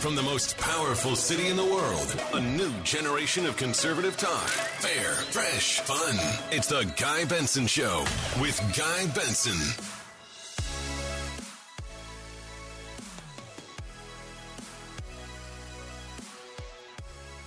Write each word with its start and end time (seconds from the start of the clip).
from 0.00 0.16
the 0.16 0.22
most 0.22 0.56
powerful 0.56 1.14
city 1.14 1.48
in 1.48 1.58
the 1.58 1.64
world, 1.64 2.16
a 2.32 2.40
new 2.40 2.72
generation 2.84 3.44
of 3.44 3.54
conservative 3.58 4.16
talk. 4.16 4.48
Fair, 4.48 5.12
fresh, 5.12 5.80
fun. 5.80 6.16
It's 6.50 6.68
the 6.68 6.90
Guy 6.96 7.26
Benson 7.26 7.66
Show 7.66 8.06
with 8.40 8.58
Guy 8.74 9.06
Benson. 9.14 9.84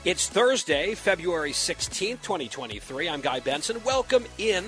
It's 0.05 0.29
Thursday, 0.29 0.93
February 0.93 1.53
16th, 1.53 2.21
2023. 2.21 3.09
I'm 3.09 3.21
Guy 3.21 3.39
Benson. 3.39 3.81
Welcome 3.83 4.25
in, 4.37 4.63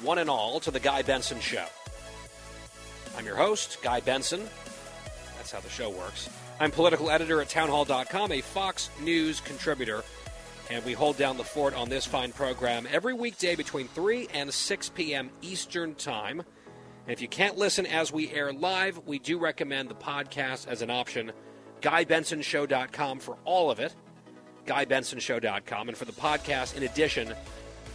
one 0.00 0.16
and 0.16 0.30
all, 0.30 0.60
to 0.60 0.70
the 0.70 0.80
Guy 0.80 1.02
Benson 1.02 1.40
Show. 1.40 1.66
I'm 3.18 3.26
your 3.26 3.36
host, 3.36 3.82
Guy 3.82 4.00
Benson. 4.00 4.48
That's 5.36 5.52
how 5.52 5.60
the 5.60 5.68
show 5.68 5.90
works. 5.90 6.30
I'm 6.60 6.72
political 6.72 7.08
editor 7.08 7.40
at 7.40 7.48
townhall.com, 7.50 8.32
a 8.32 8.40
Fox 8.40 8.90
News 9.00 9.40
contributor, 9.40 10.02
and 10.68 10.84
we 10.84 10.92
hold 10.92 11.16
down 11.16 11.36
the 11.36 11.44
fort 11.44 11.72
on 11.72 11.88
this 11.88 12.04
fine 12.04 12.32
program 12.32 12.88
every 12.90 13.14
weekday 13.14 13.54
between 13.54 13.86
3 13.86 14.28
and 14.34 14.52
6 14.52 14.88
p.m. 14.90 15.30
Eastern 15.40 15.94
Time. 15.94 16.40
And 16.40 17.12
if 17.12 17.22
you 17.22 17.28
can't 17.28 17.56
listen 17.56 17.86
as 17.86 18.12
we 18.12 18.32
air 18.32 18.52
live, 18.52 19.00
we 19.06 19.20
do 19.20 19.38
recommend 19.38 19.88
the 19.88 19.94
podcast 19.94 20.66
as 20.66 20.82
an 20.82 20.90
option. 20.90 21.30
GuyBensonShow.com 21.80 23.20
for 23.20 23.36
all 23.44 23.70
of 23.70 23.78
it. 23.78 23.94
GuyBensonShow.com. 24.66 25.88
And 25.88 25.96
for 25.96 26.06
the 26.06 26.12
podcast, 26.12 26.76
in 26.76 26.82
addition, 26.82 27.34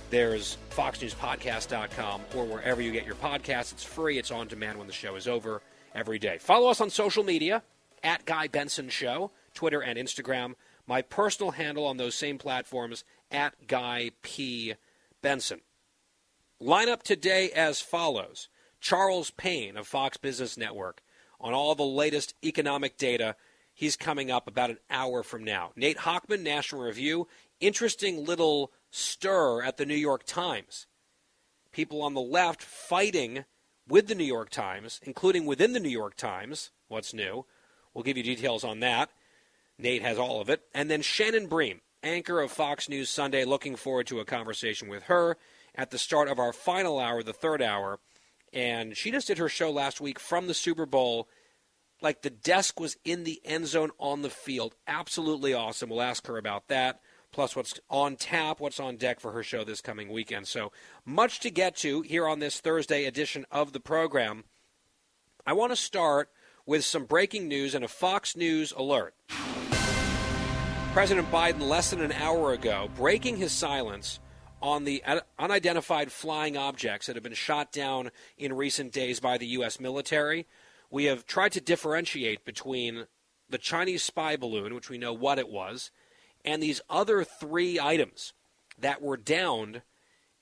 there's 0.09 0.58
FoxNewsPodcast.com 0.72 2.22
or 2.33 2.45
wherever 2.45 2.81
you 2.81 2.94
get 2.94 3.05
your 3.05 3.16
podcasts. 3.16 3.73
It's 3.73 3.83
free, 3.83 4.17
it's 4.17 4.31
on 4.31 4.48
demand 4.48 4.77
when 4.77 4.88
the 4.88 4.94
show 4.94 5.16
is 5.16 5.27
over 5.27 5.61
every 5.94 6.17
day. 6.17 6.38
Follow 6.38 6.70
us 6.70 6.80
on 6.80 6.89
social 6.89 7.25
media 7.25 7.61
at 8.03 8.25
Guy 8.25 8.47
Benson 8.47 8.89
Show, 8.89 9.31
Twitter 9.53 9.81
and 9.81 9.97
Instagram. 9.97 10.55
My 10.85 11.01
personal 11.01 11.51
handle 11.51 11.85
on 11.85 11.97
those 11.97 12.15
same 12.15 12.37
platforms 12.37 13.03
at 13.31 13.67
Guy 13.67 14.11
P. 14.21 14.73
Benson. 15.21 15.61
Lineup 16.61 17.03
today 17.03 17.49
as 17.51 17.81
follows 17.81 18.49
Charles 18.79 19.31
Payne 19.31 19.77
of 19.77 19.87
Fox 19.87 20.17
Business 20.17 20.57
Network 20.57 21.01
on 21.39 21.53
all 21.53 21.75
the 21.75 21.83
latest 21.83 22.35
economic 22.43 22.97
data 22.97 23.35
He's 23.73 23.95
coming 23.95 24.29
up 24.29 24.47
about 24.47 24.69
an 24.69 24.77
hour 24.89 25.23
from 25.23 25.43
now. 25.43 25.71
Nate 25.75 25.97
Hochman, 25.99 26.41
National 26.41 26.83
Review. 26.83 27.27
Interesting 27.59 28.23
little 28.23 28.71
stir 28.91 29.63
at 29.63 29.77
the 29.77 29.85
New 29.85 29.95
York 29.95 30.23
Times. 30.25 30.85
People 31.71 32.03
on 32.03 32.13
the 32.13 32.21
left 32.21 32.61
fighting 32.61 33.45
with 33.87 34.07
the 34.07 34.15
New 34.15 34.23
York 34.23 34.51
Times, 34.51 34.99
including 35.03 35.45
within 35.45 35.73
the 35.73 35.79
New 35.79 35.89
York 35.89 36.15
Times. 36.15 36.69
What's 36.87 37.13
new? 37.13 37.45
We'll 37.94 38.03
give 38.03 38.17
you 38.17 38.23
details 38.23 38.63
on 38.63 38.80
that. 38.80 39.09
Nate 39.77 40.02
has 40.02 40.17
all 40.17 40.41
of 40.41 40.49
it. 40.49 40.61
And 40.73 40.89
then 40.89 41.02
Shannon 41.02 41.47
Bream, 41.47 41.81
anchor 42.02 42.39
of 42.39 42.52
Fox 42.52 42.89
News 42.89 43.09
Sunday. 43.09 43.45
Looking 43.45 43.76
forward 43.76 44.08
to 44.08 44.20
a 44.20 44.26
conversation 44.26 44.87
with 44.87 45.04
her 45.04 45.37
at 45.76 45.92
the 45.92 45.98
start 45.98 46.27
of 46.27 46.39
our 46.39 46.54
final 46.54 46.99
hour, 46.99 47.23
the 47.23 47.33
third 47.33 47.61
hour. 47.61 47.99
And 48.52 48.95
she 48.95 49.11
just 49.11 49.27
did 49.27 49.39
her 49.39 49.49
show 49.49 49.71
last 49.71 49.99
week 49.99 50.20
from 50.20 50.48
the 50.48 50.54
Super 50.54 50.86
Bowl 50.86 51.27
like 52.04 52.21
the 52.21 52.30
desk 52.30 52.80
was 52.80 52.98
in 53.05 53.23
the 53.23 53.42
end 53.45 53.67
zone 53.67 53.92
on 53.98 54.21
the 54.21 54.30
field. 54.30 54.75
Absolutely 54.86 55.54
awesome. 55.54 55.89
We'll 55.89 56.02
ask 56.02 56.27
her 56.27 56.37
about 56.37 56.67
that. 56.67 56.99
Plus, 57.31 57.55
what's 57.55 57.80
on 57.89 58.15
tap, 58.15 58.60
what's 58.60 58.80
on 58.80 58.98
deck 58.98 59.20
for 59.20 59.31
her 59.31 59.42
show 59.42 59.64
this 59.64 59.81
coming 59.81 60.10
weekend. 60.10 60.48
So, 60.48 60.71
much 61.04 61.39
to 61.39 61.49
get 61.49 61.75
to 61.77 62.02
here 62.02 62.27
on 62.27 62.37
this 62.37 62.60
Thursday 62.60 63.05
edition 63.05 63.45
of 63.49 63.73
the 63.73 63.80
program. 63.80 64.43
I 65.48 65.54
want 65.54 65.71
to 65.71 65.75
start 65.75 66.30
with 66.65 66.85
some 66.85 67.05
breaking 67.05 67.47
news 67.47 67.75
and 67.75 67.83
a 67.83 67.87
Fox 67.87 68.35
News 68.35 68.71
alert. 68.71 69.13
President 70.93 71.29
Biden, 71.31 71.61
less 71.61 71.89
than 71.89 72.01
an 72.01 72.11
hour 72.11 72.53
ago, 72.53 72.89
breaking 72.95 73.37
his 73.37 73.51
silence 73.51 74.19
on 74.61 74.85
the 74.85 75.03
unidentified 75.37 76.11
flying 76.11 76.55
objects 76.55 77.07
that 77.07 77.15
have 77.15 77.23
been 77.23 77.33
shot 77.33 77.71
down 77.71 78.11
in 78.37 78.53
recent 78.53 78.93
days 78.93 79.19
by 79.19 79.37
the 79.37 79.47
U.S. 79.47 79.79
military 79.79 80.45
we 80.93 81.05
have 81.05 81.25
tried 81.25 81.51
to 81.53 81.59
differentiate 81.59 82.45
between 82.45 83.07
the 83.49 83.57
Chinese 83.57 84.03
spy 84.03 84.37
balloon, 84.37 84.75
which 84.75 84.91
we 84.91 84.99
know 84.99 85.11
what 85.11 85.39
it 85.39 85.49
was, 85.49 85.89
and 86.45 86.61
these 86.61 86.81
other 86.87 87.23
three 87.23 87.80
items 87.80 88.33
that 88.77 89.01
were 89.01 89.17
downed. 89.17 89.81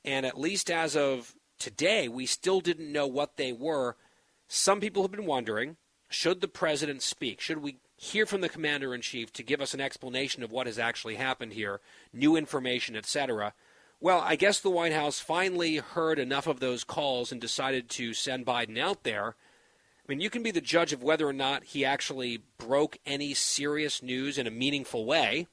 And 0.03 0.25
at 0.25 0.37
least 0.37 0.69
as 0.69 0.97
of 0.97 1.35
today, 1.57 2.09
we 2.09 2.25
still 2.25 2.59
didn't 2.59 2.91
know 2.91 3.07
what 3.07 3.37
they 3.37 3.53
were. 3.53 3.95
Some 4.49 4.81
people 4.81 5.03
have 5.03 5.11
been 5.11 5.25
wondering 5.25 5.77
should 6.11 6.41
the 6.41 6.47
president 6.47 7.01
speak? 7.01 7.41
Should 7.41 7.63
we 7.63 7.77
hear 7.95 8.25
from 8.25 8.41
the 8.41 8.49
commander 8.49 8.93
in 8.93 9.01
chief 9.01 9.33
to 9.33 9.43
give 9.43 9.61
us 9.61 9.73
an 9.73 9.81
explanation 9.81 10.43
of 10.43 10.51
what 10.51 10.67
has 10.67 10.77
actually 10.77 11.15
happened 11.15 11.53
here, 11.53 11.81
new 12.13 12.35
information, 12.35 12.95
etc.? 12.95 13.53
Well, 13.99 14.21
I 14.21 14.35
guess 14.35 14.59
the 14.59 14.69
White 14.69 14.93
House 14.93 15.19
finally 15.19 15.77
heard 15.77 16.19
enough 16.19 16.47
of 16.47 16.59
those 16.59 16.83
calls 16.83 17.31
and 17.31 17.39
decided 17.39 17.89
to 17.91 18.13
send 18.13 18.45
Biden 18.45 18.77
out 18.77 19.03
there 19.03 19.35
I 20.03 20.11
mean, 20.11 20.21
you 20.21 20.29
can 20.29 20.43
be 20.43 20.51
the 20.51 20.61
judge 20.61 20.93
of 20.93 21.03
whether 21.03 21.27
or 21.27 21.33
not 21.33 21.63
he 21.63 21.85
actually 21.85 22.41
broke 22.57 22.97
any 23.05 23.33
serious 23.33 24.01
news 24.01 24.37
in 24.37 24.47
a 24.47 24.51
meaningful 24.51 25.05
way, 25.05 25.47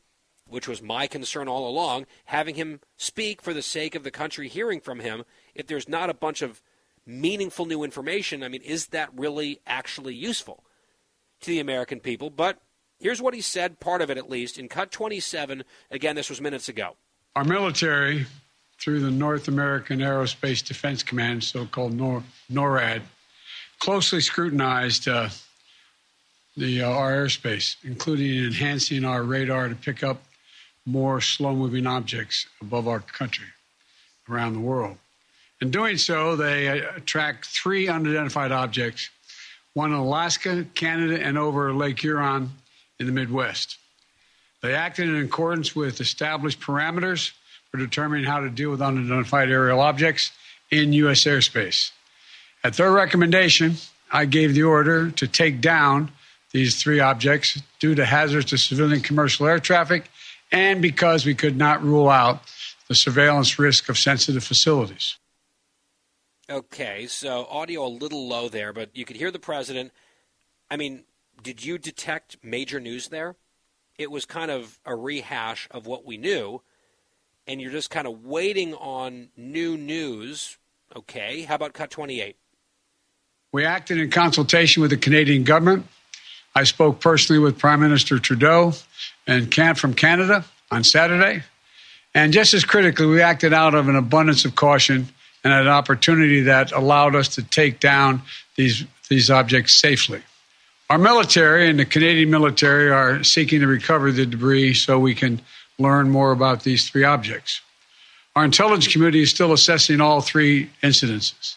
which 0.49 0.67
was 0.67 0.81
my 0.81 1.07
concern 1.07 1.49
all 1.49 1.69
along, 1.69 2.07
having 2.27 2.55
him 2.55 2.81
speak 2.97 3.43
for 3.43 3.53
the 3.53 3.63
sake 3.63 3.95
of 3.95 4.05
the 4.05 4.11
country 4.11 4.49
hearing 4.49 4.81
from 4.81 5.01
him. 5.01 5.25
If 5.55 5.67
there's 5.67 5.89
not 5.89 6.11
a 6.11 6.15
bunch 6.15 6.41
of 6.41 6.63
meaningful 7.09 7.67
new 7.67 7.83
information, 7.83 8.45
I 8.45 8.49
mean, 8.49 8.63
is 8.63 8.89
that 8.89 9.09
really 9.17 9.61
actually 9.67 10.15
useful 10.15 10.63
to 11.41 11.47
the 11.47 11.59
American 11.59 12.01
people? 12.01 12.31
But 12.31 12.61
here's 13.01 13.23
what 13.23 13.35
he 13.35 13.41
said, 13.41 13.81
part 13.81 14.03
of 14.03 14.11
it 14.11 14.19
at 14.19 14.29
least, 14.29 14.59
in 14.59 14.69
Cut 14.69 14.93
27. 14.93 15.65
Again, 15.91 16.15
this 16.15 16.29
was 16.29 16.41
minutes 16.41 16.69
ago. 16.69 16.97
Our 17.35 17.45
military, 17.45 18.27
through 18.79 19.01
the 19.01 19.11
North 19.11 19.49
American 19.49 20.01
Aerospace 20.01 20.65
Defense 20.65 21.03
Command, 21.03 21.43
so 21.43 21.67
called 21.67 21.95
NOR- 21.95 22.23
NORAD, 22.53 23.03
closely 23.81 24.21
scrutinized 24.21 25.09
uh, 25.09 25.29
the 26.57 26.83
uh, 26.83 26.91
our 26.91 27.13
airspace, 27.13 27.77
including 27.85 28.45
enhancing 28.45 29.05
our 29.05 29.23
radar 29.23 29.69
to 29.69 29.75
pick 29.75 30.03
up 30.03 30.23
more 30.85 31.21
slow-moving 31.21 31.87
objects 31.87 32.47
above 32.61 32.89
our 32.89 33.01
country, 33.01 33.47
around 34.29 34.55
the 34.55 34.61
world. 34.61 34.97
In 35.61 35.71
doing 35.71 35.97
so, 35.97 36.37
they 36.37 36.69
uh, 36.69 37.01
tracked 37.05 37.47
three 37.47 37.89
unidentified 37.89 38.53
objects, 38.53 39.11
one 39.75 39.93
in 39.93 39.99
Alaska, 39.99 40.65
Canada, 40.75 41.21
and 41.21 41.37
over 41.37 41.73
Lake 41.73 41.99
Huron 41.99 42.51
in 43.01 43.07
the 43.07 43.13
Midwest. 43.13 43.77
They 44.63 44.75
acted 44.75 45.09
in 45.09 45.25
accordance 45.25 45.75
with 45.75 46.01
established 46.01 46.61
parameters 46.61 47.33
for 47.71 47.79
determining 47.79 48.25
how 48.25 48.41
to 48.41 48.51
deal 48.51 48.71
with 48.71 48.83
unidentified 48.83 49.51
aerial 49.51 49.81
objects 49.81 50.31
in 50.71 50.93
U.S. 50.93 51.25
airspace. 51.25 51.91
At 52.65 52.75
their 52.75 52.91
recommendation, 52.93 53.75
I 54.11 54.25
gave 54.25 54.55
the 54.55 54.65
order 54.65 55.11
to 55.13 55.27
take 55.27 55.61
down 55.61 56.11
these 56.53 56.81
three 56.81 57.01
objects 57.01 57.61
due 57.79 57.95
to 57.95 58.05
hazards 58.05 58.47
to 58.47 58.59
civilian 58.59 59.01
commercial 59.01 59.47
air 59.47 59.59
traffic 59.59 60.11
and 60.51 60.81
because 60.81 61.27
we 61.27 61.35
could 61.35 61.57
not 61.57 61.83
rule 61.83 62.09
out 62.09 62.43
the 62.89 62.95
surveillance 62.95 63.59
risk 63.59 63.89
of 63.89 63.99
sensitive 63.99 64.43
facilities. 64.43 65.17
Okay, 66.51 67.07
so 67.07 67.47
audio 67.51 67.85
a 67.85 67.89
little 67.89 68.27
low 68.27 68.49
there, 68.49 68.73
but 68.73 68.89
you 68.97 69.05
could 69.05 69.17
hear 69.17 69.31
the 69.31 69.39
president. 69.39 69.93
I 70.71 70.79
mean, 70.79 71.05
did 71.43 71.63
you 71.63 71.77
detect 71.77 72.39
major 72.43 72.81
news 72.81 73.09
there? 73.09 73.37
It 73.99 74.11
was 74.11 74.25
kind 74.25 74.51
of 74.51 74.79
a 74.87 74.97
rehash 74.97 75.69
of 75.71 75.87
what 75.87 76.07
we 76.07 76.17
knew, 76.17 76.63
and 77.47 77.61
you're 77.61 77.71
just 77.71 77.91
kind 77.91 78.07
of 78.07 78.25
waiting 78.25 78.73
on 78.73 79.29
new 79.37 79.77
news. 79.77 80.57
Okay, 80.97 81.43
how 81.43 81.57
about 81.57 81.75
cut 81.75 81.91
28? 81.91 82.37
We 83.53 83.67
acted 83.67 83.99
in 83.99 84.11
consultation 84.11 84.81
with 84.81 84.91
the 84.91 84.97
Canadian 84.97 85.45
government. 85.45 85.87
I 86.55 86.65
spoke 86.65 86.99
personally 86.99 87.41
with 87.41 87.59
Prime 87.59 87.81
Minister 87.81 88.19
Trudeau 88.19 88.73
and 89.27 89.51
Kant 89.51 89.77
from 89.77 89.93
Canada 89.93 90.47
on 90.71 90.83
Saturday. 90.83 91.43
And 92.15 92.33
just 92.33 92.55
as 92.55 92.65
critically, 92.65 93.05
we 93.05 93.21
acted 93.21 93.53
out 93.53 93.75
of 93.75 93.89
an 93.89 93.97
abundance 93.97 94.47
of 94.47 94.55
caution 94.55 95.09
and 95.45 95.53
an 95.53 95.69
opportunity 95.69 96.43
that 96.43 96.73
allowed 96.73 97.15
us 97.15 97.37
to 97.37 97.43
take 97.43 97.81
down 97.81 98.23
these 98.57 98.85
these 99.09 99.31
objects 99.31 99.75
safely. 99.75 100.23
Our 100.91 100.99
military 100.99 101.69
and 101.69 101.79
the 101.79 101.85
Canadian 101.85 102.31
military 102.31 102.91
are 102.91 103.23
seeking 103.25 103.61
to 103.61 103.67
recover 103.67 104.13
the 104.13 104.27
debris 104.27 104.75
so 104.75 104.99
we 104.99 105.15
can 105.15 105.41
learn 105.79 106.11
more 106.11 106.33
about 106.33 106.63
these 106.63 106.89
three 106.89 107.05
objects. 107.05 107.61
Our 108.37 108.45
intelligence 108.45 108.93
community 108.93 109.23
is 109.23 109.31
still 109.31 109.53
assessing 109.53 110.01
all 110.01 110.21
three 110.21 110.71
incidences. 110.83 111.57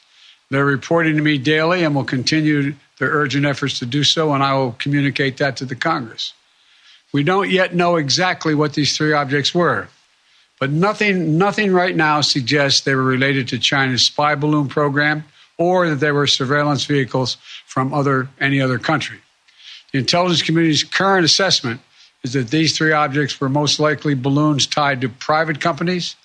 They're 0.49 0.65
reporting 0.65 1.15
to 1.15 1.21
me 1.21 1.37
daily 1.37 1.83
and 1.83 1.95
will 1.95 2.03
continue 2.03 2.73
their 2.97 3.09
urgent 3.09 3.45
efforts 3.45 3.79
to 3.79 3.85
do 3.85 4.03
so, 4.03 4.33
and 4.33 4.43
I 4.43 4.53
will 4.53 4.73
communicate 4.73 5.37
that 5.37 5.57
to 5.57 5.65
the 5.65 5.75
Congress. 5.75 6.33
We 7.13 7.23
don't 7.23 7.49
yet 7.49 7.73
know 7.73 7.95
exactly 7.95 8.53
what 8.53 8.73
these 8.73 8.95
three 8.95 9.13
objects 9.13 9.55
were, 9.55 9.87
but 10.61 10.69
nothing, 10.69 11.39
nothing 11.39 11.73
right 11.73 11.95
now 11.95 12.21
suggests 12.21 12.81
they 12.81 12.93
were 12.93 13.03
related 13.03 13.47
to 13.47 13.57
China's 13.57 14.03
spy 14.03 14.35
balloon 14.35 14.67
program 14.67 15.25
or 15.57 15.89
that 15.89 15.95
they 15.95 16.11
were 16.11 16.27
surveillance 16.27 16.85
vehicles 16.85 17.37
from 17.65 17.91
other, 17.93 18.29
any 18.39 18.61
other 18.61 18.77
country. 18.77 19.17
The 19.91 19.97
intelligence 19.97 20.43
community's 20.43 20.83
current 20.83 21.25
assessment 21.25 21.81
is 22.23 22.33
that 22.33 22.49
these 22.51 22.77
three 22.77 22.91
objects 22.91 23.41
were 23.41 23.49
most 23.49 23.79
likely 23.79 24.13
balloons 24.13 24.67
tied 24.67 25.01
to 25.01 25.09
private 25.09 25.59
companies 25.59 26.15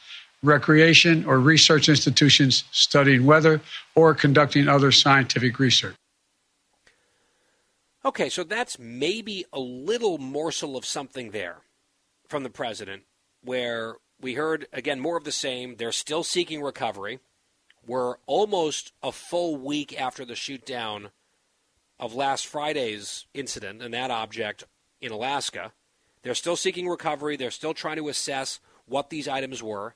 recreation, 0.43 1.25
or 1.25 1.41
research 1.41 1.89
institutions 1.89 2.65
studying 2.71 3.25
weather 3.25 3.61
or 3.95 4.15
conducting 4.15 4.69
other 4.69 4.93
scientific 4.93 5.59
research. 5.59 5.95
Okay, 8.05 8.29
so 8.29 8.45
that's 8.45 8.79
maybe 8.79 9.47
a 9.53 9.59
little 9.59 10.19
morsel 10.19 10.77
of 10.77 10.85
something 10.85 11.31
there 11.31 11.57
from 12.29 12.43
the 12.43 12.51
president, 12.51 13.03
where 13.43 13.97
we 14.21 14.35
heard, 14.35 14.67
again, 14.73 15.01
more 15.01 15.17
of 15.17 15.25
the 15.25 15.33
same. 15.33 15.77
They're 15.77 15.93
still 15.93 16.25
seeking 16.25 16.63
recovery. 16.63 17.21
We're 17.87 18.17
almost 18.27 18.93
a 19.03 19.13
full 19.13 19.57
week 19.57 19.99
after 19.99 20.25
the 20.25 20.35
shoot 20.35 20.65
down 20.67 21.11
of 21.99 22.15
last 22.15 22.47
Friday's 22.47 23.27
incident 23.35 23.83
and 23.83 23.95
that 23.95 24.11
object 24.11 24.65
in 25.01 25.13
Alaska. 25.13 25.73
They're 26.23 26.35
still 26.35 26.57
seeking 26.57 26.89
recovery. 26.89 27.37
They're 27.37 27.51
still 27.51 27.75
trying 27.75 27.97
to 27.97 28.09
assess 28.09 28.61
what 28.87 29.11
these 29.11 29.29
items 29.29 29.63
were. 29.63 29.95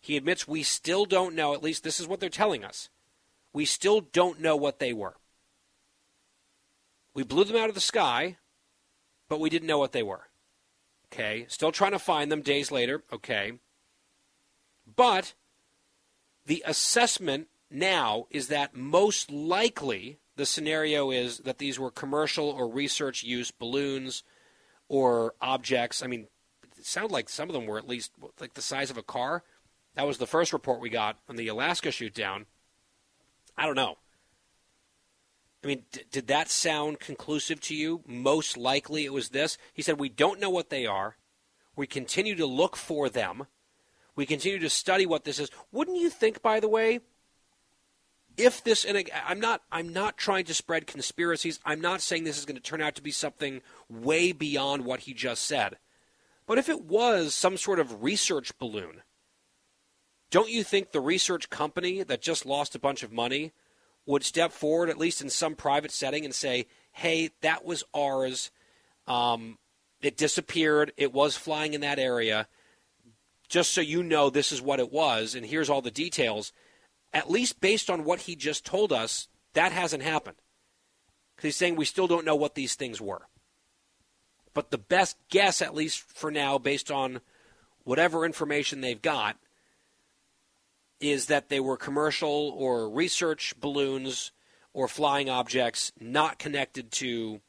He 0.00 0.16
admits 0.16 0.46
we 0.46 0.62
still 0.62 1.04
don't 1.04 1.34
know, 1.34 1.54
at 1.54 1.62
least 1.62 1.82
this 1.82 1.98
is 1.98 2.06
what 2.06 2.20
they're 2.20 2.28
telling 2.28 2.64
us. 2.64 2.90
We 3.52 3.64
still 3.64 4.00
don't 4.00 4.40
know 4.40 4.56
what 4.56 4.78
they 4.78 4.92
were. 4.92 5.16
We 7.14 7.22
blew 7.22 7.44
them 7.44 7.56
out 7.56 7.70
of 7.70 7.74
the 7.74 7.80
sky, 7.80 8.36
but 9.28 9.40
we 9.40 9.48
didn't 9.48 9.66
know 9.66 9.78
what 9.78 9.92
they 9.92 10.02
were. 10.02 10.25
Okay. 11.12 11.46
Still 11.48 11.72
trying 11.72 11.92
to 11.92 11.98
find 11.98 12.30
them 12.30 12.42
days 12.42 12.70
later. 12.70 13.02
Okay. 13.12 13.52
But 14.94 15.34
the 16.44 16.62
assessment 16.66 17.48
now 17.70 18.26
is 18.30 18.48
that 18.48 18.76
most 18.76 19.30
likely 19.30 20.18
the 20.36 20.46
scenario 20.46 21.10
is 21.10 21.38
that 21.38 21.58
these 21.58 21.78
were 21.78 21.90
commercial 21.90 22.48
or 22.48 22.68
research 22.68 23.24
use 23.24 23.50
balloons 23.50 24.22
or 24.88 25.34
objects. 25.40 26.02
I 26.02 26.06
mean, 26.06 26.28
it 26.78 26.84
sounded 26.84 27.12
like 27.12 27.28
some 27.28 27.48
of 27.48 27.54
them 27.54 27.66
were 27.66 27.78
at 27.78 27.88
least 27.88 28.12
like 28.40 28.54
the 28.54 28.62
size 28.62 28.90
of 28.90 28.98
a 28.98 29.02
car. 29.02 29.42
That 29.94 30.06
was 30.06 30.18
the 30.18 30.26
first 30.26 30.52
report 30.52 30.80
we 30.80 30.90
got 30.90 31.18
on 31.28 31.36
the 31.36 31.48
Alaska 31.48 31.90
shoot 31.90 32.14
down. 32.14 32.46
I 33.56 33.64
don't 33.66 33.76
know. 33.76 33.96
I 35.66 35.68
mean, 35.68 35.82
d- 35.90 36.02
did 36.12 36.28
that 36.28 36.48
sound 36.48 37.00
conclusive 37.00 37.60
to 37.62 37.74
you? 37.74 38.04
Most 38.06 38.56
likely 38.56 39.04
it 39.04 39.12
was 39.12 39.30
this. 39.30 39.58
He 39.74 39.82
said, 39.82 39.98
We 39.98 40.08
don't 40.08 40.38
know 40.38 40.48
what 40.48 40.70
they 40.70 40.86
are. 40.86 41.16
We 41.74 41.88
continue 41.88 42.36
to 42.36 42.46
look 42.46 42.76
for 42.76 43.08
them. 43.08 43.48
We 44.14 44.26
continue 44.26 44.60
to 44.60 44.70
study 44.70 45.06
what 45.06 45.24
this 45.24 45.40
is. 45.40 45.50
Wouldn't 45.72 45.98
you 45.98 46.08
think, 46.08 46.40
by 46.40 46.60
the 46.60 46.68
way, 46.68 47.00
if 48.36 48.62
this 48.62 48.84
and 48.84 49.10
I'm 49.26 49.40
not 49.40 49.62
I'm 49.72 49.92
not 49.92 50.16
trying 50.16 50.44
to 50.44 50.54
spread 50.54 50.86
conspiracies. 50.86 51.58
I'm 51.64 51.80
not 51.80 52.00
saying 52.00 52.22
this 52.22 52.38
is 52.38 52.44
going 52.44 52.54
to 52.54 52.62
turn 52.62 52.80
out 52.80 52.94
to 52.94 53.02
be 53.02 53.10
something 53.10 53.60
way 53.90 54.30
beyond 54.30 54.84
what 54.84 55.00
he 55.00 55.14
just 55.14 55.42
said. 55.42 55.78
But 56.46 56.58
if 56.58 56.68
it 56.68 56.84
was 56.84 57.34
some 57.34 57.56
sort 57.56 57.80
of 57.80 58.04
research 58.04 58.56
balloon 58.58 59.02
don't 60.30 60.50
you 60.50 60.64
think 60.64 60.90
the 60.90 61.00
research 61.00 61.50
company 61.50 62.02
that 62.02 62.20
just 62.20 62.44
lost 62.44 62.74
a 62.74 62.80
bunch 62.80 63.02
of 63.02 63.12
money 63.12 63.52
would 64.06 64.24
step 64.24 64.52
forward, 64.52 64.88
at 64.88 64.98
least 64.98 65.20
in 65.20 65.28
some 65.28 65.54
private 65.54 65.90
setting, 65.90 66.24
and 66.24 66.34
say, 66.34 66.66
hey, 66.92 67.30
that 67.42 67.64
was 67.64 67.84
ours. 67.94 68.50
Um, 69.06 69.58
it 70.00 70.16
disappeared. 70.16 70.92
It 70.96 71.12
was 71.12 71.36
flying 71.36 71.74
in 71.74 71.80
that 71.82 71.98
area. 71.98 72.48
Just 73.48 73.72
so 73.72 73.80
you 73.80 74.02
know, 74.02 74.30
this 74.30 74.52
is 74.52 74.62
what 74.62 74.80
it 74.80 74.92
was, 74.92 75.34
and 75.34 75.44
here's 75.46 75.70
all 75.70 75.82
the 75.82 75.90
details. 75.90 76.52
At 77.12 77.30
least 77.30 77.60
based 77.60 77.90
on 77.90 78.04
what 78.04 78.20
he 78.20 78.34
just 78.36 78.64
told 78.64 78.92
us, 78.92 79.28
that 79.54 79.72
hasn't 79.72 80.02
happened. 80.02 80.36
Because 81.34 81.48
he's 81.48 81.56
saying 81.56 81.76
we 81.76 81.84
still 81.84 82.06
don't 82.06 82.24
know 82.24 82.34
what 82.34 82.54
these 82.54 82.74
things 82.74 83.00
were. 83.00 83.28
But 84.54 84.70
the 84.70 84.78
best 84.78 85.16
guess, 85.28 85.60
at 85.60 85.74
least 85.74 86.00
for 86.00 86.30
now, 86.30 86.58
based 86.58 86.90
on 86.90 87.20
whatever 87.84 88.24
information 88.24 88.80
they've 88.80 89.00
got, 89.00 89.36
is 91.00 91.26
that 91.26 91.48
they 91.48 91.60
were 91.60 91.76
commercial 91.76 92.54
or 92.56 92.88
research 92.88 93.54
balloons 93.60 94.32
or 94.72 94.88
flying 94.88 95.28
objects 95.28 95.92
not 96.00 96.38
connected 96.38 96.90
to 96.92 97.40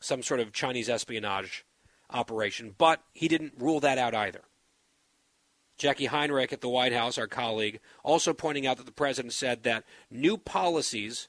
some 0.00 0.22
sort 0.22 0.40
of 0.40 0.52
Chinese 0.52 0.88
espionage 0.88 1.64
operation. 2.10 2.74
But 2.76 3.02
he 3.12 3.28
didn't 3.28 3.54
rule 3.58 3.80
that 3.80 3.98
out 3.98 4.14
either. 4.14 4.42
Jacqui 5.78 6.08
Heinrich 6.08 6.52
at 6.52 6.60
the 6.60 6.68
White 6.68 6.92
House, 6.92 7.18
our 7.18 7.28
colleague, 7.28 7.80
also 8.02 8.32
pointing 8.32 8.66
out 8.66 8.78
that 8.78 8.86
the 8.86 8.92
president 8.92 9.32
said 9.32 9.62
that 9.62 9.84
new 10.10 10.36
policies 10.36 11.28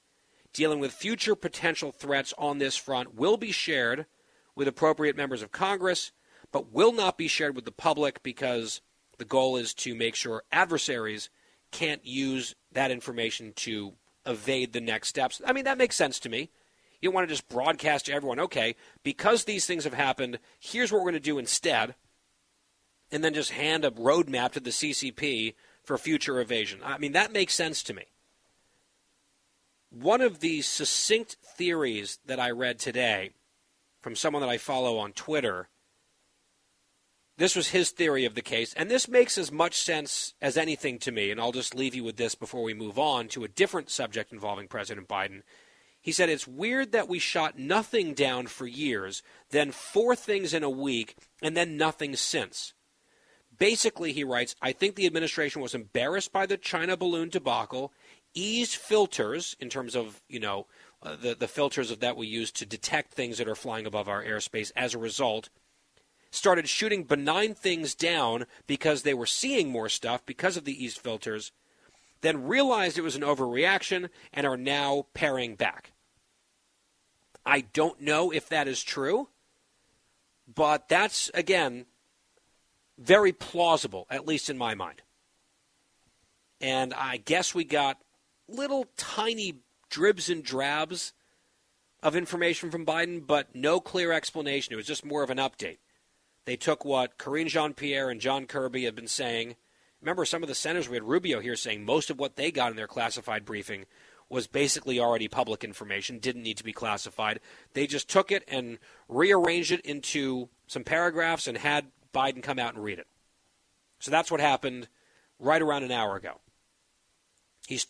dealing 0.53 0.79
with 0.79 0.91
future 0.91 1.35
potential 1.35 1.91
threats 1.91 2.33
on 2.37 2.57
this 2.57 2.75
front 2.75 3.15
will 3.15 3.37
be 3.37 3.51
shared 3.51 4.07
with 4.55 4.67
appropriate 4.67 5.15
members 5.15 5.43
of 5.43 5.51
Congress, 5.51 6.11
but 6.51 6.71
will 6.71 6.91
not 6.91 7.17
be 7.17 7.27
shared 7.27 7.55
with 7.55 7.65
the 7.65 7.71
public 7.71 8.23
because 8.23 8.81
the 9.19 9.25
goal 9.25 9.55
is 9.55 9.73
to 9.75 9.93
make 9.93 10.15
sure 10.15 10.43
adversaries 10.51 11.29
can't 11.71 12.05
use 12.05 12.55
that 12.71 12.91
information 12.91 13.53
to 13.57 13.93
evade 14.25 14.73
the 14.73 14.81
next 14.81 15.09
steps. 15.09 15.41
I 15.45 15.53
mean, 15.53 15.65
that 15.65 15.77
makes 15.77 15.95
sense 15.95 16.19
to 16.21 16.29
me. 16.29 16.49
You 17.01 17.09
don't 17.09 17.15
want 17.15 17.27
to 17.27 17.33
just 17.33 17.47
broadcast 17.47 18.05
to 18.05 18.13
everyone, 18.13 18.39
okay, 18.41 18.75
because 19.03 19.45
these 19.45 19.65
things 19.65 19.85
have 19.85 19.93
happened, 19.93 20.39
here's 20.59 20.91
what 20.91 20.99
we're 20.99 21.11
going 21.11 21.13
to 21.13 21.19
do 21.19 21.37
instead, 21.37 21.95
and 23.11 23.23
then 23.23 23.33
just 23.33 23.51
hand 23.51 23.85
a 23.85 23.91
roadmap 23.91 24.51
to 24.51 24.59
the 24.59 24.69
CCP 24.69 25.55
for 25.83 25.97
future 25.97 26.39
evasion. 26.39 26.81
I 26.83 26.97
mean, 26.97 27.13
that 27.13 27.31
makes 27.31 27.55
sense 27.55 27.81
to 27.83 27.93
me. 27.93 28.03
One 29.89 30.21
of 30.21 30.39
the 30.39 30.61
succinct 30.61 31.37
theories 31.41 32.19
that 32.25 32.39
I 32.39 32.51
read 32.51 32.79
today 32.79 33.31
from 34.01 34.15
someone 34.15 34.41
that 34.41 34.49
I 34.49 34.57
follow 34.57 34.97
on 34.97 35.13
Twitter 35.13 35.69
this 37.39 37.55
was 37.55 37.69
his 37.69 37.91
theory 37.91 38.25
of 38.25 38.35
the 38.35 38.41
case, 38.41 38.73
and 38.73 38.91
this 38.91 39.07
makes 39.07 39.37
as 39.37 39.49
much 39.49 39.81
sense 39.81 40.33
as 40.41 40.57
anything 40.57 40.99
to 40.99 41.11
me. 41.11 41.31
And 41.31 41.39
I'll 41.39 41.53
just 41.53 41.73
leave 41.73 41.95
you 41.95 42.03
with 42.03 42.17
this 42.17 42.35
before 42.35 42.63
we 42.63 42.73
move 42.73 42.99
on 42.99 43.29
to 43.29 43.45
a 43.45 43.47
different 43.47 43.89
subject 43.89 44.33
involving 44.33 44.67
President 44.67 45.07
Biden. 45.07 45.43
He 46.01 46.11
said, 46.11 46.27
It's 46.27 46.45
weird 46.45 46.91
that 46.91 47.07
we 47.07 47.17
shot 47.17 47.57
nothing 47.57 48.13
down 48.13 48.47
for 48.47 48.67
years, 48.67 49.23
then 49.51 49.71
four 49.71 50.17
things 50.17 50.53
in 50.53 50.63
a 50.63 50.69
week, 50.69 51.15
and 51.41 51.55
then 51.55 51.77
nothing 51.77 52.17
since. 52.17 52.73
Basically, 53.57 54.11
he 54.11 54.25
writes, 54.25 54.55
I 54.61 54.73
think 54.73 54.95
the 54.95 55.05
administration 55.05 55.61
was 55.61 55.73
embarrassed 55.73 56.33
by 56.33 56.45
the 56.45 56.57
China 56.57 56.97
balloon 56.97 57.29
debacle, 57.29 57.93
eased 58.33 58.75
filters 58.75 59.55
in 59.61 59.69
terms 59.69 59.95
of, 59.95 60.21
you 60.27 60.41
know, 60.41 60.67
uh, 61.01 61.15
the, 61.15 61.35
the 61.35 61.47
filters 61.47 61.89
of 61.89 62.01
that 62.01 62.17
we 62.17 62.27
use 62.27 62.51
to 62.51 62.65
detect 62.65 63.13
things 63.13 63.37
that 63.37 63.47
are 63.47 63.55
flying 63.55 63.85
above 63.85 64.09
our 64.09 64.23
airspace 64.23 64.73
as 64.75 64.93
a 64.93 64.99
result 64.99 65.49
started 66.31 66.69
shooting 66.69 67.03
benign 67.03 67.53
things 67.53 67.95
down 67.95 68.45
because 68.67 69.01
they 69.01 69.13
were 69.13 69.25
seeing 69.25 69.71
more 69.71 69.89
stuff 69.89 70.25
because 70.25 70.57
of 70.57 70.65
the 70.65 70.83
east 70.83 70.99
filters, 70.99 71.51
then 72.21 72.47
realized 72.47 72.97
it 72.97 73.03
was 73.03 73.15
an 73.15 73.21
overreaction 73.21 74.09
and 74.33 74.45
are 74.45 74.57
now 74.57 75.05
paring 75.13 75.55
back. 75.55 75.93
I 77.45 77.61
don't 77.61 78.01
know 78.01 78.31
if 78.31 78.49
that 78.49 78.67
is 78.67 78.83
true, 78.83 79.29
but 80.53 80.89
that's, 80.89 81.31
again, 81.33 81.85
very 82.97 83.31
plausible, 83.31 84.05
at 84.09 84.27
least 84.27 84.49
in 84.49 84.57
my 84.57 84.75
mind. 84.75 85.01
And 86.61 86.93
I 86.93 87.17
guess 87.17 87.55
we 87.55 87.63
got 87.63 87.97
little 88.47 88.85
tiny 88.97 89.61
dribs 89.89 90.29
and 90.29 90.43
drabs 90.43 91.13
of 92.03 92.15
information 92.15 92.71
from 92.71 92.85
Biden, 92.85 93.25
but 93.25 93.55
no 93.55 93.79
clear 93.79 94.11
explanation. 94.11 94.73
It 94.73 94.77
was 94.77 94.85
just 94.85 95.05
more 95.05 95.23
of 95.23 95.29
an 95.29 95.37
update. 95.37 95.77
They 96.49 96.55
took 96.55 96.83
what 96.83 97.19
Karine 97.19 97.47
Jean 97.47 97.75
Pierre 97.75 98.09
and 98.09 98.19
John 98.19 98.47
Kirby 98.47 98.85
had 98.85 98.95
been 98.95 99.07
saying. 99.07 99.55
Remember, 100.01 100.25
some 100.25 100.41
of 100.41 100.49
the 100.49 100.55
senators, 100.55 100.89
we 100.89 100.95
had 100.95 101.03
Rubio 101.03 101.41
here 101.41 101.55
saying 101.55 101.85
most 101.85 102.09
of 102.09 102.17
what 102.17 102.37
they 102.37 102.49
got 102.49 102.71
in 102.71 102.75
their 102.75 102.87
classified 102.87 103.45
briefing 103.45 103.85
was 104.29 104.47
basically 104.47 104.99
already 104.99 105.27
public 105.27 105.63
information, 105.63 106.17
didn't 106.17 106.41
need 106.41 106.57
to 106.57 106.63
be 106.63 106.73
classified. 106.73 107.39
They 107.73 107.85
just 107.85 108.09
took 108.09 108.31
it 108.31 108.43
and 108.47 108.79
rearranged 109.07 109.71
it 109.71 109.81
into 109.81 110.49
some 110.65 110.83
paragraphs 110.83 111.45
and 111.45 111.55
had 111.55 111.91
Biden 112.15 112.41
come 112.41 112.57
out 112.57 112.73
and 112.73 112.83
read 112.83 112.97
it. 112.97 113.05
So 113.99 114.09
that's 114.09 114.31
what 114.31 114.41
happened 114.41 114.87
right 115.37 115.61
around 115.61 115.83
an 115.83 115.91
hour 115.91 116.15
ago. 116.15 116.41
He's, 117.67 117.85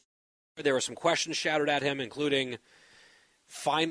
there 0.57 0.73
were 0.73 0.81
some 0.81 0.95
questions 0.95 1.37
shouted 1.37 1.69
at 1.69 1.81
him, 1.81 2.01
including 2.01 2.57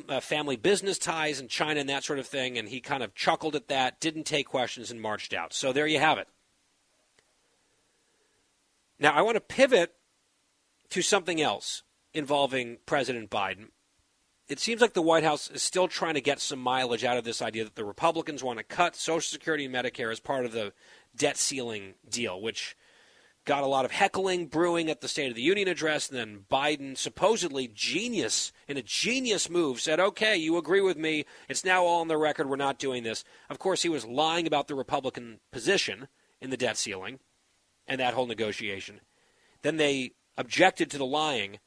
uh, 0.09 0.21
family 0.21 0.57
business 0.57 0.99
ties 0.99 1.41
in 1.41 1.49
China 1.49 1.81
and 1.81 1.89
that 1.89 2.05
sort 2.05 2.19
of 2.19 2.27
thing, 2.27 2.59
and 2.59 2.69
he 2.69 2.81
kind 2.81 3.03
of 3.03 3.15
chuckled 3.15 3.57
at 3.57 3.69
that, 3.69 4.01
didn't 4.01 4.25
take 4.25 4.49
questions, 4.49 4.91
and 4.91 5.01
marched 5.01 5.35
out. 5.35 5.53
So 5.53 5.73
there 5.73 5.87
you 5.87 5.99
have 5.99 6.19
it. 6.19 6.29
Now, 8.99 9.13
I 9.13 9.23
want 9.23 9.37
to 9.37 9.41
pivot 9.41 9.95
to 10.91 11.03
something 11.03 11.41
else 11.41 11.83
involving 12.15 12.79
President 12.87 13.31
Biden. 13.31 13.69
It 14.49 14.59
seems 14.59 14.81
like 14.81 14.95
the 14.95 15.03
White 15.03 15.25
House 15.25 15.51
is 15.51 15.63
still 15.63 15.89
trying 15.89 16.15
to 16.15 16.23
get 16.23 16.41
some 16.41 16.59
mileage 16.59 17.05
out 17.05 17.19
of 17.19 17.25
this 17.25 17.43
idea 17.43 17.65
that 17.65 17.75
the 17.75 17.85
Republicans 17.85 18.43
want 18.43 18.59
to 18.59 18.65
cut 18.65 18.97
Social 18.97 19.21
Security 19.21 19.67
and 19.67 19.75
Medicare 19.75 20.11
as 20.11 20.21
part 20.21 20.47
of 20.47 20.53
the 20.53 20.73
debt 21.15 21.37
ceiling 21.37 21.95
deal, 22.09 22.41
which 22.41 22.77
got 23.49 23.65
a 23.65 23.67
lot 23.67 23.87
of 23.87 23.91
heckling 23.91 24.47
brewing 24.47 24.91
at 24.91 25.01
the 25.01 25.09
State 25.09 25.31
of 25.31 25.35
the 25.35 25.41
Union 25.41 25.69
address. 25.69 26.11
And 26.11 26.19
then 26.19 26.45
Biden, 26.51 26.99
supposedly 26.99 27.67
genius, 27.67 28.53
in 28.69 28.77
a 28.77 28.83
genius 28.83 29.49
move, 29.49 29.81
said, 29.81 29.99
okay, 29.99 30.37
you 30.37 30.59
agree 30.59 30.83
with 30.83 30.99
me. 30.99 31.25
It's 31.49 31.65
now 31.65 31.83
all 31.83 32.03
on 32.03 32.09
the 32.09 32.19
record. 32.19 32.51
We're 32.51 32.57
not 32.57 32.79
doing 32.79 33.05
this. 33.05 33.25
Of 33.49 33.59
course, 33.59 33.83
he 33.83 33.89
was 33.89 34.05
lying 34.05 34.47
about 34.47 34.69
the 34.69 34.75
Republican 34.75 35.41
position 35.51 36.09
in 36.43 36.51
the 36.51 36.59
debt 36.59 36.77
ceiling 36.77 37.21
and 37.87 37.99
that 37.99 38.13
whole 38.13 38.27
negotiation. 38.27 39.01
Then 39.63 39.79
they 39.79 40.13
objected 40.37 40.91
to 40.91 40.99
the 40.99 41.07
lying. 41.07 41.59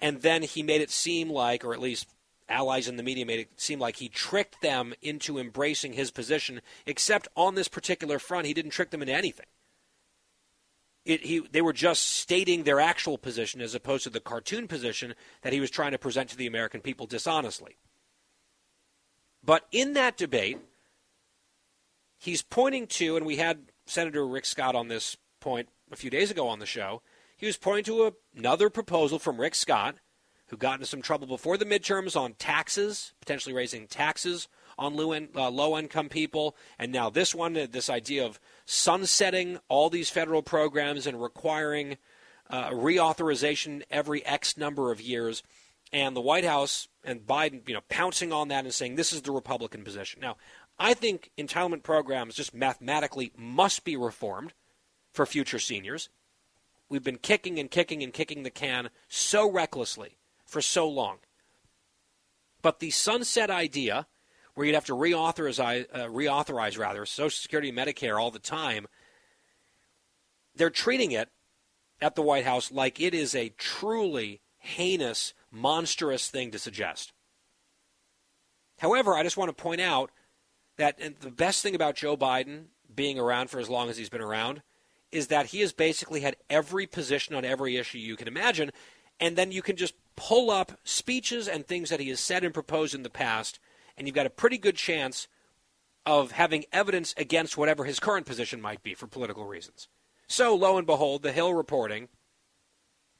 And 0.00 0.22
then 0.22 0.42
he 0.42 0.62
made 0.62 0.82
it 0.82 0.90
seem 0.92 1.28
like, 1.28 1.64
or 1.64 1.74
at 1.74 1.80
least 1.80 2.06
allies 2.48 2.86
in 2.86 2.96
the 2.96 3.02
media 3.02 3.26
made 3.26 3.40
it 3.40 3.60
seem 3.60 3.80
like 3.80 3.96
he 3.96 4.08
tricked 4.08 4.62
them 4.62 4.94
into 5.02 5.38
embracing 5.38 5.94
his 5.94 6.12
position, 6.12 6.60
except 6.86 7.26
on 7.34 7.56
this 7.56 7.66
particular 7.66 8.20
front, 8.20 8.46
he 8.46 8.54
didn't 8.54 8.70
trick 8.70 8.90
them 8.90 9.02
into 9.02 9.14
anything. 9.14 9.46
It, 11.04 11.26
he, 11.26 11.40
they 11.40 11.60
were 11.60 11.74
just 11.74 12.06
stating 12.06 12.62
their 12.62 12.80
actual 12.80 13.18
position 13.18 13.60
as 13.60 13.74
opposed 13.74 14.04
to 14.04 14.10
the 14.10 14.20
cartoon 14.20 14.66
position 14.66 15.14
that 15.42 15.52
he 15.52 15.60
was 15.60 15.70
trying 15.70 15.92
to 15.92 15.98
present 15.98 16.30
to 16.30 16.36
the 16.36 16.46
American 16.46 16.80
people 16.80 17.06
dishonestly. 17.06 17.76
But 19.44 19.66
in 19.70 19.92
that 19.92 20.16
debate, 20.16 20.58
he's 22.18 22.40
pointing 22.40 22.86
to, 22.86 23.16
and 23.16 23.26
we 23.26 23.36
had 23.36 23.66
Senator 23.84 24.26
Rick 24.26 24.46
Scott 24.46 24.74
on 24.74 24.88
this 24.88 25.16
point 25.40 25.68
a 25.92 25.96
few 25.96 26.08
days 26.08 26.30
ago 26.30 26.48
on 26.48 26.58
the 26.58 26.66
show, 26.66 27.02
he 27.36 27.46
was 27.46 27.58
pointing 27.58 27.84
to 27.84 28.14
another 28.34 28.70
proposal 28.70 29.18
from 29.18 29.40
Rick 29.40 29.54
Scott, 29.54 29.96
who 30.48 30.56
got 30.56 30.74
into 30.74 30.86
some 30.86 31.02
trouble 31.02 31.26
before 31.26 31.56
the 31.58 31.64
midterms 31.64 32.18
on 32.18 32.34
taxes, 32.34 33.12
potentially 33.20 33.54
raising 33.54 33.86
taxes 33.86 34.48
on 34.78 34.98
uh, 35.34 35.50
low 35.50 35.78
income 35.78 36.08
people. 36.08 36.56
And 36.78 36.92
now 36.92 37.10
this 37.10 37.34
one, 37.34 37.56
uh, 37.56 37.66
this 37.70 37.90
idea 37.90 38.24
of 38.24 38.40
sunsetting 38.64 39.58
all 39.68 39.90
these 39.90 40.10
federal 40.10 40.42
programs 40.42 41.06
and 41.06 41.20
requiring 41.20 41.96
uh, 42.50 42.70
reauthorization 42.70 43.82
every 43.90 44.24
X 44.24 44.56
number 44.56 44.90
of 44.90 45.00
years. 45.00 45.42
And 45.92 46.16
the 46.16 46.20
White 46.20 46.44
House 46.44 46.88
and 47.04 47.26
Biden, 47.26 47.66
you 47.68 47.74
know, 47.74 47.82
pouncing 47.88 48.32
on 48.32 48.48
that 48.48 48.64
and 48.64 48.74
saying 48.74 48.96
this 48.96 49.12
is 49.12 49.22
the 49.22 49.32
Republican 49.32 49.84
position. 49.84 50.20
Now, 50.20 50.36
I 50.78 50.94
think 50.94 51.30
entitlement 51.38 51.82
programs 51.82 52.34
just 52.34 52.54
mathematically 52.54 53.32
must 53.36 53.84
be 53.84 53.96
reformed 53.96 54.54
for 55.12 55.24
future 55.24 55.60
seniors. 55.60 56.08
We've 56.88 57.04
been 57.04 57.18
kicking 57.18 57.58
and 57.58 57.70
kicking 57.70 58.02
and 58.02 58.12
kicking 58.12 58.42
the 58.42 58.50
can 58.50 58.90
so 59.08 59.50
recklessly 59.50 60.18
for 60.44 60.60
so 60.60 60.88
long. 60.88 61.18
But 62.60 62.80
the 62.80 62.90
sunset 62.90 63.50
idea 63.50 64.06
where 64.54 64.66
you'd 64.66 64.74
have 64.74 64.84
to 64.86 64.94
reauthorize, 64.94 65.86
uh, 65.92 66.06
reauthorize 66.06 66.78
rather 66.78 67.04
Social 67.06 67.30
Security 67.30 67.70
and 67.70 67.78
Medicare 67.78 68.20
all 68.20 68.30
the 68.30 68.38
time. 68.38 68.86
They're 70.54 70.70
treating 70.70 71.12
it 71.12 71.28
at 72.00 72.14
the 72.14 72.22
White 72.22 72.44
House 72.44 72.70
like 72.70 73.00
it 73.00 73.14
is 73.14 73.34
a 73.34 73.50
truly 73.50 74.40
heinous, 74.58 75.34
monstrous 75.50 76.28
thing 76.28 76.50
to 76.52 76.58
suggest. 76.58 77.12
However, 78.78 79.14
I 79.14 79.22
just 79.22 79.36
want 79.36 79.56
to 79.56 79.62
point 79.62 79.80
out 79.80 80.10
that 80.76 80.98
the 81.20 81.30
best 81.30 81.62
thing 81.62 81.74
about 81.74 81.96
Joe 81.96 82.16
Biden 82.16 82.66
being 82.94 83.18
around 83.18 83.50
for 83.50 83.58
as 83.58 83.68
long 83.68 83.88
as 83.88 83.96
he's 83.96 84.08
been 84.08 84.20
around 84.20 84.62
is 85.12 85.28
that 85.28 85.46
he 85.46 85.60
has 85.60 85.72
basically 85.72 86.20
had 86.20 86.36
every 86.50 86.86
position 86.86 87.34
on 87.34 87.44
every 87.44 87.76
issue 87.76 87.98
you 87.98 88.16
can 88.16 88.26
imagine, 88.26 88.70
and 89.20 89.36
then 89.36 89.52
you 89.52 89.62
can 89.62 89.76
just 89.76 89.94
pull 90.16 90.50
up 90.50 90.72
speeches 90.82 91.46
and 91.46 91.66
things 91.66 91.90
that 91.90 92.00
he 92.00 92.08
has 92.08 92.20
said 92.20 92.44
and 92.44 92.52
proposed 92.52 92.94
in 92.94 93.04
the 93.04 93.10
past 93.10 93.58
and 93.96 94.06
you've 94.06 94.14
got 94.14 94.26
a 94.26 94.30
pretty 94.30 94.58
good 94.58 94.76
chance 94.76 95.28
of 96.06 96.32
having 96.32 96.64
evidence 96.72 97.14
against 97.16 97.56
whatever 97.56 97.84
his 97.84 98.00
current 98.00 98.26
position 98.26 98.60
might 98.60 98.82
be 98.82 98.94
for 98.94 99.06
political 99.06 99.46
reasons. 99.46 99.88
So, 100.26 100.54
lo 100.54 100.76
and 100.76 100.86
behold, 100.86 101.22
The 101.22 101.32
Hill 101.32 101.54
reporting 101.54 102.08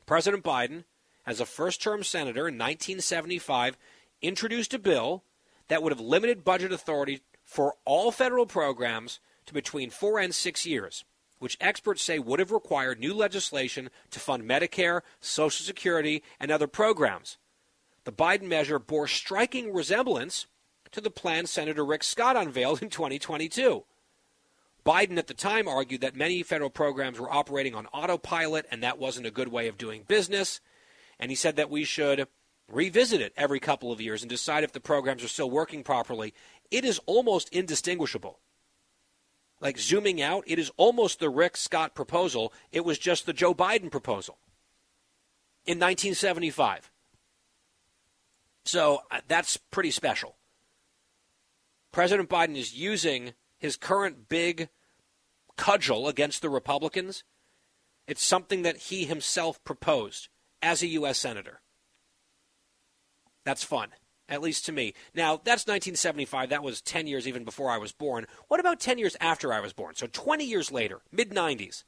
President 0.06 0.44
Biden, 0.44 0.84
as 1.26 1.40
a 1.40 1.46
first 1.46 1.82
term 1.82 2.02
senator 2.02 2.48
in 2.48 2.54
1975, 2.54 3.78
introduced 4.20 4.74
a 4.74 4.78
bill 4.78 5.24
that 5.68 5.82
would 5.82 5.92
have 5.92 6.00
limited 6.00 6.44
budget 6.44 6.72
authority 6.72 7.20
for 7.44 7.74
all 7.84 8.10
federal 8.10 8.46
programs 8.46 9.20
to 9.46 9.54
between 9.54 9.90
four 9.90 10.18
and 10.18 10.34
six 10.34 10.66
years, 10.66 11.04
which 11.38 11.58
experts 11.60 12.02
say 12.02 12.18
would 12.18 12.40
have 12.40 12.52
required 12.52 12.98
new 12.98 13.14
legislation 13.14 13.90
to 14.10 14.20
fund 14.20 14.44
Medicare, 14.44 15.00
Social 15.20 15.64
Security, 15.64 16.22
and 16.40 16.50
other 16.50 16.66
programs. 16.66 17.38
The 18.04 18.12
Biden 18.12 18.42
measure 18.42 18.78
bore 18.78 19.08
striking 19.08 19.72
resemblance 19.72 20.46
to 20.94 21.00
the 21.00 21.10
plan 21.10 21.46
Senator 21.46 21.84
Rick 21.84 22.04
Scott 22.04 22.36
unveiled 22.36 22.82
in 22.82 22.88
2022. 22.88 23.84
Biden 24.86 25.18
at 25.18 25.26
the 25.26 25.34
time 25.34 25.66
argued 25.66 26.02
that 26.02 26.14
many 26.14 26.42
federal 26.42 26.70
programs 26.70 27.18
were 27.18 27.32
operating 27.32 27.74
on 27.74 27.86
autopilot 27.86 28.66
and 28.70 28.82
that 28.82 28.98
wasn't 28.98 29.26
a 29.26 29.30
good 29.30 29.48
way 29.48 29.66
of 29.66 29.78
doing 29.78 30.04
business. 30.06 30.60
And 31.18 31.30
he 31.30 31.34
said 31.34 31.56
that 31.56 31.70
we 31.70 31.84
should 31.84 32.28
revisit 32.70 33.20
it 33.20 33.32
every 33.36 33.60
couple 33.60 33.90
of 33.90 34.00
years 34.00 34.22
and 34.22 34.30
decide 34.30 34.62
if 34.62 34.72
the 34.72 34.80
programs 34.80 35.24
are 35.24 35.28
still 35.28 35.50
working 35.50 35.82
properly. 35.82 36.32
It 36.70 36.84
is 36.84 37.00
almost 37.06 37.48
indistinguishable. 37.48 38.38
Like 39.60 39.78
zooming 39.78 40.20
out, 40.20 40.44
it 40.46 40.58
is 40.58 40.70
almost 40.76 41.18
the 41.18 41.30
Rick 41.30 41.56
Scott 41.56 41.94
proposal. 41.94 42.52
It 42.70 42.84
was 42.84 42.98
just 42.98 43.26
the 43.26 43.32
Joe 43.32 43.54
Biden 43.54 43.90
proposal 43.90 44.38
in 45.64 45.78
1975. 45.78 46.90
So 48.64 49.02
uh, 49.10 49.20
that's 49.26 49.56
pretty 49.56 49.90
special. 49.90 50.36
President 51.94 52.28
Biden 52.28 52.56
is 52.56 52.74
using 52.74 53.34
his 53.56 53.76
current 53.76 54.28
big 54.28 54.68
cudgel 55.56 56.08
against 56.08 56.42
the 56.42 56.50
Republicans. 56.50 57.22
It's 58.08 58.24
something 58.24 58.62
that 58.62 58.76
he 58.76 59.04
himself 59.04 59.62
proposed 59.62 60.28
as 60.60 60.82
a 60.82 60.88
U.S. 60.88 61.18
Senator. 61.18 61.60
That's 63.44 63.62
fun, 63.62 63.90
at 64.28 64.42
least 64.42 64.66
to 64.66 64.72
me. 64.72 64.94
Now, 65.14 65.36
that's 65.36 65.68
1975. 65.68 66.50
That 66.50 66.64
was 66.64 66.82
10 66.82 67.06
years 67.06 67.28
even 67.28 67.44
before 67.44 67.70
I 67.70 67.78
was 67.78 67.92
born. 67.92 68.26
What 68.48 68.58
about 68.58 68.80
10 68.80 68.98
years 68.98 69.16
after 69.20 69.52
I 69.52 69.60
was 69.60 69.72
born? 69.72 69.94
So 69.94 70.08
20 70.08 70.44
years 70.44 70.72
later, 70.72 71.02
mid 71.12 71.30
90s. 71.30 71.84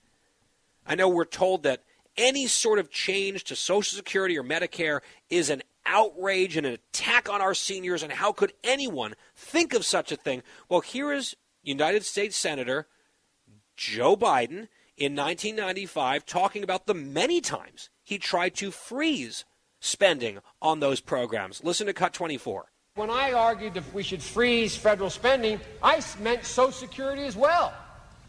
I 0.86 0.94
know 0.94 1.08
we're 1.08 1.24
told 1.24 1.64
that 1.64 1.82
any 2.16 2.46
sort 2.46 2.78
of 2.78 2.92
change 2.92 3.42
to 3.42 3.56
Social 3.56 3.96
Security 3.96 4.38
or 4.38 4.44
Medicare 4.44 5.00
is 5.28 5.50
an 5.50 5.62
outrage 5.86 6.56
and 6.56 6.66
an 6.66 6.74
attack 6.74 7.28
on 7.28 7.40
our 7.40 7.54
seniors, 7.54 8.02
and 8.02 8.12
how 8.12 8.32
could 8.32 8.52
anyone 8.64 9.14
think 9.34 9.74
of 9.74 9.84
such 9.84 10.12
a 10.12 10.16
thing? 10.16 10.42
Well, 10.68 10.80
here 10.80 11.12
is 11.12 11.36
United 11.62 12.04
States 12.04 12.36
Senator 12.36 12.86
Joe 13.76 14.16
Biden 14.16 14.68
in 14.96 15.14
1995 15.14 16.24
talking 16.24 16.62
about 16.62 16.86
the 16.86 16.94
many 16.94 17.40
times 17.40 17.90
he 18.02 18.18
tried 18.18 18.54
to 18.56 18.70
freeze 18.70 19.44
spending 19.80 20.38
on 20.62 20.80
those 20.80 21.00
programs. 21.00 21.62
Listen 21.62 21.86
to 21.86 21.92
Cut 21.92 22.12
24. 22.12 22.66
When 22.94 23.10
I 23.10 23.32
argued 23.32 23.74
that 23.74 23.92
we 23.92 24.02
should 24.02 24.22
freeze 24.22 24.74
federal 24.74 25.10
spending, 25.10 25.60
I 25.82 26.02
meant 26.22 26.44
Social 26.44 26.72
Security 26.72 27.24
as 27.24 27.36
well. 27.36 27.74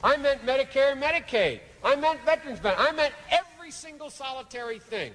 I 0.04 0.18
meant 0.18 0.46
Medicare 0.46 0.92
and 0.92 1.02
Medicaid. 1.02 1.62
I 1.84 1.96
meant 1.96 2.20
veterans 2.26 2.60
benefits. 2.60 2.90
I 2.90 2.92
meant 2.94 3.14
every 3.32 3.72
single 3.72 4.10
solitary 4.10 4.80
thing 4.80 5.14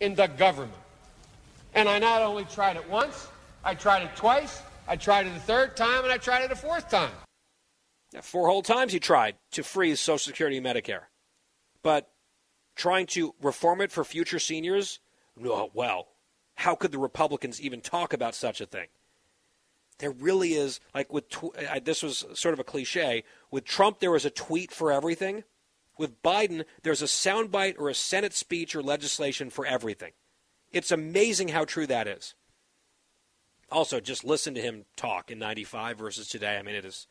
in 0.00 0.14
the 0.14 0.26
government. 0.26 0.80
And 1.76 1.90
I 1.90 1.98
not 1.98 2.22
only 2.22 2.44
tried 2.46 2.76
it 2.76 2.88
once, 2.88 3.28
I 3.62 3.74
tried 3.74 4.02
it 4.02 4.16
twice, 4.16 4.62
I 4.88 4.96
tried 4.96 5.26
it 5.26 5.36
a 5.36 5.40
third 5.40 5.76
time, 5.76 6.04
and 6.04 6.12
I 6.12 6.16
tried 6.16 6.44
it 6.44 6.50
a 6.50 6.56
fourth 6.56 6.88
time. 6.88 7.12
four 8.22 8.48
whole 8.48 8.62
times 8.62 8.94
he 8.94 8.98
tried 8.98 9.36
to 9.50 9.62
freeze 9.62 10.00
Social 10.00 10.30
Security 10.30 10.56
and 10.56 10.64
Medicare. 10.64 11.02
But 11.82 12.08
trying 12.76 13.06
to 13.08 13.34
reform 13.42 13.82
it 13.82 13.92
for 13.92 14.04
future 14.04 14.38
seniors, 14.38 15.00
well, 15.36 16.08
how 16.54 16.74
could 16.74 16.92
the 16.92 16.98
Republicans 16.98 17.60
even 17.60 17.82
talk 17.82 18.14
about 18.14 18.34
such 18.34 18.62
a 18.62 18.66
thing? 18.66 18.86
There 19.98 20.10
really 20.10 20.54
is, 20.54 20.80
like 20.94 21.12
with, 21.12 21.28
tw- 21.28 21.54
this 21.84 22.02
was 22.02 22.24
sort 22.32 22.54
of 22.54 22.58
a 22.58 22.64
cliche. 22.64 23.22
With 23.50 23.64
Trump, 23.64 23.98
there 23.98 24.10
was 24.10 24.24
a 24.24 24.30
tweet 24.30 24.72
for 24.72 24.90
everything. 24.90 25.44
With 25.98 26.22
Biden, 26.22 26.64
there's 26.82 27.02
a 27.02 27.06
soundbite 27.06 27.78
or 27.78 27.90
a 27.90 27.94
Senate 27.94 28.32
speech 28.32 28.74
or 28.74 28.82
legislation 28.82 29.50
for 29.50 29.66
everything. 29.66 30.12
It's 30.76 30.90
amazing 30.90 31.48
how 31.48 31.64
true 31.64 31.86
that 31.86 32.06
is. 32.06 32.34
Also, 33.72 33.98
just 33.98 34.24
listen 34.24 34.54
to 34.54 34.60
him 34.60 34.84
talk 34.94 35.30
in 35.30 35.38
95 35.38 35.96
versus 35.96 36.28
today. 36.28 36.58
I 36.58 36.62
mean, 36.62 36.74
it 36.74 36.84
is, 36.84 37.06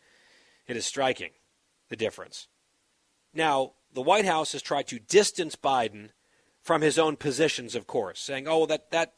it 0.68 0.78
is 0.78 0.86
striking, 0.86 1.32
the 1.90 1.96
difference. 1.96 2.48
Now, 3.34 3.74
the 3.92 4.04
White 4.04 4.26
House 4.26 4.52
has 4.52 4.62
tried 4.62 4.86
to 4.90 5.00
distance 5.00 5.56
Biden 5.56 6.10
from 6.62 6.84
his 6.84 7.00
own 7.00 7.16
positions, 7.16 7.74
of 7.74 7.88
course, 7.88 8.20
saying, 8.20 8.48
oh, 8.48 8.68
that, 8.68 8.92
that 8.92 9.16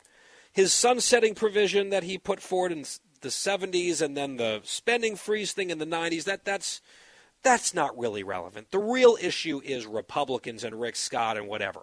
his 0.53 0.71
sunsetting 0.71 1.35
provision 1.35 1.89
that 1.89 2.03
he 2.03 2.17
put 2.17 2.39
forward 2.39 2.71
in 2.71 2.85
the 3.19 3.29
70s 3.29 4.01
and 4.01 4.15
then 4.15 4.37
the 4.37 4.61
spending 4.63 5.17
freeze 5.17 5.51
thing 5.51 5.71
in 5.71 5.77
the 5.77 5.85
90s, 5.85 6.23
that 6.23 6.45
that's 6.45 6.79
that's 7.43 7.73
not 7.73 7.97
really 7.97 8.23
relevant. 8.23 8.71
The 8.71 8.79
real 8.79 9.17
issue 9.21 9.61
is 9.63 9.85
Republicans 9.85 10.63
and 10.63 10.79
Rick 10.79 10.95
Scott 10.95 11.37
and 11.37 11.47
whatever. 11.47 11.81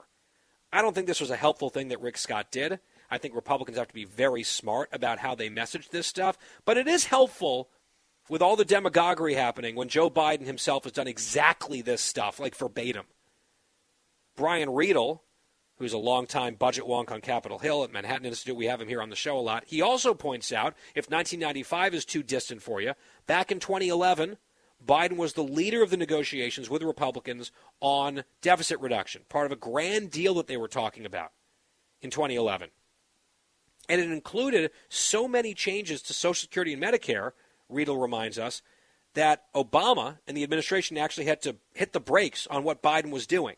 I 0.75 0.83
don't 0.83 0.93
think 0.93 1.07
this 1.07 1.21
was 1.21 1.31
a 1.31 1.37
helpful 1.37 1.71
thing 1.71 1.87
that 1.89 2.01
Rick 2.01 2.19
Scott 2.19 2.51
did. 2.51 2.81
I 3.09 3.17
think 3.17 3.37
Republicans 3.37 3.79
have 3.79 3.87
to 3.87 3.95
be 3.95 4.05
very 4.05 4.43
smart 4.43 4.89
about 4.93 5.21
how 5.21 5.37
they 5.37 5.49
message 5.49 5.91
this 5.91 6.09
stuff, 6.09 6.37
but 6.65 6.77
it 6.77 6.89
is 6.89 7.05
helpful 7.05 7.71
with 8.29 8.43
all 8.43 8.57
the 8.57 8.65
demagoguery 8.65 9.35
happening 9.35 9.77
when 9.77 9.89
Joe 9.89 10.11
Biden 10.11 10.47
himself 10.47 10.83
has 10.83 10.93
done 10.93 11.07
exactly 11.07 11.81
this 11.81 12.01
stuff, 12.01 12.41
like 12.41 12.57
verbatim. 12.57 13.05
Brian 14.37 14.69
Riedl, 14.69 15.21
who's 15.79 15.93
a 15.93 15.99
longtime 15.99 16.57
budget 16.57 16.87
wonk 16.87 17.13
on 17.13 17.21
Capitol 17.21 17.61
Hill 17.61 17.85
at 17.85 17.93
Manhattan 17.93 18.27
Institute, 18.27 18.57
we 18.57 18.67
have 18.67 18.81
him 18.81 18.89
here 18.89 19.01
on 19.03 19.11
the 19.11 19.17
show 19.17 19.39
a 19.39 19.41
lot. 19.41 19.63
He 19.69 19.81
also 19.81 20.13
points 20.13 20.51
out 20.51 20.75
if 20.97 21.09
1995 21.09 21.95
is 21.95 22.05
too 22.05 22.25
distant 22.25 22.63
for 22.63 22.81
you, 22.81 22.95
back 23.29 23.53
in 23.53 23.61
2011, 23.61 24.39
Biden 24.87 25.17
was 25.17 25.33
the 25.33 25.43
leader 25.43 25.83
of 25.83 25.91
the 25.91 25.97
negotiations 25.97 26.69
with 26.69 26.83
Republicans 26.83 27.53
on 27.81 28.25
deficit 28.43 28.81
reduction, 28.81 29.23
part 29.29 29.47
of 29.47 29.53
a 29.53 29.57
grand 29.57 30.11
deal 30.11 30.35
that 30.35 30.47
they 30.47 30.57
were 30.57 30.69
talking 30.69 31.07
about 31.07 31.33
in 32.03 32.11
2011. 32.11 32.71
And 33.89 34.01
it 34.01 34.11
included 34.11 34.71
so 34.89 35.29
many 35.29 35.55
changes 35.55 36.03
to 36.03 36.15
Social 36.15 36.41
Security 36.41 36.73
and 36.73 36.83
Medicare, 36.83 37.33
Riedl 37.71 38.01
reminds 38.01 38.39
us, 38.39 38.63
that 39.15 39.45
Obama 39.55 40.19
and 40.27 40.37
the 40.37 40.43
administration 40.43 40.99
actually 40.99 41.27
had 41.27 41.41
to 41.43 41.57
hit 41.75 41.93
the 41.93 42.01
brakes 42.01 42.47
on 42.49 42.65
what 42.65 42.83
Biden 42.83 43.11
was 43.11 43.27
doing. 43.27 43.57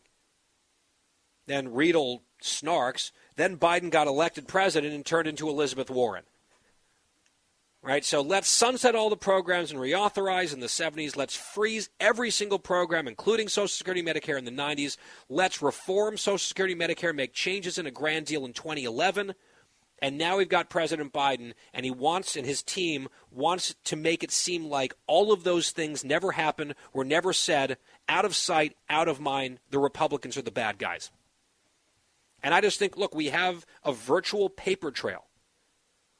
Then 1.47 1.69
Riedl 1.69 2.21
snarks. 2.41 3.11
Then 3.35 3.57
Biden 3.57 3.89
got 3.89 4.07
elected 4.07 4.47
president 4.47 4.93
and 4.93 5.05
turned 5.05 5.27
into 5.27 5.49
Elizabeth 5.49 5.89
Warren. 5.89 6.23
Right? 7.83 8.03
So 8.03 8.21
let's 8.21 8.49
sunset 8.49 8.95
all 8.95 9.09
the 9.09 9.15
programs 9.15 9.71
and 9.71 9.79
reauthorize 9.79 10.53
in 10.53 10.59
the 10.59 10.67
70s. 10.67 11.15
Let's 11.15 11.35
freeze 11.35 11.89
every 11.99 12.31
single 12.31 12.59
program, 12.59 13.07
including 13.07 13.47
Social 13.47 13.67
Security 13.67 14.03
Medicare 14.03 14.37
in 14.37 14.45
the 14.45 14.51
90s. 14.51 14.97
Let's 15.29 15.61
reform 15.61 16.17
Social 16.17 16.37
Security 16.37 16.75
Medicare, 16.75 17.15
make 17.15 17.33
changes 17.33 17.77
in 17.77 17.85
a 17.85 17.91
grand 17.91 18.25
deal 18.25 18.45
in 18.45 18.51
2011. 18.53 19.35
And 19.99 20.17
now 20.17 20.37
we've 20.37 20.49
got 20.49 20.69
President 20.69 21.11
Biden, 21.11 21.53
and 21.73 21.85
he 21.85 21.91
wants, 21.91 22.35
and 22.35 22.45
his 22.45 22.61
team 22.61 23.07
wants 23.31 23.75
to 23.85 23.95
make 23.95 24.23
it 24.23 24.31
seem 24.31 24.65
like 24.65 24.93
all 25.07 25.31
of 25.31 25.43
those 25.43 25.71
things 25.71 26.03
never 26.03 26.33
happened, 26.33 26.75
were 26.93 27.05
never 27.05 27.33
said, 27.33 27.77
out 28.07 28.25
of 28.25 28.35
sight, 28.35 28.75
out 28.89 29.07
of 29.07 29.19
mind. 29.19 29.59
The 29.71 29.79
Republicans 29.79 30.37
are 30.37 30.43
the 30.43 30.51
bad 30.51 30.77
guys. 30.77 31.09
And 32.43 32.53
I 32.53 32.61
just 32.61 32.77
think, 32.77 32.97
look, 32.97 33.15
we 33.15 33.27
have 33.27 33.65
a 33.83 33.91
virtual 33.91 34.49
paper 34.49 34.91
trail. 34.91 35.26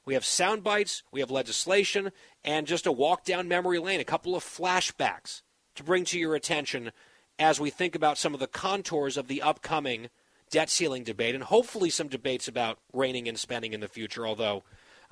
We 0.08 0.14
have 0.14 0.24
sound 0.24 0.64
bites, 0.64 1.02
we 1.12 1.20
have 1.20 1.30
legislation, 1.30 2.12
and 2.42 2.66
just 2.66 2.86
a 2.86 2.92
walk 2.92 3.26
down 3.26 3.46
memory 3.46 3.78
lane, 3.78 4.00
a 4.00 4.04
couple 4.04 4.34
of 4.34 4.42
flashbacks 4.42 5.42
to 5.74 5.84
bring 5.84 6.06
to 6.06 6.18
your 6.18 6.34
attention 6.34 6.92
as 7.38 7.60
we 7.60 7.68
think 7.68 7.94
about 7.94 8.16
some 8.16 8.32
of 8.32 8.40
the 8.40 8.46
contours 8.46 9.18
of 9.18 9.28
the 9.28 9.42
upcoming 9.42 10.08
debt 10.50 10.70
ceiling 10.70 11.04
debate, 11.04 11.34
and 11.34 11.44
hopefully 11.44 11.90
some 11.90 12.08
debates 12.08 12.48
about 12.48 12.78
reigning 12.94 13.26
in 13.26 13.36
spending 13.36 13.74
in 13.74 13.80
the 13.80 13.86
future. 13.86 14.26
Although, 14.26 14.64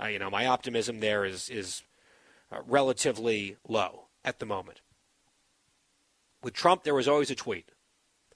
uh, 0.03 0.07
you 0.07 0.19
know, 0.19 0.31
my 0.31 0.47
optimism 0.47 1.01
there 1.01 1.27
is 1.27 1.51
is 1.51 1.83
uh, 2.51 2.61
relatively 2.67 3.59
low 3.69 4.07
at 4.25 4.39
the 4.39 4.47
moment. 4.47 4.81
With 6.43 6.55
Trump, 6.55 6.85
there 6.85 6.95
was 6.95 7.07
always 7.07 7.31
a 7.31 7.35
tweet. 7.35 7.69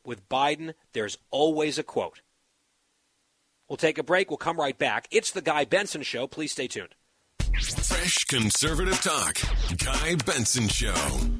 With 0.04 0.28
Biden, 0.28 0.74
there's 0.92 1.16
always 1.30 1.78
a 1.78 1.82
quote. 1.82 2.20
We'll 3.70 3.76
take 3.76 3.98
a 3.98 4.02
break. 4.02 4.30
We'll 4.30 4.36
come 4.36 4.58
right 4.58 4.76
back. 4.76 5.06
It's 5.12 5.30
the 5.30 5.40
Guy 5.40 5.64
Benson 5.64 6.02
Show. 6.02 6.26
Please 6.26 6.50
stay 6.50 6.66
tuned. 6.66 6.96
Fresh 7.38 8.24
conservative 8.24 9.00
talk. 9.00 9.38
Guy 9.78 10.16
Benson 10.26 10.66
Show. 10.66 11.39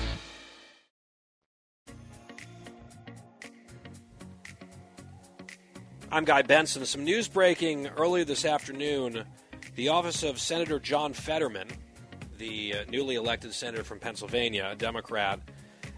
I'm 6.13 6.25
Guy 6.25 6.41
Benson. 6.41 6.85
Some 6.85 7.05
news 7.05 7.29
breaking 7.29 7.87
earlier 7.87 8.25
this 8.25 8.43
afternoon. 8.43 9.23
The 9.75 9.87
office 9.87 10.23
of 10.23 10.41
Senator 10.41 10.77
John 10.77 11.13
Fetterman, 11.13 11.69
the 12.37 12.73
uh, 12.73 12.83
newly 12.89 13.15
elected 13.15 13.53
senator 13.53 13.85
from 13.85 13.99
Pennsylvania, 13.99 14.71
a 14.73 14.75
Democrat, 14.75 15.39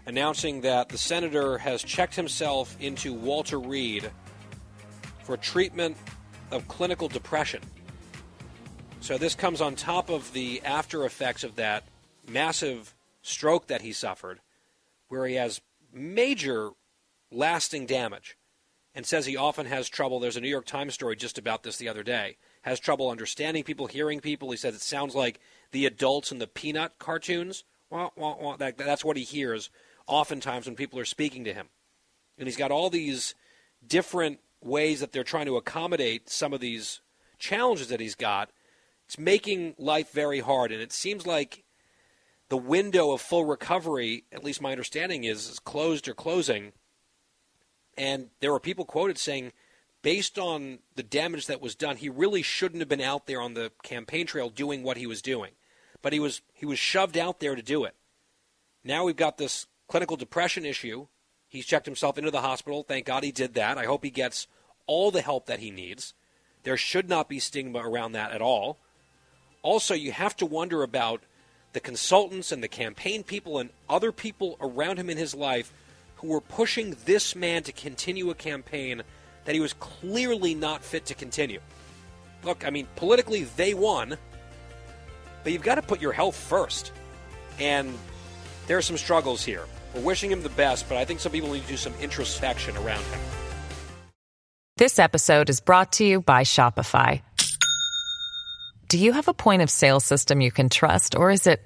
announcing 0.06 0.60
that 0.60 0.88
the 0.88 0.98
senator 0.98 1.58
has 1.58 1.82
checked 1.82 2.14
himself 2.14 2.76
into 2.78 3.12
Walter 3.12 3.58
Reed 3.58 4.08
for 5.24 5.36
treatment 5.36 5.96
of 6.52 6.68
clinical 6.68 7.08
depression. 7.08 7.62
So 9.00 9.18
this 9.18 9.34
comes 9.34 9.60
on 9.60 9.74
top 9.74 10.10
of 10.10 10.32
the 10.32 10.62
after 10.64 11.06
effects 11.06 11.42
of 11.42 11.56
that 11.56 11.88
massive 12.28 12.94
stroke 13.22 13.66
that 13.66 13.82
he 13.82 13.92
suffered, 13.92 14.38
where 15.08 15.26
he 15.26 15.34
has 15.34 15.60
major 15.92 16.70
lasting 17.32 17.86
damage 17.86 18.36
and 18.94 19.04
says 19.04 19.26
he 19.26 19.36
often 19.36 19.66
has 19.66 19.88
trouble. 19.88 20.20
There's 20.20 20.36
a 20.36 20.40
New 20.40 20.48
York 20.48 20.66
Times 20.66 20.94
story 20.94 21.16
just 21.16 21.38
about 21.38 21.62
this 21.62 21.76
the 21.76 21.88
other 21.88 22.02
day. 22.02 22.36
Has 22.62 22.78
trouble 22.78 23.10
understanding 23.10 23.64
people, 23.64 23.86
hearing 23.86 24.20
people. 24.20 24.50
He 24.50 24.56
says 24.56 24.74
it 24.74 24.80
sounds 24.80 25.14
like 25.14 25.40
the 25.72 25.86
adults 25.86 26.30
in 26.30 26.38
the 26.38 26.46
Peanut 26.46 26.98
cartoons. 26.98 27.64
Wah, 27.90 28.10
wah, 28.16 28.36
wah. 28.40 28.56
That, 28.56 28.78
that's 28.78 29.04
what 29.04 29.16
he 29.16 29.24
hears 29.24 29.70
oftentimes 30.06 30.66
when 30.66 30.76
people 30.76 30.98
are 30.98 31.04
speaking 31.04 31.44
to 31.44 31.54
him. 31.54 31.68
And 32.38 32.46
he's 32.46 32.56
got 32.56 32.70
all 32.70 32.90
these 32.90 33.34
different 33.86 34.38
ways 34.62 35.00
that 35.00 35.12
they're 35.12 35.24
trying 35.24 35.46
to 35.46 35.56
accommodate 35.56 36.30
some 36.30 36.52
of 36.52 36.60
these 36.60 37.00
challenges 37.38 37.88
that 37.88 38.00
he's 38.00 38.14
got. 38.14 38.50
It's 39.06 39.18
making 39.18 39.74
life 39.76 40.12
very 40.12 40.40
hard. 40.40 40.72
And 40.72 40.80
it 40.80 40.92
seems 40.92 41.26
like 41.26 41.64
the 42.48 42.56
window 42.56 43.10
of 43.12 43.20
full 43.20 43.44
recovery, 43.44 44.24
at 44.32 44.44
least 44.44 44.62
my 44.62 44.70
understanding 44.70 45.24
is, 45.24 45.48
is 45.48 45.58
closed 45.58 46.08
or 46.08 46.14
closing 46.14 46.72
and 47.96 48.30
there 48.40 48.52
were 48.52 48.60
people 48.60 48.84
quoted 48.84 49.18
saying, 49.18 49.52
based 50.02 50.38
on 50.38 50.78
the 50.94 51.02
damage 51.02 51.46
that 51.46 51.60
was 51.60 51.74
done, 51.74 51.96
he 51.96 52.08
really 52.08 52.42
shouldn't 52.42 52.80
have 52.80 52.88
been 52.88 53.00
out 53.00 53.26
there 53.26 53.40
on 53.40 53.54
the 53.54 53.72
campaign 53.82 54.26
trail 54.26 54.50
doing 54.50 54.82
what 54.82 54.96
he 54.96 55.06
was 55.06 55.22
doing. 55.22 55.52
But 56.02 56.12
he 56.12 56.20
was 56.20 56.42
he 56.52 56.66
was 56.66 56.78
shoved 56.78 57.16
out 57.16 57.40
there 57.40 57.54
to 57.54 57.62
do 57.62 57.84
it. 57.84 57.94
Now 58.84 59.04
we've 59.04 59.16
got 59.16 59.38
this 59.38 59.66
clinical 59.88 60.16
depression 60.16 60.64
issue. 60.64 61.06
He's 61.48 61.66
checked 61.66 61.86
himself 61.86 62.18
into 62.18 62.30
the 62.30 62.42
hospital. 62.42 62.82
Thank 62.82 63.06
God 63.06 63.24
he 63.24 63.32
did 63.32 63.54
that. 63.54 63.78
I 63.78 63.86
hope 63.86 64.04
he 64.04 64.10
gets 64.10 64.46
all 64.86 65.10
the 65.10 65.22
help 65.22 65.46
that 65.46 65.60
he 65.60 65.70
needs. 65.70 66.12
There 66.64 66.76
should 66.76 67.08
not 67.08 67.28
be 67.28 67.38
stigma 67.38 67.78
around 67.78 68.12
that 68.12 68.32
at 68.32 68.42
all. 68.42 68.78
Also, 69.62 69.94
you 69.94 70.12
have 70.12 70.36
to 70.36 70.46
wonder 70.46 70.82
about 70.82 71.22
the 71.72 71.80
consultants 71.80 72.52
and 72.52 72.62
the 72.62 72.68
campaign 72.68 73.22
people 73.22 73.58
and 73.58 73.70
other 73.88 74.12
people 74.12 74.56
around 74.60 74.98
him 74.98 75.08
in 75.08 75.16
his 75.16 75.34
life 75.34 75.72
who 76.24 76.30
were 76.30 76.40
pushing 76.40 76.96
this 77.04 77.36
man 77.36 77.62
to 77.62 77.70
continue 77.70 78.30
a 78.30 78.34
campaign 78.34 79.02
that 79.44 79.54
he 79.54 79.60
was 79.60 79.74
clearly 79.74 80.54
not 80.54 80.82
fit 80.82 81.04
to 81.04 81.14
continue. 81.14 81.60
Look, 82.44 82.66
I 82.66 82.70
mean, 82.70 82.88
politically, 82.96 83.44
they 83.44 83.74
won, 83.74 84.16
but 85.42 85.52
you've 85.52 85.62
got 85.62 85.74
to 85.74 85.82
put 85.82 86.00
your 86.00 86.12
health 86.12 86.34
first. 86.34 86.92
And 87.60 87.92
there 88.66 88.78
are 88.78 88.82
some 88.82 88.96
struggles 88.96 89.44
here. 89.44 89.66
We're 89.94 90.00
wishing 90.00 90.32
him 90.32 90.42
the 90.42 90.48
best, 90.48 90.88
but 90.88 90.96
I 90.96 91.04
think 91.04 91.20
some 91.20 91.30
people 91.30 91.52
need 91.52 91.62
to 91.64 91.68
do 91.68 91.76
some 91.76 91.92
introspection 92.00 92.74
around 92.78 93.04
him. 93.04 93.20
This 94.78 94.98
episode 94.98 95.50
is 95.50 95.60
brought 95.60 95.92
to 95.92 96.06
you 96.06 96.22
by 96.22 96.44
Shopify. 96.44 97.20
Do 98.88 98.96
you 98.96 99.12
have 99.12 99.28
a 99.28 99.34
point 99.34 99.60
of 99.60 99.68
sale 99.68 100.00
system 100.00 100.40
you 100.40 100.50
can 100.50 100.70
trust, 100.70 101.16
or 101.16 101.30
is 101.30 101.46
it 101.46 101.60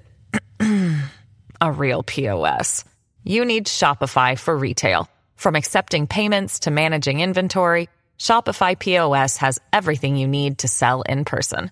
a 1.61 1.71
real 1.71 2.03
POS? 2.03 2.83
You 3.23 3.45
need 3.45 3.67
Shopify 3.67 4.37
for 4.37 4.57
retail. 4.57 5.09
From 5.35 5.55
accepting 5.55 6.07
payments 6.07 6.59
to 6.59 6.71
managing 6.71 7.21
inventory, 7.21 7.89
Shopify 8.19 8.77
POS 8.77 9.37
has 9.37 9.59
everything 9.71 10.17
you 10.17 10.27
need 10.27 10.59
to 10.59 10.67
sell 10.67 11.01
in 11.01 11.25
person. 11.25 11.71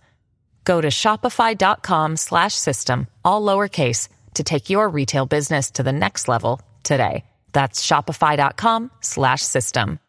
Go 0.64 0.82
to 0.82 0.90
shopify.com 0.90 2.18
slash 2.18 2.54
system, 2.54 3.08
all 3.24 3.42
lowercase, 3.42 4.10
to 4.36 4.44
take 4.44 4.70
your 4.70 4.90
retail 4.90 5.26
business 5.26 5.72
to 5.72 5.84
the 5.84 5.94
next 5.94 6.28
level 6.28 6.62
today. 6.84 7.24
That's 7.54 7.86
shopify.com 7.86 8.92
slash 9.02 9.42
system. 9.42 10.00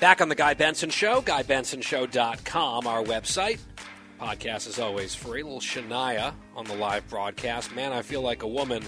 Back 0.00 0.22
on 0.22 0.30
the 0.30 0.34
Guy 0.34 0.54
Benson 0.54 0.88
Show, 0.88 1.20
GuyBensonShow.com, 1.20 2.86
our 2.86 3.02
website. 3.02 3.58
Podcast 4.20 4.68
is 4.68 4.78
always 4.78 5.14
free. 5.14 5.40
A 5.40 5.44
little 5.44 5.60
Shania 5.60 6.34
on 6.54 6.66
the 6.66 6.74
live 6.74 7.08
broadcast. 7.08 7.74
Man, 7.74 7.90
I 7.90 8.02
feel 8.02 8.20
like 8.20 8.42
a 8.42 8.46
woman. 8.46 8.84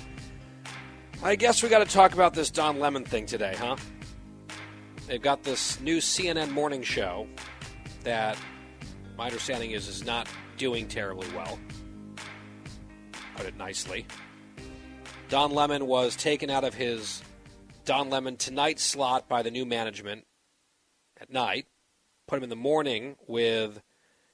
I 1.22 1.36
guess 1.36 1.62
we 1.62 1.70
got 1.70 1.78
to 1.78 1.90
talk 1.90 2.12
about 2.12 2.34
this 2.34 2.50
Don 2.50 2.78
Lemon 2.78 3.02
thing 3.02 3.24
today, 3.24 3.54
huh? 3.56 3.76
They've 5.06 5.22
got 5.22 5.42
this 5.42 5.80
new 5.80 5.98
CNN 5.98 6.50
morning 6.50 6.82
show 6.82 7.26
that 8.04 8.36
my 9.16 9.24
understanding 9.24 9.70
is 9.70 9.88
is 9.88 10.04
not 10.04 10.28
doing 10.58 10.86
terribly 10.86 11.28
well. 11.34 11.58
Put 13.34 13.46
it 13.46 13.56
nicely. 13.56 14.04
Don 15.30 15.52
Lemon 15.52 15.86
was 15.86 16.14
taken 16.14 16.50
out 16.50 16.64
of 16.64 16.74
his 16.74 17.22
Don 17.86 18.10
Lemon 18.10 18.36
Tonight 18.36 18.78
slot 18.78 19.30
by 19.30 19.40
the 19.40 19.50
new 19.50 19.64
management 19.64 20.26
at 21.18 21.32
night, 21.32 21.68
put 22.28 22.36
him 22.36 22.44
in 22.44 22.50
the 22.50 22.56
morning 22.56 23.16
with 23.26 23.80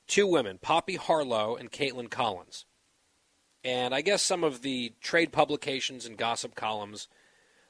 two 0.08 0.26
women, 0.26 0.58
Poppy 0.60 0.96
Harlow 0.96 1.54
and 1.54 1.70
Kaitlan 1.70 2.10
Collins. 2.10 2.64
And 3.62 3.94
I 3.94 4.00
guess 4.00 4.22
some 4.22 4.42
of 4.42 4.62
the 4.62 4.94
trade 5.00 5.32
publications 5.32 6.06
and 6.06 6.16
gossip 6.16 6.54
columns 6.54 7.06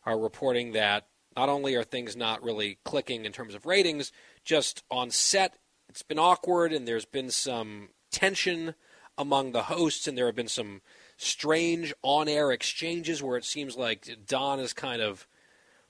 are 0.05 0.19
reporting 0.19 0.73
that 0.73 1.07
not 1.37 1.49
only 1.49 1.75
are 1.75 1.85
things 1.85 2.17
not 2.17 2.43
really 2.43 2.79
clicking 2.85 3.25
in 3.25 3.33
terms 3.33 3.55
of 3.55 3.67
ratings, 3.67 4.13
just 4.45 4.83
on 4.91 5.11
set, 5.11 5.59
it's 5.89 6.03
been 6.03 6.19
awkward 6.19 6.73
and 6.73 6.87
there's 6.87 7.05
been 7.05 7.31
some 7.31 7.91
tension 8.11 8.75
among 9.17 9.53
the 9.53 9.65
hosts, 9.65 10.07
and 10.07 10.17
there 10.17 10.27
have 10.27 10.37
been 10.37 10.47
some 10.47 10.81
strange 11.17 11.93
on 12.03 12.29
air 12.29 12.53
exchanges 12.53 13.21
where 13.21 13.37
it 13.37 13.45
seems 13.45 13.77
like 13.77 14.09
Don 14.27 14.61
is 14.61 14.73
kind 14.73 15.03
of 15.03 15.27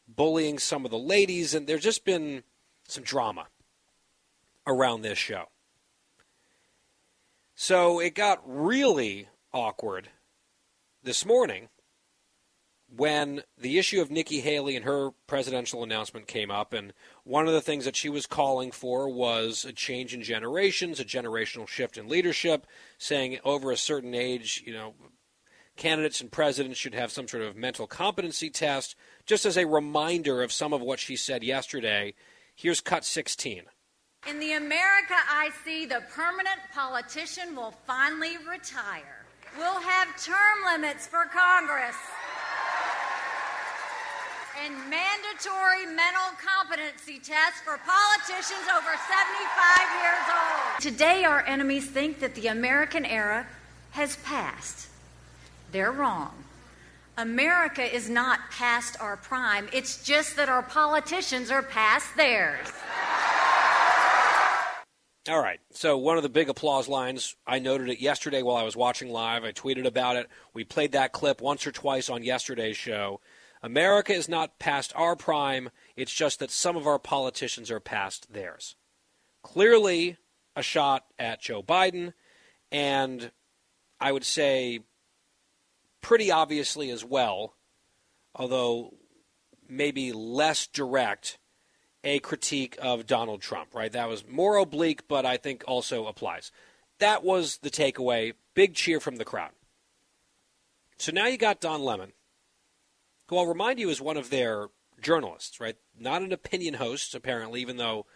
bullying 0.08 0.58
some 0.58 0.86
of 0.86 0.90
the 0.90 0.98
ladies, 0.98 1.52
and 1.52 1.66
there's 1.66 1.82
just 1.82 2.06
been 2.06 2.42
some 2.86 3.04
drama 3.04 3.48
around 4.66 5.02
this 5.02 5.18
show. 5.18 5.44
So 7.60 7.98
it 7.98 8.14
got 8.14 8.40
really 8.46 9.26
awkward 9.52 10.10
this 11.02 11.26
morning 11.26 11.70
when 12.88 13.42
the 13.60 13.80
issue 13.80 14.00
of 14.00 14.12
Nikki 14.12 14.38
Haley 14.38 14.76
and 14.76 14.84
her 14.84 15.10
presidential 15.26 15.82
announcement 15.82 16.28
came 16.28 16.52
up, 16.52 16.72
and 16.72 16.92
one 17.24 17.48
of 17.48 17.52
the 17.52 17.60
things 17.60 17.84
that 17.84 17.96
she 17.96 18.08
was 18.08 18.26
calling 18.26 18.70
for 18.70 19.08
was 19.08 19.64
a 19.64 19.72
change 19.72 20.14
in 20.14 20.22
generations, 20.22 21.00
a 21.00 21.04
generational 21.04 21.66
shift 21.66 21.98
in 21.98 22.06
leadership, 22.06 22.64
saying 22.96 23.40
over 23.44 23.72
a 23.72 23.76
certain 23.76 24.14
age, 24.14 24.62
you 24.64 24.72
know, 24.72 24.94
candidates 25.76 26.20
and 26.20 26.30
presidents 26.30 26.78
should 26.78 26.94
have 26.94 27.10
some 27.10 27.26
sort 27.26 27.42
of 27.42 27.56
mental 27.56 27.88
competency 27.88 28.50
test, 28.50 28.94
just 29.26 29.44
as 29.44 29.58
a 29.58 29.66
reminder 29.66 30.44
of 30.44 30.52
some 30.52 30.72
of 30.72 30.80
what 30.80 31.00
she 31.00 31.16
said 31.16 31.42
yesterday. 31.42 32.14
Here's 32.54 32.80
cut 32.80 33.04
16. 33.04 33.64
In 34.28 34.38
the 34.40 34.52
America 34.52 35.14
I 35.14 35.50
see, 35.64 35.86
the 35.86 36.02
permanent 36.14 36.60
politician 36.74 37.56
will 37.56 37.72
finally 37.86 38.36
retire. 38.50 39.24
We'll 39.56 39.80
have 39.80 40.22
term 40.22 40.58
limits 40.70 41.06
for 41.06 41.24
Congress 41.32 41.96
and 44.62 44.74
mandatory 44.90 45.86
mental 45.86 46.28
competency 46.44 47.18
tests 47.20 47.60
for 47.64 47.78
politicians 47.86 48.68
over 48.76 48.90
75 49.08 50.02
years 50.02 50.26
old. 50.28 50.82
Today, 50.82 51.24
our 51.24 51.46
enemies 51.46 51.86
think 51.86 52.20
that 52.20 52.34
the 52.34 52.48
American 52.48 53.06
era 53.06 53.46
has 53.92 54.16
passed. 54.16 54.88
They're 55.72 55.92
wrong. 55.92 56.34
America 57.16 57.82
is 57.82 58.10
not 58.10 58.40
past 58.50 59.00
our 59.00 59.16
prime, 59.16 59.68
it's 59.72 60.04
just 60.04 60.36
that 60.36 60.50
our 60.50 60.62
politicians 60.62 61.50
are 61.50 61.62
past 61.62 62.14
theirs. 62.14 62.68
All 65.28 65.42
right. 65.42 65.60
So, 65.72 65.98
one 65.98 66.16
of 66.16 66.22
the 66.22 66.30
big 66.30 66.48
applause 66.48 66.88
lines, 66.88 67.36
I 67.46 67.58
noted 67.58 67.90
it 67.90 68.00
yesterday 68.00 68.40
while 68.40 68.56
I 68.56 68.62
was 68.62 68.76
watching 68.76 69.10
live. 69.10 69.44
I 69.44 69.52
tweeted 69.52 69.84
about 69.84 70.16
it. 70.16 70.26
We 70.54 70.64
played 70.64 70.92
that 70.92 71.12
clip 71.12 71.42
once 71.42 71.66
or 71.66 71.72
twice 71.72 72.08
on 72.08 72.22
yesterday's 72.22 72.78
show. 72.78 73.20
America 73.62 74.14
is 74.14 74.28
not 74.28 74.58
past 74.58 74.92
our 74.96 75.16
prime, 75.16 75.68
it's 75.96 76.14
just 76.14 76.38
that 76.38 76.50
some 76.50 76.76
of 76.76 76.86
our 76.86 76.98
politicians 76.98 77.70
are 77.70 77.80
past 77.80 78.32
theirs. 78.32 78.76
Clearly, 79.42 80.16
a 80.56 80.62
shot 80.62 81.04
at 81.18 81.42
Joe 81.42 81.62
Biden, 81.62 82.14
and 82.70 83.30
I 84.00 84.12
would 84.12 84.24
say 84.24 84.80
pretty 86.00 86.30
obviously 86.30 86.90
as 86.90 87.04
well, 87.04 87.54
although 88.34 88.94
maybe 89.68 90.12
less 90.12 90.66
direct, 90.68 91.38
a 92.08 92.18
critique 92.18 92.76
of 92.80 93.06
Donald 93.06 93.40
Trump, 93.40 93.74
right? 93.74 93.92
That 93.92 94.08
was 94.08 94.26
more 94.26 94.56
oblique, 94.56 95.06
but 95.06 95.24
I 95.26 95.36
think 95.36 95.62
also 95.66 96.06
applies. 96.06 96.50
That 96.98 97.22
was 97.22 97.58
the 97.58 97.70
takeaway. 97.70 98.32
Big 98.54 98.74
cheer 98.74 98.98
from 98.98 99.16
the 99.16 99.24
crowd. 99.24 99.52
So 100.96 101.12
now 101.12 101.26
you 101.26 101.36
got 101.36 101.60
Don 101.60 101.82
Lemon, 101.82 102.12
who 103.28 103.36
I'll 103.36 103.46
remind 103.46 103.78
you 103.78 103.88
is 103.88 104.00
one 104.00 104.16
of 104.16 104.30
their 104.30 104.68
journalists, 105.00 105.60
right? 105.60 105.76
Not 105.98 106.22
an 106.22 106.32
opinion 106.32 106.74
host, 106.74 107.14
apparently, 107.14 107.60
even 107.60 107.76
though 107.76 108.06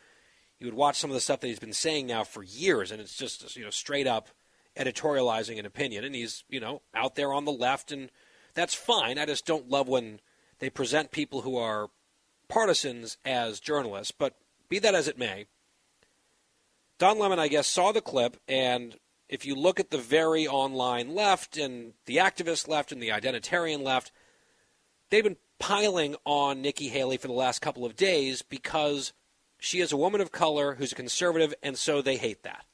you 0.58 0.66
would 0.66 0.74
watch 0.74 0.98
some 0.98 1.10
of 1.10 1.14
the 1.14 1.20
stuff 1.20 1.40
that 1.40 1.48
he's 1.48 1.58
been 1.58 1.72
saying 1.72 2.06
now 2.06 2.24
for 2.24 2.42
years, 2.42 2.90
and 2.90 3.00
it's 3.00 3.16
just 3.16 3.56
you 3.56 3.64
know 3.64 3.70
straight 3.70 4.06
up 4.06 4.28
editorializing 4.76 5.58
an 5.58 5.66
opinion, 5.66 6.04
and 6.04 6.14
he's 6.14 6.44
you 6.48 6.60
know 6.60 6.82
out 6.94 7.14
there 7.14 7.32
on 7.32 7.44
the 7.44 7.52
left, 7.52 7.92
and 7.92 8.10
that's 8.54 8.74
fine. 8.74 9.18
I 9.18 9.26
just 9.26 9.46
don't 9.46 9.68
love 9.68 9.88
when 9.88 10.20
they 10.58 10.70
present 10.70 11.10
people 11.10 11.42
who 11.42 11.56
are 11.56 11.88
partisans 12.52 13.16
as 13.24 13.60
journalists. 13.60 14.12
But 14.16 14.34
be 14.68 14.78
that 14.80 14.94
as 14.94 15.08
it 15.08 15.16
may, 15.18 15.46
Don 16.98 17.18
Lemon, 17.18 17.38
I 17.38 17.48
guess, 17.48 17.66
saw 17.66 17.92
the 17.92 18.02
clip, 18.02 18.36
and 18.46 18.96
if 19.28 19.46
you 19.46 19.54
look 19.54 19.80
at 19.80 19.90
the 19.90 19.98
very 19.98 20.46
online 20.46 21.14
left 21.14 21.56
and 21.56 21.94
the 22.04 22.18
activist 22.18 22.68
left 22.68 22.92
and 22.92 23.02
the 23.02 23.08
identitarian 23.08 23.82
left, 23.82 24.12
they've 25.08 25.24
been 25.24 25.38
piling 25.58 26.14
on 26.26 26.60
Nikki 26.60 26.88
Haley 26.88 27.16
for 27.16 27.26
the 27.26 27.32
last 27.32 27.60
couple 27.60 27.86
of 27.86 27.96
days 27.96 28.42
because 28.42 29.14
she 29.58 29.80
is 29.80 29.90
a 29.90 29.96
woman 29.96 30.20
of 30.20 30.30
color 30.30 30.74
who's 30.74 30.92
a 30.92 30.96
conservative, 30.96 31.54
and 31.62 31.78
so 31.78 32.02
they 32.02 32.18
hate 32.18 32.42
that. 32.42 32.66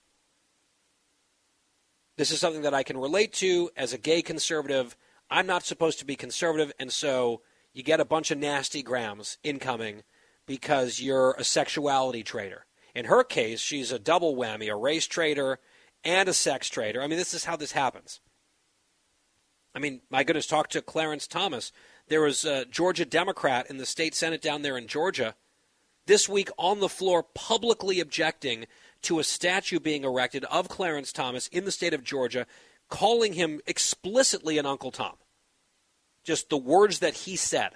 This 2.16 2.32
is 2.32 2.40
something 2.40 2.62
that 2.62 2.74
I 2.74 2.82
can 2.82 2.98
relate 2.98 3.32
to 3.34 3.70
as 3.76 3.92
a 3.92 3.98
gay 3.98 4.22
conservative. 4.22 4.96
I'm 5.30 5.46
not 5.46 5.64
supposed 5.64 6.00
to 6.00 6.04
be 6.04 6.16
conservative, 6.16 6.72
and 6.80 6.90
so 6.90 7.42
you 7.78 7.84
get 7.84 8.00
a 8.00 8.04
bunch 8.04 8.32
of 8.32 8.38
nasty 8.38 8.82
grams 8.82 9.38
incoming 9.44 10.02
because 10.46 11.00
you're 11.00 11.36
a 11.38 11.44
sexuality 11.44 12.24
trader. 12.24 12.66
In 12.92 13.04
her 13.04 13.22
case, 13.22 13.60
she's 13.60 13.92
a 13.92 14.00
double 14.00 14.34
whammy, 14.34 14.68
a 14.68 14.74
race 14.74 15.06
trader 15.06 15.60
and 16.02 16.28
a 16.28 16.34
sex 16.34 16.68
trader. 16.68 17.00
I 17.00 17.06
mean, 17.06 17.18
this 17.18 17.32
is 17.32 17.44
how 17.44 17.54
this 17.54 17.70
happens. 17.70 18.18
I 19.76 19.78
mean, 19.78 20.00
my 20.10 20.24
goodness, 20.24 20.48
talk 20.48 20.70
to 20.70 20.82
Clarence 20.82 21.28
Thomas. 21.28 21.70
There 22.08 22.22
was 22.22 22.44
a 22.44 22.64
Georgia 22.64 23.04
Democrat 23.04 23.70
in 23.70 23.76
the 23.76 23.86
state 23.86 24.16
Senate 24.16 24.42
down 24.42 24.62
there 24.62 24.76
in 24.76 24.88
Georgia 24.88 25.36
this 26.04 26.28
week 26.28 26.50
on 26.58 26.80
the 26.80 26.88
floor 26.88 27.22
publicly 27.22 28.00
objecting 28.00 28.66
to 29.02 29.20
a 29.20 29.24
statue 29.24 29.78
being 29.78 30.02
erected 30.02 30.42
of 30.46 30.68
Clarence 30.68 31.12
Thomas 31.12 31.46
in 31.46 31.64
the 31.64 31.70
state 31.70 31.94
of 31.94 32.02
Georgia, 32.02 32.44
calling 32.88 33.34
him 33.34 33.60
explicitly 33.68 34.58
an 34.58 34.66
Uncle 34.66 34.90
Tom. 34.90 35.14
Just 36.28 36.50
the 36.50 36.58
words 36.58 36.98
that 36.98 37.14
he 37.14 37.36
said. 37.36 37.70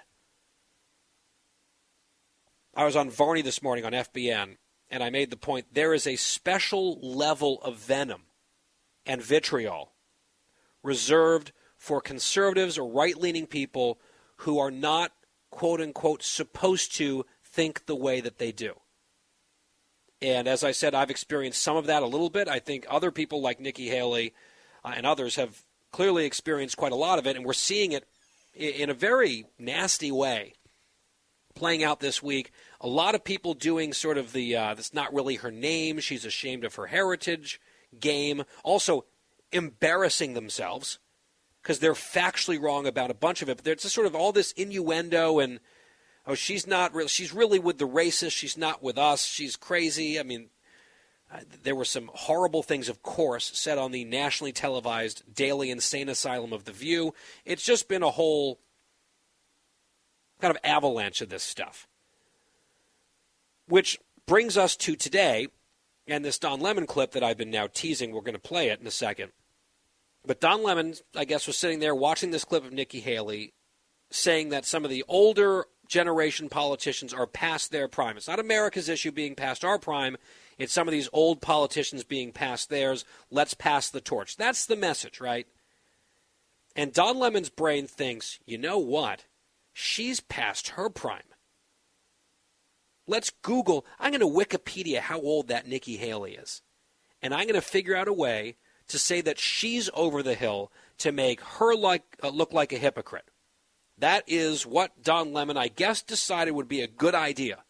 I 2.74 2.84
was 2.84 2.96
on 2.96 3.08
Varney 3.08 3.40
this 3.40 3.62
morning 3.62 3.86
on 3.86 3.92
FBN, 3.92 4.58
and 4.90 5.02
I 5.02 5.08
made 5.08 5.30
the 5.30 5.38
point 5.38 5.72
there 5.72 5.94
is 5.94 6.06
a 6.06 6.16
special 6.16 7.00
level 7.00 7.62
of 7.62 7.78
venom 7.78 8.24
and 9.06 9.22
vitriol 9.22 9.92
reserved 10.82 11.52
for 11.78 12.02
conservatives 12.02 12.76
or 12.76 12.92
right 12.92 13.16
leaning 13.16 13.46
people 13.46 13.98
who 14.40 14.58
are 14.58 14.70
not, 14.70 15.12
quote 15.50 15.80
unquote, 15.80 16.22
supposed 16.22 16.94
to 16.96 17.24
think 17.42 17.86
the 17.86 17.96
way 17.96 18.20
that 18.20 18.36
they 18.36 18.52
do. 18.52 18.74
And 20.20 20.46
as 20.46 20.62
I 20.62 20.72
said, 20.72 20.94
I've 20.94 21.08
experienced 21.08 21.62
some 21.62 21.78
of 21.78 21.86
that 21.86 22.02
a 22.02 22.06
little 22.06 22.28
bit. 22.28 22.48
I 22.48 22.58
think 22.58 22.84
other 22.90 23.10
people 23.10 23.40
like 23.40 23.60
Nikki 23.60 23.88
Haley 23.88 24.34
uh, 24.84 24.92
and 24.94 25.06
others 25.06 25.36
have 25.36 25.62
clearly 25.90 26.26
experienced 26.26 26.76
quite 26.76 26.92
a 26.92 26.96
lot 26.96 27.18
of 27.18 27.26
it, 27.26 27.34
and 27.34 27.46
we're 27.46 27.54
seeing 27.54 27.92
it 27.92 28.06
in 28.54 28.90
a 28.90 28.94
very 28.94 29.46
nasty 29.58 30.12
way 30.12 30.54
playing 31.54 31.84
out 31.84 32.00
this 32.00 32.22
week. 32.22 32.50
A 32.80 32.88
lot 32.88 33.14
of 33.14 33.24
people 33.24 33.54
doing 33.54 33.92
sort 33.92 34.18
of 34.18 34.32
the 34.32 34.56
uh, 34.56 34.74
that's 34.74 34.94
not 34.94 35.12
really 35.12 35.36
her 35.36 35.50
name. 35.50 36.00
She's 36.00 36.24
ashamed 36.24 36.64
of 36.64 36.74
her 36.76 36.86
heritage 36.86 37.60
game. 37.98 38.44
Also, 38.64 39.04
embarrassing 39.52 40.34
themselves 40.34 40.98
because 41.62 41.78
they're 41.78 41.92
factually 41.92 42.60
wrong 42.60 42.86
about 42.86 43.10
a 43.10 43.14
bunch 43.14 43.42
of 43.42 43.48
it. 43.48 43.58
But 43.58 43.64
there's 43.64 43.82
just 43.82 43.94
sort 43.94 44.06
of 44.06 44.14
all 44.14 44.32
this 44.32 44.52
innuendo 44.52 45.38
and 45.38 45.60
oh, 46.26 46.34
she's 46.34 46.66
not 46.66 46.94
real. 46.94 47.08
She's 47.08 47.32
really 47.32 47.58
with 47.58 47.78
the 47.78 47.88
racists. 47.88 48.32
She's 48.32 48.56
not 48.56 48.82
with 48.82 48.98
us. 48.98 49.24
She's 49.24 49.56
crazy. 49.56 50.18
I 50.18 50.22
mean, 50.22 50.48
there 51.62 51.74
were 51.74 51.84
some 51.84 52.10
horrible 52.12 52.62
things, 52.62 52.88
of 52.88 53.02
course, 53.02 53.50
said 53.54 53.78
on 53.78 53.92
the 53.92 54.04
nationally 54.04 54.52
televised 54.52 55.22
daily 55.34 55.70
insane 55.70 56.08
asylum 56.08 56.52
of 56.52 56.64
The 56.64 56.72
View. 56.72 57.14
It's 57.44 57.64
just 57.64 57.88
been 57.88 58.02
a 58.02 58.10
whole 58.10 58.58
kind 60.40 60.50
of 60.50 60.60
avalanche 60.64 61.20
of 61.20 61.28
this 61.28 61.42
stuff. 61.42 61.86
Which 63.68 63.98
brings 64.26 64.56
us 64.56 64.76
to 64.76 64.96
today 64.96 65.48
and 66.06 66.24
this 66.24 66.38
Don 66.38 66.60
Lemon 66.60 66.86
clip 66.86 67.12
that 67.12 67.22
I've 67.22 67.38
been 67.38 67.50
now 67.50 67.68
teasing. 67.72 68.12
We're 68.12 68.20
going 68.20 68.34
to 68.34 68.40
play 68.40 68.68
it 68.68 68.80
in 68.80 68.86
a 68.86 68.90
second. 68.90 69.32
But 70.24 70.40
Don 70.40 70.62
Lemon, 70.62 70.94
I 71.16 71.24
guess, 71.24 71.46
was 71.46 71.56
sitting 71.56 71.80
there 71.80 71.94
watching 71.94 72.30
this 72.30 72.44
clip 72.44 72.64
of 72.64 72.72
Nikki 72.72 73.00
Haley 73.00 73.54
saying 74.10 74.50
that 74.50 74.66
some 74.66 74.84
of 74.84 74.90
the 74.90 75.04
older 75.08 75.66
generation 75.88 76.48
politicians 76.48 77.12
are 77.12 77.26
past 77.26 77.70
their 77.70 77.88
prime. 77.88 78.16
It's 78.16 78.28
not 78.28 78.38
America's 78.38 78.88
issue 78.88 79.10
being 79.10 79.34
past 79.34 79.64
our 79.64 79.78
prime. 79.78 80.16
It's 80.62 80.72
some 80.72 80.86
of 80.86 80.92
these 80.92 81.08
old 81.12 81.40
politicians 81.40 82.04
being 82.04 82.30
past 82.30 82.70
theirs. 82.70 83.04
Let's 83.32 83.52
pass 83.52 83.90
the 83.90 84.00
torch. 84.00 84.36
That's 84.36 84.64
the 84.64 84.76
message, 84.76 85.20
right? 85.20 85.48
And 86.76 86.92
Don 86.92 87.18
Lemon's 87.18 87.48
brain 87.48 87.88
thinks, 87.88 88.38
you 88.46 88.58
know 88.58 88.78
what? 88.78 89.24
She's 89.72 90.20
past 90.20 90.68
her 90.70 90.88
prime. 90.88 91.22
Let's 93.08 93.30
Google, 93.30 93.84
I'm 93.98 94.12
going 94.12 94.20
to 94.20 94.26
Wikipedia 94.26 95.00
how 95.00 95.20
old 95.20 95.48
that 95.48 95.66
Nikki 95.66 95.96
Haley 95.96 96.34
is. 96.34 96.62
And 97.20 97.34
I'm 97.34 97.46
going 97.46 97.54
to 97.54 97.60
figure 97.60 97.96
out 97.96 98.06
a 98.06 98.12
way 98.12 98.54
to 98.86 99.00
say 99.00 99.20
that 99.20 99.40
she's 99.40 99.90
over 99.94 100.22
the 100.22 100.34
hill 100.34 100.70
to 100.98 101.10
make 101.10 101.40
her 101.40 101.74
like, 101.74 102.04
uh, 102.22 102.28
look 102.28 102.52
like 102.52 102.72
a 102.72 102.78
hypocrite. 102.78 103.28
That 103.98 104.22
is 104.28 104.64
what 104.64 105.02
Don 105.02 105.32
Lemon, 105.32 105.56
I 105.56 105.66
guess, 105.66 106.02
decided 106.02 106.52
would 106.52 106.68
be 106.68 106.82
a 106.82 106.86
good 106.86 107.16
idea. 107.16 107.64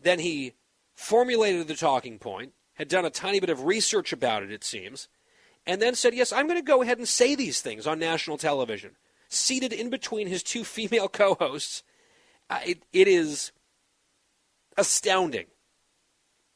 Then 0.00 0.20
he 0.20 0.52
formulated 0.94 1.68
the 1.68 1.74
talking 1.74 2.18
point, 2.18 2.52
had 2.74 2.88
done 2.88 3.04
a 3.04 3.10
tiny 3.10 3.40
bit 3.40 3.50
of 3.50 3.64
research 3.64 4.12
about 4.12 4.42
it, 4.42 4.50
it 4.50 4.64
seems, 4.64 5.08
and 5.66 5.80
then 5.80 5.94
said, 5.94 6.14
Yes, 6.14 6.32
I'm 6.32 6.46
going 6.46 6.58
to 6.58 6.64
go 6.64 6.82
ahead 6.82 6.98
and 6.98 7.08
say 7.08 7.34
these 7.34 7.60
things 7.60 7.86
on 7.86 7.98
national 7.98 8.38
television. 8.38 8.92
Seated 9.28 9.72
in 9.72 9.90
between 9.90 10.28
his 10.28 10.42
two 10.42 10.64
female 10.64 11.08
co 11.08 11.34
hosts, 11.34 11.82
uh, 12.50 12.60
it, 12.64 12.82
it 12.92 13.08
is 13.08 13.52
astounding 14.76 15.46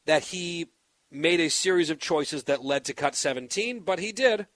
that 0.05 0.25
he 0.25 0.67
made 1.11 1.39
a 1.39 1.49
series 1.49 1.89
of 1.89 1.99
choices 1.99 2.43
that 2.43 2.63
led 2.63 2.85
to 2.85 2.93
cut 2.93 3.15
17, 3.15 3.79
but 3.79 3.99
he 3.99 4.11
did. 4.11 4.47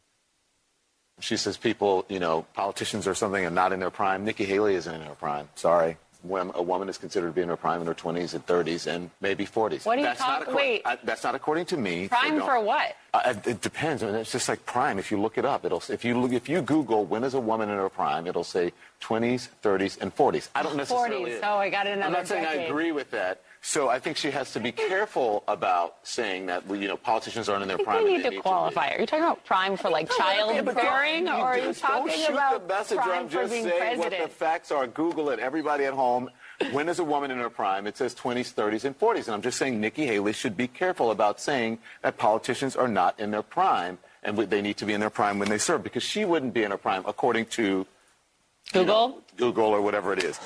She 1.19 1.38
says 1.38 1.58
people, 1.58 2.06
you 2.10 2.19
know, 2.19 2.46
politicians 2.54 3.08
or 3.08 3.15
something 3.15 3.46
are 3.46 3.52
not 3.52 3.72
in 3.72 3.80
their 3.80 3.91
prime. 3.91 4.26
Nikki 4.26 4.46
Haley 4.46 4.76
isn't 4.76 4.93
in 4.93 5.02
her 5.02 5.15
prime. 5.15 5.48
Sorry. 5.56 5.98
When 6.23 6.51
a 6.55 6.62
woman 6.62 6.88
is 6.88 6.97
considered 6.97 7.27
to 7.27 7.33
be 7.33 7.41
in 7.41 7.49
her 7.49 7.57
prime 7.57 7.81
in 7.81 7.88
her 7.88 7.93
20s 7.93 8.33
and 8.33 8.45
30s 8.45 8.88
and 8.88 9.12
maybe 9.19 9.45
40s. 9.45 9.86
What 9.86 9.95
do 9.95 10.01
you 10.01 10.07
that's 10.07 10.19
talk? 10.19 10.47
Not 10.47 10.55
wait. 10.55 10.81
I, 10.86 10.97
that's 11.03 11.23
not 11.23 11.36
according 11.36 11.65
to 11.67 11.77
me. 11.77 12.07
Prime 12.07 12.39
so 12.39 12.45
for 12.45 12.59
what? 12.62 12.95
Uh, 13.13 13.33
it 13.45 13.59
depends. 13.59 14.03
I 14.03 14.07
mean, 14.07 14.15
it's 14.15 14.31
just 14.31 14.47
like 14.47 14.65
prime. 14.65 14.97
If 14.99 15.12
you 15.12 15.19
look 15.19 15.38
it 15.38 15.43
up, 15.43 15.65
it'll. 15.65 15.83
If 15.89 16.05
you 16.05 16.17
look, 16.17 16.31
if 16.31 16.47
you 16.47 16.62
Google 16.62 17.05
when 17.05 17.25
is 17.25 17.33
a 17.33 17.41
woman 17.41 17.69
in 17.69 17.75
her 17.75 17.89
prime, 17.89 18.25
it'll 18.25 18.45
say 18.45 18.71
20s, 19.01 19.49
30s, 19.62 20.01
and 20.01 20.15
40s. 20.15 20.47
I 20.55 20.63
don't 20.63 20.77
necessarily. 20.77 21.31
40s. 21.31 21.39
Oh, 21.43 21.57
I 21.57 21.69
got 21.69 21.88
another 21.88 22.05
I'm 22.05 22.13
not 22.13 22.27
saying 22.27 22.43
decade. 22.43 22.62
I 22.62 22.63
agree 22.63 22.93
with 22.93 23.12
that. 23.12 23.41
So 23.65 23.88
I 23.88 23.97
think 23.97 24.17
she 24.17 24.30
has 24.32 24.52
to 24.54 24.60
be 24.60 24.73
careful 24.73 25.41
about 25.47 25.95
saying 26.04 26.47
that 26.47 26.69
you 26.69 26.86
know 26.89 26.97
politicians 26.97 27.47
aren't 27.47 27.62
in 27.62 27.69
their 27.69 27.76
I 27.76 27.78
think 27.78 27.88
prime. 27.88 28.04
we 28.04 28.17
need 28.17 28.30
to 28.30 28.41
qualify. 28.41 28.89
Are 28.89 28.99
you 28.99 29.06
talking 29.06 29.23
about 29.23 29.45
prime 29.45 29.78
for 29.78 29.89
like 29.89 30.10
don't- 30.10 30.17
childbearing, 30.19 31.30
or 31.30 31.32
are 31.32 31.58
you 31.58 31.73
talking 31.73 32.08
don't 32.08 32.19
shoot 32.19 32.34
about 32.34 32.67
the 32.67 32.73
messenger. 32.73 33.02
prime 33.04 33.19
I'm 33.21 33.28
for 33.30 33.34
just 33.43 33.54
being 33.54 33.63
saying 33.69 33.99
what 33.99 34.12
the 34.12 34.28
facts 34.28 34.69
are. 34.69 34.86
Google 34.86 35.30
it. 35.30 35.39
Everybody 35.39 35.86
at 35.86 35.93
home. 35.93 36.30
When 36.73 36.89
is 36.89 36.99
a 36.99 37.06
woman 37.06 37.32
in 37.32 37.38
her 37.39 37.49
prime? 37.49 37.88
It 37.88 37.95
says 37.97 38.13
20s, 38.13 38.54
30s, 38.54 38.84
and 38.84 38.99
40s. 38.99 39.26
And 39.26 39.30
I'm 39.30 39.41
just 39.41 39.58
saying 39.58 39.80
Nikki 39.80 40.06
Haley 40.06 40.34
should 40.34 40.56
be 40.58 40.67
careful 40.67 41.12
about 41.12 41.39
saying 41.39 41.80
that 42.02 42.17
politicians 42.17 42.76
are 42.76 42.88
not 42.89 43.17
in 43.19 43.32
their 43.32 43.41
prime 43.41 43.97
and 44.23 44.38
they 44.38 44.62
need 44.62 44.76
to 44.78 44.86
be 44.86 44.93
in 44.93 44.99
their 44.99 45.10
prime 45.10 45.39
when 45.39 45.47
they 45.49 45.58
serve 45.58 45.84
because 45.84 46.04
she 46.04 46.26
wouldn't 46.26 46.54
be 46.54 46.63
in 46.63 46.71
her 46.71 46.78
prime 46.78 47.04
according 47.08 47.45
to 47.47 47.63
you 47.63 47.86
Google. 48.73 49.08
know, 49.10 49.21
Google 49.38 49.65
or 49.67 49.82
whatever 49.82 50.12
it 50.13 50.21
is. 50.23 50.38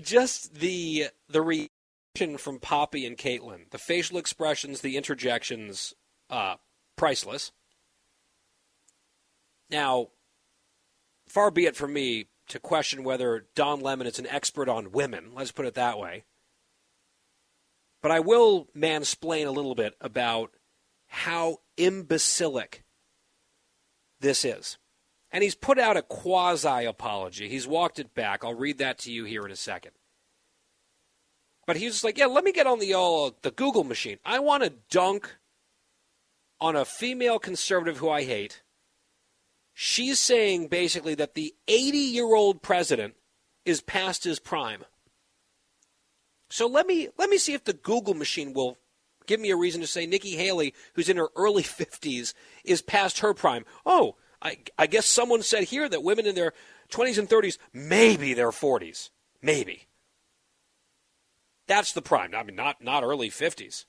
Just 0.00 0.54
the 0.54 1.08
the 1.28 1.42
reaction 1.42 2.38
from 2.38 2.58
Poppy 2.58 3.04
and 3.04 3.16
Kaitlan, 3.16 3.70
the 3.70 3.78
facial 3.78 4.18
expressions, 4.18 4.80
the 4.80 4.96
interjections, 4.96 5.94
uh, 6.30 6.56
priceless. 6.96 7.52
Now, 9.70 10.08
far 11.28 11.50
be 11.50 11.66
it 11.66 11.76
from 11.76 11.92
me 11.92 12.26
to 12.48 12.58
question 12.58 13.04
whether 13.04 13.46
Don 13.54 13.80
Lemon 13.80 14.06
is 14.06 14.18
an 14.18 14.26
expert 14.26 14.68
on 14.68 14.92
women. 14.92 15.32
Let's 15.34 15.52
put 15.52 15.66
it 15.66 15.74
that 15.74 15.98
way. 15.98 16.24
But 18.02 18.10
I 18.10 18.20
will 18.20 18.68
mansplain 18.76 19.46
a 19.46 19.52
little 19.52 19.74
bit 19.74 19.94
about 20.00 20.50
how 21.06 21.58
imbecilic 21.76 22.84
this 24.20 24.44
is. 24.44 24.76
And 25.32 25.42
he's 25.42 25.54
put 25.54 25.78
out 25.78 25.96
a 25.96 26.02
quasi 26.02 26.84
apology. 26.84 27.48
He's 27.48 27.66
walked 27.66 27.98
it 27.98 28.14
back. 28.14 28.44
I'll 28.44 28.54
read 28.54 28.78
that 28.78 28.98
to 29.00 29.12
you 29.12 29.24
here 29.24 29.44
in 29.44 29.50
a 29.50 29.56
second. 29.56 29.92
But 31.66 31.76
he's 31.76 31.92
just 31.92 32.04
like, 32.04 32.18
yeah, 32.18 32.26
let 32.26 32.44
me 32.44 32.52
get 32.52 32.66
on 32.66 32.80
the 32.80 32.94
uh, 32.94 33.30
the 33.42 33.50
Google 33.50 33.84
machine. 33.84 34.18
I 34.24 34.40
want 34.40 34.62
to 34.64 34.74
dunk 34.90 35.36
on 36.60 36.76
a 36.76 36.84
female 36.84 37.38
conservative 37.38 37.98
who 37.98 38.10
I 38.10 38.24
hate. 38.24 38.62
She's 39.72 40.18
saying 40.18 40.68
basically 40.68 41.14
that 41.14 41.34
the 41.34 41.54
80 41.66 41.98
year 41.98 42.34
old 42.34 42.62
president 42.62 43.14
is 43.64 43.80
past 43.80 44.24
his 44.24 44.38
prime. 44.38 44.84
So 46.50 46.66
let 46.66 46.86
me 46.86 47.08
let 47.16 47.30
me 47.30 47.38
see 47.38 47.54
if 47.54 47.64
the 47.64 47.72
Google 47.72 48.14
machine 48.14 48.52
will 48.52 48.76
give 49.26 49.40
me 49.40 49.50
a 49.50 49.56
reason 49.56 49.80
to 49.80 49.86
say 49.86 50.04
Nikki 50.04 50.36
Haley, 50.36 50.74
who's 50.94 51.08
in 51.08 51.16
her 51.16 51.28
early 51.36 51.62
50s, 51.62 52.34
is 52.64 52.82
past 52.82 53.20
her 53.20 53.32
prime. 53.32 53.64
Oh, 53.86 54.16
I, 54.42 54.58
I 54.76 54.86
guess 54.88 55.06
someone 55.06 55.42
said 55.42 55.64
here 55.64 55.88
that 55.88 56.02
women 56.02 56.26
in 56.26 56.34
their 56.34 56.52
20s 56.90 57.16
and 57.16 57.28
30s, 57.28 57.58
maybe 57.72 58.34
their 58.34 58.50
40s, 58.50 59.10
maybe. 59.40 59.86
That's 61.68 61.92
the 61.92 62.02
prime. 62.02 62.34
I 62.34 62.42
mean, 62.42 62.56
not 62.56 62.82
not 62.82 63.04
early 63.04 63.30
50s. 63.30 63.84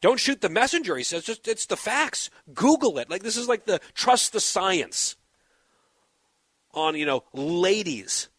Don't 0.00 0.18
shoot 0.18 0.40
the 0.40 0.48
messenger. 0.48 0.96
He 0.96 1.04
says 1.04 1.24
just 1.24 1.46
it's 1.46 1.66
the 1.66 1.76
facts. 1.76 2.30
Google 2.54 2.98
it. 2.98 3.10
Like 3.10 3.22
this 3.22 3.36
is 3.36 3.46
like 3.46 3.66
the 3.66 3.80
trust 3.94 4.32
the 4.32 4.40
science 4.40 5.16
on 6.72 6.96
you 6.96 7.04
know 7.04 7.24
ladies 7.34 8.30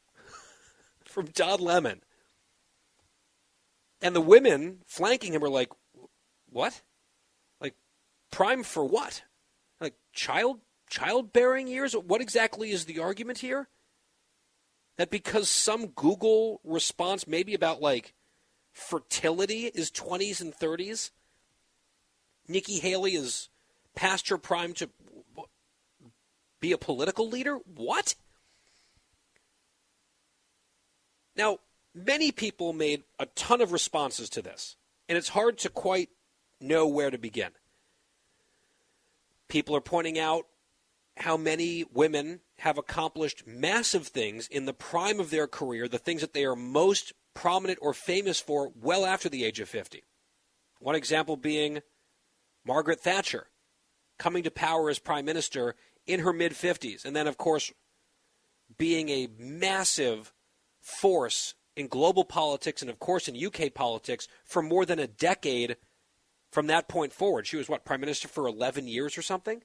from 1.06 1.28
Don 1.28 1.60
Lemon. 1.60 2.02
And 4.02 4.15
the 4.15 4.22
women 4.22 4.80
flanking 4.88 5.34
him 5.34 5.44
are 5.44 5.50
like, 5.50 5.70
what? 6.50 6.82
Like 7.62 7.76
prime 8.32 8.63
for 8.63 8.84
what? 8.84 9.22
Like 9.80 9.94
child 10.12 10.60
childbearing 10.91 11.67
years? 11.67 11.93
What 11.93 12.21
exactly 12.21 12.69
is 12.69 12.86
the 12.86 12.99
argument 12.99 13.39
here? 13.39 13.67
That 14.97 15.10
because 15.10 15.49
some 15.49 15.88
Google 15.88 16.60
response 16.63 17.25
maybe 17.25 17.56
about 17.56 17.82
like 17.82 18.13
fertility 18.71 19.65
is 19.73 19.89
20s 19.89 20.41
and 20.41 20.54
30s, 20.54 21.10
Nikki 22.47 22.80
Haley 22.80 23.15
is 23.15 23.49
past 23.95 24.30
her 24.30 24.38
prime 24.38 24.73
to 24.73 24.89
be 26.60 26.71
a 26.71 26.77
political 26.77 27.27
leader? 27.27 27.58
What? 27.75 28.15
Now, 31.36 31.60
many 31.95 32.32
people 32.32 32.73
made 32.73 33.04
a 33.17 33.25
ton 33.27 33.62
of 33.62 33.71
responses 33.71 34.30
to 34.32 34.41
this, 34.41 34.75
and 35.08 35.17
it's 35.17 35.30
hard 35.30 35.58
to 35.60 35.69
quite 35.69 36.10
know 36.60 36.86
where 36.86 37.10
to 37.10 37.17
begin. 37.17 37.51
People 39.47 39.75
are 39.75 39.82
pointing 39.82 40.19
out 40.19 40.45
how 41.17 41.38
many 41.38 41.86
women 41.91 42.39
have 42.60 42.78
accomplished 42.78 43.45
massive 43.45 44.08
things 44.08 44.47
in 44.47 44.65
the 44.65 44.74
prime 44.74 45.19
of 45.19 45.30
their 45.30 45.47
career, 45.47 45.88
the 45.88 45.97
things 45.97 46.21
that 46.21 46.34
they 46.34 46.45
are 46.45 46.56
most 46.56 47.13
prominent 47.34 47.80
or 47.82 47.93
famous 47.93 48.39
for 48.39 48.71
well 48.76 49.06
after 49.06 49.30
the 49.30 49.43
age 49.43 49.60
of 49.60 49.69
50. 49.69 50.04
One 50.80 50.95
example 50.95 51.38
being 51.38 51.82
Margaret 52.65 53.00
Thatcher 53.00 53.47
coming 54.17 54.43
to 54.43 54.52
power 54.52 54.89
as 54.89 55.00
prime 55.00 55.26
minister 55.26 55.76
in 56.06 56.21
her 56.21 56.34
mid 56.34 56.54
50s, 56.54 57.06
and 57.06 57.15
then, 57.15 57.28
of 57.28 57.38
course, 57.38 57.71
being 58.78 59.10
a 59.10 59.28
massive 59.38 60.34
force 60.80 61.54
in 61.76 61.88
global 61.88 62.24
politics 62.24 62.82
and, 62.82 62.89
of 62.89 63.00
course, 63.00 63.28
in 63.28 63.45
UK 63.45 63.74
politics 63.74 64.28
for 64.43 64.62
more 64.62 64.86
than 64.86 65.00
a 65.00 65.08
decade 65.08 65.78
from 66.52 66.67
that 66.67 66.88
point 66.88 67.13
forward. 67.13 67.47
She 67.47 67.58
was, 67.58 67.69
what, 67.69 67.86
prime 67.86 68.02
minister 68.02 68.28
for 68.28 68.47
11 68.47 68.88
years 68.88 69.17
or 69.17 69.21
something? 69.21 69.63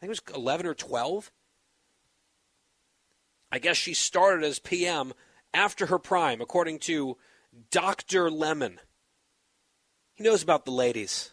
I 0.00 0.06
think 0.06 0.16
it 0.16 0.26
was 0.28 0.36
11 0.36 0.66
or 0.66 0.74
12. 0.74 1.30
I 3.52 3.58
guess 3.58 3.76
she 3.76 3.92
started 3.92 4.44
as 4.44 4.58
PM 4.58 5.12
after 5.52 5.86
her 5.86 5.98
prime, 5.98 6.40
according 6.40 6.78
to 6.80 7.18
Dr. 7.70 8.30
Lemon. 8.30 8.80
He 10.14 10.24
knows 10.24 10.42
about 10.42 10.64
the 10.64 10.70
ladies. 10.70 11.32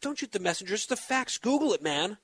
Don't 0.00 0.18
shoot 0.18 0.32
the 0.32 0.40
messenger, 0.40 0.74
it's 0.74 0.86
the 0.86 0.96
facts. 0.96 1.38
Google 1.38 1.72
it, 1.72 1.82
man. 1.82 2.18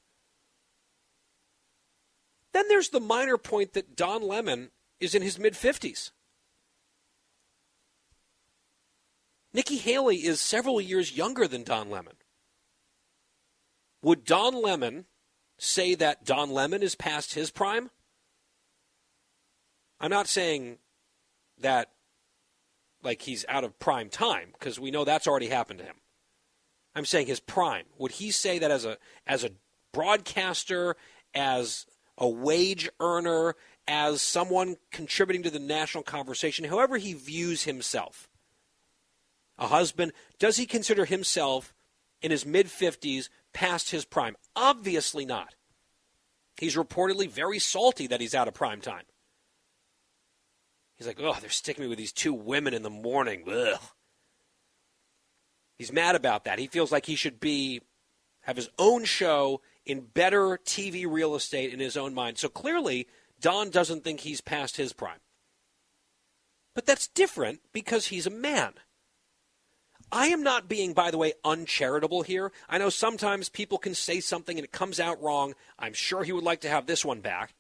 Then 2.53 2.67
there's 2.69 2.89
the 2.89 3.01
minor 3.01 3.39
point 3.39 3.75
that 3.75 3.95
Don 3.97 4.23
Lemon 4.23 4.71
is 4.99 5.15
in 5.15 5.23
his 5.23 5.39
mid 5.39 5.55
50s. 5.55 6.11
Nikki 9.53 9.77
Haley 9.77 10.17
is 10.17 10.41
several 10.41 10.81
years 10.81 11.17
younger 11.17 11.47
than 11.47 11.65
Don 11.65 11.91
Lemon. 11.91 12.15
Would 14.03 14.25
Don 14.25 14.61
Lemon 14.61 15.07
say 15.59 15.95
that 15.95 16.25
Don 16.25 16.51
Lemon 16.51 16.83
is 16.83 16.95
past 16.95 17.35
his 17.35 17.51
prime? 17.51 17.91
I'm 20.01 20.11
not 20.11 20.27
saying 20.27 20.79
that 21.59 21.91
like 23.03 23.23
he's 23.23 23.45
out 23.49 23.65
of 23.65 23.79
prime 23.79 24.09
time 24.09 24.51
because 24.53 24.81
we 24.81 24.91
know 24.91 25.05
that's 25.05 25.27
already 25.27 25.49
happened 25.49 25.81
to 25.81 25.85
him. 25.85 25.97
I'm 26.95 27.05
saying 27.05 27.27
his 27.27 27.41
prime. 27.41 27.85
Would 27.99 28.13
he 28.13 28.31
say 28.31 28.59
that 28.59 28.71
as 28.71 28.85
a 28.85 28.99
as 29.27 29.45
a 29.45 29.53
broadcaster, 29.93 30.97
as 31.35 31.87
a 32.17 32.29
wage 32.29 32.89
earner, 32.99 33.55
as 33.87 34.23
someone 34.23 34.77
contributing 34.91 35.43
to 35.43 35.51
the 35.51 35.59
national 35.59 36.05
conversation, 36.05 36.65
however 36.65 36.97
he 36.97 37.13
views 37.13 37.65
himself? 37.65 38.29
A 39.59 39.67
husband, 39.67 40.13
does 40.39 40.57
he 40.57 40.65
consider 40.65 41.05
himself 41.05 41.75
in 42.23 42.31
his 42.31 42.47
mid 42.47 42.67
50s 42.67 43.29
past 43.53 43.91
his 43.91 44.05
prime? 44.05 44.37
Obviously 44.57 45.25
not. 45.25 45.55
He's 46.57 46.77
reportedly 46.77 47.29
very 47.29 47.59
salty 47.59 48.07
that 48.09 48.21
he's 48.21 48.35
out 48.35 48.49
of 48.49 48.55
prime 48.55 48.81
time. 48.81 49.05
He's 50.97 51.07
like, 51.07 51.19
oh, 51.21 51.37
they're 51.41 51.49
sticking 51.49 51.85
me 51.85 51.89
with 51.89 51.99
these 51.99 52.13
two 52.13 52.35
women 52.35 52.75
in 52.75 52.83
the 52.83 52.91
morning. 52.91 53.45
Ugh. 53.51 53.81
He's 55.79 55.93
mad 55.93 56.15
about 56.15 56.45
that. 56.45 56.59
He 56.59 56.67
feels 56.67 56.93
like 56.93 57.07
he 57.07 57.15
should 57.15 57.41
be 57.41 57.81
have 58.43 58.57
his 58.57 58.69
own 58.79 59.05
show 59.05 59.63
in 59.87 60.01
better 60.01 60.59
TV 60.65 61.11
real 61.11 61.35
estate 61.35 61.73
in 61.73 61.81
his 61.81 61.97
own 61.97 62.13
mind. 62.13 62.37
So 62.37 62.49
clearly, 62.51 63.07
Don 63.41 63.71
doesn't 63.71 64.05
think 64.05 64.21
he's 64.21 64.43
past 64.43 64.77
his 64.77 64.93
prime. 64.93 65.21
But 66.75 66.85
that's 66.85 67.09
different 67.09 67.61
because 67.73 68.07
he's 68.09 68.27
a 68.27 68.31
man. 68.31 68.75
I 70.13 70.29
am 70.29 70.43
not 70.43 70.69
being, 70.69 70.93
by 70.93 71.11
the 71.11 71.19
way, 71.19 71.35
uncharitable 71.45 72.23
here. 72.23 72.53
I 72.69 72.79
know 72.79 72.89
sometimes 72.89 73.49
people 73.49 73.79
can 73.79 73.95
say 73.95 74.21
something 74.21 74.59
and 74.59 74.65
it 74.65 74.73
comes 74.73 74.99
out 74.99 75.23
wrong. 75.23 75.55
I'm 75.79 75.93
sure 75.93 76.25
he 76.25 76.33
would 76.33 76.45
like 76.45 76.61
to 76.63 76.69
have 76.69 76.87
this 76.87 77.05
one 77.05 77.21
back, 77.21 77.55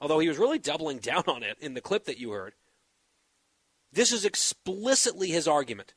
although 0.00 0.20
he 0.20 0.28
was 0.28 0.38
really 0.38 0.58
doubling 0.58 0.98
down 1.02 1.24
on 1.26 1.42
it 1.42 1.56
in 1.60 1.74
the 1.74 1.80
clip 1.80 2.04
that 2.04 2.18
you 2.18 2.30
heard. 2.30 2.54
This 3.92 4.12
is 4.12 4.24
explicitly 4.24 5.30
his 5.30 5.48
argument. 5.48 5.94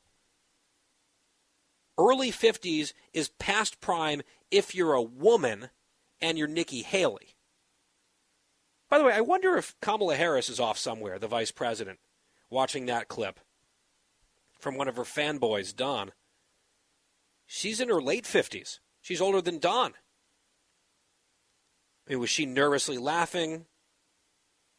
Early 1.98 2.32
50s 2.32 2.92
is 3.12 3.28
past 3.38 3.80
prime 3.80 4.22
if 4.50 4.74
you're 4.74 4.94
a 4.94 5.02
woman 5.02 5.68
and 6.20 6.38
you're 6.38 6.48
Nikki 6.48 6.82
Haley. 6.82 7.36
By 8.88 8.98
the 8.98 9.04
way, 9.04 9.12
I 9.12 9.20
wonder 9.20 9.56
if 9.56 9.78
Kamala 9.80 10.16
Harris 10.16 10.48
is 10.48 10.58
off 10.58 10.78
somewhere, 10.78 11.18
the 11.18 11.28
vice 11.28 11.52
president, 11.52 12.00
watching 12.48 12.86
that 12.86 13.08
clip 13.08 13.38
from 14.60 14.76
one 14.76 14.88
of 14.88 14.96
her 14.96 15.04
fanboys, 15.04 15.74
Don. 15.74 16.12
She's 17.46 17.80
in 17.80 17.88
her 17.88 18.00
late 18.00 18.24
50s. 18.24 18.78
She's 19.00 19.20
older 19.20 19.40
than 19.40 19.58
Don. 19.58 19.92
I 22.06 22.10
mean, 22.10 22.20
was 22.20 22.30
she 22.30 22.46
nervously 22.46 22.98
laughing, 22.98 23.66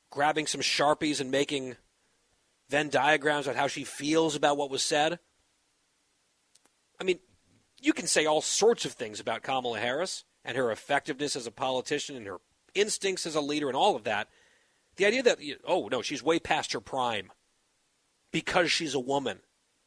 grabbing 0.10 0.48
some 0.48 0.62
Sharpies 0.62 1.20
and 1.20 1.32
making 1.32 1.76
Venn 2.70 2.90
diagrams 2.90 3.48
on 3.48 3.56
how 3.56 3.68
she 3.68 3.84
feels 3.84 4.36
about 4.36 4.58
what 4.58 4.70
was 4.70 4.84
said? 4.84 5.20
I 7.00 7.04
mean, 7.04 7.20
you 7.82 7.94
can 7.94 8.08
say 8.08 8.26
all 8.26 8.42
sorts 8.42 8.86
of 8.86 8.94
things 8.94 9.20
about 9.20 9.44
Kamala 9.44 9.80
Harris 9.80 10.24
and 10.46 10.56
her 10.58 10.72
effectiveness 10.72 11.36
as 11.36 11.48
a 11.48 11.52
politician 11.52 12.16
and 12.16 12.28
her 12.28 12.38
instincts 12.74 13.26
as 13.26 13.36
a 13.36 13.42
leader 13.42 13.68
and 13.68 13.76
all 13.76 13.96
of 13.96 14.04
that. 14.04 14.30
The 14.96 15.06
idea 15.06 15.24
that, 15.24 15.40
oh, 15.66 15.88
no, 15.88 16.02
she's 16.02 16.24
way 16.24 16.40
past 16.40 16.74
her 16.74 16.80
prime 16.80 17.32
because 18.32 18.72
she's 18.72 18.94
a 18.94 19.00
woman. 19.00 19.40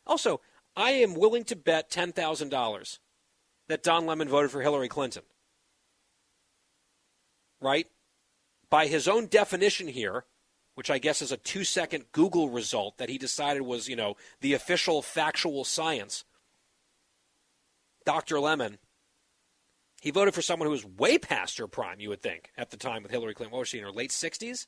Also, 0.07 0.41
I 0.77 0.91
am 0.91 1.15
willing 1.15 1.45
to 1.45 1.57
bet 1.57 1.91
$10,000 1.91 2.99
that 3.69 3.83
Don 3.83 4.07
Lemon 4.07 4.29
voted 4.29 4.51
for 4.51 4.63
Hillary 4.63 4.89
Clinton. 4.89 5.23
Right? 7.61 7.87
By 8.69 8.87
his 8.87 9.09
own 9.09 9.27
definition 9.27 9.89
here, 9.89 10.25
which 10.75 10.91
I 10.91 10.99
guess 10.99 11.23
is 11.23 11.33
a 11.33 11.37
two 11.37 11.65
second 11.65 12.07
Google 12.13 12.51
result 12.51 12.99
that 12.99 13.09
he 13.09 13.19
decided 13.19 13.63
was, 13.63 13.89
you 13.89 13.97
know, 13.97 14.17
the 14.41 14.55
official 14.55 15.03
factual 15.03 15.65
science. 15.65 16.25
Dr. 18.05 18.39
Lemon, 18.41 18.79
he 20.03 20.11
voted 20.11 20.35
for 20.35 20.43
someone 20.43 20.67
who 20.67 20.73
was 20.73 20.85
way 20.85 21.17
past 21.17 21.59
her 21.59 21.67
prime, 21.67 22.01
you 22.01 22.11
would 22.11 22.21
think, 22.21 22.51
at 22.59 22.71
the 22.71 22.77
time 22.77 23.03
with 23.03 23.13
Hillary 23.13 23.35
Clinton. 23.35 23.53
What 23.53 23.61
was 23.61 23.69
she 23.69 23.79
in 23.79 23.85
her 23.85 23.93
late 23.93 24.11
60s? 24.11 24.67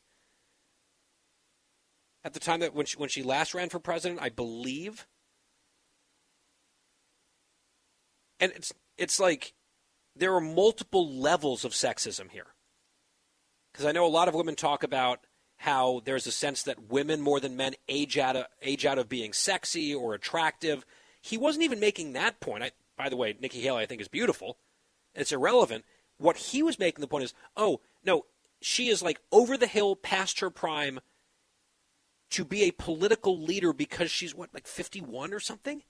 At 2.25 2.33
the 2.33 2.41
time 2.41 2.61
that 2.61 2.75
when 2.75 2.87
she, 2.87 2.97
when 2.97 3.09
she 3.09 3.23
last 3.23 3.55
ran 3.55 3.69
for 3.69 3.79
president, 3.79 4.21
I 4.23 4.31
believe. 4.31 5.07
And 8.41 8.53
it's 8.53 8.73
it's 8.99 9.21
like 9.21 9.55
there 10.15 10.35
are 10.35 10.41
multiple 10.41 11.11
levels 11.13 11.65
of 11.65 11.73
sexism 11.73 12.31
here. 12.31 12.55
Because 13.73 13.87
I 13.87 13.93
know 13.93 14.07
a 14.07 14.09
lot 14.09 14.29
of 14.29 14.35
women 14.35 14.55
talk 14.55 14.83
about 14.83 15.27
how 15.59 16.03
there's 16.05 16.27
a 16.27 16.33
sense 16.33 16.63
that 16.63 16.91
women 16.91 17.21
more 17.21 17.41
than 17.41 17.57
men 17.57 17.75
age 17.89 18.19
out 18.19 18.37
of 18.37 18.47
age 18.63 18.87
out 18.87 18.99
of 18.99 19.09
being 19.09 19.33
sexy 19.33 19.95
or 19.95 20.15
attractive. 20.15 20.85
He 21.21 21.37
wasn't 21.37 21.65
even 21.65 21.81
making 21.81 22.13
that 22.13 22.41
point. 22.41 22.63
I, 22.63 22.71
by 22.97 23.09
the 23.09 23.17
way, 23.17 23.37
Nikki 23.41 23.61
Haley 23.61 23.83
I 23.83 23.87
think 23.87 24.01
is 24.01 24.09
beautiful. 24.09 24.59
It's 25.15 25.33
irrelevant. 25.33 25.85
What 26.19 26.37
he 26.37 26.63
was 26.63 26.79
making 26.79 27.01
the 27.01 27.09
point 27.09 27.25
is, 27.25 27.35
oh 27.57 27.81
no, 28.05 28.27
she 28.61 28.89
is 28.89 29.03
like 29.03 29.21
over 29.33 29.57
the 29.57 29.67
hill 29.67 29.97
past 29.97 30.41
her 30.41 30.51
prime 30.51 31.01
to 32.31 32.45
be 32.45 32.65
a 32.65 32.73
political 32.73 33.41
leader 33.41 33.73
because 33.73 34.11
she's 34.11 34.35
what 34.35 34.53
like 34.53 34.67
51 34.67 35.33
or 35.33 35.41
something. 35.41 35.83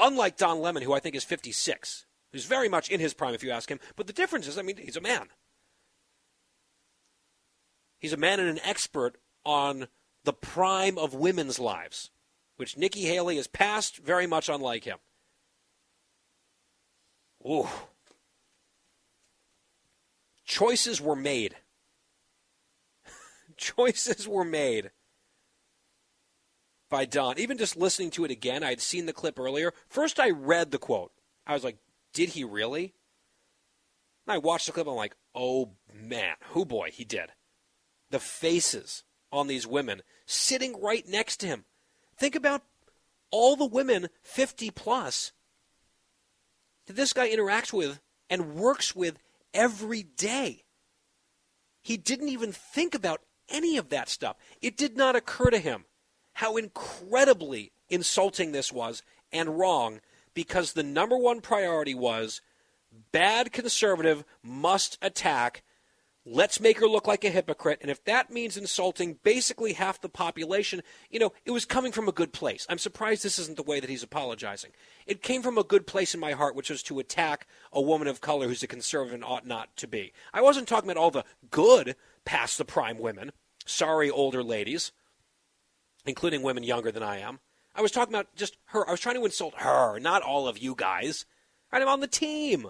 Unlike 0.00 0.38
Don 0.38 0.60
Lemon, 0.60 0.82
who 0.82 0.94
I 0.94 0.98
think 0.98 1.14
is 1.14 1.24
56, 1.24 2.06
who's 2.32 2.46
very 2.46 2.68
much 2.68 2.88
in 2.88 3.00
his 3.00 3.12
prime 3.12 3.34
if 3.34 3.44
you 3.44 3.50
ask 3.50 3.70
him. 3.70 3.78
But 3.96 4.06
the 4.06 4.14
difference 4.14 4.48
is, 4.48 4.56
I 4.56 4.62
mean, 4.62 4.78
he's 4.78 4.96
a 4.96 5.00
man. 5.00 5.28
He's 7.98 8.14
a 8.14 8.16
man 8.16 8.40
and 8.40 8.48
an 8.48 8.60
expert 8.64 9.18
on 9.44 9.88
the 10.24 10.32
prime 10.32 10.96
of 10.96 11.12
women's 11.12 11.58
lives, 11.58 12.10
which 12.56 12.78
Nikki 12.78 13.02
Haley 13.02 13.36
is 13.36 13.46
past, 13.46 13.98
very 13.98 14.26
much 14.26 14.48
unlike 14.48 14.84
him. 14.84 14.98
Ooh. 17.46 17.68
Choices 20.46 21.00
were 21.00 21.16
made. 21.16 21.56
Choices 23.58 24.26
were 24.26 24.44
made 24.44 24.90
by 26.90 27.04
Don. 27.04 27.38
Even 27.38 27.56
just 27.56 27.76
listening 27.76 28.10
to 28.10 28.24
it 28.24 28.30
again, 28.30 28.62
I 28.62 28.70
had 28.70 28.80
seen 28.80 29.06
the 29.06 29.12
clip 29.12 29.38
earlier. 29.38 29.72
First, 29.88 30.20
I 30.20 30.30
read 30.30 30.70
the 30.70 30.78
quote. 30.78 31.12
I 31.46 31.54
was 31.54 31.64
like, 31.64 31.78
did 32.12 32.30
he 32.30 32.44
really? 32.44 32.94
And 34.26 34.34
I 34.34 34.38
watched 34.38 34.66
the 34.66 34.72
clip. 34.72 34.86
I'm 34.86 34.94
like, 34.94 35.16
oh 35.34 35.70
man, 35.92 36.34
who 36.50 36.64
boy, 36.64 36.90
he 36.92 37.04
did 37.04 37.30
the 38.10 38.18
faces 38.18 39.04
on 39.32 39.46
these 39.46 39.66
women 39.66 40.02
sitting 40.26 40.80
right 40.80 41.06
next 41.08 41.38
to 41.38 41.46
him. 41.46 41.64
Think 42.16 42.34
about 42.34 42.62
all 43.30 43.56
the 43.56 43.64
women 43.66 44.08
50 44.22 44.70
plus 44.70 45.32
that 46.86 46.96
this 46.96 47.12
guy 47.12 47.30
interacts 47.30 47.72
with 47.72 48.00
and 48.28 48.56
works 48.56 48.94
with 48.94 49.18
every 49.54 50.02
day. 50.02 50.64
He 51.82 51.96
didn't 51.96 52.28
even 52.28 52.52
think 52.52 52.94
about 52.94 53.22
any 53.48 53.76
of 53.76 53.88
that 53.88 54.08
stuff. 54.08 54.36
It 54.60 54.76
did 54.76 54.96
not 54.96 55.16
occur 55.16 55.50
to 55.50 55.58
him 55.58 55.84
how 56.40 56.56
incredibly 56.56 57.70
insulting 57.90 58.52
this 58.52 58.72
was 58.72 59.02
and 59.30 59.58
wrong 59.58 60.00
because 60.32 60.72
the 60.72 60.82
number 60.82 61.16
one 61.16 61.40
priority 61.40 61.94
was 61.94 62.40
bad 63.12 63.52
conservative 63.52 64.24
must 64.42 64.96
attack 65.02 65.62
Let's 66.26 66.60
make 66.60 66.78
her 66.80 66.86
look 66.86 67.06
like 67.06 67.24
a 67.24 67.30
hypocrite. 67.30 67.78
And 67.80 67.90
if 67.90 68.04
that 68.04 68.30
means 68.30 68.58
insulting 68.58 69.18
basically 69.24 69.72
half 69.72 70.02
the 70.02 70.08
population, 70.10 70.82
you 71.08 71.18
know, 71.18 71.32
it 71.46 71.50
was 71.50 71.64
coming 71.64 71.92
from 71.92 72.08
a 72.08 72.12
good 72.12 72.32
place. 72.32 72.66
I'm 72.68 72.78
surprised 72.78 73.22
this 73.22 73.38
isn't 73.38 73.56
the 73.56 73.62
way 73.62 73.80
that 73.80 73.88
he's 73.88 74.02
apologizing. 74.02 74.72
It 75.06 75.22
came 75.22 75.42
from 75.42 75.56
a 75.56 75.64
good 75.64 75.86
place 75.86 76.12
in 76.12 76.20
my 76.20 76.32
heart, 76.32 76.54
which 76.54 76.68
was 76.68 76.82
to 76.84 76.98
attack 76.98 77.46
a 77.72 77.80
woman 77.80 78.06
of 78.06 78.20
color 78.20 78.48
who's 78.48 78.62
a 78.62 78.66
conservative 78.66 79.14
and 79.14 79.24
ought 79.24 79.46
not 79.46 79.74
to 79.78 79.88
be. 79.88 80.12
I 80.34 80.42
wasn't 80.42 80.68
talking 80.68 80.90
about 80.90 81.00
all 81.00 81.10
the 81.10 81.24
good 81.50 81.96
past 82.26 82.58
the 82.58 82.66
prime 82.66 82.98
women. 82.98 83.32
Sorry, 83.64 84.10
older 84.10 84.42
ladies, 84.42 84.92
including 86.06 86.42
women 86.42 86.62
younger 86.62 86.90
than 86.90 87.02
I 87.02 87.18
am. 87.18 87.40
I 87.74 87.82
was 87.82 87.92
talking 87.92 88.14
about 88.14 88.34
just 88.34 88.56
her. 88.66 88.86
I 88.86 88.92
was 88.92 89.00
trying 89.00 89.16
to 89.16 89.24
insult 89.24 89.54
her, 89.58 89.98
not 89.98 90.22
all 90.22 90.48
of 90.48 90.58
you 90.58 90.74
guys. 90.74 91.24
I'm 91.72 91.86
on 91.86 92.00
the 92.00 92.08
team. 92.08 92.66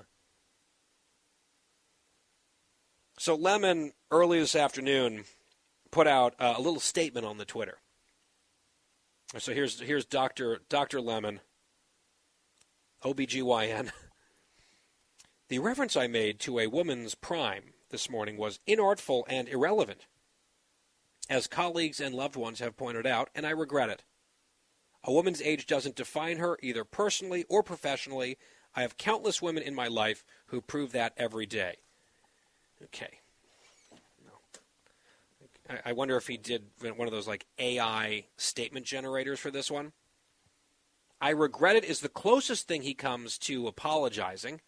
So 3.19 3.35
Lemon 3.35 3.93
early 4.11 4.41
this 4.41 4.57
afternoon 4.57 5.25
put 5.91 6.07
out 6.07 6.35
uh, 6.39 6.55
a 6.57 6.61
little 6.61 6.81
statement 6.81 7.27
on 7.27 7.39
the 7.39 7.45
Twitter. 7.45 7.79
So 9.39 9.53
here's 9.53 9.81
here's 9.81 10.05
Dr. 10.05 10.61
Dr. 10.69 11.01
Lemon, 11.01 11.41
OBGYN. 13.05 13.91
The 15.49 15.59
reference 15.59 15.97
I 15.97 16.07
made 16.07 16.39
to 16.41 16.61
a 16.61 16.69
woman's 16.69 17.17
prime 17.17 17.75
this 17.91 18.09
morning 18.09 18.37
was 18.37 18.61
inartful 18.69 19.25
and 19.29 19.49
irrelevant, 19.49 20.07
as 21.31 21.47
colleagues 21.47 22.01
and 22.01 22.15
loved 22.15 22.35
ones 22.35 22.59
have 22.59 22.77
pointed 22.77 23.07
out, 23.07 23.31
and 23.35 23.47
I 23.47 23.51
regret 23.51 23.89
it. 23.89 24.03
A 25.05 25.13
woman's 25.13 25.41
age 25.41 25.65
doesn't 25.67 25.97
define 25.97 26.39
her 26.39 26.59
either 26.61 26.85
personally 26.85 27.47
or 27.49 27.63
professionally. 27.63 28.37
I 28.75 28.83
have 28.83 28.99
countless 28.99 29.41
women 29.41 29.63
in 29.63 29.75
my 29.75 29.87
life 29.87 30.25
who 30.47 30.61
prove 30.61 30.93
that 30.93 31.15
every 31.17 31.47
day. 31.47 31.77
Okay. 32.85 33.21
I 35.85 35.93
wonder 35.93 36.17
if 36.17 36.27
he 36.27 36.37
did 36.37 36.65
one 36.81 37.07
of 37.07 37.13
those 37.13 37.29
like 37.29 37.47
AI 37.59 38.27
statement 38.37 38.85
generators 38.85 39.39
for 39.39 39.53
this 39.53 39.71
one. 39.71 39.93
I 41.21 41.31
regret 41.31 41.77
it 41.77 41.85
is 41.85 42.01
the 42.01 42.09
closest 42.09 42.67
thing 42.67 42.83
he 42.83 42.95
comes 42.95 43.39
to 43.39 43.69
apologizing 43.69 44.63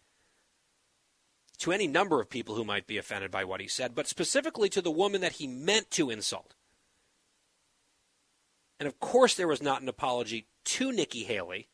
to 1.63 1.71
any 1.71 1.87
number 1.87 2.19
of 2.19 2.29
people 2.29 2.55
who 2.55 2.65
might 2.65 2.87
be 2.87 2.97
offended 2.97 3.31
by 3.31 3.45
what 3.45 3.61
he 3.61 3.69
said, 3.69 3.95
but 3.95 4.05
specifically 4.05 4.67
to 4.67 4.81
the 4.81 4.91
woman 4.91 5.21
that 5.21 5.33
he 5.33 5.47
meant 5.47 5.89
to 5.89 6.09
insult. 6.09 6.55
And 8.81 8.85
of 8.85 8.99
course, 8.99 9.35
there 9.35 9.47
was 9.47 9.61
not 9.61 9.81
an 9.81 9.87
apology 9.87 10.47
to 10.65 10.91
Nikki 10.91 11.23
Haley 11.23 11.69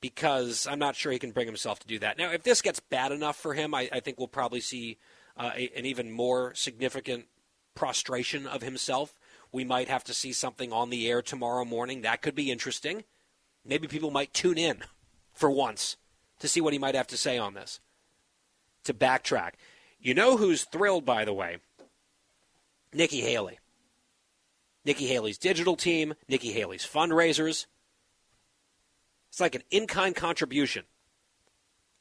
because 0.00 0.66
I'm 0.66 0.78
not 0.78 0.96
sure 0.96 1.12
he 1.12 1.18
can 1.18 1.32
bring 1.32 1.46
himself 1.46 1.78
to 1.80 1.86
do 1.86 1.98
that. 1.98 2.16
Now, 2.16 2.32
if 2.32 2.42
this 2.42 2.62
gets 2.62 2.80
bad 2.80 3.12
enough 3.12 3.36
for 3.36 3.52
him, 3.52 3.74
I, 3.74 3.90
I 3.92 4.00
think 4.00 4.16
we'll 4.16 4.28
probably 4.28 4.60
see 4.60 4.96
uh, 5.36 5.50
a, 5.54 5.70
an 5.76 5.84
even 5.84 6.10
more 6.10 6.54
significant 6.54 7.26
prostration 7.74 8.46
of 8.46 8.62
himself. 8.62 9.18
We 9.52 9.64
might 9.64 9.88
have 9.88 10.04
to 10.04 10.14
see 10.14 10.32
something 10.32 10.72
on 10.72 10.88
the 10.88 11.06
air 11.06 11.20
tomorrow 11.20 11.66
morning. 11.66 12.00
That 12.00 12.22
could 12.22 12.34
be 12.34 12.50
interesting. 12.50 13.04
Maybe 13.62 13.88
people 13.88 14.10
might 14.10 14.32
tune 14.32 14.56
in 14.56 14.84
for 15.34 15.50
once 15.50 15.98
to 16.38 16.48
see 16.48 16.62
what 16.62 16.72
he 16.72 16.78
might 16.78 16.94
have 16.94 17.08
to 17.08 17.18
say 17.18 17.36
on 17.36 17.52
this. 17.52 17.78
To 18.84 18.94
backtrack. 18.94 19.52
You 19.98 20.14
know 20.14 20.36
who's 20.36 20.64
thrilled, 20.64 21.04
by 21.04 21.24
the 21.24 21.32
way? 21.32 21.58
Nikki 22.92 23.20
Haley. 23.20 23.58
Nikki 24.84 25.06
Haley's 25.06 25.38
digital 25.38 25.76
team, 25.76 26.14
Nikki 26.28 26.52
Haley's 26.52 26.86
fundraisers. 26.86 27.66
It's 29.30 29.40
like 29.40 29.54
an 29.54 29.62
in 29.70 29.86
kind 29.86 30.14
contribution 30.14 30.84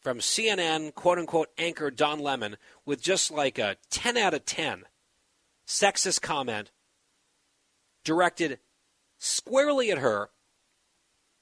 from 0.01 0.19
CNN, 0.19 0.93
quote 0.93 1.17
unquote, 1.17 1.49
anchor 1.57 1.89
Don 1.89 2.19
Lemon 2.19 2.57
with 2.85 3.01
just 3.01 3.31
like 3.31 3.57
a 3.57 3.77
10 3.89 4.17
out 4.17 4.33
of 4.33 4.45
10 4.45 4.83
sexist 5.65 6.21
comment 6.21 6.71
directed 8.03 8.59
squarely 9.17 9.89
at 9.89 9.99
her 9.99 10.29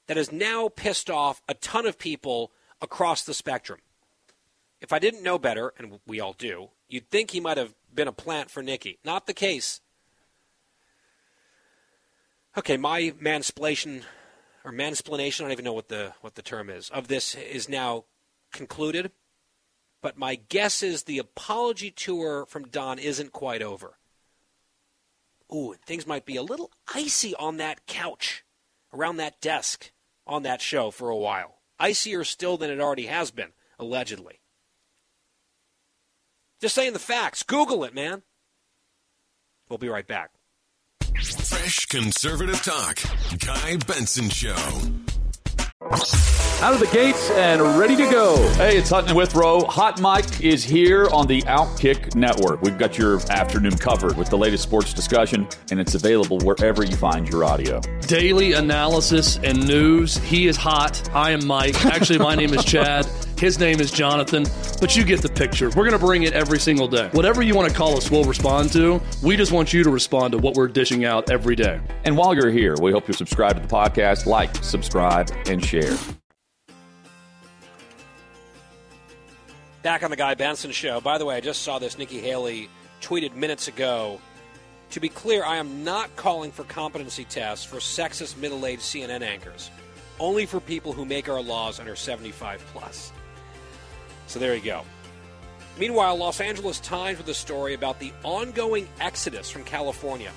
that 0.06 0.16
has 0.16 0.30
now 0.30 0.68
pissed 0.68 1.10
off 1.10 1.42
a 1.48 1.54
ton 1.54 1.86
of 1.86 1.98
people 1.98 2.52
across 2.80 3.24
the 3.24 3.34
spectrum. 3.34 3.80
If 4.82 4.92
I 4.92 4.98
didn't 4.98 5.22
know 5.22 5.38
better, 5.38 5.72
and 5.78 6.00
we 6.08 6.18
all 6.18 6.32
do, 6.32 6.70
you'd 6.88 7.08
think 7.08 7.30
he 7.30 7.38
might 7.38 7.56
have 7.56 7.72
been 7.94 8.08
a 8.08 8.12
plant 8.12 8.50
for 8.50 8.64
Nikki. 8.64 8.98
Not 9.04 9.28
the 9.28 9.32
case. 9.32 9.80
Okay, 12.58 12.76
my 12.76 13.12
mansplation 13.22 14.02
or 14.64 14.72
mansplanation, 14.72 15.40
I 15.40 15.44
don't 15.44 15.52
even 15.52 15.64
know 15.64 15.72
what 15.72 15.88
the 15.88 16.14
what 16.20 16.34
the 16.34 16.42
term 16.42 16.68
is, 16.68 16.90
of 16.90 17.06
this 17.06 17.36
is 17.36 17.68
now 17.68 18.04
concluded. 18.52 19.12
But 20.02 20.18
my 20.18 20.34
guess 20.34 20.82
is 20.82 21.04
the 21.04 21.18
apology 21.18 21.92
tour 21.92 22.44
from 22.46 22.66
Don 22.66 22.98
isn't 22.98 23.30
quite 23.32 23.62
over. 23.62 23.98
Ooh, 25.54 25.76
things 25.86 26.08
might 26.08 26.26
be 26.26 26.34
a 26.34 26.42
little 26.42 26.72
icy 26.92 27.36
on 27.36 27.56
that 27.58 27.86
couch, 27.86 28.44
around 28.92 29.18
that 29.18 29.40
desk, 29.40 29.92
on 30.26 30.42
that 30.42 30.60
show 30.60 30.90
for 30.90 31.08
a 31.08 31.16
while. 31.16 31.58
Icier 31.78 32.24
still 32.24 32.56
than 32.56 32.70
it 32.70 32.80
already 32.80 33.06
has 33.06 33.30
been, 33.30 33.52
allegedly. 33.78 34.41
Just 36.62 36.76
saying 36.76 36.92
the 36.92 37.00
facts. 37.00 37.42
Google 37.42 37.82
it, 37.82 37.92
man. 37.92 38.22
We'll 39.68 39.78
be 39.80 39.88
right 39.88 40.06
back. 40.06 40.30
Fresh 41.12 41.86
conservative 41.86 42.62
talk. 42.62 43.00
Guy 43.44 43.78
Benson 43.78 44.28
Show. 44.28 44.54
Out 46.60 46.72
of 46.72 46.78
the 46.78 46.88
gates 46.92 47.30
and 47.32 47.60
ready 47.76 47.96
to 47.96 48.08
go. 48.08 48.36
Hey, 48.52 48.76
it's 48.76 48.90
Hutton 48.90 49.16
Withrow. 49.16 49.64
Hot 49.64 50.00
Mike 50.00 50.40
is 50.40 50.62
here 50.62 51.08
on 51.12 51.26
the 51.26 51.42
Outkick 51.42 52.14
Network. 52.14 52.62
We've 52.62 52.78
got 52.78 52.96
your 52.96 53.18
afternoon 53.28 53.76
covered 53.76 54.16
with 54.16 54.30
the 54.30 54.38
latest 54.38 54.62
sports 54.62 54.94
discussion, 54.94 55.48
and 55.72 55.80
it's 55.80 55.96
available 55.96 56.38
wherever 56.44 56.84
you 56.84 56.94
find 56.94 57.28
your 57.28 57.42
audio. 57.42 57.80
Daily 58.02 58.52
analysis 58.52 59.40
and 59.42 59.66
news. 59.66 60.16
He 60.18 60.46
is 60.46 60.56
hot. 60.56 61.10
I 61.12 61.32
am 61.32 61.44
Mike. 61.44 61.84
Actually, 61.84 62.20
my 62.20 62.36
name 62.36 62.54
is 62.54 62.64
Chad. 62.64 63.08
His 63.42 63.58
name 63.58 63.80
is 63.80 63.90
Jonathan, 63.90 64.44
but 64.80 64.94
you 64.94 65.02
get 65.02 65.20
the 65.20 65.28
picture. 65.28 65.66
We're 65.70 65.82
going 65.82 65.98
to 65.98 65.98
bring 65.98 66.22
it 66.22 66.32
every 66.32 66.60
single 66.60 66.86
day. 66.86 67.08
Whatever 67.10 67.42
you 67.42 67.56
want 67.56 67.68
to 67.68 67.76
call 67.76 67.96
us, 67.96 68.08
we'll 68.08 68.22
respond 68.22 68.72
to. 68.74 69.02
We 69.20 69.36
just 69.36 69.50
want 69.50 69.72
you 69.72 69.82
to 69.82 69.90
respond 69.90 70.30
to 70.30 70.38
what 70.38 70.54
we're 70.54 70.68
dishing 70.68 71.04
out 71.04 71.28
every 71.28 71.56
day. 71.56 71.80
And 72.04 72.16
while 72.16 72.36
you're 72.36 72.52
here, 72.52 72.76
we 72.80 72.92
hope 72.92 73.08
you 73.08 73.14
subscribe 73.14 73.56
to 73.56 73.60
the 73.60 73.66
podcast, 73.66 74.26
like, 74.26 74.54
subscribe, 74.62 75.28
and 75.46 75.60
share. 75.64 75.98
Back 79.82 80.04
on 80.04 80.12
the 80.12 80.16
Guy 80.16 80.34
Benson 80.34 80.70
show. 80.70 81.00
By 81.00 81.18
the 81.18 81.24
way, 81.24 81.34
I 81.34 81.40
just 81.40 81.62
saw 81.62 81.80
this. 81.80 81.98
Nikki 81.98 82.20
Haley 82.20 82.68
tweeted 83.00 83.34
minutes 83.34 83.66
ago. 83.66 84.20
To 84.90 85.00
be 85.00 85.08
clear, 85.08 85.44
I 85.44 85.56
am 85.56 85.82
not 85.82 86.14
calling 86.14 86.52
for 86.52 86.62
competency 86.62 87.24
tests 87.24 87.64
for 87.64 87.78
sexist 87.78 88.36
middle 88.36 88.64
aged 88.66 88.82
CNN 88.82 89.22
anchors, 89.22 89.72
only 90.20 90.46
for 90.46 90.60
people 90.60 90.92
who 90.92 91.04
make 91.04 91.28
our 91.28 91.42
laws 91.42 91.80
and 91.80 91.88
are 91.88 91.96
75 91.96 92.64
plus. 92.72 93.10
So 94.26 94.38
there 94.38 94.54
you 94.54 94.62
go. 94.62 94.82
Meanwhile, 95.78 96.16
Los 96.16 96.40
Angeles 96.40 96.80
Times 96.80 97.18
with 97.18 97.28
a 97.28 97.34
story 97.34 97.74
about 97.74 97.98
the 97.98 98.12
ongoing 98.22 98.88
exodus 99.00 99.50
from 99.50 99.64
California, 99.64 100.30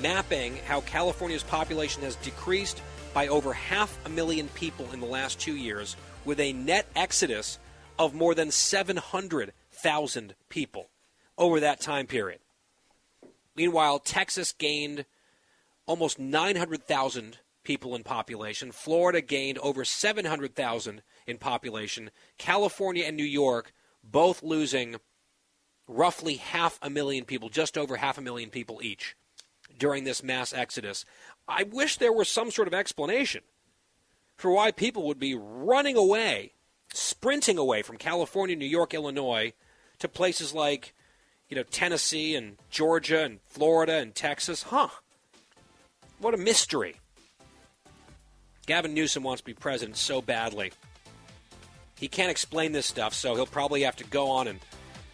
mapping 0.00 0.56
how 0.66 0.80
California's 0.82 1.42
population 1.42 2.02
has 2.02 2.16
decreased 2.16 2.82
by 3.12 3.26
over 3.28 3.52
half 3.52 3.98
a 4.06 4.08
million 4.08 4.48
people 4.48 4.86
in 4.92 5.00
the 5.00 5.06
last 5.06 5.40
two 5.40 5.56
years, 5.56 5.96
with 6.24 6.38
a 6.38 6.52
net 6.52 6.86
exodus 6.94 7.58
of 7.98 8.14
more 8.14 8.34
than 8.34 8.50
700,000 8.50 10.34
people 10.48 10.88
over 11.36 11.60
that 11.60 11.80
time 11.80 12.06
period. 12.06 12.38
Meanwhile, 13.56 13.98
Texas 13.98 14.52
gained 14.52 15.04
almost 15.86 16.18
900,000 16.18 17.38
people 17.64 17.96
in 17.96 18.04
population. 18.04 18.70
Florida 18.70 19.20
gained 19.20 19.58
over 19.58 19.84
700,000 19.84 21.02
in 21.30 21.38
population. 21.38 22.10
California 22.38 23.04
and 23.04 23.16
New 23.16 23.24
York 23.24 23.72
both 24.02 24.42
losing 24.42 24.96
roughly 25.86 26.36
half 26.36 26.78
a 26.82 26.90
million 26.90 27.24
people, 27.24 27.48
just 27.48 27.78
over 27.78 27.96
half 27.96 28.18
a 28.18 28.22
million 28.22 28.50
people 28.50 28.80
each 28.82 29.16
during 29.78 30.04
this 30.04 30.22
mass 30.22 30.52
exodus. 30.52 31.04
I 31.48 31.62
wish 31.64 31.96
there 31.96 32.12
was 32.12 32.28
some 32.28 32.50
sort 32.50 32.68
of 32.68 32.74
explanation 32.74 33.42
for 34.36 34.50
why 34.50 34.70
people 34.70 35.06
would 35.06 35.18
be 35.18 35.34
running 35.34 35.96
away 35.96 36.52
sprinting 36.92 37.58
away 37.58 37.82
from 37.82 37.96
California, 37.96 38.56
New 38.56 38.66
York, 38.66 38.94
Illinois 38.94 39.52
to 39.98 40.08
places 40.08 40.54
like, 40.54 40.94
you 41.48 41.56
know, 41.56 41.62
Tennessee 41.62 42.34
and 42.34 42.56
Georgia 42.70 43.22
and 43.24 43.40
Florida 43.46 43.94
and 43.94 44.14
Texas. 44.14 44.64
Huh. 44.64 44.88
What 46.18 46.34
a 46.34 46.38
mystery. 46.38 46.96
Gavin 48.66 48.94
Newsom 48.94 49.22
wants 49.22 49.40
to 49.40 49.46
be 49.46 49.54
president 49.54 49.96
so 49.96 50.20
badly. 50.20 50.72
He 52.00 52.08
can't 52.08 52.30
explain 52.30 52.72
this 52.72 52.86
stuff, 52.86 53.12
so 53.12 53.34
he'll 53.34 53.44
probably 53.44 53.82
have 53.82 53.96
to 53.96 54.04
go 54.04 54.30
on 54.30 54.48
and 54.48 54.58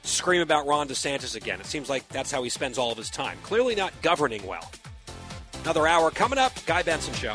scream 0.05 0.41
about 0.41 0.69
Ron 0.69 0.87
DeSantis 0.87 1.35
again. 1.35 1.59
It 1.59 1.67
seems 1.67 1.91
like 1.91 2.09
that's 2.11 2.31
how 2.31 2.45
he 2.45 2.49
spends 2.49 2.79
all 2.79 2.93
of 2.93 2.97
his 2.97 3.11
time. 3.11 3.39
Clearly 3.43 3.75
not 3.75 3.93
governing 4.03 4.47
well. 4.47 4.71
Another 5.65 5.89
hour 5.89 6.13
coming 6.13 6.39
up. 6.39 6.53
Guy 6.65 6.85
Benson 6.85 7.13
Show. 7.15 7.35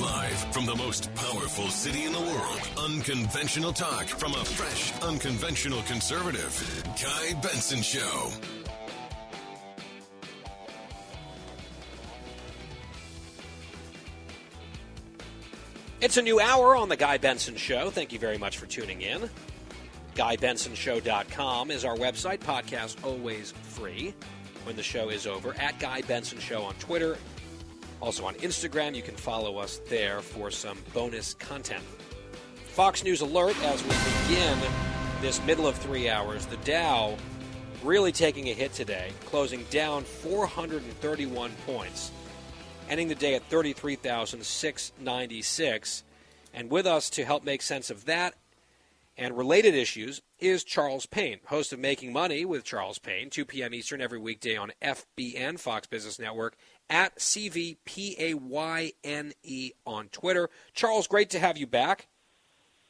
Live 0.00 0.54
from 0.54 0.64
the 0.64 0.74
most 0.76 1.14
powerful 1.14 1.68
city 1.68 2.04
in 2.04 2.14
the 2.14 2.20
world, 2.20 2.70
unconventional 2.78 3.74
talk 3.74 4.06
from 4.06 4.32
a 4.32 4.42
fresh, 4.42 4.98
unconventional 5.02 5.82
conservative. 5.82 6.84
Guy 7.02 7.38
Benson 7.42 7.82
Show. 7.82 8.30
It's 15.98 16.18
a 16.18 16.22
new 16.22 16.38
hour 16.38 16.76
on 16.76 16.90
the 16.90 16.96
Guy 16.96 17.16
Benson 17.16 17.56
Show. 17.56 17.88
Thank 17.88 18.12
you 18.12 18.18
very 18.18 18.36
much 18.36 18.58
for 18.58 18.66
tuning 18.66 19.00
in. 19.00 19.30
GuyBensonShow.com 20.14 21.70
is 21.70 21.86
our 21.86 21.96
website. 21.96 22.38
Podcast 22.38 23.02
always 23.02 23.52
free 23.62 24.12
when 24.64 24.76
the 24.76 24.82
show 24.82 25.08
is 25.08 25.26
over. 25.26 25.54
At 25.58 25.80
Guy 25.80 26.02
Benson 26.02 26.38
Show 26.38 26.62
on 26.64 26.74
Twitter. 26.74 27.16
Also 28.02 28.26
on 28.26 28.34
Instagram, 28.34 28.94
you 28.94 29.00
can 29.00 29.16
follow 29.16 29.56
us 29.56 29.80
there 29.88 30.20
for 30.20 30.50
some 30.50 30.76
bonus 30.92 31.32
content. 31.32 31.82
Fox 32.66 33.02
News 33.02 33.22
alert 33.22 33.56
as 33.62 33.82
we 33.82 33.94
begin 34.28 34.58
this 35.22 35.42
middle 35.44 35.66
of 35.66 35.76
three 35.76 36.10
hours. 36.10 36.44
The 36.44 36.58
Dow 36.58 37.16
really 37.82 38.12
taking 38.12 38.50
a 38.50 38.52
hit 38.52 38.74
today, 38.74 39.12
closing 39.24 39.64
down 39.70 40.04
431 40.04 41.52
points 41.64 42.10
ending 42.88 43.08
the 43.08 43.14
day 43.14 43.34
at 43.34 43.42
33,696. 43.44 46.02
And 46.54 46.70
with 46.70 46.86
us 46.86 47.10
to 47.10 47.24
help 47.24 47.44
make 47.44 47.62
sense 47.62 47.90
of 47.90 48.06
that 48.06 48.34
and 49.18 49.36
related 49.36 49.74
issues 49.74 50.22
is 50.38 50.62
Charles 50.62 51.06
Payne, 51.06 51.40
host 51.46 51.72
of 51.72 51.78
Making 51.78 52.12
Money 52.12 52.44
with 52.44 52.64
Charles 52.64 52.98
Payne, 52.98 53.30
2 53.30 53.46
p.m. 53.46 53.72
Eastern 53.72 54.02
every 54.02 54.18
weekday 54.18 54.56
on 54.56 54.72
FBN, 54.82 55.58
Fox 55.58 55.86
Business 55.86 56.18
Network, 56.18 56.56
at 56.90 57.18
CVPAYNE 57.18 59.32
on 59.86 60.08
Twitter. 60.08 60.50
Charles, 60.74 61.06
great 61.06 61.30
to 61.30 61.38
have 61.38 61.56
you 61.56 61.66
back. 61.66 62.08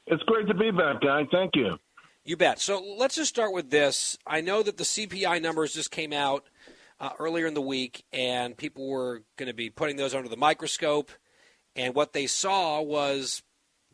It's 0.06 0.22
great 0.24 0.48
to 0.48 0.54
be 0.54 0.70
back, 0.70 1.00
guy. 1.00 1.26
Thank 1.30 1.54
you. 1.54 1.78
You 2.24 2.36
bet. 2.36 2.60
So 2.60 2.82
let's 2.98 3.14
just 3.14 3.28
start 3.28 3.52
with 3.52 3.70
this. 3.70 4.18
I 4.26 4.40
know 4.40 4.64
that 4.64 4.78
the 4.78 4.84
CPI 4.84 5.40
numbers 5.40 5.74
just 5.74 5.92
came 5.92 6.12
out 6.12 6.44
uh, 7.00 7.10
earlier 7.18 7.46
in 7.46 7.54
the 7.54 7.60
week, 7.60 8.04
and 8.12 8.56
people 8.56 8.88
were 8.88 9.22
going 9.36 9.48
to 9.48 9.54
be 9.54 9.70
putting 9.70 9.96
those 9.96 10.14
under 10.14 10.28
the 10.28 10.36
microscope. 10.36 11.10
And 11.74 11.94
what 11.94 12.12
they 12.12 12.26
saw 12.26 12.80
was 12.80 13.42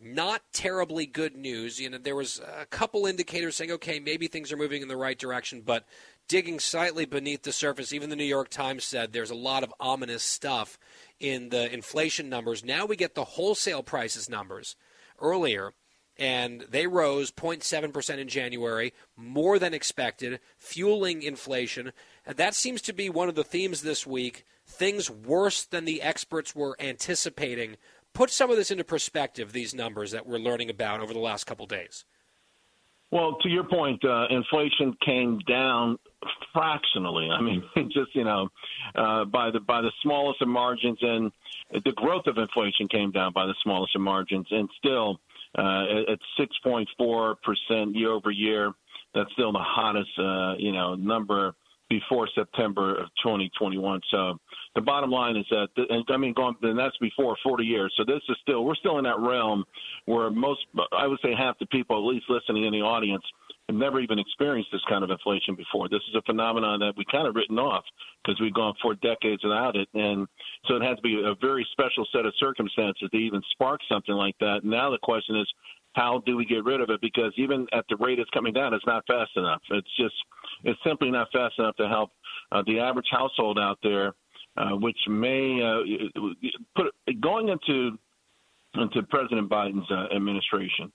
not 0.00 0.42
terribly 0.52 1.06
good 1.06 1.36
news. 1.36 1.80
You 1.80 1.90
know, 1.90 1.98
there 1.98 2.16
was 2.16 2.40
a 2.60 2.66
couple 2.66 3.06
indicators 3.06 3.56
saying, 3.56 3.72
okay, 3.72 4.00
maybe 4.00 4.26
things 4.26 4.52
are 4.52 4.56
moving 4.56 4.82
in 4.82 4.88
the 4.88 4.96
right 4.96 5.18
direction, 5.18 5.62
but 5.64 5.84
digging 6.28 6.60
slightly 6.60 7.04
beneath 7.04 7.42
the 7.42 7.52
surface, 7.52 7.92
even 7.92 8.10
the 8.10 8.16
New 8.16 8.24
York 8.24 8.48
Times 8.48 8.84
said 8.84 9.12
there's 9.12 9.30
a 9.30 9.34
lot 9.34 9.62
of 9.62 9.74
ominous 9.80 10.22
stuff 10.22 10.78
in 11.20 11.50
the 11.50 11.72
inflation 11.72 12.28
numbers. 12.28 12.64
Now 12.64 12.86
we 12.86 12.96
get 12.96 13.14
the 13.14 13.24
wholesale 13.24 13.82
prices 13.82 14.28
numbers 14.28 14.76
earlier, 15.20 15.72
and 16.16 16.64
they 16.68 16.86
rose 16.86 17.30
0.7% 17.30 18.18
in 18.18 18.28
January, 18.28 18.92
more 19.16 19.58
than 19.58 19.74
expected, 19.74 20.40
fueling 20.56 21.22
inflation. 21.22 21.92
And 22.24 22.36
that 22.36 22.54
seems 22.54 22.82
to 22.82 22.92
be 22.92 23.10
one 23.10 23.28
of 23.28 23.34
the 23.34 23.44
themes 23.44 23.82
this 23.82 24.06
week. 24.06 24.44
Things 24.66 25.10
worse 25.10 25.64
than 25.64 25.84
the 25.84 26.02
experts 26.02 26.54
were 26.54 26.76
anticipating 26.78 27.76
Put 28.14 28.30
some 28.30 28.50
of 28.50 28.56
this 28.56 28.70
into 28.70 28.84
perspective, 28.84 29.52
these 29.52 29.74
numbers 29.74 30.10
that 30.10 30.26
we're 30.26 30.38
learning 30.38 30.68
about 30.68 31.00
over 31.00 31.12
the 31.12 31.18
last 31.18 31.44
couple 31.44 31.66
days. 31.66 32.04
Well, 33.10 33.36
to 33.42 33.48
your 33.48 33.64
point, 33.64 34.02
uh, 34.04 34.26
inflation 34.30 34.94
came 35.04 35.38
down 35.46 35.98
fractionally. 36.52 37.28
I 37.30 37.40
mean, 37.40 37.62
just 37.92 38.14
you 38.14 38.24
know, 38.24 38.48
uh, 38.94 39.24
by 39.26 39.50
the 39.50 39.60
by 39.60 39.80
the 39.80 39.92
smallest 40.02 40.42
of 40.42 40.48
margins, 40.48 40.98
and 41.00 41.32
the 41.72 41.92
growth 41.92 42.26
of 42.26 42.38
inflation 42.38 42.88
came 42.88 43.10
down 43.10 43.32
by 43.32 43.46
the 43.46 43.54
smallest 43.62 43.94
of 43.96 44.02
margins, 44.02 44.46
and 44.50 44.68
still 44.78 45.20
uh, 45.58 46.12
at 46.12 46.18
6.4 46.38 47.36
percent 47.42 47.94
year 47.94 48.10
over 48.10 48.30
year. 48.30 48.72
That's 49.14 49.30
still 49.32 49.52
the 49.52 49.58
hottest, 49.58 50.10
uh, 50.18 50.54
you 50.58 50.72
know, 50.72 50.94
number 50.94 51.54
before 51.92 52.26
September 52.34 52.94
of 52.94 53.08
2021. 53.22 54.00
So 54.10 54.38
the 54.74 54.80
bottom 54.80 55.10
line 55.10 55.36
is 55.36 55.44
that, 55.50 55.68
and 55.76 56.02
I 56.08 56.16
mean, 56.16 56.32
going, 56.32 56.56
and 56.62 56.78
that's 56.78 56.96
before 56.96 57.36
40 57.42 57.64
years. 57.64 57.92
So 57.98 58.04
this 58.06 58.22
is 58.30 58.36
still, 58.40 58.64
we're 58.64 58.76
still 58.76 58.96
in 58.96 59.04
that 59.04 59.20
realm 59.20 59.64
where 60.06 60.30
most, 60.30 60.60
I 60.96 61.06
would 61.06 61.18
say 61.22 61.34
half 61.36 61.58
the 61.58 61.66
people, 61.66 61.96
at 61.98 62.14
least 62.14 62.24
listening 62.30 62.64
in 62.64 62.72
the 62.72 62.80
audience, 62.80 63.22
have 63.68 63.76
never 63.76 64.00
even 64.00 64.18
experienced 64.18 64.70
this 64.72 64.80
kind 64.88 65.04
of 65.04 65.10
inflation 65.10 65.54
before. 65.54 65.90
This 65.90 66.00
is 66.08 66.14
a 66.16 66.22
phenomenon 66.22 66.80
that 66.80 66.94
we 66.96 67.04
kind 67.12 67.28
of 67.28 67.34
written 67.34 67.58
off 67.58 67.84
because 68.24 68.40
we've 68.40 68.54
gone 68.54 68.72
for 68.80 68.94
decades 68.94 69.44
without 69.44 69.76
it. 69.76 69.88
And 69.92 70.26
so 70.66 70.76
it 70.76 70.82
has 70.82 70.96
to 70.96 71.02
be 71.02 71.22
a 71.22 71.34
very 71.40 71.66
special 71.72 72.06
set 72.10 72.24
of 72.24 72.32
circumstances 72.40 73.08
to 73.12 73.18
even 73.18 73.42
spark 73.52 73.80
something 73.86 74.14
like 74.14 74.36
that. 74.40 74.64
Now 74.64 74.90
the 74.90 74.98
question 75.02 75.36
is, 75.36 75.46
how 75.94 76.22
do 76.24 76.36
we 76.36 76.44
get 76.44 76.64
rid 76.64 76.80
of 76.80 76.90
it? 76.90 77.00
Because 77.00 77.32
even 77.36 77.66
at 77.72 77.84
the 77.88 77.96
rate 77.96 78.18
it's 78.18 78.30
coming 78.30 78.52
down, 78.52 78.74
it's 78.74 78.86
not 78.86 79.04
fast 79.06 79.30
enough. 79.36 79.60
It's 79.70 79.96
just, 79.96 80.14
it's 80.64 80.78
simply 80.86 81.10
not 81.10 81.28
fast 81.32 81.58
enough 81.58 81.76
to 81.76 81.88
help 81.88 82.10
uh, 82.50 82.62
the 82.66 82.80
average 82.80 83.08
household 83.10 83.58
out 83.58 83.78
there, 83.82 84.14
uh, 84.56 84.70
which 84.70 84.98
may 85.08 85.60
uh, 85.62 86.20
put 86.76 86.86
going 87.20 87.48
into 87.48 87.98
into 88.74 89.02
President 89.02 89.50
Biden's 89.50 89.90
uh, 89.90 90.14
administration 90.16 90.90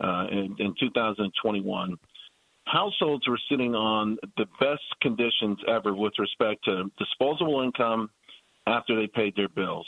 uh, 0.00 0.26
in, 0.30 0.56
in 0.58 0.74
2021. 0.80 1.96
Households 2.64 3.28
were 3.28 3.38
sitting 3.50 3.74
on 3.74 4.16
the 4.38 4.46
best 4.60 4.82
conditions 5.02 5.58
ever 5.66 5.94
with 5.94 6.14
respect 6.18 6.64
to 6.64 6.84
disposable 6.98 7.60
income 7.60 8.10
after 8.66 8.98
they 8.98 9.06
paid 9.06 9.34
their 9.36 9.48
bills. 9.48 9.86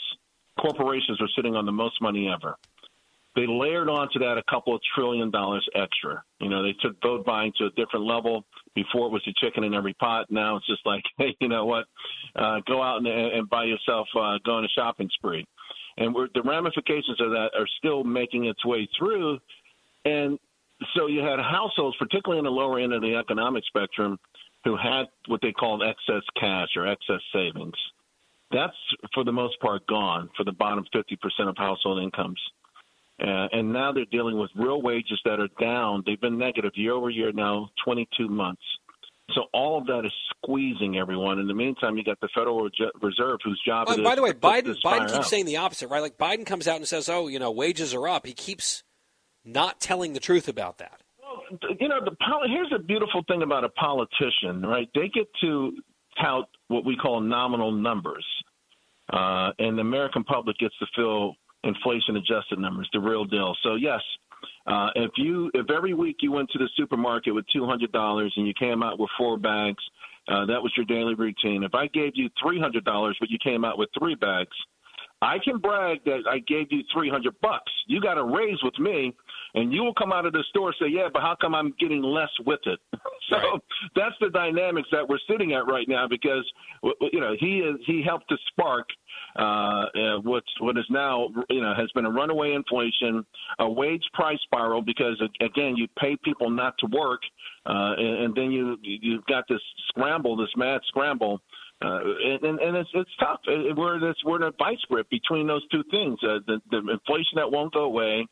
Corporations 0.59 1.19
were 1.19 1.29
sitting 1.35 1.55
on 1.55 1.65
the 1.65 1.71
most 1.71 1.99
money 2.01 2.29
ever 2.31 2.55
they 3.35 3.45
layered 3.47 3.87
onto 3.87 4.19
that 4.19 4.37
a 4.37 4.43
couple 4.49 4.75
of 4.75 4.81
trillion 4.93 5.31
dollars 5.31 5.67
extra. 5.73 6.21
You 6.39 6.49
know, 6.49 6.63
they 6.63 6.73
took 6.81 7.01
vote 7.01 7.25
buying 7.25 7.53
to 7.57 7.65
a 7.65 7.69
different 7.71 8.05
level. 8.05 8.45
Before 8.75 9.07
it 9.07 9.11
was 9.11 9.21
a 9.27 9.45
chicken 9.45 9.63
in 9.63 9.73
every 9.73 9.93
pot. 9.93 10.27
Now 10.29 10.57
it's 10.57 10.67
just 10.67 10.85
like, 10.85 11.03
hey, 11.17 11.35
you 11.39 11.47
know 11.47 11.65
what? 11.65 11.85
Uh, 12.35 12.59
go 12.67 12.81
out 12.81 12.97
and, 12.97 13.07
and 13.07 13.49
buy 13.49 13.65
yourself, 13.65 14.07
uh, 14.15 14.37
go 14.45 14.55
on 14.55 14.65
a 14.65 14.69
shopping 14.69 15.09
spree. 15.13 15.45
And 15.97 16.15
we're, 16.15 16.27
the 16.33 16.41
ramifications 16.41 17.19
of 17.19 17.31
that 17.31 17.49
are 17.57 17.67
still 17.77 18.03
making 18.03 18.45
its 18.45 18.65
way 18.65 18.87
through. 18.97 19.39
And 20.05 20.39
so 20.95 21.07
you 21.07 21.19
had 21.19 21.39
households, 21.39 21.97
particularly 21.97 22.39
in 22.39 22.45
the 22.45 22.51
lower 22.51 22.79
end 22.79 22.93
of 22.93 23.01
the 23.01 23.15
economic 23.15 23.63
spectrum, 23.65 24.17
who 24.63 24.77
had 24.77 25.05
what 25.27 25.41
they 25.41 25.51
called 25.51 25.83
excess 25.83 26.23
cash 26.39 26.69
or 26.75 26.87
excess 26.87 27.21
savings. 27.33 27.75
That's, 28.51 28.75
for 29.13 29.23
the 29.23 29.31
most 29.31 29.59
part, 29.59 29.85
gone 29.87 30.29
for 30.35 30.43
the 30.43 30.51
bottom 30.51 30.85
50% 30.93 31.49
of 31.49 31.55
household 31.57 32.03
incomes. 32.03 32.39
Uh, 33.21 33.47
and 33.51 33.71
now 33.71 33.91
they're 33.91 34.05
dealing 34.05 34.39
with 34.39 34.49
real 34.55 34.81
wages 34.81 35.19
that 35.25 35.39
are 35.39 35.49
down. 35.59 36.03
They've 36.05 36.19
been 36.19 36.39
negative 36.39 36.71
year 36.75 36.93
over 36.93 37.09
year 37.09 37.31
now, 37.31 37.69
22 37.85 38.27
months. 38.27 38.63
So 39.35 39.43
all 39.53 39.77
of 39.77 39.85
that 39.87 40.05
is 40.05 40.11
squeezing 40.35 40.97
everyone. 40.97 41.39
In 41.39 41.47
the 41.47 41.53
meantime, 41.53 41.97
you 41.97 42.03
got 42.03 42.19
the 42.19 42.29
Federal 42.33 42.69
Reserve, 43.01 43.39
whose 43.43 43.61
job 43.65 43.87
oh, 43.89 43.93
it 43.93 44.03
by 44.03 44.15
the 44.15 44.21
way, 44.21 44.33
Biden 44.33 44.75
Biden 44.83 45.01
keeps 45.01 45.13
out. 45.13 45.25
saying 45.25 45.45
the 45.45 45.57
opposite, 45.57 45.87
right? 45.87 46.01
Like 46.01 46.17
Biden 46.17 46.45
comes 46.45 46.67
out 46.67 46.77
and 46.77 46.87
says, 46.87 47.07
"Oh, 47.07 47.27
you 47.27 47.39
know, 47.39 47.51
wages 47.51 47.93
are 47.93 48.07
up." 48.07 48.25
He 48.25 48.33
keeps 48.33 48.83
not 49.45 49.79
telling 49.79 50.13
the 50.13 50.19
truth 50.19 50.47
about 50.47 50.79
that. 50.79 51.01
Well, 51.21 51.59
you 51.79 51.87
know, 51.87 51.99
the 52.03 52.15
here's 52.47 52.73
a 52.75 52.79
beautiful 52.79 53.23
thing 53.27 53.41
about 53.41 53.63
a 53.63 53.69
politician, 53.69 54.63
right? 54.63 54.89
They 54.93 55.07
get 55.07 55.27
to 55.41 55.77
tout 56.21 56.49
what 56.67 56.83
we 56.83 56.97
call 56.97 57.21
nominal 57.21 57.71
numbers, 57.71 58.25
uh, 59.13 59.51
and 59.59 59.77
the 59.77 59.81
American 59.81 60.23
public 60.23 60.57
gets 60.57 60.77
to 60.79 60.87
feel 60.95 61.35
inflation 61.63 62.17
adjusted 62.17 62.59
numbers, 62.59 62.89
the 62.93 62.99
real 62.99 63.25
deal. 63.25 63.55
So 63.63 63.75
yes, 63.75 64.01
uh, 64.67 64.89
if 64.95 65.11
you 65.17 65.51
if 65.53 65.69
every 65.69 65.93
week 65.93 66.17
you 66.21 66.31
went 66.31 66.49
to 66.51 66.57
the 66.57 66.69
supermarket 66.77 67.33
with 67.33 67.45
two 67.53 67.65
hundred 67.65 67.91
dollars 67.91 68.33
and 68.37 68.47
you 68.47 68.53
came 68.59 68.83
out 68.83 68.99
with 68.99 69.09
four 69.17 69.37
bags, 69.37 69.83
uh, 70.27 70.45
that 70.45 70.61
was 70.61 70.71
your 70.75 70.85
daily 70.85 71.15
routine. 71.15 71.63
If 71.63 71.75
I 71.75 71.87
gave 71.87 72.13
you 72.15 72.29
three 72.41 72.59
hundred 72.59 72.85
dollars 72.85 73.17
but 73.19 73.29
you 73.29 73.37
came 73.43 73.65
out 73.65 73.77
with 73.77 73.89
three 73.97 74.15
bags, 74.15 74.55
I 75.21 75.37
can 75.43 75.59
brag 75.59 76.03
that 76.05 76.23
I 76.27 76.39
gave 76.39 76.71
you 76.71 76.81
300 76.91 77.39
bucks. 77.41 77.71
You 77.87 78.01
got 78.01 78.17
a 78.17 78.23
raise 78.23 78.57
with 78.63 78.77
me, 78.79 79.15
and 79.53 79.73
you 79.73 79.83
will 79.83 79.93
come 79.93 80.11
out 80.11 80.25
of 80.25 80.33
the 80.33 80.43
store 80.49 80.67
and 80.67 80.75
say, 80.79 80.87
"Yeah, 80.87 81.09
but 81.11 81.21
how 81.21 81.35
come 81.39 81.53
I'm 81.55 81.73
getting 81.79 82.01
less 82.01 82.29
with 82.45 82.59
it?" 82.65 82.79
so 83.29 83.35
right. 83.35 83.61
that's 83.95 84.15
the 84.19 84.29
dynamics 84.29 84.89
that 84.91 85.07
we're 85.07 85.19
sitting 85.29 85.53
at 85.53 85.67
right 85.67 85.87
now 85.87 86.07
because 86.07 86.45
you 87.11 87.19
know 87.19 87.35
he 87.39 87.59
is 87.59 87.75
he 87.85 88.03
helped 88.05 88.29
to 88.29 88.37
spark 88.47 88.87
uh, 89.37 89.41
uh, 89.41 90.19
what's 90.23 90.51
what 90.59 90.77
is 90.77 90.85
now 90.89 91.29
you 91.49 91.61
know 91.61 91.73
has 91.75 91.91
been 91.91 92.05
a 92.05 92.11
runaway 92.11 92.53
inflation, 92.53 93.25
a 93.59 93.69
wage 93.69 94.03
price 94.13 94.39
spiral 94.43 94.81
because 94.81 95.21
again 95.41 95.75
you 95.75 95.87
pay 95.99 96.17
people 96.23 96.49
not 96.49 96.75
to 96.79 96.87
work, 96.87 97.21
uh, 97.65 97.93
and, 97.97 98.23
and 98.23 98.35
then 98.35 98.51
you 98.51 98.77
you've 98.81 99.25
got 99.25 99.45
this 99.47 99.61
scramble, 99.89 100.35
this 100.35 100.49
mad 100.55 100.81
scramble 100.87 101.41
uh, 101.83 101.99
and, 102.23 102.59
and 102.59 102.77
it's 102.77 102.89
it's 102.93 103.09
tough. 103.19 103.39
We're 103.47 103.99
this 103.99 104.15
we're 104.23 104.35
in 104.37 104.43
a 104.43 104.51
vice 104.51 104.81
grip 104.87 105.09
between 105.09 105.47
those 105.47 105.67
two 105.69 105.83
things: 105.89 106.19
uh, 106.23 106.37
the, 106.45 106.61
the 106.69 106.77
inflation 106.77 107.37
that 107.37 107.51
won't 107.51 107.73
go 107.73 107.85
away, 107.85 108.27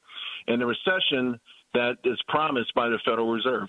and 0.48 0.62
the 0.62 0.66
recession 0.66 1.40
that 1.74 1.98
is 2.04 2.20
promised 2.28 2.74
by 2.74 2.90
the 2.90 3.00
Federal 3.06 3.32
Reserve. 3.32 3.68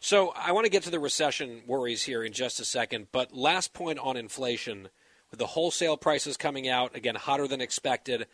So 0.00 0.32
I 0.36 0.52
want 0.52 0.64
to 0.64 0.70
get 0.70 0.82
to 0.84 0.90
the 0.90 1.00
recession 1.00 1.62
worries 1.66 2.04
here 2.04 2.22
in 2.22 2.32
just 2.32 2.58
a 2.60 2.64
second. 2.64 3.08
But 3.12 3.34
last 3.34 3.72
point 3.74 3.98
on 3.98 4.16
inflation, 4.16 4.88
with 5.30 5.40
the 5.40 5.46
wholesale 5.46 5.96
prices 5.96 6.36
coming 6.36 6.68
out 6.68 6.94
again 6.94 7.16
hotter 7.16 7.48
than 7.48 7.60
expected. 7.60 8.28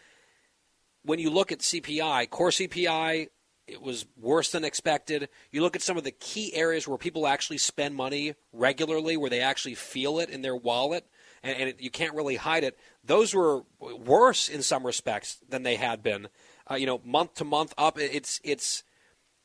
When 1.03 1.19
you 1.19 1.31
look 1.31 1.51
at 1.51 1.61
CPI, 1.61 2.29
core 2.29 2.51
CPI 2.51 3.29
it 3.71 3.81
was 3.81 4.05
worse 4.21 4.51
than 4.51 4.65
expected. 4.65 5.29
You 5.53 5.63
look 5.63 5.77
at 5.77 5.83
some 5.83 5.97
of 5.97 6.05
the 6.05 6.11
key 6.11 6.53
areas 6.55 6.89
where 6.89 6.99
people 6.99 7.27
actually 7.27 7.59
spend 7.59 7.95
money 7.95 8.35
regularly, 8.53 9.17
where 9.17 9.31
they 9.31 9.41
actually 9.41 9.77
feel 9.77 10.19
it 10.19 10.29
in 10.29 10.43
their 10.43 10.57
wallet, 10.57 11.07
and, 11.43 11.57
and 11.57 11.69
it, 11.71 11.81
you 11.81 11.91
can't 11.91 12.15
really 12.15 12.37
hide 12.37 12.65
it. 12.65 12.79
Those 13.05 13.33
were 13.33 13.63
worse 13.79 14.49
in 14.49 14.63
some 14.63 14.85
respects 14.85 15.39
than 15.49 15.63
they 15.63 15.77
had 15.77 16.03
been. 16.03 16.29
Uh, 16.71 16.77
you 16.77 16.87
know, 16.87 17.01
month 17.05 17.35
to 17.35 17.45
month 17.45 17.75
up. 17.77 17.99
It's 17.99 18.41
it's 18.45 18.85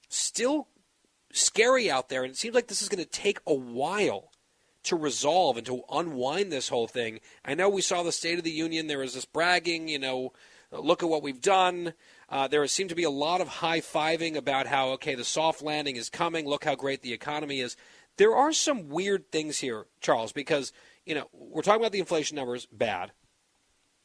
still 0.10 0.68
scary 1.32 1.90
out 1.90 2.10
there, 2.10 2.24
and 2.24 2.32
it 2.32 2.38
seems 2.38 2.56
like 2.56 2.68
this 2.68 2.82
is 2.82 2.90
going 2.90 3.04
to 3.04 3.10
take 3.10 3.40
a 3.48 3.54
while 3.54 4.32
to 4.84 4.96
resolve 4.96 5.58
and 5.58 5.66
to 5.66 5.82
unwind 5.92 6.52
this 6.52 6.70
whole 6.70 6.88
thing. 6.88 7.20
I 7.44 7.56
know 7.56 7.68
we 7.68 7.82
saw 7.82 8.04
the 8.04 8.12
State 8.12 8.38
of 8.38 8.44
the 8.44 8.52
Union. 8.52 8.88
There 8.88 9.00
was 9.00 9.16
this 9.16 9.26
bragging, 9.26 9.88
you 9.88 9.98
know, 9.98 10.32
look 10.72 11.02
at 11.02 11.10
what 11.10 11.24
we've 11.24 11.42
done. 11.42 11.94
Uh, 12.30 12.48
there 12.48 12.66
seemed 12.68 12.90
to 12.90 12.96
be 12.96 13.04
a 13.04 13.10
lot 13.10 13.42
of 13.42 13.48
high 13.48 13.82
fiving 13.82 14.36
about 14.36 14.68
how, 14.68 14.90
okay, 14.90 15.16
the 15.16 15.24
soft 15.24 15.62
landing 15.62 15.96
is 15.96 16.10
coming. 16.10 16.48
Look 16.48 16.66
how 16.66 16.76
great 16.76 17.02
the 17.02 17.14
economy 17.14 17.60
is. 17.60 17.76
There 18.18 18.36
are 18.36 18.54
some 18.54 18.90
weird 18.90 19.32
things 19.32 19.60
here, 19.60 19.86
Charles, 20.02 20.32
because, 20.32 20.72
you 21.06 21.16
know, 21.16 21.28
we're 21.34 21.64
talking 21.64 21.82
about 21.82 21.92
the 21.92 22.00
inflation 22.00 22.36
numbers, 22.36 22.68
bad. 22.72 23.12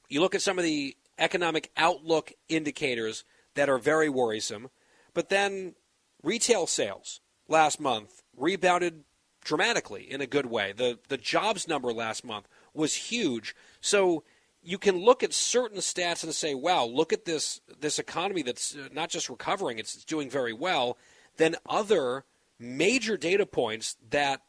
You 0.08 0.20
look 0.20 0.34
at 0.34 0.42
some 0.42 0.58
of 0.58 0.64
the 0.64 0.96
economic 1.20 1.70
outlook 1.76 2.32
indicators 2.48 3.24
that 3.54 3.68
are 3.68 3.78
very 3.78 4.08
worrisome, 4.08 4.70
but 5.14 5.28
then 5.28 5.74
retail 6.22 6.66
sales 6.66 7.20
last 7.46 7.78
month 7.78 8.22
rebounded 8.36 9.04
dramatically 9.44 10.10
in 10.10 10.20
a 10.20 10.26
good 10.26 10.46
way. 10.46 10.72
The 10.72 10.98
the 11.08 11.16
jobs 11.16 11.68
number 11.68 11.92
last 11.92 12.24
month 12.24 12.48
was 12.74 12.94
huge. 12.94 13.54
So 13.80 14.24
you 14.62 14.78
can 14.78 14.96
look 14.96 15.22
at 15.22 15.32
certain 15.32 15.78
stats 15.78 16.22
and 16.24 16.34
say, 16.34 16.54
"Wow, 16.54 16.84
look 16.86 17.12
at 17.12 17.24
this 17.24 17.60
this 17.78 17.98
economy 17.98 18.42
that's 18.42 18.74
uh, 18.74 18.88
not 18.92 19.10
just 19.10 19.28
recovering; 19.30 19.78
it's 19.78 20.04
doing 20.04 20.30
very 20.30 20.52
well." 20.52 20.98
Then 21.36 21.56
other 21.66 22.24
major 22.58 23.16
data 23.16 23.46
points 23.46 23.96
that 24.10 24.42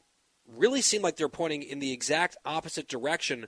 really 0.47 0.82
seem 0.82 1.01
like 1.01 1.15
they're 1.15 1.30
pointing 1.30 1.63
in 1.63 1.80
the 1.80 1.93
exact 1.93 2.36
opposite 2.45 2.88
direction. 2.88 3.47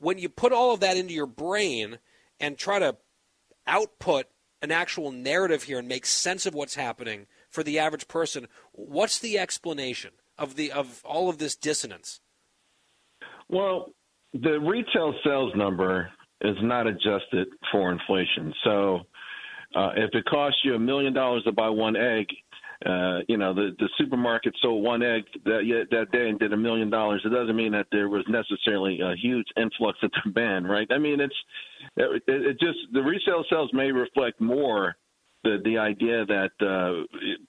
When 0.00 0.18
you 0.18 0.28
put 0.28 0.52
all 0.52 0.72
of 0.72 0.80
that 0.80 0.96
into 0.96 1.14
your 1.14 1.26
brain 1.26 1.98
and 2.42 2.58
try 2.58 2.78
to 2.78 2.96
output 3.66 4.26
an 4.60 4.70
actual 4.70 5.10
narrative 5.10 5.62
here 5.62 5.78
and 5.78 5.88
make 5.88 6.04
sense 6.04 6.44
of 6.44 6.54
what's 6.54 6.74
happening 6.74 7.26
for 7.48 7.62
the 7.62 7.78
average 7.78 8.08
person, 8.08 8.48
what's 8.72 9.18
the 9.18 9.38
explanation 9.38 10.10
of 10.36 10.56
the 10.56 10.70
of 10.72 11.00
all 11.04 11.30
of 11.30 11.38
this 11.38 11.56
dissonance? 11.56 12.20
Well, 13.48 13.90
the 14.32 14.58
retail 14.60 15.14
sales 15.24 15.52
number 15.54 16.10
is 16.40 16.56
not 16.62 16.86
adjusted 16.86 17.48
for 17.70 17.92
inflation. 17.92 18.52
So 18.64 19.00
uh, 19.74 19.90
if 19.96 20.10
it 20.14 20.24
costs 20.24 20.60
you 20.64 20.74
a 20.74 20.78
million 20.78 21.12
dollars 21.12 21.44
to 21.44 21.52
buy 21.52 21.68
one 21.68 21.96
egg, 21.96 22.26
uh, 22.86 23.20
you 23.28 23.36
know, 23.36 23.54
the, 23.54 23.70
the 23.78 23.88
supermarket 23.98 24.54
sold 24.60 24.82
one 24.82 25.02
egg 25.02 25.24
that 25.44 25.86
that 25.90 26.10
day 26.12 26.28
and 26.28 26.38
did 26.38 26.52
a 26.52 26.56
million 26.56 26.90
dollars. 26.90 27.22
It 27.24 27.30
doesn't 27.30 27.56
mean 27.56 27.72
that 27.72 27.86
there 27.92 28.08
was 28.08 28.24
necessarily 28.28 29.00
a 29.00 29.14
huge 29.16 29.46
influx 29.56 29.98
of 30.02 30.10
demand, 30.24 30.68
right? 30.68 30.88
I 30.90 30.98
mean, 30.98 31.20
it's 31.20 31.34
it, 31.96 32.22
it 32.26 32.60
just 32.60 32.78
the 32.92 33.02
resale 33.02 33.44
sales 33.50 33.70
may 33.72 33.92
reflect 33.92 34.40
more 34.40 34.96
the 35.44 35.58
the 35.64 35.78
idea 35.78 36.24
that 36.26 36.50
uh, 36.60 37.04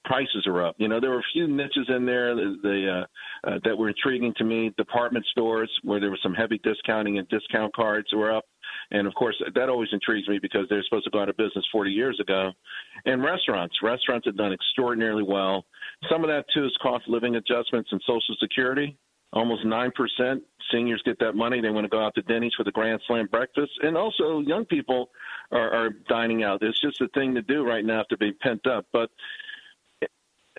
prices 0.05 0.45
are 0.47 0.65
up. 0.65 0.75
You 0.77 0.87
know, 0.87 0.99
there 0.99 1.11
were 1.11 1.19
a 1.19 1.31
few 1.33 1.47
niches 1.47 1.87
in 1.89 2.05
there 2.05 2.35
the, 2.35 3.05
uh, 3.45 3.49
uh, 3.49 3.59
that 3.63 3.77
were 3.77 3.89
intriguing 3.89 4.33
to 4.37 4.43
me. 4.43 4.71
Department 4.77 5.25
stores 5.31 5.71
where 5.83 5.99
there 5.99 6.11
was 6.11 6.19
some 6.23 6.33
heavy 6.33 6.59
discounting 6.63 7.17
and 7.17 7.27
discount 7.29 7.75
cards 7.75 8.07
were 8.13 8.35
up. 8.35 8.45
And 8.91 9.07
of 9.07 9.13
course, 9.15 9.35
that 9.53 9.69
always 9.69 9.89
intrigues 9.91 10.27
me 10.27 10.39
because 10.39 10.67
they're 10.69 10.83
supposed 10.83 11.05
to 11.05 11.11
go 11.11 11.21
out 11.21 11.29
of 11.29 11.37
business 11.37 11.65
40 11.71 11.91
years 11.91 12.19
ago. 12.19 12.51
And 13.05 13.23
restaurants, 13.23 13.75
restaurants 13.81 14.25
have 14.27 14.37
done 14.37 14.53
extraordinarily 14.53 15.23
well. 15.23 15.65
Some 16.09 16.23
of 16.23 16.29
that 16.29 16.45
too 16.53 16.65
is 16.65 16.77
cost 16.81 17.07
living 17.07 17.35
adjustments 17.35 17.89
and 17.91 18.01
Social 18.05 18.35
Security. 18.39 18.97
Almost 19.33 19.65
nine 19.65 19.91
percent 19.95 20.43
seniors 20.71 21.01
get 21.03 21.17
that 21.19 21.33
money. 21.33 21.59
They 21.59 21.71
want 21.71 21.85
to 21.85 21.89
go 21.89 22.03
out 22.03 22.13
to 22.15 22.21
Denny's 22.21 22.53
for 22.55 22.63
the 22.63 22.71
Grand 22.71 23.01
Slam 23.07 23.27
breakfast, 23.31 23.71
and 23.81 23.97
also 23.97 24.41
young 24.41 24.65
people 24.65 25.09
are, 25.51 25.71
are 25.71 25.89
dining 26.07 26.43
out. 26.43 26.61
It's 26.61 26.79
just 26.79 27.01
a 27.01 27.07
thing 27.09 27.33
to 27.33 27.41
do 27.41 27.65
right 27.65 27.83
now 27.83 28.03
to 28.09 28.17
be 28.17 28.31
pent 28.31 28.67
up. 28.67 28.85
But 28.93 29.09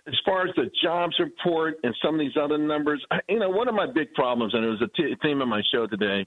as 0.07 0.14
far 0.25 0.47
as 0.47 0.55
the 0.57 0.70
jobs 0.83 1.16
report 1.18 1.77
and 1.83 1.95
some 2.03 2.14
of 2.14 2.20
these 2.20 2.37
other 2.41 2.59
numbers, 2.59 3.05
you 3.29 3.39
know, 3.39 3.49
one 3.49 3.68
of 3.68 3.75
my 3.75 3.87
big 3.87 4.12
problems, 4.14 4.55
and 4.55 4.64
it 4.64 4.68
was 4.68 4.83
a 4.83 4.89
t- 4.89 5.16
theme 5.22 5.41
of 5.41 5.49
my 5.49 5.62
show 5.72 5.87
today, 5.87 6.27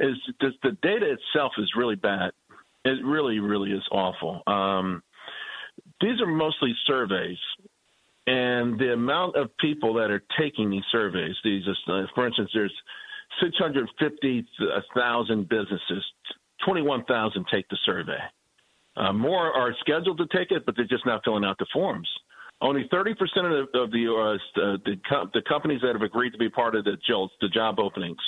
is 0.00 0.16
the 0.40 0.76
data 0.82 1.16
itself 1.16 1.52
is 1.58 1.70
really 1.76 1.96
bad. 1.96 2.32
It 2.84 3.04
really, 3.04 3.40
really 3.40 3.72
is 3.72 3.82
awful. 3.90 4.42
Um, 4.46 5.02
these 6.00 6.20
are 6.20 6.26
mostly 6.26 6.74
surveys, 6.86 7.38
and 8.26 8.78
the 8.78 8.92
amount 8.92 9.36
of 9.36 9.50
people 9.58 9.94
that 9.94 10.10
are 10.10 10.22
taking 10.38 10.68
these 10.70 10.84
surveys, 10.92 11.34
these, 11.42 11.64
uh, 11.88 12.02
for 12.14 12.26
instance, 12.26 12.50
there's 12.54 12.74
650,000 13.42 15.48
businesses, 15.48 16.04
21,000 16.64 17.46
take 17.52 17.68
the 17.68 17.76
survey. 17.84 18.18
Uh, 18.96 19.12
more 19.12 19.52
are 19.52 19.74
scheduled 19.80 20.18
to 20.18 20.26
take 20.36 20.50
it, 20.50 20.66
but 20.66 20.74
they're 20.76 20.86
just 20.86 21.06
not 21.06 21.22
filling 21.24 21.44
out 21.44 21.56
the 21.58 21.66
forms. 21.72 22.08
Only 22.60 22.88
30% 22.92 23.12
of 23.12 23.68
the, 23.72 23.78
of 23.78 23.92
the, 23.92 24.12
uh, 24.12 24.36
the, 24.84 24.96
the 25.32 25.42
companies 25.48 25.80
that 25.82 25.92
have 25.92 26.02
agreed 26.02 26.32
to 26.32 26.38
be 26.38 26.48
part 26.48 26.74
of 26.74 26.82
the 26.84 26.96
the 27.40 27.48
job 27.48 27.78
openings, 27.78 28.18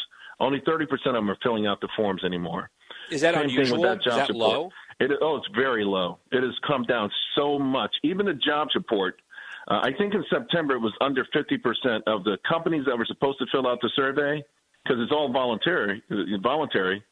only 0.40 0.60
30% 0.60 0.82
of 1.06 1.14
them 1.14 1.30
are 1.30 1.36
filling 1.42 1.66
out 1.66 1.80
the 1.80 1.88
forms 1.96 2.24
anymore. 2.24 2.70
Is 3.10 3.20
that 3.20 3.34
Same 3.34 3.44
unusual? 3.44 3.82
That 3.82 3.98
Is 3.98 4.04
that 4.06 4.28
report. 4.28 4.36
low? 4.36 4.70
It, 5.00 5.10
oh, 5.20 5.36
it's 5.36 5.48
very 5.54 5.84
low. 5.84 6.18
It 6.32 6.42
has 6.42 6.52
come 6.66 6.84
down 6.84 7.10
so 7.36 7.58
much. 7.58 7.94
Even 8.02 8.26
the 8.26 8.34
job 8.34 8.68
support, 8.72 9.20
uh, 9.68 9.80
I 9.82 9.92
think 9.96 10.14
in 10.14 10.24
September 10.30 10.74
it 10.74 10.80
was 10.80 10.92
under 11.00 11.24
50% 11.34 12.02
of 12.06 12.24
the 12.24 12.38
companies 12.48 12.84
that 12.86 12.96
were 12.96 13.06
supposed 13.06 13.38
to 13.38 13.46
fill 13.50 13.66
out 13.66 13.78
the 13.80 13.90
survey, 13.96 14.42
because 14.84 14.98
it's 15.02 15.12
all 15.12 15.30
voluntary, 15.32 16.02
voluntary, 16.42 17.02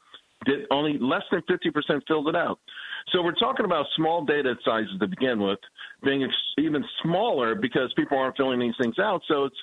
did 0.45 0.67
only 0.71 0.99
less 0.99 1.23
than 1.31 1.43
50% 1.43 2.03
filled 2.07 2.29
it 2.29 2.37
out. 2.37 2.59
So 3.13 3.23
we're 3.23 3.35
talking 3.35 3.65
about 3.65 3.87
small 3.97 4.25
data 4.25 4.55
sizes 4.65 4.99
to 5.01 5.07
begin 5.07 5.41
with, 5.41 5.59
being 6.05 6.23
ex- 6.23 6.33
even 6.59 6.85
smaller 7.03 7.55
because 7.55 7.93
people 7.97 8.19
aren't 8.19 8.37
filling 8.37 8.61
these 8.61 8.75
things 8.81 8.99
out. 8.99 9.23
So 9.29 9.45
it's, 9.45 9.57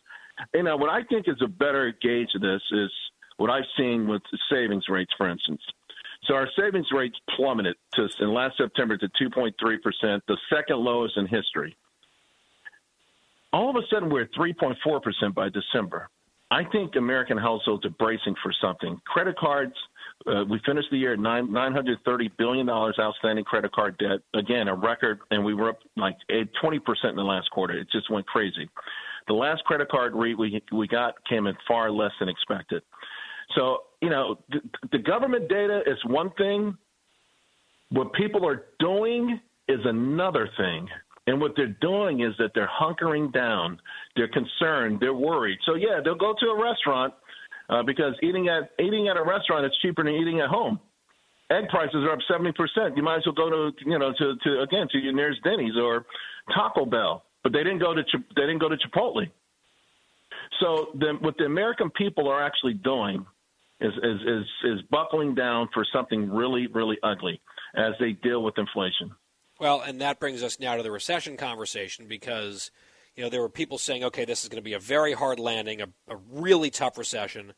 you 0.54 0.64
know, 0.64 0.76
what 0.76 0.90
I 0.90 1.04
think 1.04 1.28
is 1.28 1.36
a 1.44 1.48
better 1.48 1.94
gauge 2.02 2.30
of 2.36 2.42
this 2.42 2.62
is 2.72 2.92
what 3.38 3.50
I've 3.50 3.66
seen 3.78 4.08
with 4.08 4.22
savings 4.50 4.86
rates, 4.90 5.12
for 5.18 5.30
instance. 5.30 5.62
So 6.26 6.34
our 6.34 6.50
savings 6.58 6.88
rates 6.92 7.16
plummeted 7.36 7.76
to 7.94 8.10
in 8.20 8.34
last 8.34 8.58
September 8.58 8.98
to 8.98 9.08
2.3 9.22 9.54
percent, 9.82 10.24
the 10.28 10.38
second 10.54 10.78
lowest 10.78 11.18
in 11.18 11.28
history. 11.28 11.76
All 13.54 13.70
of 13.70 13.76
a 13.76 13.88
sudden, 13.92 14.10
we're 14.10 14.24
at 14.24 14.34
3.4 14.34 15.02
percent 15.02 15.36
by 15.36 15.50
December. 15.50 16.10
I 16.52 16.64
think 16.64 16.96
American 16.96 17.38
households 17.38 17.86
are 17.86 17.92
bracing 17.92 18.36
for 18.42 18.54
something. 18.62 19.00
Credit 19.06 19.36
cards, 19.38 19.74
uh, 20.28 20.44
we 20.50 20.60
finished 20.66 20.90
the 20.92 20.98
year 20.98 21.14
at 21.14 21.20
nine, 21.20 21.48
$930 21.48 22.32
billion 22.38 22.70
outstanding 22.70 23.44
credit 23.44 23.72
card 23.72 23.98
debt. 23.98 24.20
Again, 24.34 24.68
a 24.68 24.76
record, 24.76 25.20
and 25.32 25.44
we 25.44 25.54
were 25.54 25.70
up 25.70 25.80
like 25.98 26.16
20% 26.30 26.80
in 27.10 27.16
the 27.16 27.24
last 27.24 27.50
quarter. 27.52 27.78
It 27.78 27.88
just 27.92 28.12
went 28.12 28.28
crazy. 28.28 28.70
The 29.28 29.34
last 29.34 29.64
credit 29.64 29.90
card 29.90 30.14
rate 30.14 30.38
we, 30.38 30.62
we 30.72 30.88
got 30.88 31.16
came 31.28 31.48
in 31.48 31.56
far 31.68 31.90
less 31.90 32.12
than 32.20 32.30
expected. 32.30 32.84
So, 33.54 33.84
you 34.02 34.10
know, 34.10 34.40
the, 34.92 34.98
government 34.98 35.48
data 35.50 35.82
is 35.86 35.98
one 36.06 36.32
thing. 36.32 36.78
What 37.92 38.14
people 38.14 38.48
are 38.48 38.64
doing 38.80 39.40
is 39.68 39.80
another 39.86 40.50
thing. 40.58 40.88
And 41.28 41.42
what 41.42 41.54
they're 41.56 41.76
doing 41.82 42.22
is 42.22 42.34
that 42.38 42.52
they're 42.54 42.70
hunkering 42.70 43.34
down. 43.34 43.80
They're 44.16 44.28
concerned. 44.28 45.00
They're 45.00 45.14
worried. 45.14 45.60
So 45.66 45.76
yeah, 45.76 46.00
they'll 46.04 46.16
go 46.16 46.36
to 46.40 46.46
a 46.48 46.62
restaurant 46.62 47.14
uh, 47.70 47.82
because 47.84 48.14
eating 48.22 48.48
at 48.48 48.70
eating 48.80 49.08
at 49.08 49.18
a 49.18 49.24
restaurant 49.24 49.66
is 49.66 49.72
cheaper 49.82 50.04
than 50.04 50.14
eating 50.14 50.40
at 50.40 50.50
home. 50.50 50.80
Egg 51.50 51.70
prices 51.70 51.96
are 51.96 52.12
up 52.12 52.20
seventy 52.28 52.52
percent. 52.52 52.96
You 52.96 53.02
might 53.02 53.18
as 53.18 53.24
well 53.26 53.34
go 53.34 53.50
to 53.50 53.72
you 53.86 53.98
know 53.98 54.14
to, 54.16 54.36
to 54.44 54.62
again 54.62 54.88
to 54.92 55.00
your 55.00 55.14
nearest 55.14 55.44
Denny's 55.44 55.76
or 55.76 56.06
Taco 56.54 56.86
Bell. 56.86 57.24
But 57.42 57.54
they 57.54 57.64
didn't 57.64 57.80
go 57.80 57.96
to 57.96 58.04
they 58.36 58.42
didn't 58.42 58.60
go 58.60 58.70
to 58.70 58.78
Chipotle. 58.78 59.28
So 60.60 60.90
the, 60.96 61.14
what 61.22 61.38
the 61.38 61.46
American 61.46 61.90
people 61.90 62.28
are 62.28 62.42
actually 62.44 62.74
doing 62.74 63.26
is, 63.80 63.94
is 64.04 64.22
is 64.22 64.46
is 64.64 64.82
buckling 64.90 65.36
down 65.36 65.70
for 65.74 65.86
something 65.92 66.30
really 66.30 66.68
really 66.68 66.98
ugly 67.04 67.42
as 67.76 67.94
they 68.00 68.14
deal 68.14 68.44
with 68.44 68.58
inflation. 68.58 69.12
Well, 69.60 69.82
and 69.82 70.02
that 70.02 70.20
brings 70.20 70.44
us 70.44 70.60
now 70.60 70.76
to 70.76 70.84
the 70.84 70.92
recession 70.92 71.38
conversation 71.38 72.08
because 72.08 72.72
you 73.16 73.24
know 73.24 73.30
there 73.30 73.42
were 73.42 73.50
people 73.50 73.78
saying, 73.78 74.04
okay, 74.06 74.26
this 74.26 74.44
is 74.44 74.50
going 74.50 74.62
to 74.62 74.66
be 74.66 74.74
a 74.74 74.80
very 74.80 75.14
hard 75.14 75.40
landing, 75.40 75.82
a, 75.82 75.88
a 76.08 76.18
really 76.32 76.70
tough 76.70 76.98
recession. 76.98 77.54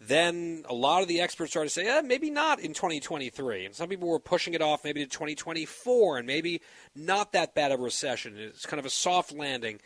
Then 0.00 0.64
a 0.68 0.74
lot 0.74 1.02
of 1.02 1.08
the 1.08 1.20
experts 1.20 1.52
started 1.52 1.68
to 1.68 1.74
say, 1.74 1.86
eh, 1.86 2.00
maybe 2.00 2.28
not 2.28 2.58
in 2.58 2.74
2023. 2.74 3.66
And 3.66 3.74
some 3.74 3.88
people 3.88 4.08
were 4.08 4.18
pushing 4.18 4.52
it 4.52 4.60
off 4.60 4.82
maybe 4.82 5.00
to 5.00 5.06
2024 5.06 6.18
and 6.18 6.26
maybe 6.26 6.60
not 6.96 7.32
that 7.32 7.54
bad 7.54 7.70
of 7.70 7.78
a 7.78 7.82
recession. 7.84 8.36
It's 8.36 8.66
kind 8.66 8.80
of 8.80 8.86
a 8.86 8.90
soft 8.90 9.32
landing 9.32 9.78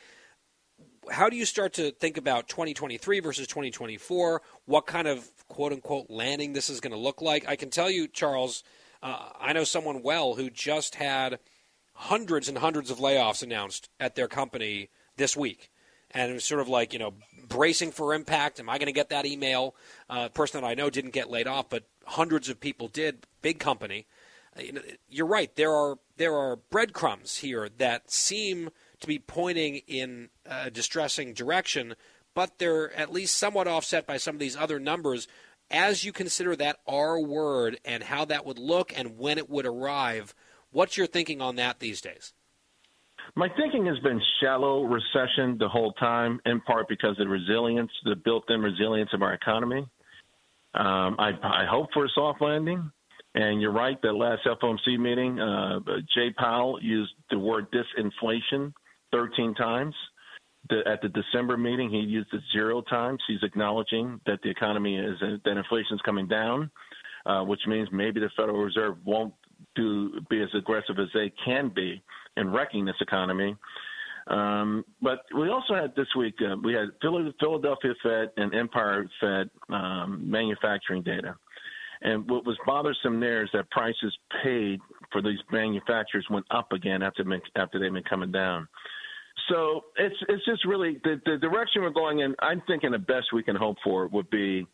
how 1.11 1.29
do 1.29 1.37
you 1.37 1.45
start 1.45 1.73
to 1.75 1.91
think 1.93 2.17
about 2.17 2.49
2023 2.49 3.21
versus 3.21 3.47
2024? 3.47 4.43
What 4.65 4.87
kind 4.87 5.07
of 5.09 5.29
quote 5.57 5.73
unquote 5.73 6.11
landing 6.11 6.53
this 6.53 6.69
is 6.69 6.81
going 6.81 6.93
to 6.93 6.99
look 6.99 7.23
like? 7.23 7.49
I 7.49 7.57
can 7.57 7.71
tell 7.71 7.91
you, 7.91 8.07
Charles, 8.07 8.63
uh, 9.03 9.31
I 9.41 9.55
know 9.55 9.65
someone 9.65 10.03
well 10.03 10.35
who 10.35 10.51
just 10.51 10.97
had 10.97 11.39
hundreds 11.95 12.47
and 12.51 12.59
hundreds 12.59 12.91
of 12.91 12.99
layoffs 12.99 13.43
announced 13.43 13.89
at 13.99 14.17
their 14.17 14.29
company 14.29 14.91
this 15.17 15.35
week. 15.35 15.71
And 16.11 16.31
it 16.31 16.35
was 16.35 16.45
sort 16.45 16.61
of 16.61 16.69
like, 16.69 16.93
you 16.93 16.99
know, 16.99 17.15
bracing 17.49 17.91
for 17.91 18.13
impact. 18.13 18.61
Am 18.61 18.69
I 18.69 18.77
going 18.77 18.87
to 18.87 18.93
get 18.93 19.09
that 19.09 19.25
email? 19.25 19.75
Uh, 20.11 20.29
person 20.29 20.61
that 20.61 20.67
I 20.67 20.75
know 20.75 20.91
didn't 20.91 21.13
get 21.13 21.31
laid 21.31 21.47
off, 21.47 21.71
but 21.71 21.85
hundreds 22.05 22.51
of 22.51 22.61
people 22.61 22.89
did. 22.89 23.27
Big 23.41 23.59
company. 23.59 24.07
Uh, 24.59 24.81
you're 25.09 25.27
right. 25.27 25.57
There 25.57 25.73
are 25.73 25.97
there 26.19 26.35
are 26.35 26.57
breadcrumbs 26.57 27.39
here 27.39 27.71
that 27.79 28.11
seem 28.11 28.69
to 29.01 29.07
be 29.07 29.19
pointing 29.19 29.77
in 29.87 30.29
a 30.45 30.71
distressing 30.71 31.33
direction, 31.33 31.95
but 32.35 32.59
they're 32.59 32.93
at 32.93 33.11
least 33.11 33.37
somewhat 33.37 33.67
offset 33.67 34.07
by 34.07 34.19
some 34.19 34.37
of 34.37 34.41
these 34.41 34.57
other 34.57 34.79
numbers. 34.79 35.27
As 35.71 36.05
you 36.05 36.13
consider 36.13 36.55
that 36.57 36.79
R 36.87 37.21
word 37.21 37.79
and 37.85 38.03
how 38.05 38.25
that 38.27 38.47
would 38.47 38.59
look 38.59 38.97
and 38.97 39.19
when 39.19 39.39
it 39.39 39.51
would 39.51 39.67
arrive, 39.67 40.35
what's 40.71 40.97
your 40.97 41.07
thinking 41.07 41.41
on 41.41 41.57
that 41.57 41.81
these 41.81 42.01
days? 42.01 42.33
My 43.35 43.49
thinking 43.57 43.87
has 43.87 43.99
been 44.01 44.21
shallow 44.41 44.85
recession 44.85 45.59
the 45.59 45.69
whole 45.69 45.93
time, 45.95 46.41
in 46.47 46.61
part 46.61 46.89
because 46.89 47.11
of 47.13 47.17
the 47.19 47.29
resilience, 47.29 47.91
the 48.05 48.15
built-in 48.15 48.61
resilience 48.61 49.11
of 49.13 49.23
our 49.23 49.35
economy. 49.35 49.87
Um, 50.75 51.17
I, 51.19 51.33
I 51.43 51.67
hope 51.69 51.89
for 51.93 52.05
a 52.05 52.09
soft 52.15 52.41
landing. 52.41 52.91
And 53.35 53.61
you're 53.61 53.73
right, 53.73 54.01
that 54.01 54.15
last 54.15 54.43
FOMC 54.47 54.99
meeting, 54.99 55.39
uh, 55.39 55.81
Jay 56.15 56.33
Powell 56.39 56.79
used 56.81 57.13
the 57.31 57.39
word 57.39 57.67
disinflation 57.71 58.73
13 59.13 59.55
times. 59.55 59.95
The, 60.69 60.81
at 60.87 61.03
the 61.03 61.09
December 61.09 61.57
meeting, 61.57 61.91
he 61.91 61.99
used 61.99 62.33
it 62.33 62.41
zero 62.53 62.81
times. 62.81 63.21
He's 63.29 63.43
acknowledging 63.43 64.21
that 64.27 64.41
the 64.43 64.51
economy 64.51 64.97
is 64.97 65.19
that 65.21 65.57
inflation 65.57 65.95
is 65.97 66.01
coming 66.05 66.27
down, 66.27 66.71
uh, 67.27 67.43
which 67.43 67.61
means 67.67 67.89
maybe 67.93 68.21
the 68.21 68.31
Federal 68.37 68.59
Reserve 68.59 68.97
won't 69.05 69.35
do 69.75 70.21
be 70.29 70.43
as 70.43 70.49
aggressive 70.55 70.99
as 70.99 71.09
they 71.15 71.33
can 71.45 71.71
be 71.75 72.03
in 72.37 72.51
wrecking 72.51 72.85
this 72.85 72.97
economy. 73.01 73.57
Um, 74.29 74.85
but 75.01 75.21
we 75.37 75.51
also 75.51 75.75
had 75.75 75.95
this 75.95 76.09
week 76.17 76.35
uh, 76.43 76.57
we 76.63 76.73
had 76.73 76.89
Philadelphia 77.01 77.95
Fed 78.03 78.31
and 78.37 78.55
Empire 78.55 79.09
Fed 79.21 79.51
um, 79.69 80.29
manufacturing 80.29 81.03
data, 81.03 81.37
and 82.03 82.29
what 82.29 82.45
was 82.45 82.57
bothersome 82.67 83.21
there 83.21 83.45
is 83.45 83.51
that 83.53 83.71
prices 83.71 84.17
paid 84.43 84.81
for 85.13 85.23
these 85.23 85.39
manufacturers 85.53 86.27
went 86.29 86.47
up 86.51 86.73
again 86.73 87.03
after 87.03 87.25
after 87.55 87.79
they've 87.79 87.93
been 87.93 88.03
coming 88.03 88.33
down. 88.33 88.67
So 89.49 89.83
it's 89.97 90.17
it's 90.29 90.45
just 90.45 90.65
really 90.65 91.01
the, 91.05 91.21
the 91.25 91.37
direction 91.39 91.83
we're 91.83 91.91
going 91.91 92.21
in. 92.21 92.35
I'm 92.41 92.63
thinking 92.67 92.91
the 92.91 92.99
best 92.99 93.27
we 93.33 93.43
can 93.43 93.57
hope 93.57 93.77
for 93.85 94.09
would 94.09 94.29
be 94.31 94.67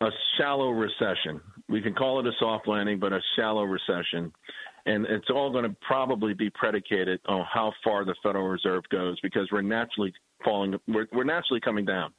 a 0.00 0.08
shallow 0.36 0.70
recession. 0.70 1.40
We 1.68 1.80
can 1.80 1.94
call 1.94 2.20
it 2.20 2.26
a 2.26 2.32
soft 2.38 2.68
landing, 2.68 2.98
but 2.98 3.12
a 3.12 3.20
shallow 3.36 3.64
recession 3.64 4.32
and 4.88 5.04
it's 5.06 5.28
all 5.28 5.50
going 5.50 5.64
to 5.64 5.76
probably 5.86 6.32
be 6.32 6.48
predicated 6.50 7.20
on 7.28 7.44
how 7.52 7.72
far 7.84 8.04
the 8.06 8.14
Federal 8.22 8.48
Reserve 8.48 8.84
goes 8.90 9.20
because 9.20 9.46
we're 9.52 9.60
naturally 9.60 10.12
falling, 10.42 10.74
we're, 10.88 11.06
we're 11.12 11.24
naturally 11.24 11.60
coming 11.60 11.84
down. 11.84 12.12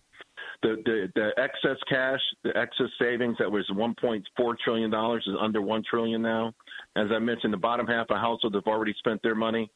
The, 0.61 0.75
the, 0.85 1.11
the 1.15 1.29
excess 1.41 1.77
cash, 1.89 2.19
the 2.43 2.55
excess 2.55 2.89
savings 3.01 3.37
that 3.39 3.51
was 3.51 3.67
1.4 3.73 4.23
trillion 4.63 4.91
dollars 4.91 5.23
is 5.27 5.35
under 5.39 5.61
1 5.61 5.83
trillion 5.89 6.21
now. 6.21 6.53
As 6.95 7.07
I 7.11 7.19
mentioned, 7.19 7.53
the 7.53 7.57
bottom 7.57 7.87
half 7.87 8.07
of 8.09 8.17
households 8.17 8.55
have 8.55 8.67
already 8.67 8.93
spent 8.99 9.21
their 9.23 9.35
money. 9.35 9.71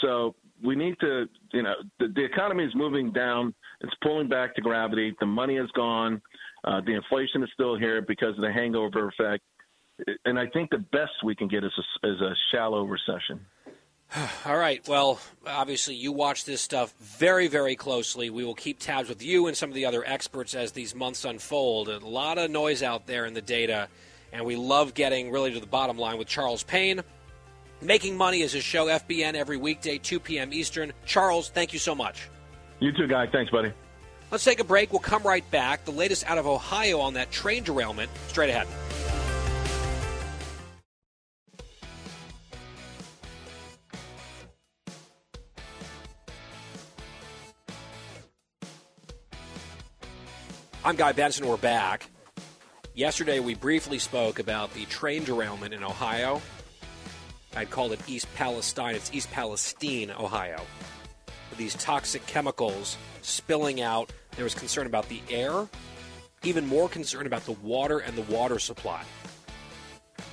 So 0.00 0.34
we 0.62 0.76
need 0.76 0.96
to, 1.00 1.26
you 1.52 1.62
know, 1.62 1.74
the, 1.98 2.08
the 2.08 2.24
economy 2.24 2.64
is 2.64 2.74
moving 2.74 3.12
down. 3.12 3.54
It's 3.80 3.94
pulling 4.02 4.28
back 4.28 4.54
to 4.56 4.60
gravity. 4.60 5.14
The 5.20 5.26
money 5.26 5.56
is 5.56 5.70
gone. 5.72 6.20
Uh, 6.64 6.80
the 6.84 6.94
inflation 6.94 7.42
is 7.42 7.48
still 7.54 7.78
here 7.78 8.02
because 8.02 8.34
of 8.36 8.42
the 8.42 8.52
hangover 8.52 9.08
effect 9.08 9.42
and 10.24 10.38
I 10.38 10.46
think 10.46 10.70
the 10.70 10.78
best 10.78 11.12
we 11.24 11.34
can 11.34 11.48
get 11.48 11.64
is 11.64 11.72
a, 11.78 12.08
is 12.08 12.20
a 12.20 12.34
shallow 12.52 12.84
recession. 12.84 13.40
All 14.44 14.56
right. 14.56 14.86
Well, 14.88 15.20
obviously, 15.46 15.94
you 15.94 16.12
watch 16.12 16.44
this 16.44 16.60
stuff 16.60 16.94
very, 16.98 17.48
very 17.48 17.76
closely. 17.76 18.30
We 18.30 18.44
will 18.44 18.54
keep 18.54 18.78
tabs 18.78 19.08
with 19.08 19.22
you 19.22 19.46
and 19.46 19.56
some 19.56 19.70
of 19.70 19.74
the 19.74 19.86
other 19.86 20.04
experts 20.04 20.54
as 20.54 20.72
these 20.72 20.94
months 20.94 21.24
unfold. 21.24 21.88
A 21.88 21.98
lot 21.98 22.38
of 22.38 22.50
noise 22.50 22.82
out 22.82 23.06
there 23.06 23.26
in 23.26 23.34
the 23.34 23.42
data, 23.42 23.88
and 24.32 24.44
we 24.44 24.56
love 24.56 24.94
getting 24.94 25.30
really 25.30 25.52
to 25.52 25.60
the 25.60 25.66
bottom 25.66 25.98
line 25.98 26.18
with 26.18 26.28
Charles 26.28 26.62
Payne. 26.62 27.02
Making 27.82 28.16
Money 28.16 28.42
is 28.42 28.52
his 28.52 28.62
show, 28.62 28.86
FBN, 28.86 29.34
every 29.34 29.56
weekday, 29.56 29.96
2 29.96 30.20
p.m. 30.20 30.52
Eastern. 30.52 30.92
Charles, 31.06 31.48
thank 31.48 31.72
you 31.72 31.78
so 31.78 31.94
much. 31.94 32.28
You 32.78 32.92
too, 32.92 33.06
guy. 33.06 33.26
Thanks, 33.26 33.50
buddy. 33.50 33.72
Let's 34.30 34.44
take 34.44 34.60
a 34.60 34.64
break. 34.64 34.92
We'll 34.92 35.00
come 35.00 35.22
right 35.22 35.48
back. 35.50 35.84
The 35.84 35.90
latest 35.90 36.24
out 36.26 36.38
of 36.38 36.46
Ohio 36.46 37.00
on 37.00 37.14
that 37.14 37.30
train 37.30 37.64
derailment 37.64 38.10
straight 38.28 38.50
ahead. 38.50 38.68
I'm 50.84 50.96
Guy 50.96 51.12
Benson. 51.12 51.46
We're 51.46 51.56
back. 51.56 52.08
Yesterday, 52.94 53.40
we 53.40 53.54
briefly 53.54 53.98
spoke 53.98 54.38
about 54.38 54.72
the 54.74 54.84
train 54.86 55.24
derailment 55.24 55.74
in 55.74 55.84
Ohio. 55.84 56.40
I'd 57.56 57.70
call 57.70 57.92
it 57.92 58.00
East 58.08 58.28
Palestine. 58.34 58.94
It's 58.94 59.12
East 59.12 59.30
Palestine, 59.30 60.10
Ohio. 60.10 60.62
These 61.56 61.74
toxic 61.74 62.26
chemicals 62.26 62.96
spilling 63.22 63.80
out. 63.80 64.12
There 64.36 64.44
was 64.44 64.54
concern 64.54 64.86
about 64.86 65.08
the 65.08 65.20
air, 65.28 65.66
even 66.44 66.66
more 66.66 66.88
concern 66.88 67.26
about 67.26 67.44
the 67.44 67.52
water 67.52 67.98
and 67.98 68.16
the 68.16 68.22
water 68.32 68.58
supply. 68.58 69.02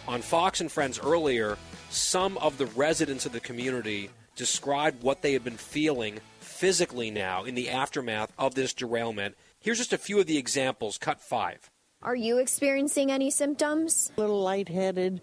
On 0.07 0.21
Fox 0.21 0.61
and 0.61 0.71
Friends 0.71 0.99
earlier, 0.99 1.57
some 1.89 2.37
of 2.37 2.57
the 2.57 2.67
residents 2.67 3.25
of 3.25 3.31
the 3.31 3.39
community 3.39 4.09
described 4.35 5.01
what 5.01 5.21
they 5.21 5.33
had 5.33 5.43
been 5.43 5.57
feeling 5.57 6.19
physically 6.39 7.11
now 7.11 7.43
in 7.43 7.55
the 7.55 7.69
aftermath 7.69 8.31
of 8.37 8.55
this 8.55 8.73
derailment 8.73 9.35
Here's 9.59 9.79
just 9.79 9.93
a 9.93 9.97
few 9.97 10.19
of 10.19 10.27
the 10.27 10.37
examples. 10.37 10.97
Cut 10.97 11.19
five. 11.19 11.69
Are 12.01 12.15
you 12.15 12.37
experiencing 12.37 13.11
any 13.11 13.29
symptoms? 13.29 14.11
A 14.15 14.21
little 14.21 14.41
lightheaded, 14.41 15.19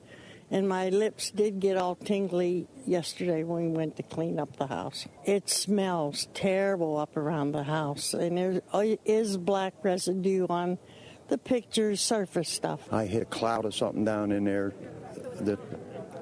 and 0.55 0.69
my 0.69 0.89
lips 0.89 1.33
did 1.33 1.59
get 1.59 1.77
all 1.77 1.97
tingly 1.97 2.69
yesterday 2.87 3.43
when 3.43 3.73
we 3.73 3.77
went 3.77 3.97
to 3.97 4.05
clean 4.05 4.39
up 4.39 4.57
the 4.57 4.69
house. 4.69 5.05
It 5.25 5.51
smells 5.51 6.29
terrible 6.33 6.97
up 6.97 7.17
around 7.17 7.51
the 7.51 7.65
house, 7.65 8.15
and 8.15 8.39
there 8.39 8.63
is 9.05 9.37
black 9.37 9.75
residue 9.83 10.47
on 10.49 10.79
the 11.27 11.39
pictures, 11.39 12.01
surface 12.01 12.49
stuff. 12.49 12.81
I 12.93 13.07
hit 13.07 13.23
a 13.23 13.27
cloud 13.27 13.65
of 13.65 13.75
something 13.75 14.05
down 14.05 14.31
in 14.31 14.45
there 14.45 14.73
that 15.41 15.59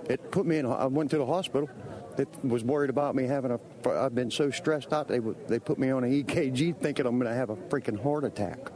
it 0.09 0.31
put 0.31 0.47
me 0.47 0.57
in. 0.57 0.65
I 0.65 0.87
went 0.87 1.11
to 1.11 1.19
the 1.19 1.27
hospital 1.27 1.69
that 2.17 2.43
was 2.43 2.65
worried 2.65 2.89
about 2.89 3.15
me 3.15 3.25
having 3.25 3.51
a. 3.51 3.61
I've 3.91 4.15
been 4.15 4.31
so 4.31 4.51
stressed 4.51 4.95
out. 4.95 5.09
They 5.09 5.19
they 5.47 5.59
put 5.59 5.79
me 5.79 5.91
on 5.91 6.05
an 6.05 6.25
EKG 6.25 6.79
thinking 6.79 7.05
I'm 7.05 7.19
going 7.19 7.31
to 7.31 7.37
have 7.37 7.51
a 7.51 7.57
freaking 7.57 8.03
heart 8.03 8.25
attack 8.25 8.71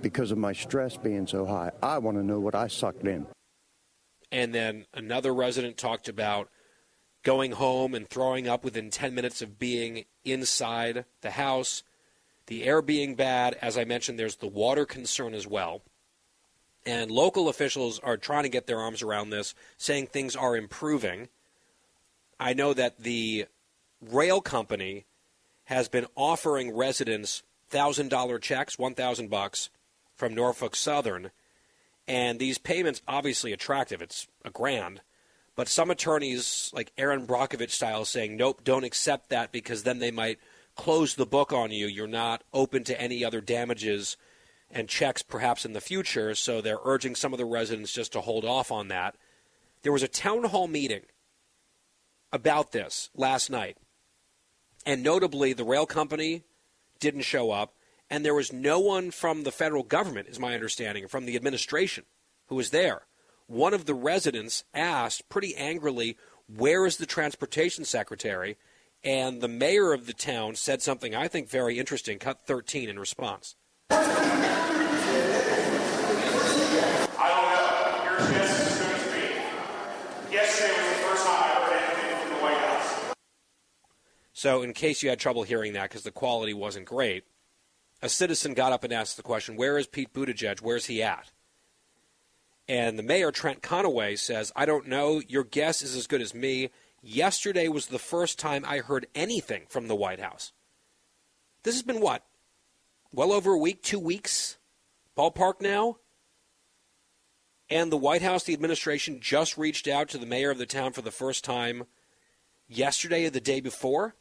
because 0.00 0.30
of 0.30 0.38
my 0.38 0.52
stress 0.52 0.96
being 0.96 1.26
so 1.26 1.44
high. 1.44 1.72
I 1.82 1.98
want 1.98 2.18
to 2.18 2.22
know 2.22 2.38
what 2.38 2.54
I 2.54 2.68
sucked 2.68 3.04
in. 3.04 3.26
And 4.32 4.54
then 4.54 4.86
another 4.94 5.32
resident 5.32 5.76
talked 5.76 6.08
about 6.08 6.48
going 7.22 7.52
home 7.52 7.94
and 7.94 8.08
throwing 8.08 8.48
up 8.48 8.64
within 8.64 8.90
10 8.90 9.14
minutes 9.14 9.42
of 9.42 9.58
being 9.58 10.06
inside 10.24 11.04
the 11.20 11.32
house, 11.32 11.82
the 12.46 12.64
air 12.64 12.80
being 12.80 13.14
bad. 13.14 13.54
As 13.60 13.76
I 13.76 13.84
mentioned, 13.84 14.18
there's 14.18 14.36
the 14.36 14.48
water 14.48 14.86
concern 14.86 15.34
as 15.34 15.46
well. 15.46 15.82
And 16.84 17.10
local 17.10 17.48
officials 17.48 18.00
are 18.00 18.16
trying 18.16 18.42
to 18.44 18.48
get 18.48 18.66
their 18.66 18.80
arms 18.80 19.02
around 19.02 19.30
this, 19.30 19.54
saying 19.76 20.06
things 20.08 20.34
are 20.34 20.56
improving. 20.56 21.28
I 22.40 22.54
know 22.54 22.72
that 22.74 22.98
the 22.98 23.46
rail 24.00 24.40
company 24.40 25.04
has 25.64 25.88
been 25.88 26.06
offering 26.16 26.74
residents 26.74 27.42
thousand 27.68 28.08
dollar 28.08 28.38
checks, 28.38 28.78
one 28.78 28.94
thousand 28.94 29.30
bucks 29.30 29.70
from 30.16 30.34
Norfolk 30.34 30.74
Southern, 30.74 31.30
and 32.06 32.38
these 32.38 32.58
payments 32.58 33.02
obviously 33.06 33.52
attractive. 33.52 34.02
It's 34.02 34.26
a 34.44 34.50
grand, 34.50 35.00
but 35.56 35.68
some 35.68 35.90
attorneys 35.90 36.70
like 36.74 36.92
Erin 36.96 37.26
Brockovich 37.26 37.70
style 37.70 38.04
saying 38.04 38.36
nope, 38.36 38.62
don't 38.64 38.84
accept 38.84 39.30
that 39.30 39.52
because 39.52 39.82
then 39.82 39.98
they 39.98 40.10
might 40.10 40.38
close 40.74 41.14
the 41.14 41.26
book 41.26 41.52
on 41.52 41.70
you. 41.70 41.86
You're 41.86 42.06
not 42.06 42.44
open 42.52 42.84
to 42.84 43.00
any 43.00 43.24
other 43.24 43.40
damages 43.40 44.16
and 44.70 44.88
checks 44.88 45.22
perhaps 45.22 45.64
in 45.64 45.74
the 45.74 45.80
future, 45.80 46.34
so 46.34 46.60
they're 46.60 46.78
urging 46.84 47.14
some 47.14 47.32
of 47.32 47.38
the 47.38 47.44
residents 47.44 47.92
just 47.92 48.12
to 48.12 48.20
hold 48.20 48.44
off 48.44 48.72
on 48.72 48.88
that. 48.88 49.16
There 49.82 49.92
was 49.92 50.02
a 50.02 50.08
town 50.08 50.44
hall 50.44 50.66
meeting 50.66 51.02
about 52.32 52.72
this 52.72 53.10
last 53.14 53.50
night. 53.50 53.76
And 54.84 55.02
notably, 55.02 55.52
the 55.52 55.64
rail 55.64 55.86
company 55.86 56.42
didn't 56.98 57.22
show 57.22 57.50
up, 57.50 57.74
and 58.12 58.26
there 58.26 58.34
was 58.34 58.52
no 58.52 58.78
one 58.78 59.10
from 59.10 59.42
the 59.42 59.50
federal 59.50 59.82
government, 59.82 60.28
is 60.28 60.38
my 60.38 60.52
understanding, 60.52 61.08
from 61.08 61.24
the 61.24 61.34
administration 61.34 62.04
who 62.48 62.56
was 62.56 62.68
there. 62.68 63.06
One 63.46 63.72
of 63.72 63.86
the 63.86 63.94
residents 63.94 64.64
asked 64.74 65.30
pretty 65.30 65.56
angrily, 65.56 66.18
Where 66.46 66.84
is 66.84 66.98
the 66.98 67.06
transportation 67.06 67.86
secretary? 67.86 68.58
And 69.02 69.40
the 69.40 69.48
mayor 69.48 69.94
of 69.94 70.04
the 70.04 70.12
town 70.12 70.56
said 70.56 70.82
something 70.82 71.14
I 71.14 71.26
think 71.26 71.48
very 71.48 71.78
interesting, 71.78 72.18
cut 72.18 72.42
13 72.42 72.90
in 72.90 72.98
response. 72.98 73.56
So, 84.34 84.62
in 84.62 84.72
case 84.74 85.02
you 85.02 85.08
had 85.08 85.20
trouble 85.20 85.44
hearing 85.44 85.72
that 85.74 85.88
because 85.88 86.02
the 86.02 86.10
quality 86.10 86.52
wasn't 86.52 86.84
great, 86.84 87.22
a 88.02 88.08
citizen 88.08 88.52
got 88.52 88.72
up 88.72 88.84
and 88.84 88.92
asked 88.92 89.16
the 89.16 89.22
question, 89.22 89.56
Where 89.56 89.78
is 89.78 89.86
Pete 89.86 90.12
Buttigieg? 90.12 90.60
Where's 90.60 90.86
he 90.86 91.02
at? 91.02 91.30
And 92.68 92.98
the 92.98 93.02
mayor, 93.02 93.30
Trent 93.30 93.62
Conaway, 93.62 94.18
says, 94.18 94.52
I 94.54 94.66
don't 94.66 94.88
know. 94.88 95.22
Your 95.26 95.44
guess 95.44 95.82
is 95.82 95.96
as 95.96 96.06
good 96.06 96.20
as 96.20 96.34
me. 96.34 96.70
Yesterday 97.02 97.68
was 97.68 97.86
the 97.86 97.98
first 97.98 98.38
time 98.38 98.64
I 98.66 98.78
heard 98.78 99.06
anything 99.14 99.62
from 99.68 99.88
the 99.88 99.96
White 99.96 100.20
House. 100.20 100.52
This 101.62 101.74
has 101.74 101.82
been 101.82 102.00
what? 102.00 102.24
Well 103.12 103.32
over 103.32 103.52
a 103.52 103.58
week, 103.58 103.82
two 103.82 103.98
weeks? 103.98 104.58
Ballpark 105.16 105.60
now? 105.60 105.98
And 107.68 107.90
the 107.90 107.96
White 107.96 108.22
House, 108.22 108.44
the 108.44 108.52
administration, 108.52 109.20
just 109.20 109.56
reached 109.56 109.88
out 109.88 110.08
to 110.10 110.18
the 110.18 110.26
mayor 110.26 110.50
of 110.50 110.58
the 110.58 110.66
town 110.66 110.92
for 110.92 111.02
the 111.02 111.10
first 111.10 111.44
time 111.44 111.84
yesterday 112.68 113.26
or 113.26 113.30
the 113.30 113.40
day 113.40 113.60
before? 113.60 114.14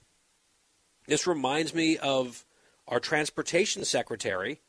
This 1.08 1.28
reminds 1.28 1.74
me 1.74 1.98
of 1.98 2.46
our 2.92 3.00
transportation 3.00 3.84
secretary 3.86 4.62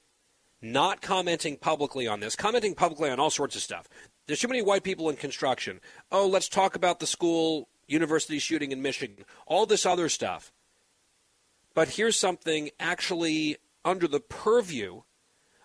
not 0.63 1.03
commenting 1.03 1.57
publicly 1.57 2.07
on 2.07 2.21
this, 2.21 2.37
commenting 2.37 2.75
publicly 2.75 3.11
on 3.11 3.19
all 3.21 3.31
sorts 3.31 3.57
of 3.57 3.63
stuff. 3.63 3.89
There's 4.27 4.39
too 4.39 4.49
many 4.49 4.63
white 4.63 4.85
people 4.85 5.11
in 5.11 5.17
construction. 5.17 5.81
Oh, 6.11 6.27
let's 6.27 6.49
talk 6.49 6.77
about 6.77 7.01
the 7.01 7.07
school 7.07 7.69
university 7.89 8.39
shooting 8.39 8.71
in 8.71 8.81
Michigan, 8.81 9.25
all 9.47 9.67
this 9.67 9.85
other 9.85 10.09
stuff. 10.09 10.53
But 11.75 11.89
here's 11.89 12.19
something 12.19 12.71
actually 12.79 13.57
under 13.85 14.07
the 14.07 14.21
purview 14.21 15.03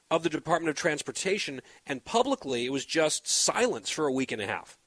of 0.10 0.24
the 0.24 0.30
Department 0.30 0.70
of 0.70 0.76
Transportation, 0.76 1.62
and 1.86 2.04
publicly 2.04 2.66
it 2.66 2.72
was 2.72 2.86
just 2.86 3.28
silence 3.28 3.90
for 3.92 4.08
a 4.08 4.12
week 4.12 4.32
and 4.32 4.42
a 4.42 4.48
half 4.48 4.80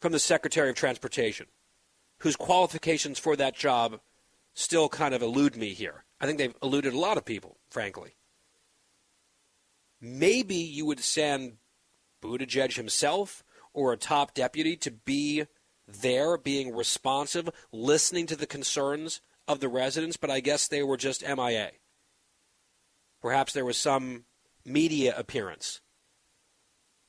from 0.00 0.12
the 0.12 0.20
Secretary 0.20 0.70
of 0.70 0.76
Transportation. 0.76 1.46
whose 2.20 2.36
qualifications 2.36 3.18
for 3.18 3.36
that 3.36 3.54
job 3.54 4.00
still 4.58 4.88
kind 4.88 5.14
of 5.14 5.22
elude 5.22 5.56
me 5.56 5.72
here. 5.72 6.04
I 6.20 6.26
think 6.26 6.38
they've 6.38 6.54
eluded 6.60 6.92
a 6.92 6.98
lot 6.98 7.16
of 7.16 7.24
people, 7.24 7.58
frankly. 7.70 8.16
Maybe 10.00 10.56
you 10.56 10.84
would 10.84 10.98
send 10.98 11.58
Buttigieg 12.20 12.74
himself 12.74 13.44
or 13.72 13.92
a 13.92 13.96
top 13.96 14.34
deputy 14.34 14.76
to 14.78 14.90
be 14.90 15.44
there, 15.86 16.36
being 16.36 16.74
responsive, 16.74 17.48
listening 17.72 18.26
to 18.26 18.36
the 18.36 18.46
concerns 18.46 19.20
of 19.46 19.60
the 19.60 19.68
residents, 19.68 20.16
but 20.16 20.30
I 20.30 20.40
guess 20.40 20.66
they 20.66 20.82
were 20.82 20.96
just 20.96 21.26
MIA. 21.26 21.70
Perhaps 23.22 23.52
there 23.52 23.64
was 23.64 23.78
some 23.78 24.24
media 24.64 25.14
appearance 25.16 25.80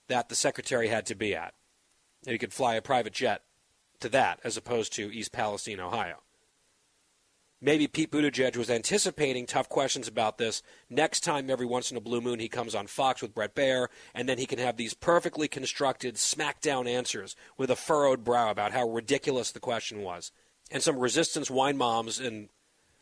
that 0.07 0.29
the 0.29 0.35
secretary 0.35 0.87
had 0.87 1.07
to 1.07 1.15
be 1.15 1.35
at. 1.35 1.55
And 2.25 2.33
he 2.33 2.37
could 2.37 2.53
fly 2.53 2.75
a 2.75 2.81
private 2.81 3.13
jet 3.13 3.41
to 4.01 4.09
that 4.09 4.39
as 4.43 4.55
opposed 4.55 4.93
to 4.93 5.11
East 5.11 5.31
Palestine, 5.31 5.79
Ohio. 5.79 6.21
Maybe 7.61 7.87
Pete 7.87 8.11
Buttigieg 8.11 8.55
was 8.55 8.69
anticipating 8.69 9.45
tough 9.45 9.67
questions 9.67 10.07
about 10.07 10.37
this. 10.37 10.63
Next 10.89 11.25
time, 11.25 11.49
every 11.49 11.65
once 11.65 11.91
in 11.91 11.97
a 11.97 12.01
blue 12.01 12.21
moon, 12.21 12.39
he 12.39 12.47
comes 12.47 12.73
on 12.73 12.87
Fox 12.87 13.21
with 13.21 13.33
Bret 13.33 13.53
Baier, 13.53 13.87
and 14.15 14.29
then 14.29 14.37
he 14.37 14.45
can 14.45 14.59
have 14.59 14.77
these 14.77 14.93
perfectly 14.93 15.49
constructed, 15.49 16.15
smackdown 16.15 16.87
answers 16.87 17.35
with 17.57 17.69
a 17.69 17.75
furrowed 17.75 18.23
brow 18.23 18.49
about 18.49 18.71
how 18.71 18.87
ridiculous 18.87 19.51
the 19.51 19.59
question 19.59 20.01
was. 20.01 20.31
And 20.71 20.81
some 20.81 20.97
resistance 20.97 21.51
wine 21.51 21.75
moms 21.75 22.17
and 22.19 22.47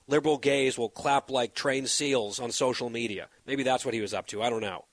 liberal 0.07 0.39
gays 0.39 0.75
will 0.75 0.89
clap 0.89 1.29
like 1.29 1.53
trained 1.53 1.89
seals 1.89 2.39
on 2.39 2.51
social 2.51 2.89
media. 2.89 3.27
Maybe 3.45 3.61
that's 3.61 3.85
what 3.85 3.93
he 3.93 4.01
was 4.01 4.13
up 4.13 4.25
to. 4.27 4.41
I 4.41 4.49
don't 4.49 4.61
know. 4.61 4.85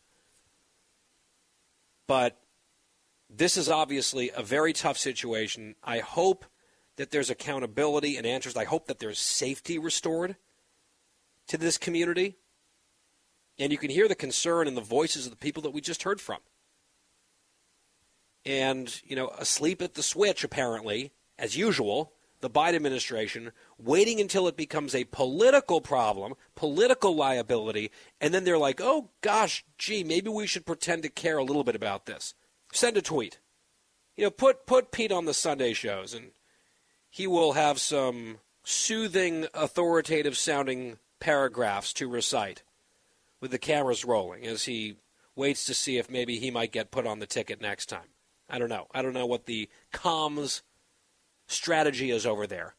But 2.07 2.39
this 3.31 3.57
is 3.57 3.71
obviously 3.71 4.31
a 4.37 4.43
very 4.43 4.75
tough 4.75 4.99
situation. 4.99 5.75
I 5.83 6.01
hope 6.01 6.45
that 6.97 7.11
there's 7.11 7.31
accountability 7.31 8.17
and 8.17 8.27
answers. 8.27 8.57
I 8.57 8.65
hope 8.65 8.87
that 8.87 8.99
there's 8.99 9.19
safety 9.19 9.79
restored 9.79 10.37
to 11.49 11.59
this 11.59 11.79
community. 11.79 12.37
And 13.59 13.71
you 13.73 13.79
can 13.79 13.91
hear 13.91 14.09
the 14.09 14.15
concern 14.15 14.67
in 14.67 14.75
the 14.75 14.81
voices 14.81 15.27
of 15.27 15.31
the 15.31 15.37
people 15.37 15.63
that 15.63 15.71
we 15.71 15.81
just 15.81 16.03
heard 16.03 16.21
from. 16.21 16.41
And, 18.45 19.01
you 19.05 19.17
know, 19.17 19.29
asleep 19.39 19.81
at 19.81 19.95
the 19.95 20.03
switch, 20.03 20.45
apparently, 20.45 21.13
as 21.39 21.57
usual, 21.57 22.13
the 22.41 22.51
Biden 22.51 22.75
administration 22.75 23.53
waiting 23.79 24.21
until 24.21 24.47
it 24.47 24.57
becomes 24.57 24.95
a 24.95 25.05
political 25.05 25.81
problem, 25.81 26.35
political 26.55 27.17
liability, 27.17 27.91
and 28.21 28.35
then 28.35 28.45
they're 28.45 28.59
like, 28.59 28.83
oh 28.83 29.09
gosh, 29.23 29.65
gee, 29.79 30.05
maybe 30.05 30.29
we 30.29 30.47
should 30.47 30.67
pretend 30.67 31.03
to 31.05 31.09
care 31.09 31.39
a 31.39 31.45
little 31.45 31.65
bit 31.65 31.75
about 31.75 32.05
this. 32.05 32.35
Send 32.71 32.99
a 32.99 33.03
tweet. 33.03 33.39
You 34.15 34.25
know, 34.25 34.31
put 34.31 34.67
put 34.67 34.93
Pete 34.93 35.11
on 35.11 35.25
the 35.25 35.33
Sunday 35.33 35.73
shows 35.73 36.13
and 36.13 36.33
he 37.15 37.29
will 37.29 37.53
have 37.53 37.79
some 37.79 38.39
soothing, 38.65 39.47
authoritative 39.55 40.37
sounding 40.37 40.99
paragraphs 41.21 41.93
to 41.93 42.09
recite 42.09 42.65
with 43.41 43.53
the 43.53 43.59
cameras 43.59 44.05
rolling 44.05 44.45
as 44.45 44.65
he 44.65 44.97
waits 45.37 45.65
to 45.65 45.75
see 45.75 45.97
if 45.97 46.11
maybe 46.11 46.41
he 46.41 46.51
might 46.51 46.73
get 46.73 46.91
put 46.91 47.07
on 47.07 47.21
the 47.21 47.27
ticket 47.27 47.61
next 47.61 47.87
time. 47.87 48.09
I 48.51 48.59
don't 48.59 48.69
know. 48.69 48.89
I 48.93 49.01
don't 49.01 49.13
know 49.13 49.27
what 49.27 49.47
the 49.47 49.69
comms 49.93 50.63
strategy 51.47 52.11
is 52.11 52.27
over 52.27 52.49
there. 52.49 52.75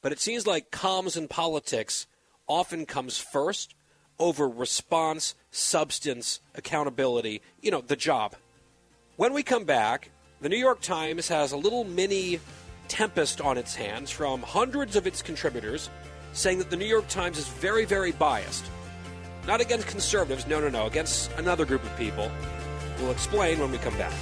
But 0.00 0.12
it 0.12 0.20
seems 0.20 0.46
like 0.46 0.70
comms 0.70 1.14
in 1.14 1.28
politics 1.28 2.06
often 2.48 2.86
comes 2.86 3.18
first 3.18 3.74
over 4.18 4.48
response, 4.48 5.34
substance, 5.50 6.40
accountability, 6.54 7.42
you 7.60 7.70
know, 7.70 7.82
the 7.82 7.94
job. 7.94 8.36
When 9.16 9.34
we 9.34 9.42
come 9.42 9.66
back, 9.66 10.12
the 10.40 10.48
New 10.48 10.56
York 10.56 10.80
Times 10.80 11.28
has 11.28 11.52
a 11.52 11.58
little 11.58 11.84
mini 11.84 12.40
tempest 12.90 13.40
on 13.40 13.56
its 13.56 13.74
hands 13.74 14.10
from 14.10 14.42
hundreds 14.42 14.96
of 14.96 15.06
its 15.06 15.22
contributors 15.22 15.88
saying 16.32 16.58
that 16.58 16.70
the 16.70 16.76
New 16.76 16.84
York 16.84 17.06
Times 17.08 17.38
is 17.38 17.48
very, 17.48 17.84
very 17.84 18.10
biased. 18.10 18.64
Not 19.46 19.60
against 19.60 19.86
conservatives, 19.86 20.46
no, 20.46 20.60
no, 20.60 20.68
no, 20.68 20.86
against 20.86 21.32
another 21.38 21.64
group 21.64 21.84
of 21.84 21.96
people. 21.96 22.30
We'll 22.98 23.12
explain 23.12 23.60
when 23.60 23.70
we 23.70 23.78
come 23.78 23.96
back. 23.96 24.12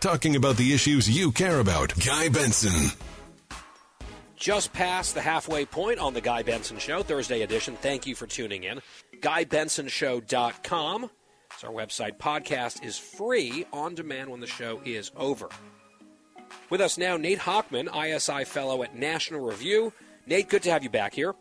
Talking 0.00 0.36
about 0.36 0.56
the 0.56 0.74
issues 0.74 1.08
you 1.08 1.32
care 1.32 1.60
about. 1.60 1.92
Guy 2.04 2.28
Benson 2.28 2.92
just 4.38 4.72
past 4.72 5.14
the 5.14 5.20
halfway 5.20 5.64
point 5.64 5.98
on 5.98 6.14
the 6.14 6.20
Guy 6.20 6.42
Benson 6.42 6.78
Show, 6.78 7.02
Thursday 7.02 7.42
edition. 7.42 7.76
Thank 7.76 8.06
you 8.06 8.14
for 8.14 8.26
tuning 8.26 8.64
in. 8.64 8.80
GuyBensonShow.com. 9.20 11.10
It's 11.52 11.64
our 11.64 11.72
website. 11.72 12.18
Podcast 12.18 12.84
is 12.84 12.96
free 12.96 13.66
on 13.72 13.94
demand 13.94 14.30
when 14.30 14.40
the 14.40 14.46
show 14.46 14.80
is 14.84 15.10
over. 15.16 15.48
With 16.70 16.80
us 16.80 16.96
now, 16.96 17.16
Nate 17.16 17.40
Hochman, 17.40 17.88
ISI 17.94 18.44
Fellow 18.44 18.82
at 18.82 18.94
National 18.94 19.40
Review. 19.40 19.92
Nate, 20.26 20.48
good 20.48 20.62
to 20.62 20.70
have 20.70 20.84
you 20.84 20.90
back 20.90 21.14
here. 21.14 21.34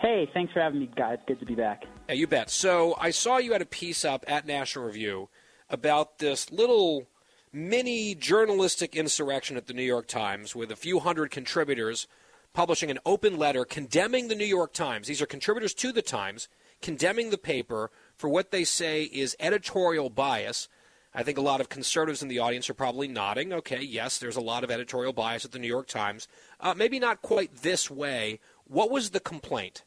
Hey, 0.00 0.28
thanks 0.32 0.52
for 0.52 0.60
having 0.60 0.80
me, 0.80 0.90
guys. 0.96 1.18
Good 1.26 1.40
to 1.40 1.46
be 1.46 1.54
back. 1.54 1.84
Yeah, 2.08 2.14
you 2.14 2.26
bet. 2.26 2.50
So 2.50 2.96
I 2.98 3.10
saw 3.10 3.38
you 3.38 3.52
had 3.52 3.62
a 3.62 3.66
piece 3.66 4.04
up 4.04 4.24
at 4.26 4.46
National 4.46 4.86
Review 4.86 5.28
about 5.68 6.18
this 6.18 6.50
little 6.50 7.06
mini 7.54 8.16
journalistic 8.16 8.96
insurrection 8.96 9.56
at 9.56 9.68
the 9.68 9.72
New 9.72 9.84
York 9.84 10.08
Times 10.08 10.56
with 10.56 10.72
a 10.72 10.76
few 10.76 10.98
hundred 10.98 11.30
contributors 11.30 12.08
publishing 12.52 12.90
an 12.90 12.98
open 13.06 13.38
letter 13.38 13.64
condemning 13.64 14.26
the 14.26 14.34
New 14.34 14.44
York 14.44 14.72
Times. 14.72 15.06
These 15.06 15.22
are 15.22 15.26
contributors 15.26 15.72
to 15.74 15.92
the 15.92 16.02
Times, 16.02 16.48
condemning 16.82 17.30
the 17.30 17.38
paper 17.38 17.92
for 18.16 18.28
what 18.28 18.50
they 18.50 18.64
say 18.64 19.04
is 19.04 19.36
editorial 19.38 20.10
bias. 20.10 20.68
I 21.14 21.22
think 21.22 21.38
a 21.38 21.42
lot 21.42 21.60
of 21.60 21.68
conservatives 21.68 22.22
in 22.22 22.28
the 22.28 22.40
audience 22.40 22.68
are 22.68 22.74
probably 22.74 23.06
nodding. 23.06 23.52
Okay, 23.52 23.82
yes, 23.82 24.18
there's 24.18 24.36
a 24.36 24.40
lot 24.40 24.64
of 24.64 24.70
editorial 24.72 25.12
bias 25.12 25.44
at 25.44 25.52
the 25.52 25.60
New 25.60 25.68
York 25.68 25.86
Times. 25.86 26.26
Uh, 26.58 26.74
maybe 26.76 26.98
not 26.98 27.22
quite 27.22 27.62
this 27.62 27.88
way. 27.88 28.40
What 28.64 28.90
was 28.90 29.10
the 29.10 29.20
complaint? 29.20 29.84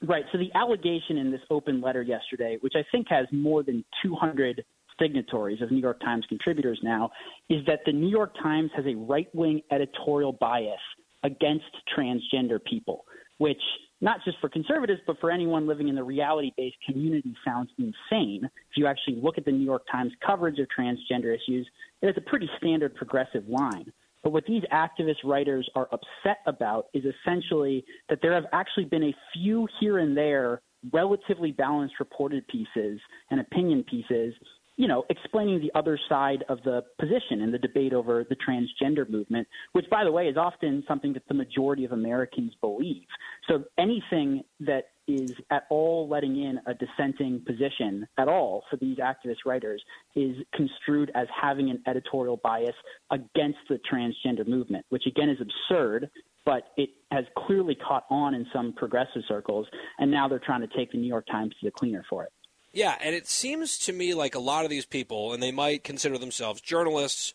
Right. 0.00 0.24
So 0.30 0.38
the 0.38 0.52
allegation 0.54 1.18
in 1.18 1.32
this 1.32 1.42
open 1.50 1.80
letter 1.80 2.02
yesterday, 2.02 2.56
which 2.60 2.74
I 2.76 2.84
think 2.92 3.08
has 3.08 3.26
more 3.32 3.64
than 3.64 3.84
200 4.02 4.64
signatories 5.00 5.62
of 5.62 5.70
New 5.70 5.80
York 5.80 6.00
Times 6.00 6.24
contributors 6.28 6.78
now 6.82 7.10
is 7.48 7.64
that 7.66 7.80
the 7.86 7.92
New 7.92 8.08
York 8.08 8.34
Times 8.42 8.70
has 8.76 8.84
a 8.86 8.94
right 8.94 9.28
wing 9.34 9.62
editorial 9.70 10.32
bias 10.32 10.80
against 11.22 11.64
transgender 11.96 12.62
people, 12.64 13.04
which 13.38 13.60
not 14.00 14.20
just 14.24 14.38
for 14.40 14.48
conservatives, 14.48 15.00
but 15.06 15.18
for 15.20 15.30
anyone 15.30 15.66
living 15.66 15.88
in 15.88 15.94
the 15.94 16.02
reality 16.02 16.52
based 16.56 16.76
community 16.86 17.34
sounds 17.44 17.70
insane. 17.78 18.44
If 18.44 18.76
you 18.76 18.86
actually 18.86 19.20
look 19.22 19.36
at 19.36 19.44
the 19.44 19.52
New 19.52 19.64
York 19.64 19.82
Times 19.90 20.12
coverage 20.24 20.58
of 20.58 20.66
transgender 20.76 21.34
issues, 21.34 21.66
it 22.00 22.06
is 22.06 22.14
a 22.16 22.22
pretty 22.22 22.48
standard 22.58 22.94
progressive 22.94 23.44
line. 23.48 23.92
But 24.22 24.32
what 24.32 24.44
these 24.46 24.62
activist 24.72 25.24
writers 25.24 25.68
are 25.74 25.88
upset 25.92 26.38
about 26.46 26.86
is 26.92 27.04
essentially 27.04 27.84
that 28.08 28.18
there 28.20 28.34
have 28.34 28.44
actually 28.52 28.84
been 28.84 29.04
a 29.04 29.14
few 29.32 29.66
here 29.80 29.98
and 29.98 30.16
there 30.16 30.60
relatively 30.92 31.52
balanced 31.52 31.94
reported 32.00 32.46
pieces 32.48 33.00
and 33.30 33.40
opinion 33.40 33.84
pieces 33.84 34.34
you 34.80 34.88
know, 34.88 35.04
explaining 35.10 35.60
the 35.60 35.70
other 35.78 36.00
side 36.08 36.42
of 36.48 36.62
the 36.64 36.82
position 36.98 37.42
in 37.42 37.52
the 37.52 37.58
debate 37.58 37.92
over 37.92 38.24
the 38.26 38.34
transgender 38.36 39.06
movement, 39.06 39.46
which, 39.72 39.84
by 39.90 40.04
the 40.04 40.10
way, 40.10 40.26
is 40.26 40.38
often 40.38 40.82
something 40.88 41.12
that 41.12 41.22
the 41.28 41.34
majority 41.34 41.84
of 41.84 41.92
Americans 41.92 42.54
believe. 42.62 43.04
So 43.46 43.64
anything 43.76 44.42
that 44.60 44.84
is 45.06 45.34
at 45.50 45.64
all 45.68 46.08
letting 46.08 46.42
in 46.42 46.60
a 46.66 46.72
dissenting 46.72 47.42
position 47.46 48.08
at 48.16 48.26
all 48.26 48.62
for 48.70 48.78
these 48.78 48.96
activist 48.96 49.44
writers 49.44 49.82
is 50.16 50.34
construed 50.54 51.12
as 51.14 51.26
having 51.38 51.68
an 51.68 51.82
editorial 51.86 52.38
bias 52.38 52.74
against 53.10 53.58
the 53.68 53.78
transgender 53.92 54.48
movement, 54.48 54.86
which 54.88 55.04
again 55.06 55.28
is 55.28 55.36
absurd, 55.42 56.08
but 56.46 56.68
it 56.78 56.88
has 57.10 57.26
clearly 57.36 57.74
caught 57.74 58.06
on 58.08 58.32
in 58.32 58.46
some 58.50 58.72
progressive 58.72 59.24
circles, 59.28 59.66
and 59.98 60.10
now 60.10 60.26
they're 60.26 60.38
trying 60.38 60.62
to 60.62 60.74
take 60.74 60.90
the 60.90 60.96
New 60.96 61.06
York 61.08 61.26
Times 61.26 61.52
to 61.60 61.66
the 61.66 61.70
cleaner 61.70 62.02
for 62.08 62.24
it. 62.24 62.32
Yeah, 62.72 62.96
and 63.00 63.14
it 63.14 63.26
seems 63.26 63.78
to 63.78 63.92
me 63.92 64.14
like 64.14 64.34
a 64.34 64.40
lot 64.40 64.64
of 64.64 64.70
these 64.70 64.86
people, 64.86 65.32
and 65.32 65.42
they 65.42 65.50
might 65.50 65.82
consider 65.82 66.18
themselves 66.18 66.60
journalists, 66.60 67.34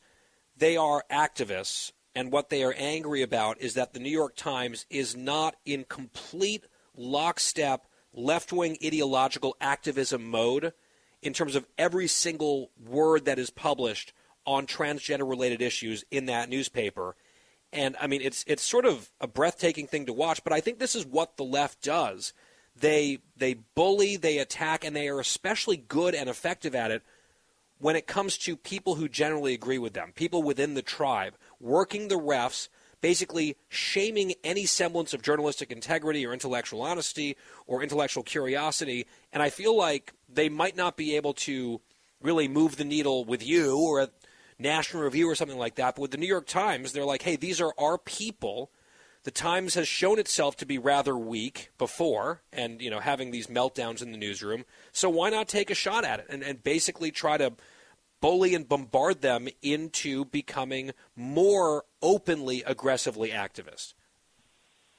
they 0.57 0.77
are 0.77 1.03
activists, 1.11 1.91
and 2.15 2.31
what 2.31 2.49
they 2.49 2.63
are 2.63 2.73
angry 2.77 3.21
about 3.21 3.59
is 3.59 3.73
that 3.73 3.93
the 3.93 3.99
New 3.99 4.09
York 4.09 4.35
Times 4.37 4.85
is 4.89 5.15
not 5.15 5.55
in 5.65 5.83
complete 5.83 6.65
lockstep 6.95 7.87
left 8.13 8.53
wing 8.53 8.77
ideological 8.83 9.57
activism 9.59 10.25
mode 10.29 10.71
in 11.21 11.33
terms 11.33 11.55
of 11.55 11.67
every 11.77 12.07
single 12.07 12.71
word 12.81 13.25
that 13.25 13.37
is 13.37 13.49
published 13.49 14.13
on 14.45 14.65
transgender 14.65 15.29
related 15.29 15.61
issues 15.61 16.05
in 16.11 16.27
that 16.27 16.49
newspaper. 16.49 17.15
And 17.73 17.97
I 17.99 18.07
mean, 18.07 18.21
it's 18.21 18.45
it's 18.47 18.63
sort 18.63 18.85
of 18.85 19.11
a 19.19 19.27
breathtaking 19.27 19.87
thing 19.87 20.05
to 20.05 20.13
watch, 20.13 20.43
but 20.43 20.53
I 20.53 20.61
think 20.61 20.79
this 20.79 20.95
is 20.95 21.05
what 21.05 21.35
the 21.35 21.43
left 21.43 21.81
does. 21.81 22.31
They 22.77 23.19
they 23.37 23.53
bully, 23.53 24.17
they 24.17 24.37
attack, 24.37 24.83
and 24.83 24.95
they 24.95 25.07
are 25.07 25.19
especially 25.19 25.77
good 25.77 26.13
and 26.13 26.29
effective 26.29 26.75
at 26.75 26.91
it 26.91 27.03
when 27.77 27.95
it 27.95 28.07
comes 28.07 28.37
to 28.37 28.55
people 28.55 28.95
who 28.95 29.09
generally 29.09 29.53
agree 29.53 29.77
with 29.77 29.93
them, 29.93 30.13
people 30.15 30.43
within 30.43 30.73
the 30.73 30.81
tribe, 30.81 31.35
working 31.59 32.07
the 32.07 32.15
refs, 32.15 32.69
basically 33.01 33.57
shaming 33.67 34.33
any 34.43 34.65
semblance 34.65 35.13
of 35.13 35.21
journalistic 35.21 35.71
integrity 35.71 36.25
or 36.25 36.33
intellectual 36.33 36.81
honesty 36.81 37.35
or 37.67 37.83
intellectual 37.83 38.23
curiosity. 38.23 39.05
And 39.33 39.43
I 39.43 39.49
feel 39.49 39.75
like 39.75 40.13
they 40.29 40.49
might 40.49 40.75
not 40.75 40.97
be 40.97 41.15
able 41.15 41.33
to 41.33 41.81
really 42.21 42.47
move 42.47 42.77
the 42.77 42.85
needle 42.85 43.25
with 43.25 43.45
you 43.45 43.77
or 43.77 44.01
a 44.01 44.09
National 44.57 45.03
Review 45.03 45.29
or 45.29 45.35
something 45.35 45.57
like 45.57 45.75
that. 45.75 45.95
But 45.95 46.01
with 46.01 46.11
the 46.11 46.17
New 46.17 46.27
York 46.27 46.47
Times, 46.47 46.91
they're 46.93 47.05
like, 47.05 47.21
hey, 47.21 47.35
these 47.35 47.59
are 47.59 47.73
our 47.77 47.97
people. 47.97 48.71
The 49.25 49.31
Times 49.31 49.73
has 49.73 49.87
shown 49.87 50.19
itself 50.19 50.55
to 50.57 50.67
be 50.67 50.77
rather 50.77 51.17
weak 51.17 51.71
before, 51.79 52.43
and 52.53 52.79
you 52.79 52.91
know 52.91 52.99
having 52.99 53.31
these 53.31 53.47
meltdowns 53.47 54.03
in 54.03 54.11
the 54.11 54.19
newsroom. 54.19 54.65
So 54.91 55.09
why 55.09 55.31
not 55.31 55.47
take 55.47 55.71
a 55.71 55.75
shot 55.75 56.05
at 56.05 56.19
it 56.19 56.27
and, 56.29 56.43
and 56.43 56.63
basically 56.63 57.09
try 57.09 57.37
to 57.37 57.53
bully 58.21 58.53
and 58.53 58.69
bombard 58.69 59.21
them 59.21 59.47
into 59.63 60.25
becoming 60.25 60.91
more 61.15 61.85
openly, 62.03 62.61
aggressively 62.67 63.29
activist. 63.29 63.95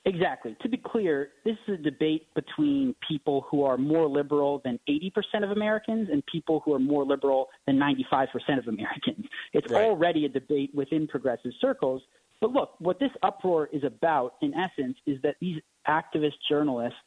Exactly. 0.04 0.56
To 0.62 0.68
be 0.68 0.76
clear, 0.76 1.30
this 1.44 1.56
is 1.66 1.80
a 1.80 1.82
debate 1.82 2.26
between 2.34 2.94
people 3.08 3.44
who 3.50 3.64
are 3.64 3.76
more 3.76 4.08
liberal 4.08 4.60
than 4.64 4.78
80% 4.88 5.42
of 5.42 5.50
Americans 5.50 6.08
and 6.10 6.24
people 6.26 6.60
who 6.64 6.74
are 6.74 6.78
more 6.78 7.04
liberal 7.04 7.48
than 7.66 7.76
95% 7.76 8.58
of 8.58 8.68
Americans. 8.68 9.26
It's 9.52 9.70
Right. 9.72 9.84
already 9.84 10.24
a 10.24 10.28
debate 10.28 10.72
within 10.74 11.08
progressive 11.08 11.52
circles. 11.60 12.02
But 12.40 12.52
look, 12.52 12.74
what 12.78 12.98
this 12.98 13.10
uproar 13.22 13.68
is 13.72 13.84
about, 13.84 14.34
in 14.42 14.52
essence, 14.54 14.96
is 15.06 15.20
that 15.22 15.36
these 15.40 15.60
activist 15.88 16.34
journalists 16.48 16.98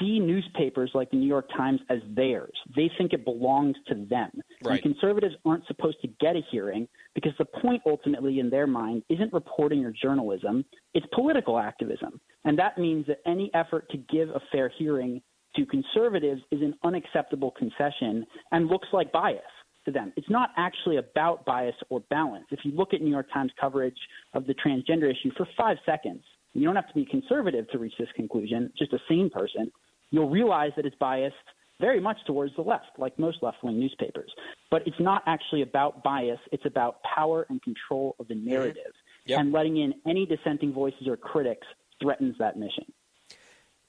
see 0.00 0.18
newspapers 0.18 0.90
like 0.94 1.10
the 1.10 1.16
New 1.16 1.26
York 1.26 1.48
Times 1.56 1.80
as 1.90 1.98
theirs. 2.14 2.52
They 2.76 2.90
think 2.98 3.12
it 3.12 3.24
belongs 3.24 3.76
to 3.88 3.94
them. 3.94 4.30
Right. 4.62 4.82
And 4.84 4.94
conservatives 4.94 5.34
aren't 5.44 5.66
supposed 5.66 6.00
to 6.02 6.08
get 6.20 6.36
a 6.36 6.40
hearing 6.50 6.88
because 7.14 7.32
the 7.38 7.44
point 7.44 7.82
ultimately 7.86 8.38
in 8.38 8.50
their 8.50 8.66
mind 8.66 9.02
isn't 9.08 9.32
reporting 9.32 9.84
or 9.84 9.92
journalism, 9.92 10.64
it's 10.94 11.06
political 11.12 11.58
activism. 11.58 12.20
And 12.44 12.58
that 12.58 12.78
means 12.78 13.06
that 13.06 13.18
any 13.26 13.50
effort 13.54 13.88
to 13.90 13.96
give 13.96 14.28
a 14.30 14.40
fair 14.52 14.70
hearing 14.78 15.20
to 15.56 15.66
conservatives 15.66 16.42
is 16.50 16.60
an 16.62 16.74
unacceptable 16.84 17.52
concession 17.52 18.24
and 18.52 18.68
looks 18.68 18.88
like 18.92 19.10
bias 19.12 19.42
to 19.88 19.92
them. 19.92 20.12
It's 20.16 20.28
not 20.30 20.50
actually 20.56 20.98
about 20.98 21.44
bias 21.44 21.74
or 21.88 22.00
balance. 22.10 22.46
If 22.50 22.60
you 22.64 22.72
look 22.72 22.92
at 22.92 23.00
New 23.00 23.10
York 23.10 23.26
Times 23.32 23.50
coverage 23.60 23.96
of 24.34 24.46
the 24.46 24.54
transgender 24.54 25.10
issue 25.10 25.30
for 25.36 25.46
five 25.56 25.78
seconds, 25.86 26.22
you 26.52 26.64
don't 26.64 26.76
have 26.76 26.88
to 26.88 26.94
be 26.94 27.04
conservative 27.04 27.68
to 27.70 27.78
reach 27.78 27.94
this 27.98 28.08
conclusion, 28.14 28.72
just 28.78 28.92
a 28.92 28.98
sane 29.08 29.30
person, 29.30 29.72
you'll 30.10 30.30
realize 30.30 30.72
that 30.76 30.86
it's 30.86 30.96
biased 30.96 31.34
very 31.80 32.00
much 32.00 32.16
towards 32.26 32.54
the 32.56 32.62
left, 32.62 32.86
like 32.98 33.18
most 33.18 33.38
left 33.42 33.58
wing 33.62 33.78
newspapers. 33.78 34.30
But 34.70 34.82
it's 34.86 34.98
not 34.98 35.22
actually 35.26 35.62
about 35.62 36.02
bias, 36.02 36.40
it's 36.52 36.66
about 36.66 36.96
power 37.02 37.46
and 37.48 37.62
control 37.62 38.16
of 38.18 38.28
the 38.28 38.34
mm-hmm. 38.34 38.50
narrative. 38.50 38.92
And 39.40 39.52
letting 39.52 39.76
in 39.76 39.92
any 40.06 40.24
dissenting 40.24 40.72
voices 40.72 41.06
or 41.06 41.16
critics 41.16 41.66
threatens 42.00 42.34
that 42.38 42.56
mission. 42.56 42.84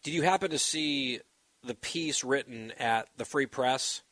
Did 0.04 0.14
you 0.14 0.22
happen 0.22 0.52
to 0.52 0.60
see 0.60 1.22
the 1.64 1.76
piece 1.76 2.24
written 2.24 2.72
at 2.78 3.08
the 3.18 3.26
Free 3.26 3.46
Press 3.46 4.04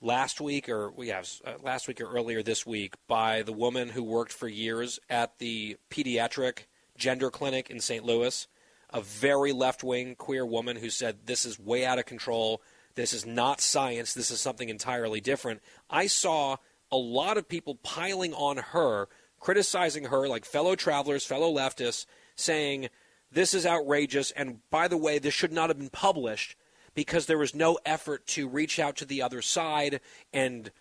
last 0.00 0.40
week, 0.40 0.68
or 0.68 0.92
yeah, 0.98 1.22
uh, 1.44 1.54
last 1.62 1.88
week 1.88 2.00
or 2.00 2.10
earlier 2.10 2.42
this 2.42 2.66
week, 2.66 2.94
by 3.06 3.42
the 3.42 3.52
woman 3.52 3.90
who 3.90 4.02
worked 4.02 4.32
for 4.32 4.48
years 4.48 4.98
at 5.08 5.38
the 5.38 5.76
pediatric 5.90 6.60
gender 6.96 7.30
clinic 7.30 7.70
in 7.70 7.80
St. 7.80 8.04
Louis? 8.04 8.46
A 8.90 9.00
very 9.02 9.52
left 9.52 9.84
wing 9.84 10.14
queer 10.14 10.46
woman 10.46 10.76
who 10.76 10.88
said 10.88 11.26
this 11.26 11.44
is 11.44 11.58
way 11.58 11.84
out 11.84 11.98
of 11.98 12.06
control. 12.06 12.62
This 12.94 13.12
is 13.12 13.26
not 13.26 13.60
science. 13.60 14.14
This 14.14 14.30
is 14.30 14.40
something 14.40 14.68
entirely 14.68 15.20
different. 15.20 15.60
I 15.90 16.06
saw 16.06 16.56
a 16.90 16.96
lot 16.96 17.36
of 17.36 17.48
people 17.48 17.74
piling 17.76 18.32
on 18.32 18.56
her, 18.56 19.08
criticizing 19.38 20.04
her, 20.04 20.26
like 20.26 20.44
fellow 20.44 20.74
travelers, 20.74 21.24
fellow 21.24 21.52
leftists, 21.52 22.06
saying 22.34 22.88
this 23.30 23.52
is 23.52 23.66
outrageous. 23.66 24.30
And 24.30 24.60
by 24.70 24.88
the 24.88 24.96
way, 24.96 25.18
this 25.18 25.34
should 25.34 25.52
not 25.52 25.68
have 25.68 25.78
been 25.78 25.90
published 25.90 26.56
because 26.98 27.26
there 27.26 27.38
was 27.38 27.54
no 27.54 27.78
effort 27.86 28.26
to 28.26 28.48
reach 28.48 28.80
out 28.80 28.96
to 28.96 29.04
the 29.04 29.22
other 29.22 29.40
side 29.40 30.00
and 30.32 30.72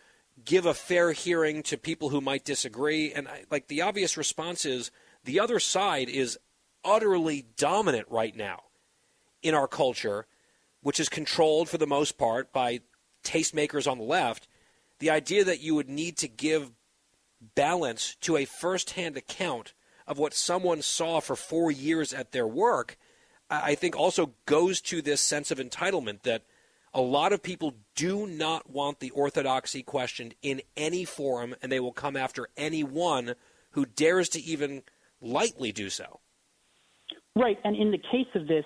give 0.44 0.66
a 0.66 0.74
fair 0.74 1.12
hearing 1.12 1.62
to 1.62 1.78
people 1.78 2.10
who 2.10 2.20
might 2.20 2.44
disagree. 2.44 3.14
And 3.14 3.28
I, 3.28 3.44
like 3.52 3.68
the 3.68 3.84
obvious 3.84 4.18
response 4.18 4.66
is 4.66 4.90
the 5.26 5.40
other 5.40 5.60
side 5.60 6.10
is 6.10 6.40
utterly 6.84 7.46
dominant 7.56 8.08
right 8.10 8.36
now 8.36 8.64
in 9.44 9.54
our 9.54 9.68
culture, 9.68 10.26
which 10.82 11.00
is 11.00 11.08
controlled 11.08 11.70
for 11.70 11.78
the 11.78 11.86
most 11.86 12.18
part 12.18 12.52
by 12.52 12.80
tastemakers 13.24 13.88
on 13.88 14.00
the 14.00 14.04
left. 14.04 14.48
The 14.98 15.12
idea 15.12 15.44
that 15.44 15.62
you 15.62 15.76
would 15.76 15.88
need 15.88 16.18
to 16.18 16.28
give 16.28 16.72
balance 17.54 18.16
to 18.22 18.38
a 18.38 18.46
firsthand 18.46 19.18
account 19.18 19.76
of 20.08 20.18
what 20.18 20.34
someone 20.34 20.82
saw 20.82 21.20
for 21.20 21.36
four 21.36 21.70
years 21.70 22.12
at 22.12 22.32
their 22.32 22.48
work, 22.48 22.98
I 23.50 23.76
think 23.76 23.96
also 23.96 24.34
goes 24.46 24.82
to 24.82 25.02
this 25.02 25.22
sense 25.22 25.52
of 25.52 25.58
entitlement 25.58 26.24
that 26.24 26.44
a 26.94 27.02
lot 27.02 27.34
of 27.34 27.44
people 27.44 27.76
do 27.96 28.26
not 28.26 28.70
want 28.70 29.00
the 29.00 29.12
orthodoxy 29.12 29.84
questioned 29.84 30.36
in 30.42 30.62
any 30.76 31.06
forum, 31.06 31.56
and 31.62 31.72
they 31.72 31.80
will 31.80 31.94
come 31.94 32.16
after 32.16 32.50
anyone 32.58 33.36
who 33.72 33.86
dares 33.86 34.30
to 34.30 34.42
even 34.42 34.84
lightly 35.22 35.72
do 35.72 35.90
so. 35.90 36.20
Right. 37.36 37.58
And 37.64 37.76
in 37.76 37.92
the 37.92 38.00
case 38.00 38.28
of 38.36 38.48
this 38.48 38.66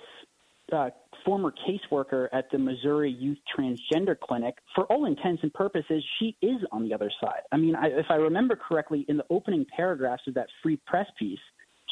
uh, 0.72 0.90
former 1.24 1.52
caseworker 1.68 2.28
at 2.32 2.50
the 2.50 2.58
Missouri 2.58 3.10
Youth 3.10 3.38
Transgender 3.56 4.18
Clinic, 4.18 4.56
for 4.74 4.86
all 4.86 5.04
intents 5.04 5.42
and 5.42 5.52
purposes, 5.52 6.02
she 6.18 6.36
is 6.40 6.56
on 6.72 6.88
the 6.88 6.94
other 6.94 7.10
side. 7.20 7.42
I 7.52 7.58
mean, 7.58 7.76
I, 7.76 7.88
if 7.88 8.06
I 8.08 8.14
remember 8.14 8.56
correctly, 8.56 9.04
in 9.08 9.18
the 9.18 9.26
opening 9.30 9.66
paragraphs 9.76 10.22
of 10.26 10.34
that 10.34 10.48
free 10.62 10.80
press 10.86 11.06
piece, 11.18 11.38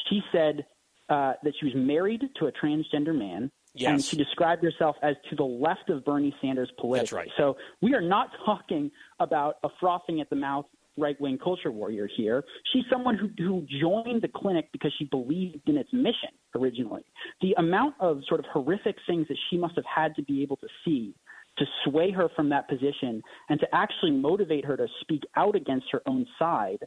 she 0.09 0.21
said 0.31 0.65
uh, 1.11 1.33
that 1.43 1.53
she 1.59 1.65
was 1.65 1.75
married 1.75 2.23
to 2.39 2.45
a 2.47 2.51
transgender 2.53 3.13
man. 3.13 3.51
And 3.79 4.03
she 4.03 4.17
described 4.17 4.63
herself 4.63 4.95
as 5.01 5.15
to 5.29 5.35
the 5.35 5.43
left 5.43 5.89
of 5.89 6.03
Bernie 6.03 6.35
Sanders 6.41 6.69
politically. 6.79 7.17
right. 7.17 7.29
So 7.37 7.55
we 7.81 7.93
are 7.93 8.01
not 8.01 8.29
talking 8.45 8.91
about 9.19 9.55
a 9.63 9.69
frothing 9.79 10.21
at 10.21 10.29
the 10.29 10.35
mouth 10.35 10.65
right 10.97 11.19
wing 11.21 11.37
culture 11.41 11.71
warrior 11.71 12.07
here. 12.17 12.43
She's 12.73 12.83
someone 12.89 13.17
who, 13.17 13.29
who 13.37 13.65
joined 13.81 14.21
the 14.21 14.27
clinic 14.27 14.69
because 14.71 14.93
she 14.97 15.05
believed 15.05 15.67
in 15.67 15.77
its 15.77 15.91
mission 15.93 16.29
originally. 16.55 17.03
The 17.41 17.53
amount 17.57 17.95
of 17.99 18.21
sort 18.27 18.39
of 18.39 18.45
horrific 18.51 18.97
things 19.07 19.27
that 19.29 19.37
she 19.49 19.57
must 19.57 19.75
have 19.75 19.85
had 19.85 20.15
to 20.15 20.23
be 20.23 20.41
able 20.41 20.57
to 20.57 20.67
see 20.83 21.13
to 21.57 21.65
sway 21.85 22.11
her 22.11 22.29
from 22.35 22.49
that 22.49 22.67
position 22.69 23.21
and 23.49 23.59
to 23.59 23.67
actually 23.73 24.11
motivate 24.11 24.65
her 24.65 24.77
to 24.77 24.87
speak 25.01 25.23
out 25.35 25.55
against 25.55 25.85
her 25.91 26.01
own 26.05 26.25
side 26.39 26.79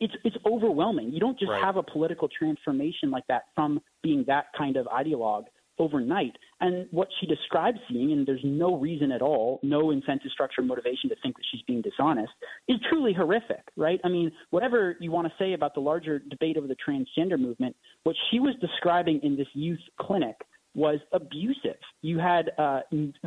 it's 0.00 0.14
it's 0.24 0.36
overwhelming. 0.46 1.12
You 1.12 1.20
don't 1.20 1.38
just 1.38 1.50
Right. 1.50 1.62
have 1.62 1.76
a 1.76 1.82
political 1.82 2.28
transformation 2.28 3.10
like 3.10 3.26
that 3.28 3.44
from 3.54 3.80
being 4.02 4.24
that 4.26 4.46
kind 4.56 4.76
of 4.76 4.86
ideologue 4.86 5.44
overnight. 5.78 6.36
And 6.60 6.88
what 6.90 7.08
she 7.20 7.26
describes 7.26 7.78
seeing, 7.88 8.10
and 8.10 8.26
there's 8.26 8.42
no 8.42 8.76
reason 8.76 9.12
at 9.12 9.22
all, 9.22 9.60
no 9.62 9.92
incentive 9.92 10.32
structure 10.32 10.60
motivation 10.60 11.08
to 11.10 11.16
think 11.22 11.36
that 11.36 11.44
she's 11.50 11.62
being 11.62 11.82
dishonest, 11.82 12.32
is 12.66 12.78
truly 12.88 13.12
horrific, 13.12 13.62
right? 13.76 14.00
I 14.04 14.08
mean, 14.08 14.32
whatever 14.50 14.96
you 15.00 15.12
want 15.12 15.28
to 15.28 15.32
say 15.38 15.52
about 15.52 15.74
the 15.74 15.80
larger 15.80 16.18
debate 16.18 16.56
over 16.56 16.66
the 16.66 16.76
transgender 16.76 17.38
movement, 17.38 17.76
what 18.02 18.16
she 18.30 18.40
was 18.40 18.56
describing 18.60 19.20
in 19.22 19.36
this 19.36 19.46
youth 19.54 19.78
clinic 20.00 20.36
was 20.78 21.00
abusive. 21.12 21.80
You 22.02 22.18
had 22.18 22.52
uh, 22.56 22.80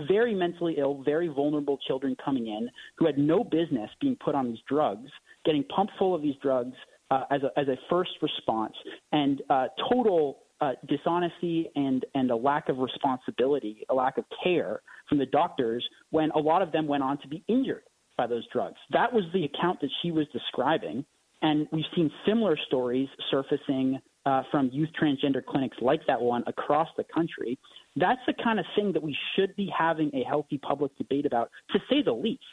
very 0.08 0.34
mentally 0.34 0.76
ill, 0.78 1.04
very 1.04 1.28
vulnerable 1.28 1.78
children 1.86 2.16
coming 2.24 2.47
in 2.47 2.70
who 2.97 3.06
had 3.06 3.18
no 3.18 3.43
business 3.43 3.89
being 3.99 4.16
put 4.24 4.36
on 4.36 4.47
these 4.47 4.64
drugs, 4.70 5.10
getting 5.43 5.64
pumped 5.76 5.91
full 5.99 6.16
of 6.16 6.22
these 6.22 6.36
drugs 6.41 6.76
uh, 7.12 7.24
as, 7.30 7.41
a, 7.43 7.60
as 7.60 7.68
a 7.68 7.76
first 7.89 8.12
response, 8.22 8.74
and 9.12 9.41
uh, 9.49 9.68
total 9.91 10.39
uh, 10.62 10.72
dishonesty 10.88 11.70
and, 11.76 12.06
and 12.16 12.32
a 12.32 12.36
lack 12.36 12.70
of 12.70 12.78
responsibility, 12.78 13.84
a 13.89 13.93
lack 13.93 14.18
of 14.18 14.24
care 14.41 14.82
from 15.10 15.18
the 15.18 15.26
doctors 15.26 15.86
when 16.12 16.32
a 16.32 16.39
lot 16.39 16.62
of 16.62 16.72
them 16.72 16.88
went 16.88 17.04
on 17.04 17.18
to 17.20 17.28
be 17.28 17.43
injured 17.49 17.84
by 18.18 18.28
those 18.28 18.47
drugs. 18.54 18.78
That 18.91 19.12
was 19.12 19.24
the 19.34 19.43
account 19.43 19.82
that 19.82 19.89
she 20.02 20.12
was 20.12 20.26
describing. 20.32 21.04
And 21.41 21.68
we've 21.72 21.84
seen 21.95 22.12
similar 22.26 22.56
stories 22.68 23.10
surfacing 23.32 23.99
uh, 24.26 24.44
from 24.52 24.70
youth 24.72 24.90
transgender 25.02 25.44
clinics 25.44 25.78
like 25.82 26.02
that 26.08 26.22
one 26.22 26.44
across 26.48 26.88
the 26.98 27.04
country. 27.04 27.58
That's 27.96 28.22
the 28.28 28.34
kind 28.44 28.60
of 28.60 28.66
thing 28.76 28.94
that 28.94 29.02
we 29.04 29.18
should 29.36 29.56
be 29.56 29.72
having 29.78 30.12
a 30.14 30.24
healthy 30.24 30.58
public 30.58 30.96
debate 30.98 31.26
about, 31.26 31.50
to 31.72 31.80
say 31.90 32.02
the 32.04 32.14
least. 32.14 32.44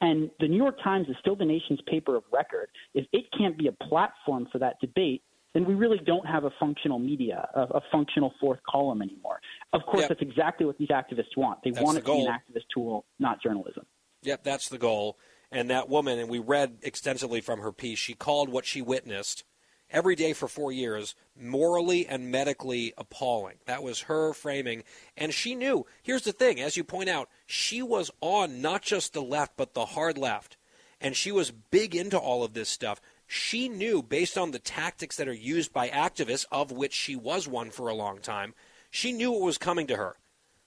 And 0.00 0.30
the 0.38 0.46
New 0.46 0.56
York 0.56 0.76
Times 0.82 1.08
is 1.08 1.16
still 1.20 1.34
the 1.34 1.44
nation's 1.44 1.80
paper 1.88 2.14
of 2.14 2.22
record. 2.32 2.68
If 2.94 3.06
it 3.12 3.24
can't 3.36 3.58
be 3.58 3.66
a 3.66 3.72
platform 3.72 4.46
for 4.52 4.58
that 4.60 4.76
debate, 4.80 5.22
then 5.54 5.64
we 5.64 5.74
really 5.74 5.98
don't 6.06 6.26
have 6.26 6.44
a 6.44 6.50
functional 6.60 6.98
media, 7.00 7.48
a, 7.54 7.62
a 7.62 7.80
functional 7.90 8.32
fourth 8.38 8.60
column 8.70 9.02
anymore. 9.02 9.40
Of 9.72 9.82
course, 9.86 10.02
Yep. 10.02 10.08
that's 10.10 10.22
exactly 10.22 10.66
what 10.66 10.78
these 10.78 10.88
activists 10.88 11.36
want. 11.36 11.60
They 11.64 11.70
That's 11.70 11.82
want 11.84 11.94
the 11.96 12.02
it 12.02 12.06
to 12.06 12.12
be 12.12 12.26
an 12.26 12.32
activist 12.32 12.66
tool, 12.72 13.06
not 13.18 13.42
journalism. 13.42 13.84
Yep, 14.22 14.44
that's 14.44 14.68
the 14.68 14.78
goal. 14.78 15.18
And 15.50 15.70
that 15.70 15.88
woman, 15.88 16.18
and 16.18 16.28
we 16.28 16.38
read 16.38 16.78
extensively 16.82 17.40
from 17.40 17.60
her 17.60 17.72
piece, 17.72 17.98
she 17.98 18.14
called 18.14 18.50
what 18.50 18.66
she 18.66 18.82
witnessed 18.82 19.44
every 19.90 20.14
day 20.14 20.32
for 20.32 20.48
four 20.48 20.72
years 20.72 21.14
morally 21.38 22.06
and 22.06 22.30
medically 22.30 22.92
appalling. 22.98 23.56
That 23.66 23.82
was 23.82 24.02
her 24.02 24.32
framing. 24.32 24.84
And 25.16 25.32
she 25.32 25.54
knew. 25.54 25.86
Here's 26.02 26.24
the 26.24 26.32
thing, 26.32 26.60
as 26.60 26.76
you 26.76 26.84
point 26.84 27.08
out, 27.08 27.28
she 27.46 27.82
was 27.82 28.10
on 28.20 28.60
not 28.60 28.82
just 28.82 29.12
the 29.12 29.22
left, 29.22 29.56
but 29.56 29.74
the 29.74 29.86
hard 29.86 30.18
left. 30.18 30.56
and 31.00 31.16
she 31.16 31.30
was 31.32 31.50
big 31.50 31.94
into 31.94 32.18
all 32.18 32.42
of 32.42 32.54
this 32.54 32.68
stuff. 32.68 33.00
She 33.26 33.68
knew, 33.68 34.02
based 34.02 34.38
on 34.38 34.50
the 34.50 34.58
tactics 34.58 35.16
that 35.16 35.28
are 35.28 35.32
used 35.32 35.72
by 35.72 35.88
activists, 35.88 36.46
of 36.50 36.72
which 36.72 36.92
she 36.92 37.14
was 37.14 37.46
one 37.46 37.70
for 37.70 37.88
a 37.88 37.94
long 37.94 38.18
time, 38.18 38.54
she 38.90 39.12
knew 39.12 39.30
what 39.30 39.42
was 39.42 39.58
coming 39.58 39.86
to 39.88 39.96
her 39.96 40.16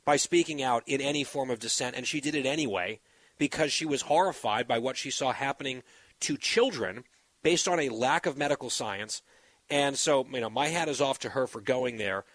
by 0.05 0.15
speaking 0.15 0.61
out 0.61 0.83
in 0.85 1.01
any 1.01 1.23
form 1.23 1.49
of 1.49 1.59
dissent, 1.59 1.95
and 1.95 2.07
she 2.07 2.21
did 2.21 2.35
it 2.35 2.45
anyway 2.45 2.99
because 3.37 3.73
she 3.73 3.85
was 3.85 4.03
horrified 4.03 4.67
by 4.67 4.77
what 4.77 4.95
she 4.97 5.09
saw 5.09 5.31
happening 5.31 5.81
to 6.19 6.37
children 6.37 7.03
based 7.43 7.67
on 7.67 7.79
a 7.79 7.89
lack 7.89 8.25
of 8.25 8.37
medical 8.37 8.69
science. 8.69 9.21
And 9.69 9.97
so, 9.97 10.25
you 10.31 10.41
know, 10.41 10.49
my 10.49 10.67
hat 10.67 10.89
is 10.89 11.01
off 11.01 11.19
to 11.19 11.29
her 11.29 11.47
for 11.47 11.61
going 11.61 11.97
there. 11.97 12.25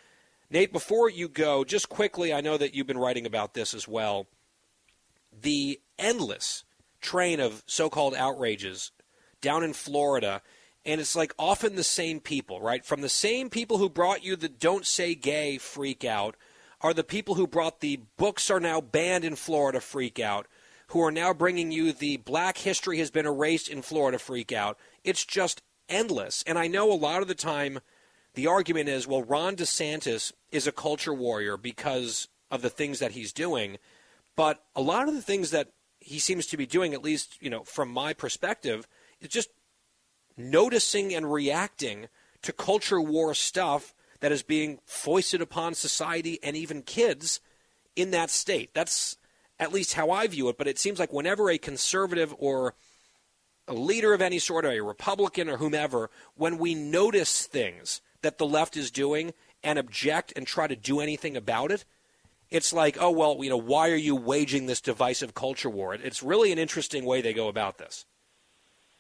Nate, 0.51 0.73
before 0.73 1.11
you 1.11 1.29
go, 1.29 1.65
just 1.65 1.89
quickly, 1.89 2.33
I 2.33 2.41
know 2.41 2.57
that 2.57 2.75
you've 2.75 2.87
been 2.87 2.99
writing 2.99 3.27
about 3.27 3.55
this 3.55 3.75
as 3.75 3.89
well. 3.89 4.27
The 5.39 5.81
endless 5.99 6.65
train 7.01 7.41
of 7.41 7.63
so 7.67 7.91
called 7.91 8.15
outrages 8.15 8.93
down 9.41 9.63
in 9.65 9.73
Florida, 9.73 10.41
and 10.85 11.01
it's 11.01 11.17
like 11.17 11.35
often 11.39 11.75
the 11.75 11.85
same 11.85 12.21
people, 12.21 12.61
right? 12.61 12.85
From 12.85 13.01
the 13.01 13.09
same 13.09 13.51
people 13.51 13.79
who 13.79 13.89
brought 13.89 14.25
you 14.25 14.37
the 14.37 14.49
don't 14.49 14.87
say 14.87 15.15
gay 15.15 15.59
freak 15.59 16.05
out 16.05 16.37
are 16.81 16.95
the 16.95 17.05
people 17.05 17.35
who 17.35 17.47
brought 17.47 17.81
the 17.81 18.01
books 18.17 18.51
are 18.51 18.61
now 18.61 18.81
banned 18.81 19.25
in 19.25 19.35
Florida 19.35 19.81
freak 19.81 20.21
out, 20.21 20.47
who 20.89 21.03
are 21.03 21.11
now 21.11 21.33
bringing 21.33 21.73
you 21.73 21.93
the 21.93 22.19
black 22.19 22.59
history 22.59 22.99
has 22.99 23.11
been 23.11 23.27
erased 23.27 23.69
in 23.69 23.83
Florida 23.83 24.19
freak 24.19 24.53
out. 24.53 24.79
It's 25.05 25.25
just 25.25 25.63
endless. 25.89 26.45
And 26.47 26.59
I 26.59 26.67
know 26.69 26.93
a 26.93 26.95
lot 26.95 27.23
of 27.23 27.29
the 27.29 27.35
time 27.35 27.81
the 28.35 28.47
argument 28.47 28.89
is, 28.89 29.07
well, 29.07 29.23
Ron 29.23 29.57
DeSantis 29.57 30.33
is 30.53 30.67
a 30.67 30.73
culture 30.73 31.15
warrior 31.15 31.57
because 31.57 32.29
of 32.51 32.63
the 32.63 32.71
things 32.71 32.99
that 32.99 33.13
he's 33.13 33.33
doing. 33.33 33.79
But 34.37 34.63
a 34.75 34.83
lot 34.83 35.09
of 35.09 35.15
the 35.15 35.23
things 35.23 35.51
that 35.51 35.73
he 36.01 36.19
seems 36.19 36.47
to 36.47 36.57
be 36.57 36.67
doing, 36.67 36.95
at 36.95 37.03
least, 37.03 37.39
you 37.41 37.51
know, 37.51 37.65
from 37.65 37.91
my 37.91 38.13
perspective, 38.13 38.87
is 39.21 39.29
just 39.29 39.51
noticing 40.37 41.15
and 41.15 41.33
reacting 41.33 42.09
to 42.43 42.53
culture 42.53 43.01
war 43.01 43.35
stuff 43.35 43.95
that 44.21 44.33
is 44.33 44.43
being 44.43 44.79
foisted 44.85 45.41
upon 45.41 45.75
society 45.75 46.39
and 46.43 46.57
even 46.57 46.83
kids 46.83 47.41
in 47.97 48.11
that 48.11 48.31
state. 48.31 48.73
That's 48.75 49.17
at 49.59 49.73
least 49.73 49.95
how 49.95 50.11
I 50.11 50.27
view 50.27 50.49
it. 50.49 50.59
But 50.59 50.69
it 50.69 50.79
seems 50.79 50.99
like 50.99 51.13
whenever 51.13 51.51
a 51.51 51.59
conservative 51.59 52.35
or 52.39 52.75
a 53.69 53.75
leader 53.75 54.15
of 54.15 54.23
any 54.23 54.39
sort, 54.39 54.65
or 54.65 54.71
a 54.71 54.81
Republican 54.81 55.49
or 55.49 55.57
whomever, 55.57 56.11
when 56.37 56.59
we 56.59 56.75
notice 56.75 57.47
things 57.47 58.01
that 58.23 58.39
the 58.39 58.47
left 58.47 58.77
is 58.77 58.91
doing 58.91 59.33
and 59.63 59.79
object 59.79 60.33
and 60.37 60.47
try 60.47 60.67
to 60.67 60.77
do 60.77 61.01
anything 61.01 61.37
about 61.37 61.73
it, 61.73 61.85
it's 62.51 62.73
like, 62.73 62.97
oh, 63.01 63.11
well, 63.11 63.39
you 63.41 63.51
know, 63.51 63.57
why 63.57 63.91
are 63.91 63.97
you 63.97 64.15
waging 64.15 64.67
this 64.67 64.81
divisive 64.81 65.35
culture 65.35 65.71
war? 65.71 65.95
It's 65.95 66.23
really 66.23 66.53
an 66.53 66.59
interesting 66.59 67.05
way 67.05 67.21
they 67.21 67.33
go 67.33 67.49
about 67.49 67.79
this. 67.79 68.05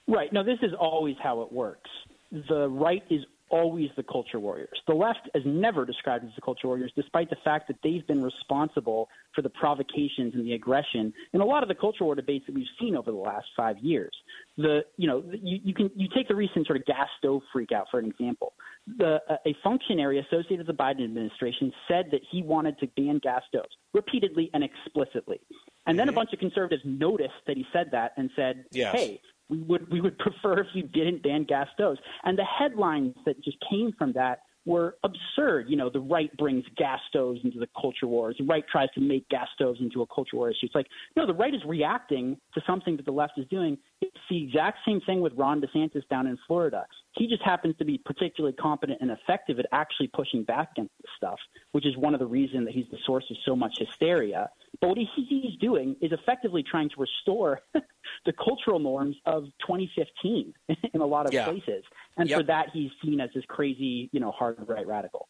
Right. 0.08 0.32
No, 0.32 0.42
this 0.42 0.58
is 0.62 0.72
always 0.78 1.16
how 1.22 1.42
it 1.42 1.52
works. 1.52 1.90
The 2.32 2.68
right 2.68 3.04
is 3.08 3.24
always 3.50 3.90
the 3.96 4.02
culture 4.02 4.40
warriors. 4.40 4.78
The 4.86 4.94
left 4.94 5.28
is 5.34 5.42
never 5.46 5.84
described 5.84 6.24
as 6.24 6.30
the 6.34 6.40
culture 6.40 6.66
warriors, 6.66 6.92
despite 6.96 7.30
the 7.30 7.36
fact 7.44 7.68
that 7.68 7.76
they've 7.82 8.06
been 8.06 8.22
responsible 8.22 9.08
for 9.34 9.42
the 9.42 9.50
provocations 9.50 10.34
and 10.34 10.44
the 10.44 10.54
aggression 10.54 11.12
in 11.32 11.40
a 11.40 11.44
lot 11.44 11.62
of 11.62 11.68
the 11.68 11.74
culture 11.74 12.04
war 12.04 12.14
debates 12.14 12.46
that 12.46 12.54
we've 12.54 12.66
seen 12.80 12.96
over 12.96 13.10
the 13.10 13.16
last 13.16 13.46
five 13.56 13.78
years. 13.78 14.12
The 14.56 14.80
you 14.96 15.06
know 15.06 15.22
you, 15.32 15.60
you 15.62 15.74
can 15.74 15.90
you 15.94 16.08
take 16.14 16.28
the 16.28 16.34
recent 16.34 16.66
sort 16.66 16.78
of 16.78 16.86
gas 16.86 17.08
stove 17.18 17.42
freakout 17.54 17.84
for 17.90 17.98
an 17.98 18.06
example. 18.06 18.54
The 18.98 19.18
a 19.46 19.54
functionary 19.62 20.18
associated 20.18 20.66
with 20.66 20.76
the 20.76 20.82
Biden 20.82 21.04
administration 21.04 21.72
said 21.88 22.06
that 22.12 22.20
he 22.30 22.42
wanted 22.42 22.78
to 22.80 22.88
ban 22.96 23.20
gas 23.22 23.42
stoves 23.48 23.68
repeatedly 23.92 24.50
and 24.54 24.64
explicitly. 24.64 25.40
And 25.86 25.98
then 25.98 26.08
a 26.08 26.10
mm-hmm. 26.10 26.16
bunch 26.16 26.32
of 26.32 26.38
conservatives 26.40 26.82
noticed 26.84 27.34
that 27.46 27.56
he 27.56 27.64
said 27.72 27.90
that 27.92 28.12
and 28.16 28.30
said, 28.34 28.64
Yes. 28.72 28.94
"Hey, 28.94 29.20
we 29.48 29.58
would 29.62 29.90
we 29.90 30.00
would 30.00 30.18
prefer 30.18 30.60
if 30.60 30.66
you 30.74 30.82
didn't 30.82 31.22
ban 31.22 31.44
gas 31.44 31.68
stoves. 31.74 32.00
And 32.24 32.38
the 32.38 32.44
headlines 32.44 33.14
that 33.24 33.42
just 33.42 33.58
came 33.70 33.92
from 33.98 34.12
that 34.12 34.40
were 34.66 34.96
absurd. 35.04 35.66
You 35.68 35.76
know, 35.76 35.88
the 35.88 36.00
right 36.00 36.34
brings 36.36 36.64
gas 36.76 37.00
stoves 37.08 37.40
into 37.44 37.58
the 37.58 37.68
culture 37.80 38.06
wars. 38.06 38.36
The 38.38 38.44
right 38.44 38.64
tries 38.70 38.90
to 38.94 39.00
make 39.00 39.28
gas 39.28 39.46
stoves 39.54 39.80
into 39.80 40.02
a 40.02 40.06
culture 40.06 40.36
war 40.36 40.50
issue. 40.50 40.58
It's 40.66 40.74
like, 40.74 40.88
no, 41.16 41.26
the 41.26 41.32
right 41.34 41.54
is 41.54 41.60
reacting 41.64 42.36
to 42.54 42.60
something 42.66 42.96
that 42.96 43.06
the 43.06 43.12
left 43.12 43.34
is 43.38 43.46
doing. 43.48 43.78
It's 44.02 44.16
the 44.28 44.42
exact 44.44 44.78
same 44.86 45.00
thing 45.06 45.20
with 45.20 45.32
Ron 45.34 45.60
DeSantis 45.62 46.06
down 46.10 46.26
in 46.26 46.36
Florida. 46.46 46.84
He 47.12 47.28
just 47.28 47.42
happens 47.42 47.76
to 47.78 47.84
be 47.84 47.96
particularly 48.04 48.54
competent 48.56 48.98
and 49.00 49.10
effective 49.10 49.58
at 49.58 49.66
actually 49.72 50.08
pushing 50.08 50.42
back 50.42 50.72
against 50.72 50.92
this 51.00 51.10
stuff, 51.16 51.38
which 51.72 51.86
is 51.86 51.96
one 51.96 52.12
of 52.12 52.20
the 52.20 52.26
reasons 52.26 52.66
that 52.66 52.74
he's 52.74 52.84
the 52.90 52.98
source 53.06 53.24
of 53.30 53.36
so 53.46 53.56
much 53.56 53.78
hysteria. 53.78 54.50
But 54.80 54.88
what 54.88 54.98
he, 54.98 55.08
he's 55.28 55.58
doing 55.58 55.96
is 56.02 56.12
effectively 56.12 56.62
trying 56.62 56.90
to 56.90 56.96
restore 56.98 57.60
the 58.26 58.32
cultural 58.32 58.78
norms 58.78 59.16
of 59.24 59.44
2015 59.66 60.52
in 60.94 61.00
a 61.00 61.06
lot 61.06 61.26
of 61.26 61.32
Yeah. 61.32 61.44
places. 61.44 61.84
And 62.16 62.28
Yep. 62.28 62.38
for 62.38 62.44
that, 62.44 62.70
he's 62.72 62.90
seen 63.02 63.20
as 63.20 63.30
this 63.34 63.44
crazy, 63.46 64.08
you 64.12 64.20
know, 64.20 64.30
hard 64.30 64.56
right 64.68 64.86
radical. 64.86 65.28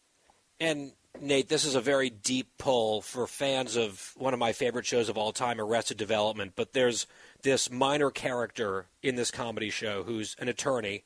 And 0.60 0.92
Nate, 1.20 1.48
this 1.48 1.64
is 1.64 1.74
a 1.74 1.80
very 1.80 2.10
deep 2.10 2.48
pull 2.58 3.00
for 3.02 3.26
fans 3.26 3.76
of 3.76 4.12
one 4.16 4.32
of 4.34 4.38
my 4.40 4.52
favorite 4.52 4.86
shows 4.86 5.08
of 5.08 5.16
all 5.18 5.32
time, 5.32 5.60
Arrested 5.60 5.96
Development. 5.96 6.52
But 6.54 6.72
there's 6.72 7.06
this 7.42 7.70
minor 7.70 8.10
character 8.10 8.86
in 9.02 9.16
this 9.16 9.30
comedy 9.30 9.70
show 9.70 10.02
who's 10.04 10.36
an 10.38 10.48
attorney 10.48 11.04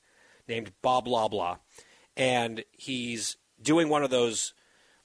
named 0.48 0.72
Bob 0.82 1.06
Loblaw, 1.06 1.58
and 2.16 2.64
he's 2.72 3.36
doing 3.62 3.88
one 3.88 4.02
of 4.02 4.10
those 4.10 4.52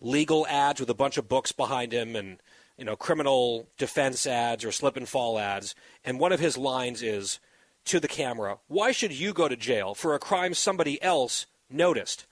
legal 0.01 0.45
ads 0.47 0.79
with 0.79 0.89
a 0.89 0.95
bunch 0.95 1.17
of 1.17 1.27
books 1.29 1.51
behind 1.51 1.91
him 1.91 2.15
and 2.15 2.41
you 2.77 2.83
know 2.83 2.95
criminal 2.95 3.67
defense 3.77 4.25
ads 4.27 4.65
or 4.65 4.71
slip 4.71 4.97
and 4.97 5.07
fall 5.07 5.39
ads. 5.39 5.75
And 6.03 6.19
one 6.19 6.31
of 6.31 6.39
his 6.39 6.57
lines 6.57 7.01
is 7.01 7.39
to 7.85 7.99
the 7.99 8.07
camera, 8.07 8.59
"Why 8.67 8.91
should 8.91 9.11
you 9.11 9.33
go 9.33 9.47
to 9.47 9.55
jail 9.55 9.95
for 9.95 10.13
a 10.13 10.19
crime 10.19 10.53
somebody 10.53 11.01
else 11.01 11.45
noticed?" 11.69 12.25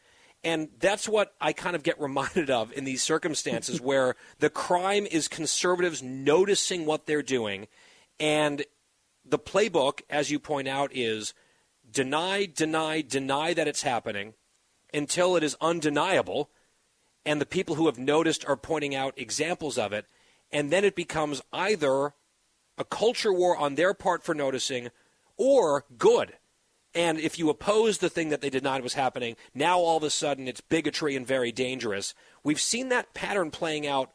And 0.43 0.69
that's 0.77 1.07
what 1.07 1.33
I 1.39 1.53
kind 1.53 1.75
of 1.75 1.83
get 1.83 1.99
reminded 2.01 2.49
of 2.49 2.71
in 2.73 2.83
these 2.83 3.01
circumstances 3.01 3.79
where 3.81 4.15
the 4.39 4.49
crime 4.49 5.05
is 5.05 5.27
conservatives 5.27 6.03
noticing 6.03 6.85
what 6.85 7.05
they're 7.05 7.23
doing. 7.23 7.67
And 8.19 8.65
the 9.25 9.39
playbook, 9.39 10.01
as 10.09 10.31
you 10.31 10.39
point 10.39 10.67
out, 10.67 10.91
is 10.93 11.33
deny, 11.89 12.45
deny, 12.45 13.01
deny 13.01 13.53
that 13.53 13.67
it's 13.67 13.83
happening 13.83 14.33
until 14.93 15.35
it 15.35 15.43
is 15.43 15.55
undeniable. 15.61 16.49
And 17.25 17.39
the 17.39 17.45
people 17.45 17.75
who 17.75 17.85
have 17.85 17.97
noticed 17.97 18.45
are 18.45 18.57
pointing 18.57 18.93
out 18.93 19.13
examples 19.17 19.77
of 19.77 19.93
it. 19.93 20.05
And 20.51 20.71
then 20.71 20.83
it 20.83 20.95
becomes 20.95 21.41
either 21.51 22.13
a 22.77 22.83
culture 22.83 23.33
war 23.33 23.55
on 23.55 23.75
their 23.75 23.93
part 23.93 24.23
for 24.23 24.35
noticing 24.35 24.89
or 25.37 25.85
good. 25.97 26.33
And 26.95 27.19
if 27.19 27.39
you 27.39 27.49
oppose 27.49 27.97
the 27.97 28.09
thing 28.09 28.29
that 28.29 28.41
they 28.41 28.49
denied 28.49 28.83
was 28.83 28.93
happening, 28.93 29.35
now 29.53 29.79
all 29.79 29.97
of 29.97 30.03
a 30.03 30.09
sudden 30.09 30.47
it's 30.47 30.61
bigotry 30.61 31.15
and 31.15 31.25
very 31.25 31.51
dangerous. 31.51 32.13
We've 32.43 32.59
seen 32.59 32.89
that 32.89 33.13
pattern 33.13 33.49
playing 33.49 33.87
out 33.87 34.11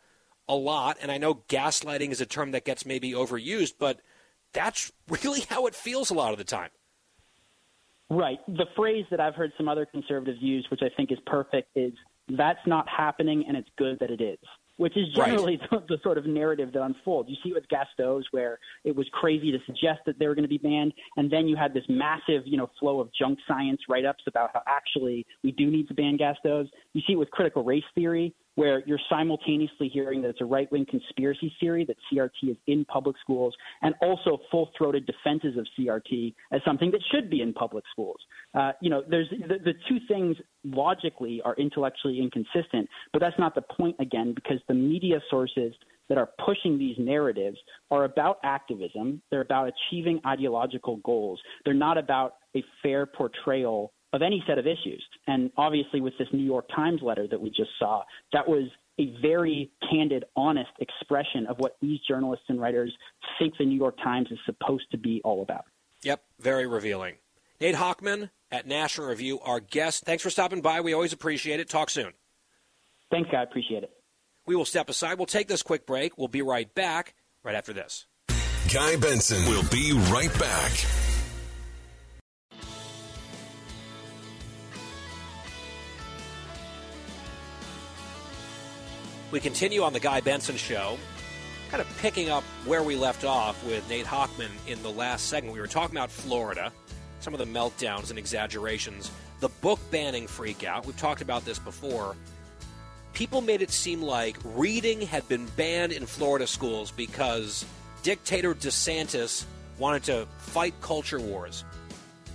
a 0.49 0.55
lot, 0.55 0.97
and 1.03 1.11
I 1.11 1.19
know 1.19 1.43
gaslighting 1.49 2.11
is 2.11 2.20
a 2.20 2.27
term 2.27 2.53
that 2.53 2.65
gets 2.65 2.86
maybe 2.86 3.12
overused, 3.12 3.74
but 3.78 4.01
that's 4.53 4.93
really 5.23 5.40
how 5.49 5.66
it 5.66 5.74
feels 5.74 6.11
a 6.11 6.15
lot 6.15 6.32
of 6.32 6.39
the 6.39 6.45
time. 6.45 6.70
Right. 8.11 8.39
The 8.47 8.66
phrase 8.74 9.05
that 9.11 9.20
I've 9.20 9.35
heard 9.35 9.53
some 9.57 9.69
other 9.69 9.85
conservatives 9.85 10.39
use, 10.40 10.66
which 10.70 10.81
I 10.82 10.89
think 10.97 11.12
is 11.12 11.19
perfect, 11.27 11.69
is 11.74 11.93
that's 12.31 12.65
not 12.66 12.89
happening 12.89 13.45
and 13.47 13.57
it's 13.57 13.69
good 13.77 13.99
that 14.01 14.11
it 14.11 14.20
is. 14.20 14.39
Which 14.79 14.97
is 14.97 15.07
Right. 15.17 15.27
generally 15.27 15.61
the, 15.71 15.85
the 15.89 15.99
sort 16.03 16.19
of 16.19 16.27
narrative 16.27 16.73
that 16.73 16.83
unfolds. 16.83 17.29
You 17.29 17.37
see 17.43 17.51
it 17.51 17.55
with 17.55 17.69
gas 17.69 17.87
stoves, 17.93 18.27
where 18.31 18.59
it 18.85 18.97
was 18.97 19.07
crazy 19.13 19.53
to 19.53 19.59
suggest 19.67 20.01
that 20.07 20.19
they 20.19 20.27
were 20.27 20.35
going 20.35 20.45
to 20.45 20.49
be 20.49 20.59
banned, 20.59 20.95
and 21.17 21.31
then 21.31 21.47
you 21.47 21.57
had 21.57 21.75
this 21.75 21.85
massive, 21.89 22.43
you 22.47 22.57
know, 22.57 22.71
flow 22.81 23.01
of 23.01 23.11
junk 23.13 23.39
science 23.47 23.81
write-ups 23.89 24.25
about 24.27 24.51
how 24.55 24.63
actually 24.67 25.27
we 25.45 25.53
do 25.53 25.71
need 25.71 25.87
to 25.89 25.95
ban 25.95 26.17
gas 26.17 26.37
stoves. 26.41 26.71
You 26.95 27.03
see 27.07 27.13
it 27.13 27.17
with 27.17 27.31
critical 27.31 27.63
race 27.63 27.85
theory, 27.95 28.35
where 28.59 28.83
you're 28.87 28.99
simultaneously 29.09 29.89
hearing 29.89 30.21
that 30.21 30.31
it's 30.31 30.41
a 30.41 30.45
right 30.45 30.71
wing 30.73 30.85
conspiracy 30.91 31.55
theory 31.61 31.85
that 31.85 31.97
CRT 32.13 32.51
is 32.51 32.57
in 32.67 32.85
public 32.87 33.15
schools, 33.21 33.55
and 33.83 33.95
also 34.03 34.37
full 34.51 34.69
throated 34.77 35.07
defenses 35.07 35.57
of 35.57 35.65
CRT 35.79 36.35
as 36.51 36.61
something 36.65 36.91
that 36.91 37.01
should 37.13 37.31
be 37.31 37.41
in 37.41 37.53
public 37.53 37.85
schools. 37.93 38.17
Uh, 38.55 38.73
you 38.83 38.91
know, 38.91 39.05
there's 39.09 39.31
the, 39.31 39.59
the 39.65 39.75
two 39.89 39.99
things 40.09 40.37
logically 40.65 41.41
are 41.45 41.55
intellectually 41.55 42.19
inconsistent, 42.21 42.89
but 43.13 43.21
that's 43.21 43.39
not 43.39 43.55
the 43.55 43.63
point 43.63 43.95
again, 44.01 44.33
because 44.35 44.59
the 44.67 44.75
media 44.75 45.21
sources 45.31 45.73
that 46.09 46.19
are 46.19 46.31
pushing 46.45 46.79
these 46.79 46.97
narratives 46.99 47.59
are 47.93 48.05
about 48.05 48.39
activism. 48.43 49.23
They're 49.31 49.43
about 49.43 49.71
achieving 49.71 50.21
ideological 50.27 50.97
goals. 51.05 51.41
They're 51.65 51.75
not 51.75 51.97
about 51.97 52.35
a 52.57 52.65
fair 52.83 53.07
portrayal 53.07 53.93
of 54.13 54.23
any 54.23 54.43
set 54.47 54.59
of 54.59 54.67
issues. 54.67 55.05
And 55.27 55.51
obviously, 55.57 56.01
with 56.01 56.15
this 56.19 56.29
New 56.33 56.45
York 56.45 56.67
Times 56.75 57.01
letter 57.03 57.27
that 57.29 57.41
we 57.41 57.51
just 57.51 57.71
saw, 57.79 58.03
that 58.33 58.49
was 58.49 58.69
a 58.99 59.15
very 59.23 59.71
candid, 59.91 60.25
honest 60.37 60.71
expression 60.81 61.47
of 61.49 61.59
what 61.59 61.77
these 61.81 62.01
journalists 62.09 62.47
and 62.49 62.61
writers 62.61 62.93
think 63.39 63.55
the 63.59 63.65
New 63.65 63.79
York 63.79 63.97
Times 64.03 64.29
is 64.31 64.39
supposed 64.45 64.91
to 64.91 64.99
be 64.99 65.21
all 65.25 65.43
about. 65.43 65.65
Yep, 66.03 66.23
very 66.41 66.67
revealing. 66.67 67.17
Nate 67.61 67.75
Hochman 67.75 68.31
at 68.51 68.67
National 68.67 69.09
Review, 69.09 69.41
our 69.41 69.61
guest. 69.61 70.05
Thanks 70.05 70.23
for 70.23 70.31
stopping 70.31 70.63
by. 70.63 70.81
We 70.81 70.93
always 70.93 71.13
appreciate 71.13 71.61
it. 71.61 71.69
Talk 71.69 71.91
soon. 71.91 72.13
Thanks, 73.11 73.31
guy. 73.31 73.43
Appreciate 73.43 73.83
it. 73.83 73.91
We 74.47 74.57
will 74.57 74.65
step 74.65 74.89
aside. 74.89 75.19
We'll 75.19 75.27
take 75.27 75.49
this 75.49 75.63
quick 75.63 75.87
break. 75.87 76.17
We'll 76.17 76.29
be 76.29 76.43
right 76.43 76.73
back 76.75 77.15
right 77.43 77.55
after 77.55 77.73
this. 77.73 78.07
Guy 78.73 78.97
Benson 78.97 79.45
will 79.47 79.65
be 79.71 79.93
right 80.11 80.33
back. 80.39 81.08
We 89.31 89.41
continue 89.41 89.83
on 89.83 89.93
the 89.93 90.01
Guy 90.01 90.23
Benson 90.23 90.57
Show, 90.57 90.97
kind 91.71 91.83
of 91.83 91.99
picking 91.99 92.31
up 92.31 92.43
where 92.65 92.83
we 92.83 92.97
left 92.97 93.27
off 93.27 93.63
with 93.67 93.87
Nate 93.87 94.07
Hochman 94.07 94.49
in 94.67 94.83
the 94.83 94.91
last 94.91 95.27
segment. 95.27 95.53
We 95.53 95.61
were 95.61 95.67
talking 95.67 95.95
about 95.95 96.11
Florida, 96.11 96.73
some 97.21 97.35
of 97.35 97.39
the 97.39 97.45
meltdowns 97.45 98.09
and 98.09 98.19
exaggerations, 98.19 99.11
the 99.41 99.51
book 99.61 99.81
banning 99.91 100.27
freakout. 100.27 100.87
We've 100.87 100.97
talked 100.97 101.21
about 101.21 101.45
this 101.45 101.59
before. 101.59 102.17
People 103.13 103.43
made 103.43 103.61
it 103.61 103.71
seem 103.71 104.01
like 104.01 104.39
reading 104.45 105.03
had 105.03 105.29
been 105.29 105.45
banned 105.59 105.93
in 105.93 106.07
Florida 106.07 106.47
schools 106.47 106.91
because 106.91 107.67
dictator 108.03 108.55
DeSantis 108.55 109.45
wanted 109.79 110.05
to 110.05 110.27
fight 110.39 110.73
culture 110.81 111.21
wars. 111.21 111.65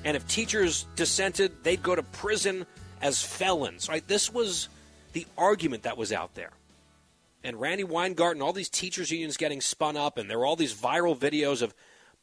And 0.05 0.15
if 0.15 0.27
teachers 0.27 0.85
dissented, 0.95 1.63
they'd 1.63 1.81
go 1.81 1.95
to 1.95 2.03
prison 2.03 2.67
as 3.01 3.23
felons, 3.23 3.89
right? 3.89 4.07
This 4.07 4.31
was 4.31 4.69
the 5.13 5.25
argument 5.39 5.81
that 5.83 5.97
was 5.97 6.13
out 6.13 6.35
there 6.35 6.51
and 7.43 7.59
Randi 7.59 7.83
Weingarten, 7.83 8.41
all 8.41 8.53
these 8.53 8.69
teachers' 8.69 9.11
unions 9.11 9.37
getting 9.37 9.61
spun 9.61 9.97
up, 9.97 10.17
and 10.17 10.29
there 10.29 10.39
were 10.39 10.45
all 10.45 10.55
these 10.55 10.73
viral 10.73 11.17
videos 11.17 11.61
of 11.61 11.75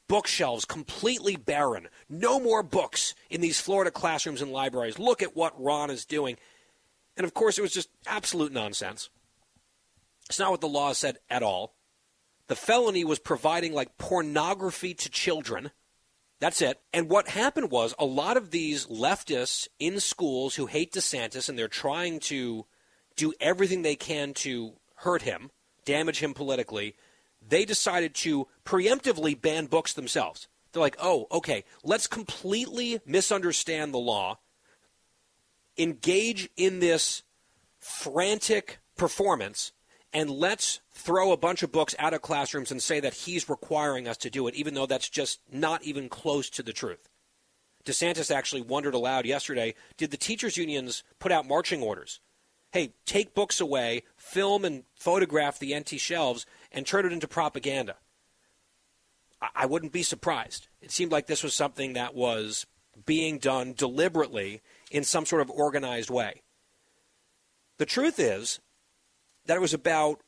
bookshelves 0.09 0.65
completely 0.65 1.37
barren. 1.37 1.89
No 2.09 2.41
more 2.41 2.63
books 2.63 3.15
in 3.29 3.41
these 3.41 3.61
Florida 3.61 3.91
classrooms 3.91 4.43
and 4.43 4.51
libraries. 4.51 4.99
Look 4.99 5.23
at 5.23 5.37
what 5.37 5.61
Ron 5.63 5.91
is 5.91 6.05
doing. 6.05 6.37
And 7.17 7.25
of 7.25 7.35
course, 7.35 7.59
it 7.59 7.63
was 7.63 7.73
just 7.73 7.91
absolute 8.07 8.53
nonsense. 8.53 9.09
It's 10.29 10.39
not 10.39 10.51
what 10.51 10.61
the 10.61 10.69
law 10.69 10.93
said 10.95 11.19
at 11.29 11.43
all. 11.43 11.75
The 12.49 12.57
felony 12.57 13.05
was 13.05 13.21
providing 13.21 13.73
like 13.73 13.99
pornography 13.99 14.95
to 14.95 15.09
children. 15.11 15.71
That's 16.41 16.63
it. 16.63 16.81
And 16.93 17.09
what 17.09 17.29
happened 17.29 17.71
was 17.71 17.95
a 17.99 18.05
lot 18.05 18.37
of 18.37 18.51
these 18.51 18.87
leftists 18.87 19.69
in 19.79 20.01
schools 20.01 20.57
who 20.57 20.67
hate 20.67 20.93
DeSantis 20.93 21.49
and 21.49 21.57
they're 21.57 21.69
trying 21.69 22.19
to 22.21 22.67
do 23.15 23.33
everything 23.41 23.83
they 23.83 23.95
can 23.95 24.35
to 24.35 24.73
hurt 25.01 25.23
him, 25.23 25.51
damage 25.85 26.23
him 26.23 26.35
politically, 26.35 26.95
they 27.47 27.65
decided 27.65 28.15
to 28.15 28.47
preemptively 28.65 29.41
ban 29.41 29.67
books 29.67 29.95
themselves. 29.95 30.47
They're 30.73 30.81
like, 30.81 30.97
oh, 31.01 31.27
okay, 31.33 31.65
let's 31.83 32.07
completely 32.07 33.01
misunderstand 33.07 33.93
the 33.93 33.99
law, 33.99 34.39
engage 35.79 36.49
in 36.57 36.81
this 36.81 37.23
frantic 37.79 38.79
performance, 38.97 39.73
and 40.13 40.31
let's 40.31 40.81
throw 40.93 41.33
a 41.33 41.37
bunch 41.37 41.63
of 41.63 41.73
books 41.73 41.95
out 41.99 42.13
of 42.13 42.21
classrooms 42.21 42.71
and 42.71 42.83
say 42.83 43.01
that 43.01 43.15
he's 43.15 43.49
requiring 43.49 44.07
us 44.07 44.19
to 44.19 44.31
do 44.31 44.47
it, 44.47 44.55
even 44.55 44.75
though 44.75 44.87
that's 44.87 45.09
just 45.09 45.41
not 45.51 45.83
even 45.83 46.09
close 46.09 46.51
to 46.51 46.63
the 46.63 46.73
truth. 46.73 47.09
DeSantis 47.87 48.31
actually 48.31 48.61
wondered 48.61 48.95
aloud 48.95 49.25
yesterday 49.25 49.75
did 49.97 50.11
the 50.11 50.19
teachers' 50.19 50.59
unions 50.59 51.03
put 51.19 51.33
out 51.33 51.49
marching 51.49 51.83
orders 51.83 52.21
hey, 52.73 52.95
take 53.05 53.35
books 53.35 53.61
away, 53.61 54.03
film 54.17 54.65
and 54.65 54.85
photograph 54.95 55.59
the 55.59 55.75
empty 55.75 55.99
shelves, 55.99 56.47
and 56.71 56.87
turn 56.87 57.07
it 57.07 57.13
into 57.13 57.29
propaganda. 57.29 57.97
I, 59.41 59.49
I 59.55 59.67
wouldn't 59.67 59.93
be 59.93 60.03
surprised. 60.03 60.69
It 60.81 60.91
seemed 60.91 61.13
like 61.13 61.27
this 61.27 61.43
was 61.43 61.55
something 61.55 61.95
that 61.95 62.15
was 62.15 62.67
being 63.07 63.39
done 63.39 63.75
deliberately 63.77 64.61
in 64.91 65.05
some 65.05 65.27
sort 65.27 65.43
of 65.43 65.51
organized 65.51 66.11
way. 66.11 66.43
The 67.79 67.87
truth 67.87 68.19
is 68.19 68.61
that 69.47 69.57
it 69.57 69.61
was 69.61 69.75
about 69.75 70.21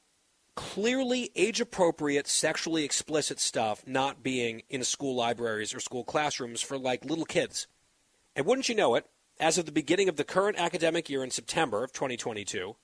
clearly 0.55 1.31
age 1.35 1.61
appropriate, 1.61 2.27
sexually 2.27 2.85
explicit 2.85 3.41
stuff 3.41 3.87
not 3.87 4.23
being 4.23 4.63
in 4.69 4.85
school 4.85 5.15
libraries 5.15 5.75
or 5.75 5.81
school 5.81 6.05
classrooms 6.05 6.61
for 6.61 6.79
like 6.79 7.05
little 7.05 7.25
kids. 7.25 7.67
And 8.35 8.47
wouldn't 8.47 8.69
you 8.69 8.75
know 8.75 8.95
it, 8.95 9.07
as 9.43 9.59
of 9.59 9.67
the 9.67 9.73
beginning 9.73 10.09
of 10.09 10.15
the 10.17 10.25
current 10.25 10.57
academic 10.57 11.11
year 11.11 11.25
in 11.25 11.31
September 11.31 11.83
of 11.83 11.93
2022, 11.93 12.77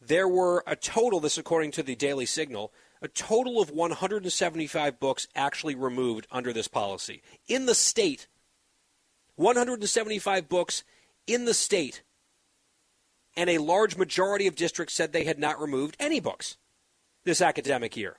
there 0.00 0.26
were 0.26 0.64
a 0.66 0.74
total, 0.74 1.20
this 1.20 1.38
according 1.38 1.70
to 1.70 1.84
the 1.84 1.94
Daily 1.94 2.26
Signal, 2.26 2.72
a 3.00 3.06
total 3.06 3.62
of 3.62 3.70
175 3.70 4.98
books 4.98 5.28
actually 5.36 5.76
removed 5.76 6.26
under 6.32 6.52
this 6.52 6.66
policy. 6.66 7.22
In 7.46 7.66
the 7.66 7.76
state, 7.76 8.26
175 9.36 10.48
books 10.48 10.82
in 11.28 11.44
the 11.44 11.54
state, 11.54 12.02
and 13.36 13.48
a 13.48 13.58
large 13.58 13.96
majority 13.96 14.48
of 14.48 14.56
districts 14.56 14.94
said 14.94 15.12
they 15.12 15.24
had 15.24 15.38
not 15.38 15.60
removed 15.60 15.96
any 16.00 16.18
books 16.18 16.56
this 17.24 17.40
academic 17.40 17.96
year. 17.96 18.18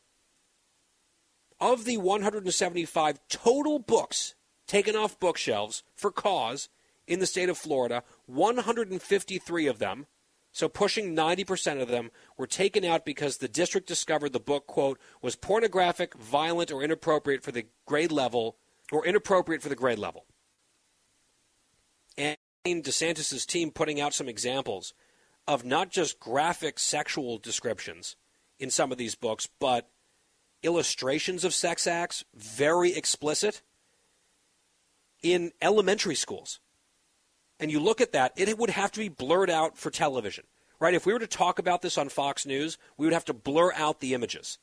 Of 1.59 1.83
the 1.83 1.97
175 1.97 3.19
total 3.27 3.79
books 3.79 4.35
taken 4.65 4.95
off 4.95 5.19
bookshelves 5.19 5.83
for 5.93 6.11
cause, 6.11 6.69
in 7.07 7.19
the 7.19 7.25
state 7.25 7.49
of 7.49 7.57
Florida, 7.57 8.03
153 8.25 9.67
of 9.67 9.79
them, 9.79 10.05
so 10.51 10.67
pushing 10.67 11.15
90% 11.15 11.81
of 11.81 11.87
them, 11.87 12.11
were 12.37 12.47
taken 12.47 12.83
out 12.83 13.05
because 13.05 13.37
the 13.37 13.47
district 13.47 13.87
discovered 13.87 14.33
the 14.33 14.39
book, 14.39 14.67
quote, 14.67 14.99
was 15.21 15.35
pornographic, 15.35 16.15
violent, 16.15 16.71
or 16.71 16.83
inappropriate 16.83 17.43
for 17.43 17.51
the 17.51 17.67
grade 17.85 18.11
level, 18.11 18.57
or 18.91 19.05
inappropriate 19.05 19.61
for 19.61 19.69
the 19.69 19.75
grade 19.75 19.99
level. 19.99 20.25
And 22.17 22.37
DeSantis' 22.65 23.45
team 23.45 23.71
putting 23.71 24.01
out 24.01 24.13
some 24.13 24.27
examples 24.27 24.93
of 25.47 25.63
not 25.63 25.89
just 25.89 26.19
graphic 26.19 26.79
sexual 26.79 27.37
descriptions 27.37 28.17
in 28.59 28.69
some 28.69 28.91
of 28.91 28.97
these 28.97 29.15
books, 29.15 29.47
but 29.59 29.89
illustrations 30.63 31.45
of 31.45 31.53
sex 31.53 31.87
acts, 31.87 32.25
very 32.33 32.93
explicit, 32.93 33.61
in 35.21 35.51
elementary 35.61 36.15
schools 36.15 36.59
and 37.59 37.71
you 37.71 37.79
look 37.79 38.01
at 38.01 38.11
that, 38.11 38.33
it 38.35 38.57
would 38.57 38.69
have 38.69 38.91
to 38.93 38.99
be 38.99 39.09
blurred 39.09 39.49
out 39.49 39.77
for 39.77 39.89
television, 39.89 40.45
right? 40.79 40.93
If 40.93 41.05
we 41.05 41.13
were 41.13 41.19
to 41.19 41.27
talk 41.27 41.59
about 41.59 41.81
this 41.81 41.97
on 41.97 42.09
Fox 42.09 42.45
News, 42.45 42.77
we 42.97 43.05
would 43.05 43.13
have 43.13 43.25
to 43.25 43.33
blur 43.33 43.73
out 43.73 43.99
the 43.99 44.13
images. 44.13 44.59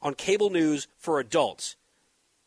On 0.00 0.14
cable 0.14 0.50
news 0.50 0.86
for 0.96 1.18
adults, 1.18 1.76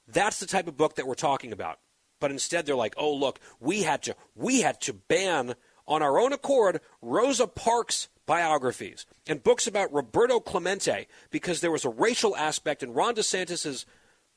that's 0.07 0.39
the 0.39 0.45
type 0.45 0.67
of 0.67 0.77
book 0.77 0.95
that 0.95 1.05
we're 1.07 1.15
talking 1.15 1.51
about. 1.51 1.79
But 2.19 2.31
instead, 2.31 2.65
they're 2.65 2.75
like, 2.75 2.93
"Oh, 2.97 3.13
look, 3.13 3.39
we 3.59 3.83
had 3.83 4.03
to 4.03 4.15
we 4.35 4.61
had 4.61 4.79
to 4.81 4.93
ban 4.93 5.55
on 5.87 6.01
our 6.01 6.19
own 6.19 6.31
accord 6.31 6.79
Rosa 7.01 7.47
Parks 7.47 8.07
biographies 8.25 9.05
and 9.27 9.43
books 9.43 9.67
about 9.67 9.91
Roberto 9.91 10.39
Clemente 10.39 11.07
because 11.31 11.59
there 11.59 11.71
was 11.71 11.83
a 11.83 11.89
racial 11.89 12.35
aspect, 12.37 12.83
and 12.83 12.95
Ron 12.95 13.15
DeSantis 13.15 13.65
has 13.65 13.85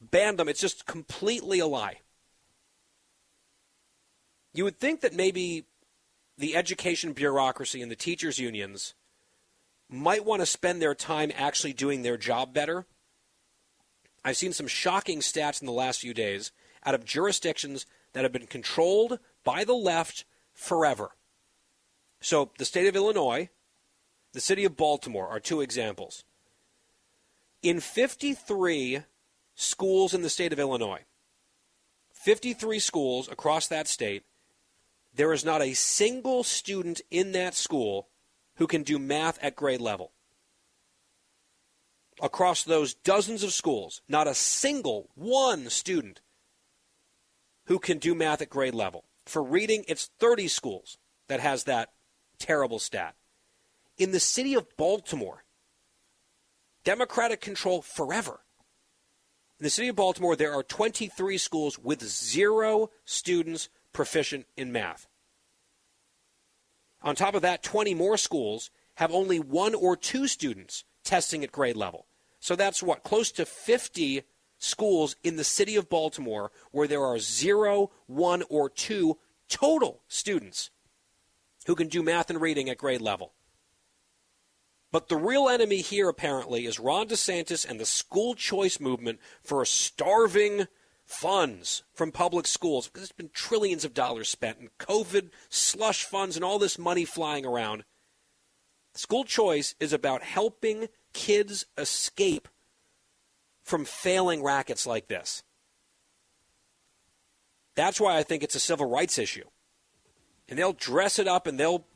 banned 0.01 0.39
them. 0.39 0.49
It's 0.49 0.61
just 0.61 0.87
completely 0.87 1.59
a 1.59 1.67
lie." 1.67 2.01
You 4.55 4.65
would 4.65 4.79
think 4.79 5.01
that 5.01 5.13
maybe 5.13 5.65
the 6.39 6.57
education 6.57 7.13
bureaucracy 7.13 7.83
and 7.83 7.91
the 7.91 7.97
teachers' 7.97 8.39
unions 8.39 8.95
might 9.91 10.25
want 10.25 10.41
to 10.41 10.47
spend 10.47 10.81
their 10.81 10.95
time 10.95 11.33
actually 11.35 11.73
doing 11.73 12.03
their 12.03 12.17
job 12.17 12.55
better. 12.55 12.87
I've 14.25 14.37
seen 14.37 14.53
some 14.53 14.69
shocking 14.69 15.19
stats 15.19 15.61
in 15.61 15.67
the 15.67 15.73
last 15.73 16.01
few 16.01 16.15
days 16.15 16.53
out 16.87 16.95
of 16.95 17.05
jurisdictions 17.05 17.85
that 18.13 18.23
have 18.23 18.33
been 18.33 18.47
controlled 18.47 19.19
by 19.43 19.65
the 19.65 19.75
left 19.75 20.25
forever. 20.53 21.11
So, 22.21 22.53
the 22.57 22.65
state 22.65 22.87
of 22.87 22.97
Illinois, 22.97 23.51
the 24.33 24.41
city 24.41 24.65
of 24.65 24.77
Baltimore 24.77 25.29
are 25.29 25.41
two 25.41 25.61
examples. 25.61 26.25
In 27.63 27.81
53 27.81 29.03
schools 29.55 30.15
in 30.15 30.23
the 30.23 30.31
state 30.31 30.53
of 30.53 30.59
Illinois, 30.59 31.03
53 32.13 32.79
schools 32.79 33.29
across 33.29 33.69
that 33.69 33.89
state, 33.89 34.23
there 35.15 35.33
is 35.33 35.45
not 35.45 35.63
a 35.63 35.75
single 35.75 36.43
student 36.43 37.01
in 37.11 37.33
that 37.33 37.55
school 37.55 38.09
who 38.57 38.67
can 38.67 38.83
do 38.83 38.99
math 38.99 39.39
at 39.43 39.57
grade 39.57 39.81
level. 39.81 40.13
Across 42.21 42.65
those 42.65 42.95
dozens 42.95 43.43
of 43.43 43.53
schools, 43.53 44.03
not 44.09 44.29
a 44.29 44.35
single 44.35 45.11
one 45.15 45.69
student 45.69 46.21
who 47.67 47.79
can 47.79 47.99
do 47.99 48.15
math 48.15 48.43
at 48.43 48.51
grade 48.51 48.75
level. 48.75 49.05
For 49.25 49.43
reading, 49.43 49.85
it's 49.89 50.11
30 50.19 50.49
schools 50.49 50.99
that 51.29 51.41
has 51.41 51.65
that 51.65 51.91
terrible 52.39 52.79
stat. 52.79 53.15
In 53.97 54.13
the 54.13 54.21
city 54.21 54.55
of 54.55 54.77
Baltimore, 54.77 55.45
Democratic 56.85 57.41
control 57.41 57.81
forever. 57.81 58.41
In 59.59 59.65
the 59.65 59.71
city 59.71 59.89
of 59.89 59.97
Baltimore, 59.97 60.37
there 60.37 60.53
are 60.53 60.63
23 60.63 61.39
schools 61.39 61.79
with 61.79 62.03
zero 62.03 62.91
students 63.05 63.69
proficient 63.95 64.47
in 64.57 64.71
math. 64.71 65.07
On 67.03 67.15
top 67.15 67.35
of 67.35 67.43
that, 67.43 67.63
20 67.63 67.95
more 67.95 68.19
schools 68.19 68.71
have 68.97 69.13
only 69.13 69.39
one 69.39 69.75
or 69.75 69.97
two 69.97 70.27
students 70.27 70.85
testing 71.05 71.43
at 71.43 71.53
grade 71.53 71.77
level. 71.77 72.07
So 72.41 72.57
that's 72.57 72.83
what, 72.83 73.03
close 73.03 73.33
to 73.33 73.47
50 73.47 74.23
schools 74.59 75.17
in 75.23 75.37
the 75.37 75.45
city 75.45 75.77
of 75.77 75.89
Baltimore 75.89 76.51
where 76.71 76.89
there 76.89 77.05
are 77.05 77.19
zero, 77.19 77.91
one, 78.07 78.43
or 78.51 78.69
two 78.69 79.19
total 79.49 80.03
students 80.09 80.71
who 81.67 81.75
can 81.75 81.89
do 81.89 82.03
math 82.03 82.31
and 82.31 82.41
reading 82.41 82.69
at 82.69 82.79
grade 82.79 83.01
level. 83.01 83.33
But 84.91 85.09
the 85.09 85.17
real 85.17 85.49
enemy 85.49 85.79
here, 85.79 86.09
apparently, 86.09 86.67
is 86.67 86.79
Ron 86.79 87.09
DeSantis 87.09 87.69
and 87.69 87.81
the 87.81 87.87
school 87.87 88.35
choice 88.35 88.79
movement 88.79 89.19
for 89.43 89.61
a 89.61 89.67
starving 89.67 90.67
funds 91.05 91.83
from 91.93 92.13
public 92.13 92.47
schools. 92.47 92.87
Because 92.87 93.03
there's 93.03 93.13
been 93.13 93.31
trillions 93.33 93.85
of 93.85 93.95
dollars 93.95 94.29
spent 94.29 94.59
in 94.61 94.71
COVID, 94.79 95.31
slush 95.49 96.05
funds, 96.05 96.37
and 96.37 96.45
all 96.45 96.59
this 96.59 96.79
money 96.79 97.05
flying 97.05 97.45
around. 97.45 97.85
School 98.95 99.25
choice 99.25 99.75
is 99.81 99.93
about 99.93 100.23
helping 100.23 100.89
kids 101.13 101.67
escape 101.77 102.49
from 103.65 103.85
failing 103.85 104.43
rackets 104.43 104.87
like 104.87 105.09
this. 105.09 105.43
That's 107.75 108.01
why 108.01 108.17
I 108.17 108.23
think 108.23 108.43
it's 108.43 108.55
a 108.55 108.61
civil 108.61 108.89
rights 108.89 109.19
issue. 109.19 109.45
And 110.49 110.59
they'll 110.59 110.75
dress 110.75 111.19
it 111.19 111.27
up 111.27 111.47
and 111.47 111.59
they'll 111.59 111.87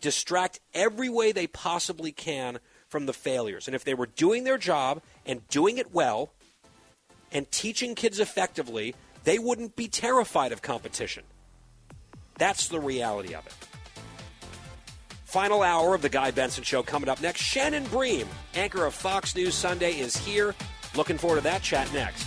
distract 0.00 0.60
every 0.72 1.08
way 1.08 1.32
they 1.32 1.46
possibly 1.46 2.12
can 2.12 2.60
from 2.88 3.06
the 3.06 3.12
failures. 3.12 3.66
And 3.66 3.74
if 3.74 3.84
they 3.84 3.94
were 3.94 4.06
doing 4.06 4.44
their 4.44 4.56
job 4.56 5.02
and 5.26 5.46
doing 5.48 5.76
it 5.76 5.92
well 5.92 6.32
and 7.32 7.50
teaching 7.50 7.94
kids 7.94 8.20
effectively, 8.20 8.94
they 9.24 9.38
wouldn't 9.38 9.76
be 9.76 9.88
terrified 9.88 10.52
of 10.52 10.62
competition. 10.62 11.24
That's 12.38 12.68
the 12.68 12.80
reality 12.80 13.34
of 13.34 13.46
it. 13.46 13.54
Final 15.24 15.62
hour 15.62 15.94
of 15.94 16.00
the 16.00 16.08
Guy 16.08 16.30
Benson 16.30 16.64
Show 16.64 16.82
coming 16.82 17.10
up 17.10 17.20
next. 17.20 17.42
Shannon 17.42 17.84
Bream, 17.84 18.26
anchor 18.54 18.86
of 18.86 18.94
Fox 18.94 19.36
News 19.36 19.54
Sunday, 19.54 19.98
is 19.98 20.16
here. 20.16 20.54
Looking 20.96 21.18
forward 21.18 21.36
to 21.36 21.42
that 21.42 21.62
chat 21.62 21.92
next. 21.92 22.26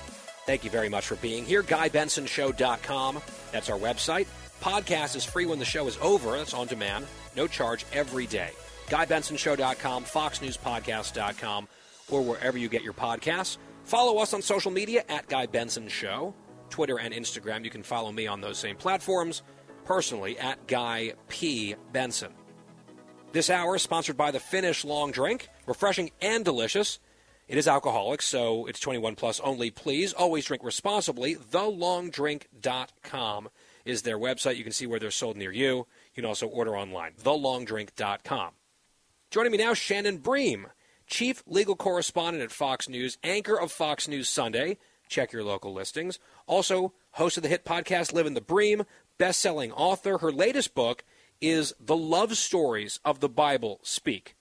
Thank 0.51 0.65
you 0.65 0.69
very 0.69 0.89
much 0.89 1.07
for 1.07 1.15
being 1.15 1.45
here. 1.45 1.63
GuyBensonShow.com. 1.63 3.21
That's 3.53 3.69
our 3.69 3.79
website. 3.79 4.27
Podcast 4.61 5.15
is 5.15 5.23
free 5.23 5.45
when 5.45 5.59
the 5.59 5.63
show 5.63 5.87
is 5.87 5.97
over. 6.01 6.37
That's 6.37 6.53
on 6.53 6.67
demand. 6.67 7.07
No 7.37 7.47
charge 7.47 7.85
every 7.93 8.27
day. 8.27 8.49
GuyBensonShow.com, 8.87 10.03
FoxNewsPodcast.com, 10.03 11.69
or 12.09 12.21
wherever 12.21 12.57
you 12.57 12.67
get 12.67 12.81
your 12.81 12.91
podcasts. 12.91 13.59
Follow 13.85 14.17
us 14.17 14.33
on 14.33 14.41
social 14.41 14.71
media 14.71 15.05
at 15.07 15.29
Guy 15.29 15.45
Benson 15.45 15.87
Show, 15.87 16.35
Twitter 16.69 16.99
and 16.99 17.13
Instagram. 17.13 17.63
You 17.63 17.69
can 17.69 17.81
follow 17.81 18.11
me 18.11 18.27
on 18.27 18.41
those 18.41 18.57
same 18.57 18.75
platforms. 18.75 19.43
Personally, 19.85 20.37
at 20.37 20.67
Guy 20.67 21.13
P. 21.29 21.75
Benson. 21.93 22.33
This 23.31 23.49
hour 23.49 23.77
is 23.77 23.83
sponsored 23.83 24.17
by 24.17 24.31
the 24.31 24.41
Finnish 24.41 24.83
Long 24.83 25.11
Drink. 25.11 25.47
Refreshing 25.65 26.11
and 26.21 26.43
delicious. 26.43 26.99
It 27.51 27.57
is 27.57 27.67
alcoholic, 27.67 28.21
so 28.21 28.65
it's 28.65 28.79
21 28.79 29.15
plus 29.15 29.41
only. 29.41 29.71
Please 29.71 30.13
always 30.13 30.45
drink 30.45 30.63
responsibly. 30.63 31.35
TheLongDrink.com 31.35 33.49
is 33.83 34.03
their 34.03 34.17
website. 34.17 34.55
You 34.55 34.63
can 34.63 34.71
see 34.71 34.87
where 34.87 35.01
they're 35.01 35.11
sold 35.11 35.35
near 35.35 35.51
you. 35.51 35.75
You 35.75 35.85
can 36.15 36.23
also 36.23 36.47
order 36.47 36.77
online. 36.77 37.11
TheLongDrink.com. 37.21 38.51
Joining 39.31 39.51
me 39.51 39.57
now, 39.57 39.73
Shannon 39.73 40.19
Bream, 40.19 40.67
Chief 41.07 41.43
Legal 41.45 41.75
Correspondent 41.75 42.41
at 42.41 42.53
Fox 42.53 42.87
News, 42.87 43.17
anchor 43.21 43.59
of 43.59 43.69
Fox 43.69 44.07
News 44.07 44.29
Sunday. 44.29 44.77
Check 45.09 45.33
your 45.33 45.43
local 45.43 45.73
listings. 45.73 46.19
Also, 46.47 46.93
host 47.11 47.35
of 47.35 47.43
the 47.43 47.49
hit 47.49 47.65
podcast 47.65 48.13
Livin' 48.13 48.33
the 48.33 48.39
Bream, 48.39 48.83
best 49.17 49.41
selling 49.41 49.73
author. 49.73 50.19
Her 50.19 50.31
latest 50.31 50.73
book 50.73 51.03
is 51.41 51.73
The 51.81 51.97
Love 51.97 52.37
Stories 52.37 53.01
of 53.03 53.19
the 53.19 53.27
Bible 53.27 53.81
Speak 53.83 54.37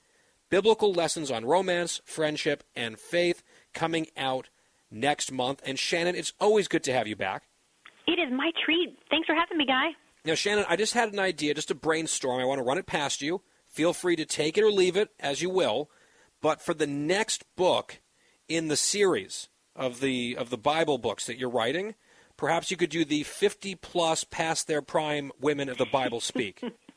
biblical 0.51 0.93
lessons 0.93 1.31
on 1.31 1.45
romance, 1.45 2.01
friendship, 2.05 2.65
and 2.77 2.99
faith 2.99 3.43
coming 3.73 4.09
out 4.17 4.49
next 4.91 5.33
month. 5.33 5.63
And 5.65 5.79
Shannon, 5.79 6.17
it's 6.17 6.33
always 6.41 6.69
good 6.69 6.83
to 6.85 6.93
have 6.93 7.07
you 7.07 7.17
back. 7.17 7.45
It 8.07 8.19
is 8.19 8.33
my 8.33 8.51
treat. 8.65 8.99
Thanks 9.09 9.27
for 9.27 9.35
having 9.35 9.57
me, 9.57 9.67
Guy. 9.67 9.91
Now, 10.25 10.35
Shannon, 10.35 10.67
I 10.69 10.77
just 10.77 10.95
had 10.95 11.13
an 11.13 11.19
idea, 11.19 11.55
just 11.55 11.71
a 11.71 11.75
brainstorm. 11.75 12.41
I 12.41 12.45
want 12.45 12.59
to 12.59 12.65
run 12.65 12.79
it 12.79 12.87
past 12.87 13.23
you. 13.23 13.43
Feel 13.67 13.93
free 13.93 14.17
to 14.17 14.27
take 14.27 14.59
it 14.59 14.65
or 14.65 14.71
leave 14.71 14.97
it 14.97 15.11
as 15.19 15.41
you 15.41 15.49
will. 15.49 15.91
But 16.43 16.61
for 16.61 16.75
the 16.75 16.87
next 16.87 17.45
book 17.57 18.01
in 18.49 18.69
the 18.69 18.77
series 18.77 19.49
of 19.77 20.01
the 20.01 20.37
of 20.37 20.51
the 20.51 20.59
Bible 20.59 20.99
books 20.99 21.27
that 21.27 21.39
you're 21.39 21.49
writing, 21.49 21.95
perhaps 22.37 22.71
you 22.71 22.77
could 22.77 22.91
do 22.91 23.05
the 23.05 23.23
50 23.23 23.77
plus 23.77 24.25
past 24.25 24.67
their 24.67 24.83
prime 24.83 25.31
women 25.41 25.69
of 25.69 25.79
the 25.79 25.87
Bible 25.87 26.21
speak. 26.21 26.63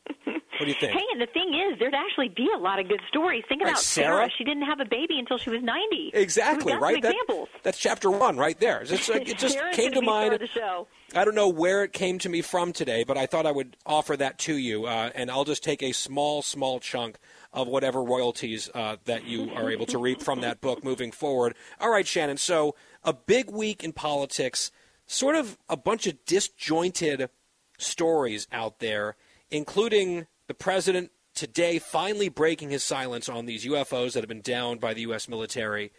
What 0.64 0.78
do 0.80 0.86
you 0.86 0.92
think? 0.92 0.98
Hey, 0.98 1.04
and 1.12 1.20
the 1.20 1.26
thing 1.26 1.52
is, 1.52 1.78
there'd 1.78 1.94
actually 1.94 2.30
be 2.30 2.48
a 2.54 2.58
lot 2.58 2.78
of 2.78 2.88
good 2.88 3.02
stories. 3.08 3.44
Think 3.50 3.60
Right, 3.60 3.72
about 3.72 3.82
Sarah? 3.82 4.30
She 4.38 4.44
didn't 4.44 4.62
have 4.62 4.80
a 4.80 4.86
baby 4.86 5.18
until 5.18 5.36
she 5.36 5.50
was 5.50 5.62
90. 5.62 6.12
Exactly, 6.14 6.74
right? 6.74 7.02
That- 7.02 7.10
examples. 7.10 7.48
that's 7.62 7.76
chapter 7.78 8.10
one 8.10 8.38
right 8.38 8.58
there. 8.58 8.80
It's 8.80 9.10
like, 9.10 9.28
it 9.28 9.36
just 9.36 9.58
came 9.72 9.92
to 9.92 10.00
mind. 10.00 10.32
the 10.40 10.46
show. 10.46 10.88
I 11.14 11.26
don't 11.26 11.34
know 11.34 11.50
where 11.50 11.84
it 11.84 11.92
came 11.92 12.18
to 12.20 12.30
me 12.30 12.40
from 12.40 12.72
today, 12.72 13.04
but 13.04 13.18
I 13.18 13.26
thought 13.26 13.44
I 13.44 13.52
would 13.52 13.76
offer 13.84 14.16
that 14.16 14.38
to 14.38 14.56
you, 14.56 14.86
uh, 14.86 15.10
and 15.14 15.30
I'll 15.30 15.44
just 15.44 15.62
take 15.62 15.82
a 15.82 15.92
small, 15.92 16.40
small 16.40 16.80
chunk 16.80 17.18
of 17.52 17.68
whatever 17.68 18.02
royalties 18.02 18.70
uh, 18.74 18.96
that 19.04 19.24
you 19.26 19.50
are 19.54 19.70
able 19.70 19.84
to 19.86 19.98
reap 19.98 20.22
from 20.22 20.40
that 20.40 20.62
book 20.62 20.82
moving 20.82 21.12
forward. 21.12 21.54
All 21.78 21.90
right, 21.90 22.06
Shannon. 22.06 22.38
So 22.38 22.74
a 23.04 23.12
big 23.12 23.50
week 23.50 23.84
in 23.84 23.92
politics, 23.92 24.72
sort 25.06 25.36
of 25.36 25.58
a 25.68 25.76
bunch 25.76 26.06
of 26.06 26.24
disjointed 26.24 27.28
stories 27.76 28.48
out 28.50 28.78
there, 28.78 29.16
including 29.50 30.26
the 30.46 30.54
president 30.54 31.10
today 31.34 31.78
finally 31.78 32.28
breaking 32.28 32.70
his 32.70 32.82
silence 32.82 33.28
on 33.28 33.46
these 33.46 33.64
UFOs 33.64 34.12
that 34.12 34.20
have 34.20 34.28
been 34.28 34.40
downed 34.40 34.80
by 34.80 34.94
the 34.94 35.02
U.S. 35.02 35.28
military. 35.28 35.90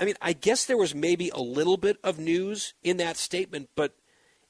I 0.00 0.04
mean, 0.04 0.14
I 0.20 0.32
guess 0.32 0.64
there 0.64 0.76
was 0.76 0.94
maybe 0.94 1.30
a 1.30 1.40
little 1.40 1.76
bit 1.76 1.98
of 2.02 2.18
news 2.18 2.74
in 2.82 2.96
that 2.98 3.16
statement, 3.16 3.70
but 3.74 3.94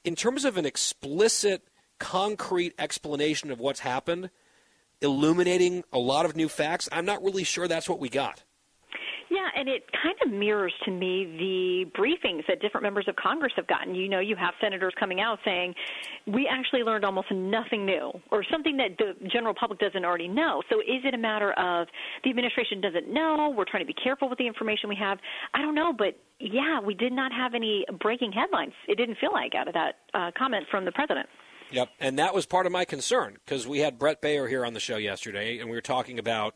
in 0.03 0.15
terms 0.15 0.45
of 0.45 0.57
an 0.57 0.65
explicit, 0.65 1.63
concrete 1.99 2.73
explanation 2.77 3.51
of 3.51 3.59
what's 3.59 3.81
happened, 3.81 4.29
illuminating 5.01 5.83
a 5.91 5.99
lot 5.99 6.25
of 6.25 6.35
new 6.35 6.49
facts, 6.49 6.89
I'm 6.91 7.05
not 7.05 7.23
really 7.23 7.43
sure 7.43 7.67
that's 7.67 7.89
what 7.89 7.99
we 7.99 8.09
got. 8.09 8.43
Yeah, 9.29 9.47
and 9.55 9.67
it 9.67 9.83
kind 9.91 10.15
of 10.25 10.31
mirrors 10.31 10.73
to 10.85 10.91
me 10.91 11.25
the 11.37 11.99
briefings 11.99 12.47
that 12.47 12.61
different 12.61 12.83
members 12.83 13.07
of 13.09 13.15
Congress 13.17 13.51
have 13.57 13.67
gotten. 13.67 13.93
You 13.93 14.07
know, 14.07 14.19
you 14.19 14.37
have 14.37 14.53
senators 14.61 14.93
coming 14.97 15.19
out 15.19 15.39
saying, 15.43 15.73
we 16.25 16.47
actually 16.49 16.83
learned 16.83 17.03
almost 17.03 17.29
nothing 17.31 17.85
new, 17.85 18.11
or 18.31 18.45
something 18.49 18.77
that 18.77 18.97
the 18.97 19.15
general 19.27 19.53
public 19.53 19.79
doesn't 19.79 20.05
already 20.05 20.29
know. 20.29 20.61
So 20.69 20.79
is 20.79 21.03
it 21.03 21.13
a 21.13 21.17
matter 21.17 21.51
of 21.53 21.87
the 22.23 22.29
administration 22.29 22.79
doesn't 22.79 23.11
know, 23.11 23.53
we're 23.55 23.65
trying 23.65 23.83
to 23.83 23.87
be 23.87 23.95
careful 24.01 24.29
with 24.29 24.37
the 24.37 24.47
information 24.47 24.87
we 24.87 24.95
have? 24.95 25.17
I 25.53 25.61
don't 25.61 25.75
know, 25.75 25.91
but 25.91 26.17
yeah, 26.39 26.79
we 26.79 26.93
did 26.93 27.11
not 27.11 27.33
have 27.33 27.53
any 27.53 27.85
breaking 27.99 28.31
headlines. 28.31 28.73
It 28.87 28.95
didn't 28.95 29.17
feel 29.19 29.33
like 29.33 29.55
out 29.55 29.67
of 29.67 29.73
that 29.73 29.95
uh, 30.13 30.31
comment 30.37 30.67
from 30.71 30.85
the 30.85 30.91
president. 30.91 31.27
Yep, 31.71 31.89
and 31.99 32.17
that 32.17 32.33
was 32.33 32.45
part 32.45 32.65
of 32.65 32.71
my 32.71 32.85
concern 32.85 33.37
because 33.43 33.67
we 33.67 33.79
had 33.79 33.99
Bret 33.99 34.21
Baier 34.21 34.47
here 34.47 34.65
on 34.65 34.73
the 34.73 34.79
show 34.79 34.95
yesterday, 34.95 35.59
and 35.59 35.69
we 35.69 35.75
were 35.75 35.81
talking 35.81 36.17
about 36.17 36.55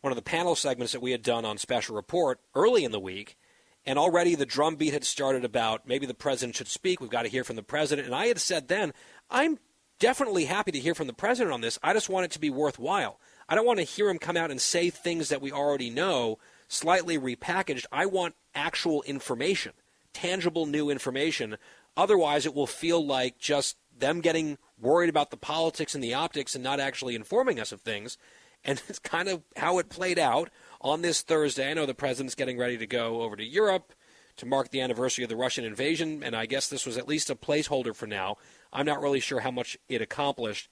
one 0.00 0.12
of 0.12 0.16
the 0.16 0.22
panel 0.22 0.54
segments 0.54 0.92
that 0.92 1.02
we 1.02 1.12
had 1.12 1.22
done 1.22 1.44
on 1.44 1.58
Special 1.58 1.96
Report 1.96 2.40
early 2.54 2.84
in 2.84 2.92
the 2.92 3.00
week, 3.00 3.36
and 3.84 3.98
already 3.98 4.34
the 4.34 4.46
drumbeat 4.46 4.92
had 4.92 5.04
started 5.04 5.44
about 5.44 5.86
maybe 5.86 6.06
the 6.06 6.14
president 6.14 6.56
should 6.56 6.68
speak. 6.68 7.00
We've 7.00 7.10
got 7.10 7.22
to 7.22 7.28
hear 7.28 7.44
from 7.44 7.56
the 7.56 7.62
president, 7.62 8.06
and 8.06 8.14
I 8.14 8.26
had 8.26 8.38
said 8.38 8.68
then, 8.68 8.92
I'm 9.30 9.58
definitely 9.98 10.44
happy 10.44 10.72
to 10.72 10.80
hear 10.80 10.94
from 10.94 11.06
the 11.06 11.12
president 11.12 11.54
on 11.54 11.60
this. 11.60 11.78
I 11.82 11.92
just 11.92 12.08
want 12.08 12.24
it 12.24 12.30
to 12.32 12.40
be 12.40 12.50
worthwhile. 12.50 13.18
I 13.48 13.54
don't 13.54 13.66
want 13.66 13.78
to 13.78 13.84
hear 13.84 14.08
him 14.08 14.18
come 14.18 14.36
out 14.36 14.50
and 14.50 14.60
say 14.60 14.90
things 14.90 15.28
that 15.28 15.40
we 15.40 15.52
already 15.52 15.88
know, 15.88 16.38
slightly 16.68 17.18
repackaged. 17.18 17.86
I 17.92 18.06
want 18.06 18.34
actual 18.54 19.02
information, 19.02 19.72
tangible 20.12 20.66
new 20.66 20.90
information. 20.90 21.56
Otherwise, 21.96 22.44
it 22.44 22.54
will 22.54 22.66
feel 22.66 23.04
like 23.04 23.38
just 23.38 23.76
them 23.96 24.20
getting 24.20 24.58
worried 24.78 25.08
about 25.08 25.30
the 25.30 25.36
politics 25.36 25.94
and 25.94 26.02
the 26.02 26.14
optics 26.14 26.54
and 26.54 26.64
not 26.64 26.80
actually 26.80 27.14
informing 27.14 27.58
us 27.58 27.72
of 27.72 27.80
things. 27.80 28.18
And 28.66 28.82
it's 28.88 28.98
kind 28.98 29.28
of 29.28 29.42
how 29.56 29.78
it 29.78 29.88
played 29.88 30.18
out 30.18 30.50
on 30.80 31.00
this 31.00 31.22
Thursday. 31.22 31.70
I 31.70 31.74
know 31.74 31.86
the 31.86 31.94
president's 31.94 32.34
getting 32.34 32.58
ready 32.58 32.76
to 32.76 32.86
go 32.86 33.22
over 33.22 33.36
to 33.36 33.44
Europe 33.44 33.92
to 34.36 34.46
mark 34.46 34.70
the 34.70 34.80
anniversary 34.80 35.24
of 35.24 35.30
the 35.30 35.36
Russian 35.36 35.64
invasion, 35.64 36.22
and 36.22 36.36
I 36.36 36.44
guess 36.44 36.68
this 36.68 36.84
was 36.84 36.98
at 36.98 37.08
least 37.08 37.30
a 37.30 37.34
placeholder 37.34 37.94
for 37.94 38.06
now. 38.06 38.36
I'm 38.72 38.84
not 38.84 39.00
really 39.00 39.20
sure 39.20 39.40
how 39.40 39.50
much 39.50 39.78
it 39.88 40.02
accomplished. 40.02 40.68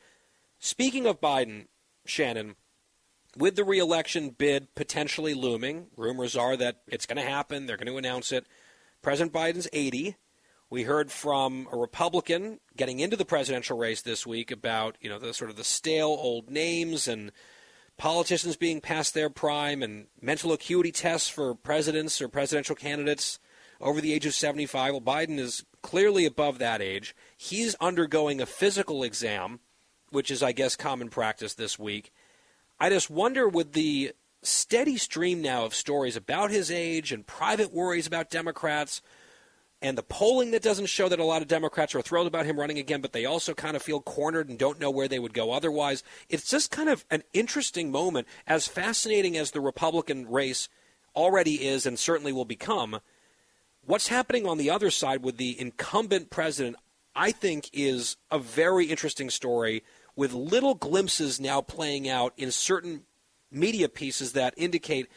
Speaking 0.58 1.06
of 1.06 1.20
Biden, 1.20 1.68
Shannon, 2.04 2.56
with 3.36 3.56
the 3.56 3.64
reelection 3.64 4.30
bid 4.30 4.74
potentially 4.74 5.32
looming, 5.32 5.86
rumors 5.96 6.36
are 6.36 6.56
that 6.56 6.82
it's 6.88 7.06
going 7.06 7.16
to 7.16 7.28
happen. 7.28 7.66
They're 7.66 7.76
going 7.76 7.86
to 7.86 7.96
announce 7.96 8.32
it. 8.32 8.46
President 9.02 9.32
Biden's 9.32 9.68
80. 9.72 10.16
We 10.70 10.82
heard 10.82 11.10
from 11.12 11.68
a 11.72 11.76
Republican 11.76 12.60
getting 12.76 13.00
into 13.00 13.16
the 13.16 13.24
presidential 13.24 13.78
race 13.78 14.02
this 14.02 14.26
week 14.26 14.50
about, 14.50 14.96
you 15.00 15.08
know, 15.08 15.18
the 15.18 15.34
sort 15.34 15.50
of 15.50 15.56
the 15.56 15.64
stale 15.64 16.16
old 16.18 16.50
names 16.50 17.06
and 17.06 17.30
politicians 17.96 18.56
being 18.56 18.80
past 18.80 19.14
their 19.14 19.30
prime 19.30 19.82
and 19.82 20.06
mental 20.20 20.52
acuity 20.52 20.92
tests 20.92 21.28
for 21.28 21.54
presidents 21.54 22.20
or 22.20 22.28
presidential 22.28 22.74
candidates 22.74 23.38
over 23.80 24.00
the 24.00 24.12
age 24.12 24.26
of 24.26 24.34
75. 24.34 24.92
Well, 24.92 25.00
Biden 25.00 25.38
is 25.38 25.64
clearly 25.82 26.24
above 26.24 26.58
that 26.58 26.82
age. 26.82 27.14
He's 27.36 27.74
undergoing 27.76 28.40
a 28.40 28.46
physical 28.46 29.02
exam, 29.02 29.60
which 30.10 30.30
is, 30.30 30.42
I 30.42 30.52
guess, 30.52 30.76
common 30.76 31.08
practice 31.08 31.54
this 31.54 31.78
week. 31.78 32.12
I 32.80 32.88
just 32.88 33.10
wonder 33.10 33.48
with 33.48 33.72
the 33.72 34.12
steady 34.42 34.96
stream 34.96 35.40
now 35.40 35.64
of 35.64 35.74
stories 35.74 36.16
about 36.16 36.50
his 36.50 36.70
age 36.70 37.12
and 37.12 37.26
private 37.26 37.72
worries 37.72 38.06
about 38.06 38.30
Democrats 38.30 39.00
and 39.84 39.98
the 39.98 40.02
polling 40.02 40.52
that 40.52 40.62
doesn't 40.62 40.86
show 40.86 41.10
that 41.10 41.18
a 41.18 41.24
lot 41.24 41.42
of 41.42 41.48
Democrats 41.48 41.94
are 41.94 42.00
thrilled 42.00 42.26
about 42.26 42.46
him 42.46 42.58
running 42.58 42.78
again, 42.78 43.02
but 43.02 43.12
they 43.12 43.26
also 43.26 43.52
kind 43.52 43.76
of 43.76 43.82
feel 43.82 44.00
cornered 44.00 44.48
and 44.48 44.58
don't 44.58 44.80
know 44.80 44.90
where 44.90 45.08
they 45.08 45.18
would 45.18 45.34
go 45.34 45.52
otherwise. 45.52 46.02
It's 46.30 46.48
just 46.48 46.70
kind 46.70 46.88
of 46.88 47.04
an 47.10 47.22
interesting 47.34 47.90
moment, 47.90 48.26
as 48.46 48.66
fascinating 48.66 49.36
as 49.36 49.50
the 49.50 49.60
Republican 49.60 50.26
race 50.26 50.70
already 51.14 51.66
is 51.66 51.84
and 51.84 51.98
certainly 51.98 52.32
will 52.32 52.46
become. 52.46 52.98
What's 53.84 54.08
happening 54.08 54.46
on 54.46 54.56
the 54.56 54.70
other 54.70 54.90
side 54.90 55.22
with 55.22 55.36
the 55.36 55.60
incumbent 55.60 56.30
president, 56.30 56.76
I 57.14 57.30
think, 57.30 57.68
is 57.74 58.16
a 58.30 58.38
very 58.38 58.86
interesting 58.86 59.28
story 59.28 59.84
with 60.16 60.32
little 60.32 60.74
glimpses 60.74 61.38
now 61.38 61.60
playing 61.60 62.08
out 62.08 62.32
in 62.38 62.50
certain 62.52 63.02
media 63.50 63.90
pieces 63.90 64.32
that 64.32 64.54
indicate 64.56 65.08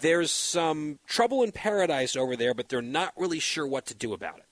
there's 0.00 0.30
some 0.30 0.98
trouble 1.06 1.42
in 1.42 1.52
paradise 1.52 2.16
over 2.16 2.36
there, 2.36 2.54
but 2.54 2.68
they're 2.68 2.82
not 2.82 3.12
really 3.16 3.38
sure 3.38 3.66
what 3.66 3.86
to 3.86 3.94
do 3.94 4.12
about 4.12 4.38
it. 4.38 4.44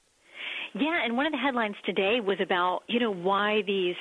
Yeah, 0.74 1.04
and 1.04 1.16
one 1.16 1.26
of 1.26 1.32
the 1.32 1.38
headlines 1.38 1.76
today 1.84 2.20
was 2.24 2.38
about, 2.40 2.80
you 2.88 2.98
know, 2.98 3.12
why 3.12 3.62
these 3.66 3.96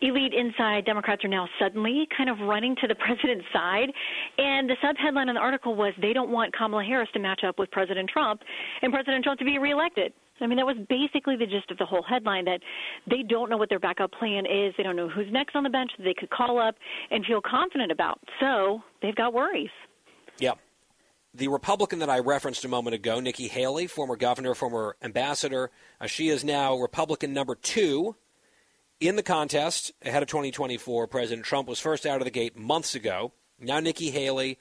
elite 0.00 0.32
inside 0.32 0.84
Democrats 0.84 1.24
are 1.24 1.28
now 1.28 1.48
suddenly 1.58 2.06
kind 2.16 2.30
of 2.30 2.38
running 2.40 2.76
to 2.80 2.86
the 2.86 2.94
president's 3.06 3.46
side. 3.52 3.90
And 4.38 4.68
the 4.68 4.76
subheadline 4.82 5.28
on 5.28 5.34
the 5.34 5.40
article 5.40 5.74
was 5.74 5.92
they 6.00 6.12
don't 6.12 6.30
want 6.30 6.54
Kamala 6.54 6.84
Harris 6.84 7.08
to 7.14 7.18
match 7.18 7.42
up 7.46 7.58
with 7.58 7.70
President 7.72 8.08
Trump 8.08 8.42
and 8.82 8.92
President 8.92 9.24
Trump 9.24 9.40
to 9.40 9.44
be 9.44 9.58
reelected. 9.58 10.12
I 10.40 10.46
mean, 10.46 10.56
that 10.56 10.66
was 10.66 10.76
basically 10.88 11.36
the 11.36 11.46
gist 11.46 11.70
of 11.70 11.78
the 11.78 11.86
whole 11.86 12.02
headline 12.02 12.44
that 12.46 12.60
they 13.08 13.22
don't 13.22 13.48
know 13.48 13.56
what 13.56 13.68
their 13.68 13.78
backup 13.78 14.12
plan 14.12 14.46
is. 14.46 14.74
They 14.76 14.82
don't 14.82 14.96
know 14.96 15.08
who's 15.08 15.30
next 15.30 15.54
on 15.54 15.62
the 15.62 15.70
bench 15.70 15.90
that 15.96 16.04
they 16.04 16.14
could 16.14 16.30
call 16.30 16.58
up 16.58 16.74
and 17.10 17.24
feel 17.24 17.40
confident 17.40 17.92
about. 17.92 18.18
So 18.40 18.82
they've 19.00 19.14
got 19.14 19.32
worries. 19.32 19.70
Yeah. 20.38 20.54
The 21.36 21.48
Republican 21.48 21.98
that 21.98 22.08
I 22.08 22.20
referenced 22.20 22.64
a 22.64 22.68
moment 22.68 22.94
ago, 22.94 23.18
Nikki 23.18 23.48
Haley, 23.48 23.88
former 23.88 24.14
governor, 24.14 24.54
former 24.54 24.96
ambassador, 25.02 25.72
uh, 26.00 26.06
she 26.06 26.28
is 26.28 26.44
now 26.44 26.76
Republican 26.76 27.32
number 27.32 27.56
two 27.56 28.14
in 29.00 29.16
the 29.16 29.22
contest 29.22 29.90
ahead 30.04 30.22
of 30.22 30.28
2024. 30.28 31.08
President 31.08 31.44
Trump 31.44 31.66
was 31.66 31.80
first 31.80 32.06
out 32.06 32.20
of 32.20 32.24
the 32.24 32.30
gate 32.30 32.56
months 32.56 32.94
ago. 32.94 33.32
Now 33.58 33.80
Nikki 33.80 34.10
Haley. 34.10 34.58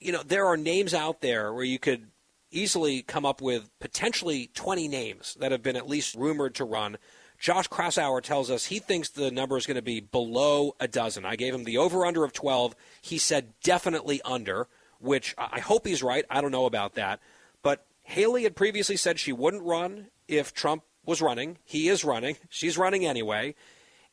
You 0.00 0.12
know, 0.12 0.22
there 0.24 0.46
are 0.46 0.56
names 0.56 0.92
out 0.92 1.20
there 1.20 1.52
where 1.52 1.64
you 1.64 1.78
could 1.78 2.08
easily 2.50 3.02
come 3.02 3.24
up 3.24 3.40
with 3.40 3.70
potentially 3.78 4.50
20 4.54 4.88
names 4.88 5.36
that 5.38 5.52
have 5.52 5.62
been 5.62 5.76
at 5.76 5.88
least 5.88 6.16
rumored 6.16 6.56
to 6.56 6.64
run. 6.64 6.98
Josh 7.38 7.68
Kraushaar 7.68 8.20
tells 8.22 8.50
us 8.50 8.66
he 8.66 8.78
thinks 8.78 9.10
the 9.10 9.30
number 9.30 9.56
is 9.56 9.66
going 9.66 9.76
to 9.76 9.82
be 9.82 10.00
below 10.00 10.74
a 10.80 10.88
dozen. 10.88 11.24
I 11.24 11.36
gave 11.36 11.54
him 11.54 11.64
the 11.64 11.78
over 11.78 12.04
under 12.04 12.24
of 12.24 12.32
12. 12.32 12.74
He 13.00 13.18
said 13.18 13.52
definitely 13.62 14.20
under, 14.22 14.68
which 15.06 15.34
I 15.38 15.60
hope 15.60 15.86
he's 15.86 16.02
right. 16.02 16.24
I 16.28 16.40
don't 16.40 16.50
know 16.50 16.66
about 16.66 16.94
that. 16.94 17.20
But 17.62 17.86
Haley 18.02 18.42
had 18.42 18.56
previously 18.56 18.96
said 18.96 19.18
she 19.18 19.32
wouldn't 19.32 19.62
run 19.62 20.08
if 20.28 20.52
Trump 20.52 20.82
was 21.04 21.22
running. 21.22 21.58
He 21.64 21.88
is 21.88 22.04
running. 22.04 22.36
She's 22.48 22.76
running 22.76 23.06
anyway. 23.06 23.54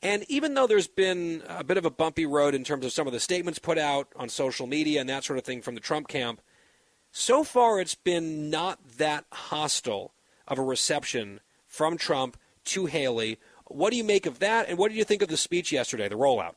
And 0.01 0.25
even 0.29 0.53
though 0.53 0.67
there's 0.67 0.87
been 0.87 1.43
a 1.47 1.63
bit 1.63 1.77
of 1.77 1.85
a 1.85 1.89
bumpy 1.89 2.25
road 2.25 2.53
in 2.53 2.63
terms 2.63 2.85
of 2.85 2.91
some 2.91 3.07
of 3.07 3.13
the 3.13 3.19
statements 3.19 3.57
put 3.57 3.77
out 3.77 4.09
on 4.17 4.29
social 4.29 4.67
media 4.67 4.99
and 4.99 5.09
that 5.09 5.23
sort 5.23 5.39
of 5.39 5.45
thing 5.45 5.61
from 5.61 5.75
the 5.75 5.81
Trump 5.81 6.07
camp, 6.09 6.41
so 7.11 7.43
far 7.43 7.79
it's 7.79 7.95
been 7.95 8.49
not 8.49 8.79
that 8.97 9.25
hostile 9.31 10.13
of 10.47 10.59
a 10.59 10.63
reception 10.63 11.39
from 11.65 11.97
Trump 11.97 12.37
to 12.65 12.85
Haley. 12.85 13.39
What 13.67 13.91
do 13.91 13.97
you 13.97 14.03
make 14.03 14.25
of 14.25 14.39
that? 14.39 14.67
And 14.67 14.77
what 14.77 14.89
did 14.89 14.97
you 14.97 15.05
think 15.05 15.21
of 15.21 15.29
the 15.29 15.37
speech 15.37 15.71
yesterday, 15.71 16.09
the 16.09 16.15
rollout? 16.15 16.55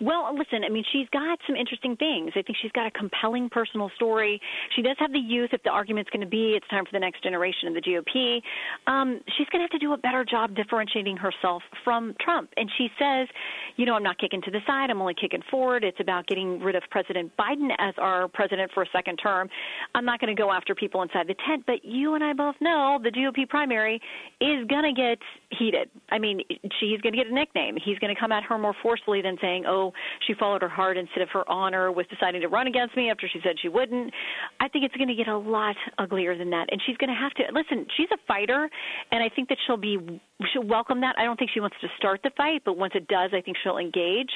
Well, 0.00 0.36
listen, 0.36 0.64
I 0.64 0.68
mean, 0.68 0.84
she's 0.92 1.08
got 1.10 1.38
some 1.46 1.56
interesting 1.56 1.96
things. 1.96 2.32
I 2.34 2.42
think 2.42 2.56
she's 2.60 2.72
got 2.72 2.86
a 2.86 2.90
compelling 2.90 3.48
personal 3.48 3.90
story. 3.96 4.40
She 4.74 4.82
does 4.82 4.96
have 4.98 5.12
the 5.12 5.18
youth. 5.18 5.50
If 5.52 5.62
the 5.62 5.70
argument's 5.70 6.10
going 6.10 6.22
to 6.22 6.30
be 6.30 6.54
it's 6.56 6.66
time 6.68 6.84
for 6.84 6.92
the 6.92 6.98
next 6.98 7.22
generation 7.22 7.68
in 7.68 7.74
the 7.74 7.80
GOP, 7.80 8.40
um, 8.86 9.20
she's 9.36 9.46
going 9.48 9.60
to 9.60 9.64
have 9.64 9.70
to 9.70 9.78
do 9.78 9.92
a 9.92 9.98
better 9.98 10.24
job 10.24 10.54
differentiating 10.54 11.16
herself 11.16 11.62
from 11.84 12.14
Trump. 12.20 12.50
And 12.56 12.70
she 12.78 12.88
says, 12.98 13.28
you 13.76 13.86
know, 13.86 13.94
I'm 13.94 14.02
not 14.02 14.18
kicking 14.18 14.42
to 14.42 14.50
the 14.50 14.60
side. 14.66 14.90
I'm 14.90 15.00
only 15.00 15.14
kicking 15.14 15.42
forward. 15.50 15.84
It's 15.84 16.00
about 16.00 16.26
getting 16.26 16.60
rid 16.60 16.76
of 16.76 16.82
President 16.90 17.32
Biden 17.38 17.68
as 17.78 17.94
our 17.98 18.28
president 18.28 18.70
for 18.72 18.82
a 18.82 18.86
second 18.92 19.16
term. 19.16 19.48
I'm 19.94 20.04
not 20.04 20.20
going 20.20 20.34
to 20.34 20.40
go 20.40 20.50
after 20.50 20.74
people 20.74 21.02
inside 21.02 21.26
the 21.26 21.36
tent. 21.46 21.64
But 21.66 21.84
you 21.84 22.14
and 22.14 22.24
I 22.24 22.32
both 22.32 22.56
know 22.60 22.98
the 23.02 23.10
GOP 23.10 23.48
primary 23.48 24.00
is 24.40 24.66
going 24.66 24.84
to 24.84 24.92
get 24.92 25.18
heated. 25.58 25.90
I 26.10 26.18
mean, 26.18 26.40
she's 26.80 27.00
going 27.00 27.12
to 27.12 27.18
get 27.18 27.26
a 27.26 27.34
nickname. 27.34 27.76
He's 27.82 27.98
going 27.98 28.14
to 28.14 28.20
come 28.20 28.32
at 28.32 28.42
her 28.44 28.58
more 28.58 28.74
forcefully 28.82 29.22
than 29.22 29.36
saying, 29.40 29.64
oh, 29.66 29.92
she 30.26 30.34
followed 30.34 30.62
her 30.62 30.68
heart 30.68 30.96
instead 30.96 31.22
of 31.22 31.28
her 31.32 31.48
honor, 31.50 31.92
was 31.92 32.06
deciding 32.10 32.40
to 32.40 32.48
run 32.48 32.66
against 32.66 32.96
me 32.96 33.10
after 33.10 33.28
she 33.32 33.40
said 33.44 33.56
she 33.60 33.68
wouldn't. 33.68 34.12
I 34.60 34.68
think 34.68 34.84
it's 34.84 34.96
going 34.96 35.08
to 35.08 35.14
get 35.14 35.28
a 35.28 35.36
lot 35.36 35.76
uglier 35.98 36.36
than 36.36 36.50
that. 36.50 36.68
And 36.70 36.80
she's 36.86 36.96
going 36.96 37.10
to 37.10 37.16
have 37.16 37.32
to 37.34 37.44
listen, 37.52 37.86
she's 37.96 38.08
a 38.12 38.18
fighter, 38.26 38.68
and 39.10 39.22
I 39.22 39.28
think 39.34 39.48
that 39.48 39.58
she'll 39.66 39.76
be 39.76 40.20
she'll 40.52 40.66
welcome 40.66 41.00
that. 41.00 41.14
I 41.18 41.24
don't 41.24 41.38
think 41.38 41.50
she 41.52 41.60
wants 41.60 41.76
to 41.80 41.88
start 41.96 42.20
the 42.22 42.30
fight, 42.36 42.62
but 42.64 42.76
once 42.76 42.92
it 42.94 43.08
does, 43.08 43.30
I 43.32 43.40
think 43.40 43.56
she'll 43.62 43.78
engage. 43.78 44.30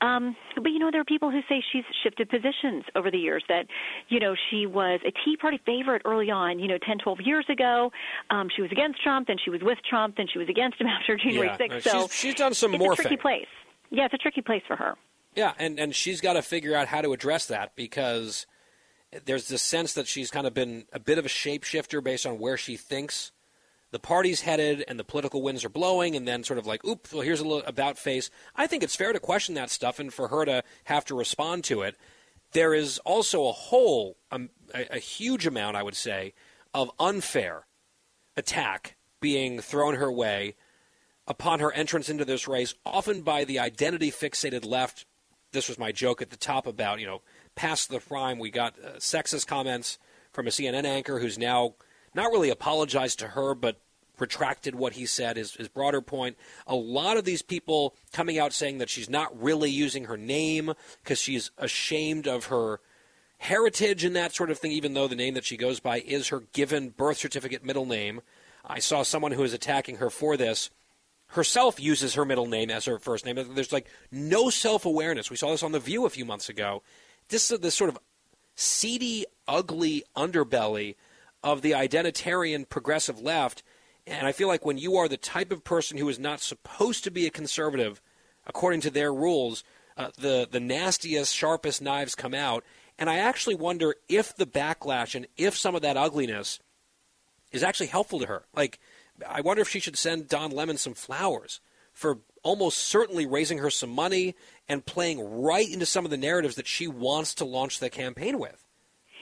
Um, 0.00 0.36
but 0.54 0.70
you 0.70 0.78
know, 0.78 0.90
there 0.90 1.00
are 1.00 1.04
people 1.04 1.30
who 1.30 1.40
say 1.48 1.62
she's 1.72 1.84
shifted 2.02 2.28
positions 2.28 2.84
over 2.94 3.10
the 3.10 3.18
years. 3.18 3.44
That 3.48 3.66
you 4.08 4.20
know, 4.20 4.34
she 4.50 4.66
was 4.66 5.00
a 5.06 5.12
Tea 5.24 5.36
Party 5.36 5.60
favorite 5.64 6.02
early 6.04 6.30
on. 6.30 6.58
You 6.58 6.68
know, 6.68 6.78
10, 6.78 6.98
12 6.98 7.18
years 7.22 7.46
ago, 7.48 7.90
um, 8.30 8.48
she 8.54 8.62
was 8.62 8.72
against 8.72 9.02
Trump, 9.02 9.26
then 9.28 9.36
she 9.42 9.50
was 9.50 9.60
with 9.62 9.78
Trump, 9.88 10.16
then 10.16 10.26
she 10.32 10.38
was 10.38 10.48
against 10.48 10.80
him 10.80 10.86
after 11.00 11.16
January 11.16 11.48
yeah, 11.48 11.78
6th. 11.78 11.82
So 11.82 12.02
she's, 12.02 12.14
she's 12.14 12.34
done 12.34 12.54
some 12.54 12.74
it's 12.74 12.82
morphing. 12.82 12.92
a 12.92 12.96
tricky 12.96 13.16
place. 13.16 13.46
Yeah, 13.90 14.06
it's 14.06 14.14
a 14.14 14.18
tricky 14.18 14.40
place 14.40 14.62
for 14.66 14.76
her. 14.76 14.94
Yeah, 15.34 15.52
and, 15.58 15.78
and 15.80 15.94
she's 15.94 16.20
got 16.20 16.34
to 16.34 16.42
figure 16.42 16.76
out 16.76 16.88
how 16.88 17.00
to 17.00 17.12
address 17.12 17.46
that 17.46 17.74
because 17.74 18.46
there's 19.24 19.48
this 19.48 19.62
sense 19.62 19.94
that 19.94 20.06
she's 20.06 20.30
kind 20.30 20.46
of 20.46 20.54
been 20.54 20.84
a 20.92 20.98
bit 20.98 21.18
of 21.18 21.26
a 21.26 21.28
shapeshifter 21.28 22.02
based 22.02 22.26
on 22.26 22.38
where 22.38 22.56
she 22.56 22.76
thinks 22.76 23.32
the 23.94 24.00
party's 24.00 24.40
headed 24.40 24.84
and 24.88 24.98
the 24.98 25.04
political 25.04 25.40
winds 25.40 25.64
are 25.64 25.68
blowing, 25.68 26.16
and 26.16 26.26
then 26.26 26.42
sort 26.42 26.58
of 26.58 26.66
like, 26.66 26.84
oops, 26.84 27.12
well, 27.12 27.22
here's 27.22 27.38
a 27.38 27.44
little 27.44 27.62
about 27.64 27.96
face. 27.96 28.28
I 28.56 28.66
think 28.66 28.82
it's 28.82 28.96
fair 28.96 29.12
to 29.12 29.20
question 29.20 29.54
that 29.54 29.70
stuff 29.70 30.00
and 30.00 30.12
for 30.12 30.26
her 30.26 30.44
to 30.44 30.64
have 30.86 31.04
to 31.04 31.14
respond 31.14 31.62
to 31.64 31.82
it. 31.82 31.94
There 32.50 32.74
is 32.74 32.98
also 33.04 33.46
a 33.46 33.52
whole, 33.52 34.16
um, 34.32 34.50
a, 34.74 34.96
a 34.96 34.98
huge 34.98 35.46
amount, 35.46 35.76
I 35.76 35.84
would 35.84 35.94
say, 35.94 36.34
of 36.74 36.90
unfair 36.98 37.68
attack 38.36 38.96
being 39.20 39.60
thrown 39.60 39.94
her 39.94 40.10
way 40.10 40.56
upon 41.28 41.60
her 41.60 41.70
entrance 41.70 42.08
into 42.08 42.24
this 42.24 42.48
race, 42.48 42.74
often 42.84 43.22
by 43.22 43.44
the 43.44 43.60
identity 43.60 44.10
fixated 44.10 44.66
left. 44.66 45.06
This 45.52 45.68
was 45.68 45.78
my 45.78 45.92
joke 45.92 46.20
at 46.20 46.30
the 46.30 46.36
top 46.36 46.66
about, 46.66 46.98
you 46.98 47.06
know, 47.06 47.22
past 47.54 47.90
the 47.90 48.00
prime. 48.00 48.40
We 48.40 48.50
got 48.50 48.74
uh, 48.76 48.94
sexist 48.94 49.46
comments 49.46 50.00
from 50.32 50.48
a 50.48 50.50
CNN 50.50 50.84
anchor 50.84 51.20
who's 51.20 51.38
now 51.38 51.76
not 52.14 52.30
really 52.30 52.50
apologized 52.50 53.18
to 53.20 53.28
her, 53.28 53.54
but 53.54 53.80
retracted 54.18 54.74
what 54.74 54.92
he 54.92 55.06
said, 55.06 55.36
his, 55.36 55.54
his 55.54 55.68
broader 55.68 56.00
point. 56.00 56.36
A 56.66 56.74
lot 56.74 57.16
of 57.16 57.24
these 57.24 57.42
people 57.42 57.94
coming 58.12 58.38
out 58.38 58.52
saying 58.52 58.78
that 58.78 58.88
she's 58.88 59.10
not 59.10 59.40
really 59.40 59.70
using 59.70 60.04
her 60.04 60.16
name 60.16 60.72
because 61.02 61.18
she's 61.18 61.50
ashamed 61.58 62.28
of 62.28 62.46
her 62.46 62.80
heritage 63.38 64.04
and 64.04 64.14
that 64.14 64.34
sort 64.34 64.50
of 64.50 64.58
thing, 64.58 64.72
even 64.72 64.94
though 64.94 65.08
the 65.08 65.16
name 65.16 65.34
that 65.34 65.44
she 65.44 65.56
goes 65.56 65.80
by 65.80 66.00
is 66.00 66.28
her 66.28 66.40
given 66.52 66.90
birth 66.90 67.18
certificate 67.18 67.64
middle 67.64 67.86
name. 67.86 68.20
I 68.64 68.78
saw 68.78 69.02
someone 69.02 69.32
who 69.32 69.42
is 69.42 69.52
attacking 69.52 69.96
her 69.96 70.10
for 70.10 70.36
this 70.36 70.70
herself 71.28 71.80
uses 71.80 72.14
her 72.14 72.24
middle 72.24 72.46
name 72.46 72.70
as 72.70 72.84
her 72.84 72.98
first 72.98 73.26
name. 73.26 73.36
There's 73.54 73.72
like 73.72 73.88
no 74.10 74.50
self 74.50 74.86
awareness. 74.86 75.30
We 75.30 75.36
saw 75.36 75.50
this 75.50 75.62
on 75.62 75.72
The 75.72 75.80
View 75.80 76.06
a 76.06 76.10
few 76.10 76.24
months 76.24 76.48
ago. 76.48 76.82
This 77.28 77.50
is 77.50 77.60
this 77.60 77.74
sort 77.74 77.90
of 77.90 77.98
seedy, 78.54 79.26
ugly 79.48 80.04
underbelly 80.16 80.94
of 81.44 81.62
the 81.62 81.72
identitarian 81.72 82.68
progressive 82.68 83.20
left. 83.20 83.62
And 84.06 84.26
I 84.26 84.32
feel 84.32 84.48
like 84.48 84.64
when 84.64 84.78
you 84.78 84.96
are 84.96 85.08
the 85.08 85.16
type 85.16 85.52
of 85.52 85.62
person 85.62 85.98
who 85.98 86.08
is 86.08 86.18
not 86.18 86.40
supposed 86.40 87.04
to 87.04 87.10
be 87.10 87.26
a 87.26 87.30
conservative, 87.30 88.00
according 88.46 88.80
to 88.80 88.90
their 88.90 89.12
rules, 89.12 89.62
uh, 89.96 90.10
the 90.18 90.48
the 90.50 90.58
nastiest, 90.58 91.34
sharpest 91.34 91.80
knives 91.80 92.14
come 92.14 92.34
out. 92.34 92.64
And 92.98 93.08
I 93.08 93.18
actually 93.18 93.54
wonder 93.54 93.94
if 94.08 94.34
the 94.34 94.46
backlash 94.46 95.14
and 95.14 95.26
if 95.36 95.56
some 95.56 95.74
of 95.74 95.82
that 95.82 95.96
ugliness 95.96 96.58
is 97.52 97.62
actually 97.62 97.86
helpful 97.86 98.18
to 98.20 98.26
her. 98.26 98.44
Like 98.54 98.80
I 99.28 99.42
wonder 99.42 99.62
if 99.62 99.68
she 99.68 99.80
should 99.80 99.98
send 99.98 100.28
Don 100.28 100.50
Lemon 100.50 100.78
some 100.78 100.94
flowers 100.94 101.60
for 101.92 102.18
almost 102.42 102.78
certainly 102.78 103.26
raising 103.26 103.58
her 103.58 103.70
some 103.70 103.90
money 103.90 104.34
and 104.68 104.84
playing 104.84 105.42
right 105.42 105.68
into 105.68 105.86
some 105.86 106.04
of 106.04 106.10
the 106.10 106.16
narratives 106.16 106.56
that 106.56 106.66
she 106.66 106.88
wants 106.88 107.34
to 107.34 107.44
launch 107.44 107.78
the 107.78 107.90
campaign 107.90 108.38
with. 108.38 108.63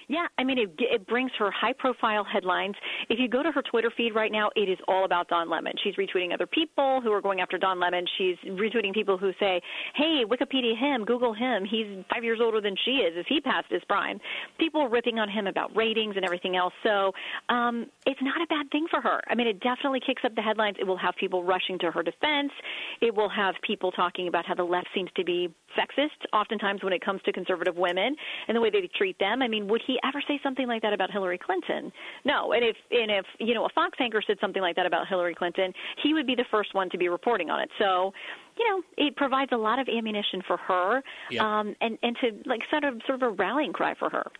Yeah, 0.09 0.27
I 0.39 0.45
mean, 0.45 0.59
it, 0.59 0.71
it 0.79 1.07
brings 1.07 1.31
her 1.39 1.51
high 1.51 1.73
profile 1.73 2.25
headlines. 2.25 2.75
If 3.09 3.19
you 3.19 3.29
go 3.29 3.43
to 3.43 3.53
her 3.53 3.63
Twitter 3.63 3.91
feed 3.97 4.15
right 4.15 4.33
now, 4.33 4.51
it 4.57 4.69
is 4.69 4.79
all 4.89 5.05
about 5.05 5.29
Don 5.29 5.49
Lemon. 5.49 5.73
She's 5.83 5.95
retweeting 5.95 6.33
other 6.35 6.47
people 6.47 7.01
who 7.03 7.13
are 7.13 7.21
going 7.21 7.41
after 7.41 7.59
Don 7.59 7.81
Lemon. 7.81 8.05
She's 8.19 8.37
retweeting 8.47 8.93
people 8.93 9.17
who 9.17 9.33
say, 9.39 9.61
hey, 9.95 10.23
Wikipedia 10.27 10.77
him, 10.79 11.05
Google 11.05 11.33
him. 11.33 11.65
He's 11.65 11.87
five 12.13 12.25
years 12.25 12.41
older 12.43 12.61
than 12.61 12.75
she 12.85 12.93
is. 12.93 13.17
Is 13.17 13.27
he 13.29 13.41
past 13.41 13.67
his 13.71 13.83
prime? 13.89 14.21
People 14.59 14.89
ripping 14.89 15.19
on 15.19 15.29
him 15.29 15.47
about 15.47 15.75
ratings 15.77 16.17
and 16.17 16.25
everything 16.25 16.57
else. 16.57 16.75
So 16.83 17.13
um, 17.49 17.87
it's 18.07 18.21
not 18.23 18.41
a 18.43 18.47
bad 18.47 18.71
thing 18.71 18.87
for 18.91 19.01
her. 19.01 19.21
I 19.29 19.35
mean, 19.35 19.47
it 19.47 19.61
definitely 19.61 20.01
kicks 20.05 20.23
up 20.25 20.35
the 20.35 20.43
headlines. 20.43 20.77
It 20.81 20.85
will 20.87 20.99
have 20.99 21.15
people 21.19 21.45
rushing 21.45 21.79
to 21.81 21.91
her 21.91 22.03
defense. 22.03 22.53
It 23.01 23.15
will 23.15 23.29
have 23.29 23.55
people 23.63 23.93
talking 23.93 24.29
about 24.29 24.47
how 24.47 24.55
the 24.55 24.65
left 24.65 24.89
seems 24.95 25.11
to 25.17 25.25
be 25.25 25.55
sexist, 25.79 26.11
oftentimes 26.33 26.83
when 26.83 26.93
it 26.93 27.03
comes 27.05 27.23
to 27.23 27.33
conservative 27.33 27.77
women 27.77 28.15
and 28.49 28.57
the 28.57 28.61
way 28.61 28.71
they 28.71 28.89
treat 28.97 29.19
them. 29.19 29.41
I 29.43 29.49
mean, 29.49 29.69
would 29.69 29.81
he 29.87 29.99
ever 30.05 30.23
say 30.27 30.39
something 30.43 30.67
like 30.67 30.83
that 30.83 30.93
about 30.93 31.11
Hillary 31.11 31.39
Clinton? 31.39 31.93
No. 32.25 32.53
And 32.53 32.65
if 32.65 32.77
and 32.91 33.11
if 33.11 33.25
you 33.39 33.55
know 33.55 33.65
a 33.65 33.69
Fox 33.75 33.99
anchor 34.01 34.23
said 34.27 34.37
something 34.41 34.63
like 34.63 34.77
that 34.77 34.87
about 34.87 35.09
Hillary 35.09 35.35
Clinton, 35.35 35.73
he 36.03 36.15
would 36.15 36.27
be 36.27 36.35
the 36.35 36.45
first 36.51 36.75
one 36.75 36.91
to 36.91 36.99
be 36.99 37.09
reporting 37.09 37.51
on 37.51 37.61
it. 37.61 37.71
So, 37.79 38.13
you 38.59 38.69
know, 38.69 38.83
it 38.97 39.17
provides 39.17 39.53
a 39.53 39.57
lot 39.57 39.79
of 39.79 39.89
ammunition 39.89 40.43
for 40.47 40.57
her, 40.59 41.03
Yep. 41.31 41.43
um, 41.43 41.77
and 41.81 41.99
and 42.03 42.17
to 42.21 42.33
like 42.47 42.61
sort 42.71 42.85
of 42.85 43.01
sort 43.07 43.23
of 43.23 43.29
a 43.29 43.31
rallying 43.31 43.73
cry 43.73 43.95
for 43.99 44.11
her. 44.11 44.31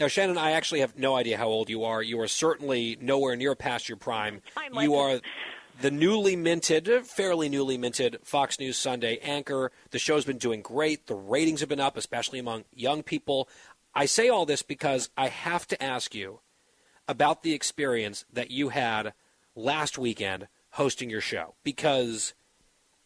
Now, 0.00 0.08
Shannon, 0.08 0.36
I 0.38 0.50
actually 0.52 0.80
have 0.80 0.98
no 0.98 1.14
idea 1.14 1.36
how 1.38 1.46
old 1.46 1.68
you 1.70 1.84
are. 1.84 2.02
You 2.02 2.20
are 2.20 2.26
certainly 2.26 2.98
nowhere 3.00 3.36
near 3.36 3.54
past 3.54 3.88
your 3.88 3.96
prime. 3.96 4.42
I'm 4.56 4.74
you 4.82 4.96
are 4.96 5.20
the 5.80 5.90
newly 5.90 6.34
minted, 6.36 6.88
fairly 7.06 7.48
newly 7.48 7.76
minted 7.78 8.18
Fox 8.24 8.58
News 8.58 8.76
Sunday 8.76 9.18
anchor. 9.22 9.70
The 9.90 9.98
show's 9.98 10.24
been 10.24 10.38
doing 10.38 10.62
great. 10.62 11.06
The 11.06 11.14
ratings 11.14 11.60
have 11.60 11.68
been 11.68 11.80
up, 11.80 11.96
especially 11.96 12.38
among 12.40 12.64
young 12.74 13.02
people. 13.04 13.48
I 13.94 14.06
say 14.06 14.28
all 14.28 14.44
this 14.44 14.62
because 14.62 15.10
I 15.16 15.28
have 15.28 15.66
to 15.68 15.82
ask 15.82 16.14
you 16.14 16.40
about 17.06 17.42
the 17.42 17.52
experience 17.52 18.24
that 18.32 18.50
you 18.50 18.70
had 18.70 19.12
last 19.54 19.98
weekend 19.98 20.48
hosting 20.70 21.10
your 21.10 21.20
show. 21.20 21.54
Because, 21.62 22.34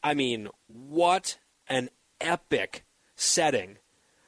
I 0.02 0.14
mean, 0.14 0.48
what 0.66 1.38
an 1.68 1.90
epic 2.20 2.84
setting 3.16 3.78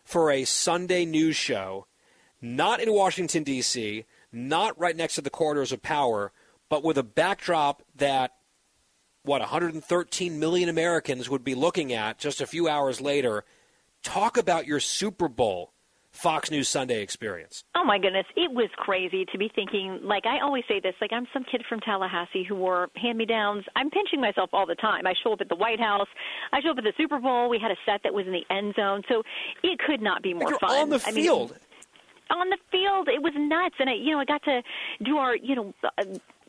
for 0.04 0.30
a 0.30 0.44
Sunday 0.44 1.04
news 1.04 1.36
show, 1.36 1.86
not 2.42 2.80
in 2.80 2.92
Washington, 2.92 3.42
D.C., 3.42 4.04
not 4.32 4.78
right 4.78 4.96
next 4.96 5.14
to 5.14 5.20
the 5.22 5.30
corridors 5.30 5.72
of 5.72 5.82
power, 5.82 6.32
but 6.68 6.84
with 6.84 6.98
a 6.98 7.02
backdrop 7.02 7.82
that, 7.96 8.32
what, 9.22 9.40
113 9.40 10.38
million 10.38 10.68
Americans 10.68 11.30
would 11.30 11.44
be 11.44 11.54
looking 11.54 11.92
at 11.92 12.18
just 12.18 12.40
a 12.40 12.46
few 12.46 12.68
hours 12.68 13.00
later. 13.00 13.44
Talk 14.02 14.36
about 14.36 14.66
your 14.66 14.80
Super 14.80 15.28
Bowl 15.28 15.72
Fox 16.12 16.50
News 16.50 16.68
Sunday 16.68 17.02
experience. 17.02 17.64
Oh 17.74 17.84
my 17.84 17.98
goodness, 17.98 18.26
it 18.36 18.50
was 18.52 18.68
crazy 18.76 19.24
to 19.32 19.38
be 19.38 19.50
thinking. 19.54 20.00
Like 20.02 20.26
I 20.26 20.40
always 20.40 20.64
say 20.68 20.80
this, 20.80 20.94
like 21.00 21.12
I'm 21.12 21.26
some 21.32 21.44
kid 21.50 21.62
from 21.68 21.80
Tallahassee 21.80 22.44
who 22.48 22.56
wore 22.56 22.88
hand-me-downs. 22.96 23.64
I'm 23.76 23.90
pinching 23.90 24.20
myself 24.20 24.50
all 24.52 24.66
the 24.66 24.74
time. 24.74 25.06
I 25.06 25.14
show 25.22 25.32
up 25.32 25.40
at 25.40 25.48
the 25.48 25.54
White 25.54 25.80
House. 25.80 26.08
I 26.52 26.60
show 26.60 26.70
up 26.72 26.78
at 26.78 26.84
the 26.84 26.92
Super 26.96 27.18
Bowl. 27.20 27.48
We 27.48 27.58
had 27.60 27.70
a 27.70 27.76
set 27.86 28.00
that 28.04 28.12
was 28.12 28.26
in 28.26 28.32
the 28.32 28.44
end 28.54 28.74
zone, 28.74 29.02
so 29.08 29.22
it 29.62 29.78
could 29.78 30.02
not 30.02 30.22
be 30.22 30.34
more 30.34 30.50
You're 30.50 30.58
fun. 30.58 30.70
on 30.70 30.88
the 30.90 31.02
I 31.06 31.12
mean, 31.12 31.24
field. 31.24 31.56
on 32.30 32.50
the 32.50 32.58
field. 32.70 33.08
It 33.08 33.22
was 33.22 33.32
nuts, 33.36 33.76
and 33.78 33.88
I, 33.88 33.94
you 33.94 34.10
know, 34.12 34.18
I 34.20 34.24
got 34.24 34.42
to 34.44 34.62
do 35.04 35.16
our, 35.16 35.36
you 35.36 35.54
know, 35.54 35.74
uh, 35.84 36.02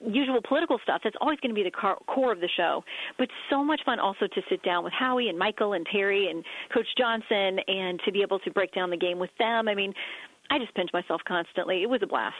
usual 0.05 0.41
political 0.47 0.79
stuff. 0.83 1.01
That's 1.03 1.15
always 1.21 1.39
going 1.39 1.53
to 1.53 1.55
be 1.55 1.63
the 1.63 1.71
car- 1.71 1.99
core 2.07 2.31
of 2.31 2.39
the 2.39 2.49
show. 2.55 2.83
But 3.17 3.29
so 3.49 3.63
much 3.63 3.81
fun 3.85 3.99
also 3.99 4.27
to 4.27 4.41
sit 4.49 4.63
down 4.63 4.83
with 4.83 4.93
Howie 4.93 5.27
and 5.29 5.37
Michael 5.37 5.73
and 5.73 5.85
Terry 5.91 6.29
and 6.29 6.43
Coach 6.73 6.87
Johnson, 6.97 7.59
and 7.67 7.99
to 8.05 8.11
be 8.11 8.21
able 8.21 8.39
to 8.39 8.51
break 8.51 8.73
down 8.73 8.89
the 8.89 8.97
game 8.97 9.19
with 9.19 9.31
them. 9.39 9.67
I 9.67 9.75
mean, 9.75 9.93
I 10.49 10.59
just 10.59 10.73
pinch 10.75 10.89
myself 10.93 11.21
constantly. 11.27 11.83
It 11.83 11.89
was 11.89 12.01
a 12.03 12.07
blast. 12.07 12.35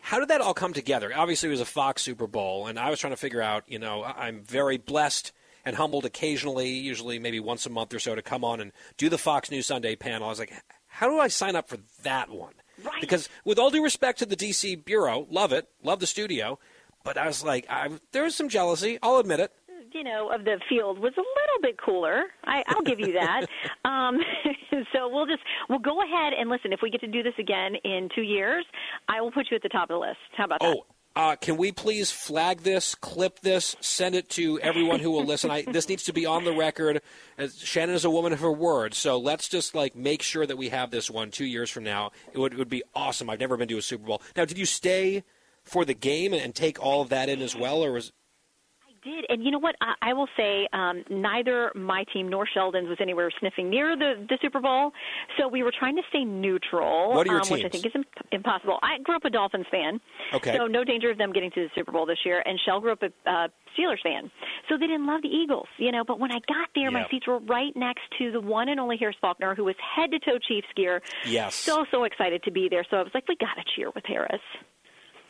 How 0.00 0.18
did 0.18 0.28
that 0.28 0.40
all 0.40 0.54
come 0.54 0.72
together? 0.72 1.12
Obviously, 1.14 1.48
it 1.48 1.50
was 1.50 1.60
a 1.60 1.66
Fox 1.66 2.02
Super 2.02 2.26
Bowl, 2.26 2.66
and 2.66 2.78
I 2.78 2.90
was 2.90 3.00
trying 3.00 3.12
to 3.12 3.18
figure 3.18 3.42
out. 3.42 3.64
You 3.66 3.78
know, 3.78 4.04
I'm 4.04 4.42
very 4.42 4.78
blessed 4.78 5.32
and 5.64 5.76
humbled 5.76 6.04
occasionally, 6.06 6.70
usually 6.70 7.18
maybe 7.18 7.40
once 7.40 7.66
a 7.66 7.70
month 7.70 7.92
or 7.92 7.98
so, 7.98 8.14
to 8.14 8.22
come 8.22 8.44
on 8.44 8.60
and 8.60 8.72
do 8.96 9.08
the 9.08 9.18
Fox 9.18 9.50
News 9.50 9.66
Sunday 9.66 9.96
panel. 9.96 10.26
I 10.26 10.30
was 10.30 10.38
like, 10.38 10.52
how 10.86 11.10
do 11.10 11.18
I 11.18 11.28
sign 11.28 11.56
up 11.56 11.68
for 11.68 11.78
that 12.02 12.30
one? 12.30 12.54
Right. 12.84 13.00
Because 13.00 13.28
with 13.44 13.58
all 13.58 13.70
due 13.70 13.82
respect 13.82 14.18
to 14.20 14.26
the 14.26 14.36
DC 14.36 14.84
bureau, 14.84 15.26
love 15.30 15.52
it, 15.52 15.68
love 15.82 16.00
the 16.00 16.06
studio, 16.06 16.58
but 17.04 17.16
I 17.16 17.26
was 17.26 17.42
like, 17.44 17.66
I, 17.68 17.90
there 18.12 18.24
was 18.24 18.34
some 18.34 18.48
jealousy. 18.48 18.98
I'll 19.02 19.18
admit 19.18 19.40
it. 19.40 19.52
you 19.92 20.04
know, 20.04 20.30
of 20.30 20.44
the 20.44 20.60
field 20.68 20.98
was 20.98 21.12
a 21.16 21.20
little 21.20 21.60
bit 21.62 21.78
cooler. 21.84 22.24
I, 22.44 22.62
I'll 22.68 22.82
give 22.82 23.00
you 23.00 23.12
that. 23.14 23.46
um, 23.84 24.18
so 24.92 25.08
we'll 25.08 25.26
just 25.26 25.42
we'll 25.68 25.78
go 25.78 26.02
ahead 26.02 26.32
and 26.38 26.50
listen. 26.50 26.72
If 26.72 26.80
we 26.82 26.90
get 26.90 27.00
to 27.00 27.06
do 27.06 27.22
this 27.22 27.34
again 27.38 27.74
in 27.84 28.08
two 28.14 28.22
years, 28.22 28.64
I 29.08 29.20
will 29.20 29.32
put 29.32 29.50
you 29.50 29.56
at 29.56 29.62
the 29.62 29.68
top 29.68 29.90
of 29.90 29.94
the 29.94 29.98
list. 29.98 30.18
How 30.36 30.44
about 30.44 30.60
that? 30.60 30.76
Oh, 30.76 30.84
uh, 31.18 31.34
can 31.34 31.56
we 31.56 31.72
please 31.72 32.12
flag 32.12 32.60
this, 32.60 32.94
clip 32.94 33.40
this, 33.40 33.74
send 33.80 34.14
it 34.14 34.28
to 34.30 34.60
everyone 34.60 35.00
who 35.00 35.10
will 35.10 35.24
listen? 35.24 35.50
I, 35.50 35.62
this 35.62 35.88
needs 35.88 36.04
to 36.04 36.12
be 36.12 36.24
on 36.24 36.44
the 36.44 36.52
record. 36.52 37.02
As 37.36 37.58
Shannon 37.58 37.96
is 37.96 38.04
a 38.04 38.10
woman 38.10 38.32
of 38.32 38.38
her 38.38 38.52
word, 38.52 38.94
so 38.94 39.18
let's 39.18 39.48
just 39.48 39.74
like 39.74 39.96
make 39.96 40.22
sure 40.22 40.46
that 40.46 40.56
we 40.56 40.68
have 40.68 40.92
this 40.92 41.10
one 41.10 41.32
two 41.32 41.44
years 41.44 41.70
from 41.70 41.82
now. 41.82 42.12
It 42.32 42.38
would, 42.38 42.52
it 42.52 42.58
would 42.58 42.68
be 42.68 42.84
awesome. 42.94 43.28
I've 43.28 43.40
never 43.40 43.56
been 43.56 43.66
to 43.66 43.78
a 43.78 43.82
Super 43.82 44.06
Bowl. 44.06 44.22
Now, 44.36 44.44
did 44.44 44.58
you 44.58 44.64
stay 44.64 45.24
for 45.64 45.84
the 45.84 45.92
game 45.92 46.32
and, 46.32 46.40
and 46.40 46.54
take 46.54 46.80
all 46.80 47.02
of 47.02 47.08
that 47.08 47.28
in 47.28 47.42
as 47.42 47.56
well, 47.56 47.84
or 47.84 47.90
was 47.90 48.12
did, 49.10 49.26
and 49.28 49.44
you 49.44 49.50
know 49.50 49.58
what? 49.58 49.74
I, 49.80 49.94
I 50.10 50.12
will 50.12 50.28
say 50.36 50.68
um, 50.72 51.04
neither 51.10 51.72
my 51.74 52.04
team 52.12 52.28
nor 52.28 52.46
Sheldon's 52.46 52.88
was 52.88 52.98
anywhere 53.00 53.30
sniffing 53.40 53.70
near 53.70 53.96
the 53.96 54.26
the 54.28 54.38
Super 54.42 54.60
Bowl, 54.60 54.92
so 55.38 55.48
we 55.48 55.62
were 55.62 55.72
trying 55.76 55.96
to 55.96 56.02
stay 56.10 56.24
neutral, 56.24 57.14
What 57.14 57.26
are 57.26 57.32
your 57.32 57.40
um, 57.42 57.48
which 57.50 57.64
I 57.64 57.68
think 57.68 57.86
is 57.86 57.92
imp- 57.94 58.06
impossible. 58.32 58.78
I 58.82 58.98
grew 59.02 59.16
up 59.16 59.24
a 59.24 59.30
Dolphins 59.30 59.66
fan, 59.70 60.00
Okay. 60.34 60.56
so 60.56 60.66
no 60.66 60.84
danger 60.84 61.10
of 61.10 61.18
them 61.18 61.32
getting 61.32 61.50
to 61.52 61.60
the 61.62 61.68
Super 61.74 61.92
Bowl 61.92 62.06
this 62.06 62.18
year. 62.24 62.42
And 62.44 62.58
Shell 62.64 62.80
grew 62.80 62.92
up 62.92 63.02
a 63.02 63.30
uh, 63.30 63.48
Steelers 63.76 64.02
fan, 64.02 64.30
so 64.68 64.76
they 64.78 64.86
didn't 64.86 65.06
love 65.06 65.22
the 65.22 65.28
Eagles, 65.28 65.68
you 65.78 65.92
know. 65.92 66.04
But 66.04 66.18
when 66.20 66.32
I 66.32 66.38
got 66.46 66.68
there, 66.74 66.90
my 66.90 67.06
seats 67.10 67.26
were 67.26 67.38
right 67.40 67.74
next 67.76 68.02
to 68.18 68.30
the 68.32 68.40
one 68.40 68.68
and 68.68 68.78
only 68.80 68.96
Harris 68.96 69.16
Faulkner, 69.20 69.54
who 69.54 69.64
was 69.64 69.76
head 69.96 70.10
to 70.10 70.18
toe 70.18 70.38
Chiefs 70.38 70.68
gear. 70.76 71.00
Yes. 71.26 71.54
So 71.54 71.84
so 71.90 72.04
excited 72.04 72.42
to 72.44 72.50
be 72.50 72.68
there. 72.68 72.84
So 72.90 72.96
I 72.96 73.02
was 73.02 73.12
like, 73.14 73.28
we 73.28 73.36
got 73.36 73.54
to 73.54 73.62
cheer 73.76 73.90
with 73.94 74.04
Harris. 74.06 74.40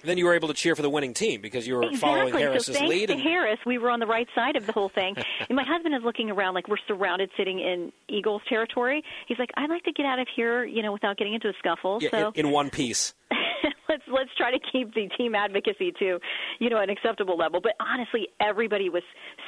Then 0.03 0.19
you 0.19 0.25
were 0.25 0.35
able 0.35 0.49
to 0.49 0.55
cheer 0.55 0.77
for 0.77 0.83
the 0.83 0.91
winning 0.91 1.15
team 1.15 1.41
because 1.41 1.67
you 1.67 1.77
were 1.77 1.83
following 1.97 2.29
Exactly. 2.29 2.43
Harris's 2.43 2.77
so 2.77 2.85
lead? 2.85 3.11
And, 3.11 3.21
Harris, 3.21 3.59
we 3.67 3.79
were 3.79 3.91
on 3.91 4.01
the 4.01 4.07
right 4.07 4.29
side 4.35 4.57
of 4.57 4.67
the 4.67 4.73
whole 4.73 4.89
thing. 4.89 5.17
and 5.49 5.57
my 5.57 5.65
husband 5.65 5.95
is 5.95 6.03
looking 6.05 6.31
around 6.31 6.55
like 6.55 6.69
we're 6.69 6.77
surrounded, 6.87 7.31
sitting 7.37 7.59
in 7.59 7.93
Eagles 8.09 8.43
territory. 8.49 9.03
He's 9.27 9.39
like, 9.39 9.51
I'd 9.57 9.71
like 9.71 9.85
to 9.85 9.93
get 9.93 10.07
out 10.07 10.19
of 10.19 10.29
here, 10.35 10.65
you 10.65 10.83
know, 10.83 10.93
without 10.93 11.17
getting 11.17 11.35
into 11.35 11.49
a 11.49 11.53
scuffle. 11.59 11.99
yeah, 12.01 12.11
so 12.11 12.33
in, 12.35 12.47
in 12.47 12.53
one 12.53 12.71
piece. 12.71 13.15
let's 13.89 14.03
let's 14.09 14.31
try 14.37 14.51
to 14.51 14.59
keep 14.73 14.95
the 14.95 15.09
team 15.17 15.35
advocacy 15.35 15.93
to, 15.99 16.19
you 16.59 16.71
know, 16.71 16.81
an 16.81 16.91
acceptable 16.91 17.37
level. 17.37 17.61
But 17.61 17.73
honestly, 17.81 18.29
everybody 18.41 18.89
was 18.89 19.03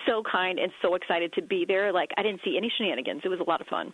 so 0.06 0.22
kind 0.30 0.58
and 0.58 0.72
so 0.82 0.94
excited 0.94 1.32
to 1.34 1.42
be 1.42 1.64
there. 1.66 1.92
Like 1.92 2.10
I 2.16 2.22
didn't 2.22 2.40
see 2.44 2.56
any 2.56 2.72
shenanigans. 2.76 3.22
It 3.24 3.28
was 3.28 3.40
a 3.40 3.48
lot 3.48 3.60
of 3.60 3.66
fun. 3.66 3.92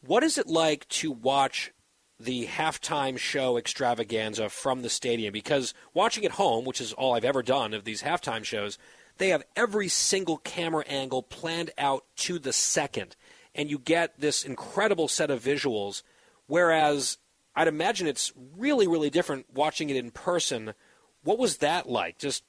What 0.00 0.22
is 0.22 0.38
it 0.38 0.46
like 0.46 0.86
to 0.88 1.10
watch 1.10 1.72
the 2.18 2.46
halftime 2.46 3.18
show 3.18 3.56
extravaganza 3.56 4.48
from 4.48 4.82
the 4.82 4.88
stadium? 4.88 5.32
Because 5.32 5.74
watching 5.94 6.24
at 6.24 6.32
home, 6.32 6.64
which 6.64 6.80
is 6.80 6.92
all 6.92 7.14
I've 7.14 7.24
ever 7.24 7.42
done 7.42 7.74
of 7.74 7.84
these 7.84 8.02
halftime 8.02 8.44
shows, 8.44 8.78
they 9.18 9.28
have 9.28 9.44
every 9.54 9.88
single 9.88 10.38
camera 10.38 10.84
angle 10.86 11.22
planned 11.22 11.70
out 11.78 12.04
to 12.16 12.38
the 12.38 12.52
second. 12.52 13.16
And 13.54 13.70
you 13.70 13.78
get 13.78 14.20
this 14.20 14.44
incredible 14.44 15.08
set 15.08 15.30
of 15.30 15.42
visuals. 15.42 16.02
Whereas 16.46 17.18
I'd 17.54 17.68
imagine 17.68 18.06
it's 18.06 18.32
really, 18.56 18.86
really 18.86 19.10
different 19.10 19.46
watching 19.54 19.90
it 19.90 19.96
in 19.96 20.10
person. 20.10 20.74
What 21.22 21.38
was 21.38 21.58
that 21.58 21.88
like, 21.88 22.18
just 22.18 22.44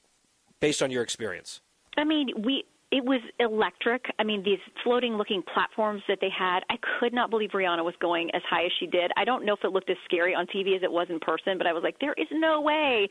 based 0.59 0.81
on 0.81 0.91
your 0.91 1.03
experience? 1.03 1.61
I 1.95 2.03
mean, 2.03 2.29
we 2.37 2.65
it 2.89 3.03
was 3.03 3.19
electric. 3.39 4.05
I 4.17 4.23
mean, 4.23 4.43
these 4.43 4.59
floating 4.83 5.15
looking 5.15 5.43
platforms 5.53 6.01
that 6.07 6.19
they 6.21 6.29
had, 6.29 6.61
I 6.69 6.75
could 6.99 7.13
not 7.13 7.29
believe 7.29 7.49
Rihanna 7.49 7.83
was 7.83 7.95
going 7.99 8.29
as 8.33 8.41
high 8.49 8.63
as 8.63 8.71
she 8.79 8.87
did. 8.87 9.11
I 9.17 9.25
don't 9.25 9.45
know 9.45 9.53
if 9.53 9.59
it 9.65 9.73
looked 9.73 9.89
as 9.89 9.97
scary 10.05 10.33
on 10.33 10.47
TV 10.47 10.73
as 10.73 10.83
it 10.83 10.91
was 10.91 11.07
in 11.09 11.19
person, 11.19 11.57
but 11.57 11.67
I 11.67 11.73
was 11.73 11.83
like, 11.83 11.99
there 11.99 12.13
is 12.13 12.27
no 12.31 12.61
way. 12.61 13.09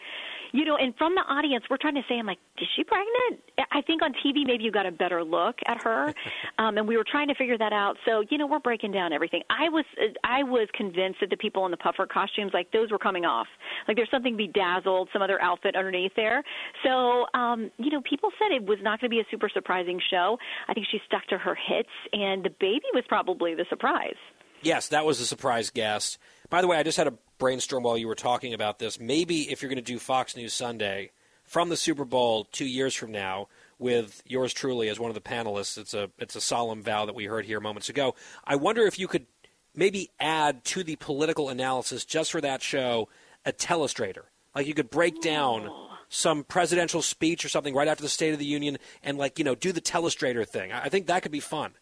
You 0.53 0.65
know, 0.65 0.77
and 0.77 0.97
from 0.97 1.15
the 1.15 1.21
audience, 1.21 1.65
we're 1.69 1.77
trying 1.77 1.97
to 1.97 2.03
say, 2.09 2.15
I'm 2.15 2.25
like, 2.25 2.39
is 2.59 2.67
she 2.75 2.85
pregnant? 2.85 3.43
I 3.71 3.83
think 3.83 4.01
on 4.01 4.15
TV, 4.25 4.47
maybe 4.47 4.65
you 4.65 4.73
got 4.73 4.87
a 4.87 4.91
better 4.91 5.23
look 5.23 5.57
at 5.67 5.83
her. 5.83 6.13
Um, 6.59 6.79
and 6.79 6.89
we 6.89 6.97
were 6.97 7.05
trying 7.05 7.29
to 7.29 7.35
figure 7.35 7.59
that 7.59 7.73
out. 7.73 7.97
So, 8.07 8.25
you 8.31 8.39
know, 8.39 8.47
we're 8.47 8.61
breaking 8.61 8.93
down 8.93 9.13
everything. 9.13 9.43
I 9.51 9.69
was, 9.69 9.85
I 10.25 10.43
was 10.43 10.69
convinced 10.75 11.21
that 11.21 11.29
the 11.29 11.37
people 11.37 11.65
in 11.67 11.71
the 11.71 11.77
puffer 11.77 12.07
costumes, 12.07 12.53
like 12.55 12.71
those 12.73 12.91
were 12.91 12.99
coming 12.99 13.25
off. 13.25 13.47
Like 13.87 13.97
there's 13.97 14.11
something 14.11 14.37
bedazzled, 14.37 15.11
some 15.13 15.23
other 15.23 15.41
outfit 15.43 15.77
underneath 15.77 16.13
there. 16.17 16.43
So, 16.83 17.27
um, 17.35 17.71
you 17.79 17.91
know, 17.91 18.01
people 18.09 18.31
said 18.39 18.55
it 18.55 18.65
was 18.65 18.79
not 18.81 19.01
going 19.01 19.11
to 19.11 19.15
be 19.15 19.21
a 19.21 19.25
super 19.31 19.51
surprising 19.67 20.01
show. 20.11 20.39
I 20.69 20.75
think 20.75 20.87
she 20.91 21.01
stuck 21.07 21.27
to 21.27 21.39
her 21.39 21.55
hits, 21.55 21.89
and 22.13 22.45
the 22.45 22.51
baby 22.51 22.85
was 22.95 23.05
probably 23.09 23.55
the 23.55 23.67
surprise. 23.69 24.15
Yes, 24.63 24.89
that 24.89 25.05
was 25.05 25.21
a 25.21 25.27
surprise 25.27 25.71
guest. 25.71 26.19
By 26.49 26.61
the 26.61 26.69
way, 26.69 26.79
I 26.79 26.83
just 26.83 26.97
had 26.97 27.09
a 27.09 27.15
brainstorm 27.39 27.83
while 27.83 27.99
you 27.99 28.07
were 28.07 28.15
talking 28.15 28.55
about 28.55 28.79
this. 28.79 29.01
Maybe 29.01 29.51
if 29.51 29.61
you're 29.61 29.69
going 29.69 29.77
to 29.77 29.83
do 29.83 29.99
Fox 29.99 30.37
News 30.37 30.55
Sunday 30.55 31.11
from 31.45 31.69
the 31.69 31.77
Super 31.77 32.05
Bowl 32.05 32.45
two 32.45 32.65
years 32.65 32.95
from 32.95 33.11
now, 33.11 33.49
with 33.79 34.23
yours 34.25 34.55
truly 34.55 34.89
as 34.89 34.99
one 34.99 35.11
of 35.11 35.15
the 35.15 35.21
panelists, 35.21 35.77
it's 35.77 35.93
a 35.93 36.11
it's 36.19 36.35
a 36.35 36.41
solemn 36.41 36.83
vow 36.83 37.05
that 37.05 37.15
we 37.15 37.27
heard 37.27 37.45
here 37.45 37.61
moments 37.61 37.89
ago. 37.89 38.15
I 38.45 38.57
wonder 38.57 38.87
if 38.87 38.99
you 38.99 39.07
could 39.07 39.27
maybe 39.75 40.11
add 40.19 40.65
to 40.65 40.83
the 40.83 40.97
political 40.97 41.51
analysis 41.51 42.05
just 42.05 42.33
for 42.33 42.41
that 42.41 42.63
show 42.63 43.09
a 43.45 43.53
telestrator. 43.53 44.25
Like 44.55 44.67
you 44.67 44.73
could 44.73 44.89
break 44.89 45.21
down 45.21 45.69
oh. 45.69 45.86
Some 46.09 46.45
presidential 46.45 47.03
speech 47.03 47.45
or 47.45 47.49
something 47.49 47.75
right 47.75 47.89
after 47.89 48.03
the 48.03 48.09
State 48.09 48.33
of 48.33 48.39
the 48.39 48.45
Union 48.47 48.79
and 49.03 49.19
like 49.19 49.39
you 49.39 49.45
know 49.45 49.55
do 49.55 49.73
the 49.73 49.81
telestrator 49.81 50.47
thing. 50.47 50.73
I 50.73 50.89
think 50.89 51.07
that 51.07 51.23
could 51.23 51.33
be 51.33 51.41
fun. 51.41 51.73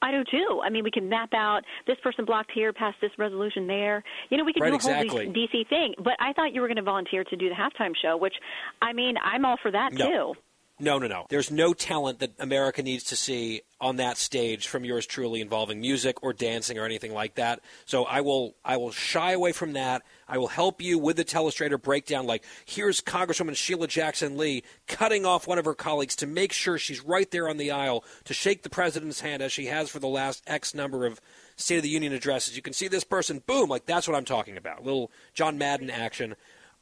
I 0.00 0.12
do 0.12 0.22
too. 0.30 0.60
I 0.64 0.70
mean, 0.70 0.84
we 0.84 0.92
can 0.92 1.08
map 1.08 1.30
out 1.34 1.62
this 1.88 1.96
person 2.04 2.24
blocked 2.24 2.52
here, 2.54 2.72
passed 2.72 2.98
this 3.00 3.10
resolution 3.18 3.66
there. 3.66 4.04
You 4.30 4.38
know, 4.38 4.44
we 4.44 4.52
could 4.52 4.62
Right, 4.62 4.70
do 4.70 4.76
a 4.76 4.78
whole 4.78 4.92
exactly. 5.02 5.26
DC 5.26 5.68
thing. 5.68 5.94
But 5.98 6.12
I 6.20 6.32
thought 6.34 6.54
you 6.54 6.60
were 6.60 6.68
going 6.68 6.76
to 6.76 6.82
volunteer 6.84 7.24
to 7.24 7.36
do 7.36 7.48
the 7.48 7.54
halftime 7.56 7.94
show, 8.00 8.16
which, 8.16 8.34
I 8.80 8.92
mean, 8.92 9.16
I'm 9.20 9.44
all 9.44 9.56
for 9.60 9.72
that 9.72 9.92
No. 9.92 10.06
too. 10.06 10.40
No, 10.78 11.00
no, 11.00 11.08
no. 11.08 11.26
There's 11.30 11.50
no 11.50 11.74
talent 11.74 12.20
that 12.20 12.30
America 12.38 12.80
needs 12.80 13.02
to 13.04 13.16
see 13.16 13.62
on 13.80 13.96
that 13.96 14.16
stage 14.16 14.66
from 14.66 14.84
yours 14.84 15.06
truly 15.06 15.40
involving 15.40 15.80
music 15.80 16.22
or 16.22 16.32
dancing 16.32 16.78
or 16.78 16.84
anything 16.84 17.14
like 17.14 17.36
that. 17.36 17.60
So 17.86 18.04
I 18.04 18.20
will 18.20 18.56
I 18.64 18.76
will 18.76 18.90
shy 18.90 19.32
away 19.32 19.52
from 19.52 19.74
that. 19.74 20.02
I 20.28 20.38
will 20.38 20.48
help 20.48 20.82
you 20.82 20.98
with 20.98 21.16
the 21.16 21.24
telestrator 21.24 21.80
breakdown 21.80 22.26
like 22.26 22.44
here's 22.64 23.00
Congresswoman 23.00 23.54
Sheila 23.54 23.86
Jackson 23.86 24.36
Lee 24.36 24.64
cutting 24.88 25.24
off 25.24 25.46
one 25.46 25.58
of 25.58 25.64
her 25.64 25.74
colleagues 25.74 26.16
to 26.16 26.26
make 26.26 26.52
sure 26.52 26.76
she's 26.76 27.04
right 27.04 27.30
there 27.30 27.48
on 27.48 27.56
the 27.56 27.70
aisle 27.70 28.04
to 28.24 28.34
shake 28.34 28.62
the 28.62 28.70
president's 28.70 29.20
hand 29.20 29.42
as 29.42 29.52
she 29.52 29.66
has 29.66 29.88
for 29.88 30.00
the 30.00 30.08
last 30.08 30.42
X 30.46 30.74
number 30.74 31.06
of 31.06 31.20
State 31.56 31.76
of 31.76 31.82
the 31.82 31.88
Union 31.88 32.12
addresses. 32.12 32.56
You 32.56 32.62
can 32.62 32.72
see 32.72 32.88
this 32.88 33.04
person 33.04 33.42
boom 33.46 33.68
like 33.68 33.86
that's 33.86 34.08
what 34.08 34.16
I'm 34.16 34.24
talking 34.24 34.56
about. 34.56 34.84
little 34.84 35.10
John 35.34 35.56
Madden 35.56 35.90
action. 35.90 36.34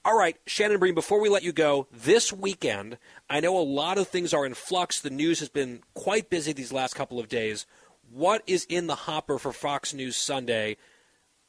All 0.06 0.16
right, 0.16 0.36
Shannon 0.46 0.78
Bream, 0.78 0.94
before 0.94 1.20
we 1.20 1.28
let 1.28 1.42
you 1.42 1.50
go, 1.50 1.88
this 1.92 2.32
weekend, 2.32 2.96
I 3.28 3.40
know 3.40 3.58
a 3.58 3.60
lot 3.60 3.98
of 3.98 4.06
things 4.06 4.32
are 4.32 4.46
in 4.46 4.54
flux. 4.54 5.00
The 5.00 5.10
news 5.10 5.40
has 5.40 5.48
been 5.48 5.82
quite 5.94 6.30
busy 6.30 6.52
these 6.52 6.72
last 6.72 6.94
couple 6.94 7.18
of 7.18 7.28
days. 7.28 7.66
What 8.12 8.44
is 8.46 8.64
in 8.68 8.86
the 8.86 8.94
hopper 8.94 9.36
for 9.36 9.52
Fox 9.52 9.92
News 9.92 10.14
Sunday 10.14 10.76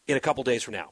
in 0.07 0.17
a 0.17 0.19
couple 0.19 0.43
days 0.43 0.63
from 0.63 0.73
now? 0.73 0.89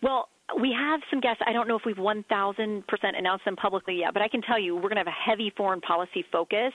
Well, 0.00 0.30
we 0.60 0.72
have 0.72 1.00
some 1.10 1.20
guests. 1.20 1.42
I 1.46 1.52
don't 1.52 1.68
know 1.68 1.76
if 1.76 1.82
we've 1.84 1.96
1,000% 1.96 2.82
announced 3.18 3.44
them 3.44 3.56
publicly 3.56 3.98
yet, 4.00 4.14
but 4.14 4.22
I 4.22 4.28
can 4.28 4.40
tell 4.40 4.58
you 4.58 4.74
we're 4.74 4.82
going 4.82 4.92
to 4.94 5.00
have 5.00 5.06
a 5.06 5.30
heavy 5.30 5.52
foreign 5.56 5.80
policy 5.80 6.24
focus. 6.32 6.72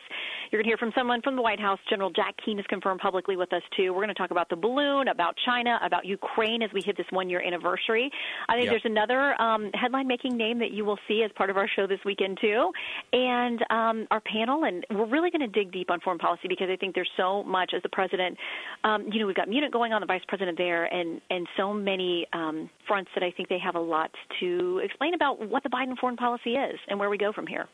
You're 0.52 0.62
going 0.62 0.66
to 0.66 0.70
hear 0.70 0.78
from 0.78 0.92
someone 0.96 1.22
from 1.24 1.36
the 1.36 1.42
White 1.42 1.60
House. 1.60 1.80
General 1.90 2.12
Jack 2.12 2.36
Keane 2.46 2.58
has 2.58 2.66
confirmed 2.68 3.00
publicly 3.00 3.36
with 3.36 3.52
us, 3.52 3.64
too. 3.76 3.92
We're 3.92 4.04
going 4.04 4.10
to 4.10 4.14
talk 4.14 4.32
about 4.32 4.50
the 4.50 4.56
balloon, 4.56 5.08
about 5.08 5.36
China, 5.46 5.80
about 5.84 6.06
Ukraine 6.06 6.62
as 6.62 6.70
we 6.72 6.82
hit 6.86 6.98
this 6.98 7.08
one 7.10 7.30
year 7.30 7.42
anniversary. 7.42 8.12
I 8.48 8.54
think 8.54 8.66
Yep. 8.66 8.72
there's 8.74 8.86
another 8.92 9.42
um, 9.42 9.72
headline 9.74 10.08
making 10.08 10.38
name 10.38 10.60
that 10.60 10.72
you 10.72 10.86
will 10.86 11.00
see 11.08 11.24
as 11.24 11.32
part 11.36 11.50
of 11.50 11.58
our 11.58 11.68
show 11.68 11.88
this 11.88 12.00
weekend, 12.06 12.38
too. 12.40 12.72
And 13.12 13.60
um, 13.72 14.08
our 14.12 14.22
panel, 14.22 14.66
and 14.66 14.86
we're 14.92 15.06
really 15.10 15.32
going 15.32 15.42
to 15.42 15.48
dig 15.48 15.72
deep 15.72 15.90
on 15.90 16.00
foreign 16.02 16.20
policy 16.20 16.48
because 16.48 16.70
I 16.72 16.76
think 16.76 16.94
there's 16.94 17.10
so 17.18 17.44
much 17.44 17.72
as 17.76 17.82
the 17.82 17.90
president. 17.90 18.38
Um, 18.84 19.08
you 19.12 19.20
know, 19.20 19.26
we've 19.26 19.36
got 19.36 19.50
Munich 19.50 19.72
going 19.72 19.94
on, 19.94 20.02
the 20.02 20.08
vice 20.08 20.22
president 20.28 20.58
there, 20.58 20.86
and, 20.86 21.20
and 21.30 21.48
so 21.58 21.74
many 21.74 22.28
um, 22.34 22.70
fronts 22.88 23.10
that 23.16 23.24
I 23.24 23.32
think 23.32 23.50
they 23.50 23.60
have 23.64 23.76
a 23.76 23.80
lot 23.80 24.12
to 24.40 24.82
explain 24.84 25.14
about 25.14 25.48
what 25.48 25.64
the 25.64 25.70
Biden 25.70 25.98
foreign 25.98 26.18
policy 26.18 26.56
is 26.56 26.80
and 26.88 27.00
where 27.00 27.10
we 27.10 27.18
go 27.18 27.32
from 27.32 27.48
here. 27.48 27.68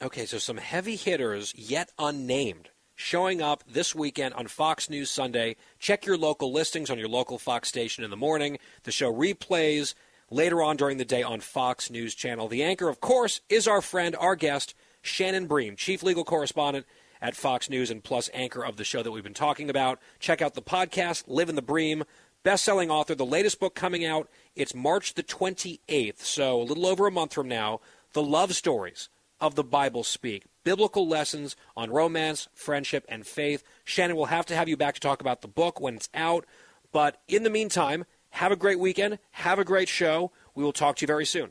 Okay, 0.00 0.26
so 0.26 0.38
some 0.38 0.56
heavy 0.56 0.96
hitters 0.96 1.54
yet 1.56 1.90
unnamed 1.98 2.70
showing 2.94 3.42
up 3.42 3.64
this 3.68 3.94
weekend 3.94 4.34
on 4.34 4.46
Fox 4.46 4.88
News 4.88 5.10
Sunday. 5.10 5.56
Check 5.78 6.06
your 6.06 6.16
local 6.16 6.52
listings 6.52 6.90
on 6.90 6.98
your 6.98 7.08
local 7.08 7.38
Fox 7.38 7.68
station 7.68 8.04
in 8.04 8.10
the 8.10 8.16
morning. 8.16 8.58
The 8.84 8.92
show 8.92 9.12
replays 9.12 9.94
later 10.30 10.62
on 10.62 10.76
during 10.76 10.98
the 10.98 11.04
day 11.04 11.22
on 11.22 11.40
Fox 11.40 11.90
News 11.90 12.14
Channel. 12.14 12.48
The 12.48 12.62
anchor, 12.62 12.88
of 12.88 13.00
course, 13.00 13.40
is 13.48 13.66
our 13.68 13.82
friend, 13.82 14.16
our 14.16 14.36
guest, 14.36 14.74
Shannon 15.02 15.46
Bream, 15.46 15.76
chief 15.76 16.02
legal 16.02 16.24
correspondent 16.24 16.86
at 17.20 17.36
Fox 17.36 17.70
News 17.70 17.90
and 17.90 18.02
plus 18.02 18.30
anchor 18.34 18.64
of 18.64 18.76
the 18.76 18.84
show 18.84 19.02
that 19.02 19.12
we've 19.12 19.22
been 19.22 19.34
talking 19.34 19.70
about. 19.70 20.00
Check 20.18 20.42
out 20.42 20.54
the 20.54 20.62
podcast, 20.62 21.24
Livin' 21.26 21.54
the 21.54 21.62
Bream. 21.62 22.04
Best-selling 22.44 22.90
author, 22.90 23.14
the 23.14 23.24
latest 23.24 23.60
book 23.60 23.76
coming 23.76 24.04
out. 24.04 24.28
It's 24.56 24.74
March 24.74 25.14
the 25.14 25.22
28th, 25.22 26.18
so 26.18 26.60
a 26.60 26.64
little 26.64 26.86
over 26.86 27.06
a 27.06 27.10
month 27.12 27.34
from 27.34 27.46
now. 27.46 27.80
The 28.14 28.22
love 28.22 28.54
stories 28.54 29.08
of 29.40 29.54
the 29.54 29.62
Bible 29.62 30.02
speak. 30.02 30.46
Biblical 30.64 31.06
lessons 31.06 31.54
on 31.76 31.90
romance, 31.90 32.48
friendship, 32.52 33.04
and 33.08 33.24
faith. 33.24 33.62
Shannon, 33.84 34.16
we'll 34.16 34.26
have 34.26 34.46
to 34.46 34.56
have 34.56 34.68
you 34.68 34.76
back 34.76 34.94
to 34.94 35.00
talk 35.00 35.20
about 35.20 35.42
the 35.42 35.48
book 35.48 35.80
when 35.80 35.94
it's 35.94 36.08
out. 36.14 36.44
But 36.90 37.20
in 37.28 37.44
the 37.44 37.50
meantime, 37.50 38.06
have 38.30 38.50
a 38.50 38.56
great 38.56 38.80
weekend. 38.80 39.20
Have 39.32 39.60
a 39.60 39.64
great 39.64 39.88
show. 39.88 40.32
We 40.54 40.64
will 40.64 40.72
talk 40.72 40.96
to 40.96 41.02
you 41.02 41.06
very 41.06 41.26
soon. 41.26 41.50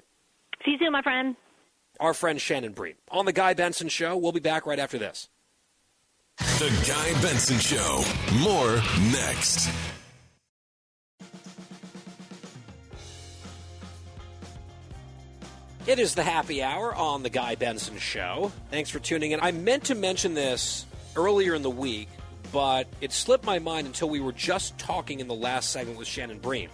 See 0.65 0.71
you 0.71 0.77
soon, 0.77 0.91
my 0.91 1.01
friend. 1.01 1.37
Our 2.01 2.13
friend 2.13 2.39
Shannon 2.41 2.73
Bream. 2.73 2.95
On 3.11 3.25
The 3.25 3.33
Guy 3.33 3.53
Benson 3.53 3.87
Show, 3.87 4.17
we'll 4.17 4.31
be 4.31 4.39
back 4.41 4.65
right 4.65 4.79
after 4.79 4.97
this. 4.97 5.29
The 6.37 6.85
Guy 6.85 7.21
Benson 7.21 7.59
Show. 7.59 8.03
More 8.43 8.75
next. 9.11 9.69
It 15.91 15.99
is 15.99 16.15
the 16.15 16.23
happy 16.23 16.63
hour 16.63 16.95
on 16.95 17.21
the 17.21 17.29
Guy 17.29 17.55
Benson 17.55 17.97
Show. 17.97 18.53
Thanks 18.69 18.89
for 18.89 18.99
tuning 18.99 19.31
in. 19.31 19.41
I 19.41 19.51
meant 19.51 19.83
to 19.87 19.93
mention 19.93 20.33
this 20.33 20.85
earlier 21.17 21.53
in 21.53 21.63
the 21.63 21.69
week, 21.69 22.07
but 22.53 22.87
it 23.01 23.11
slipped 23.11 23.43
my 23.43 23.59
mind 23.59 23.87
until 23.87 24.09
we 24.09 24.21
were 24.21 24.31
just 24.31 24.77
talking 24.77 25.19
in 25.19 25.27
the 25.27 25.33
last 25.35 25.71
segment 25.71 25.99
with 25.99 26.07
Shannon 26.07 26.39
Bream 26.39 26.69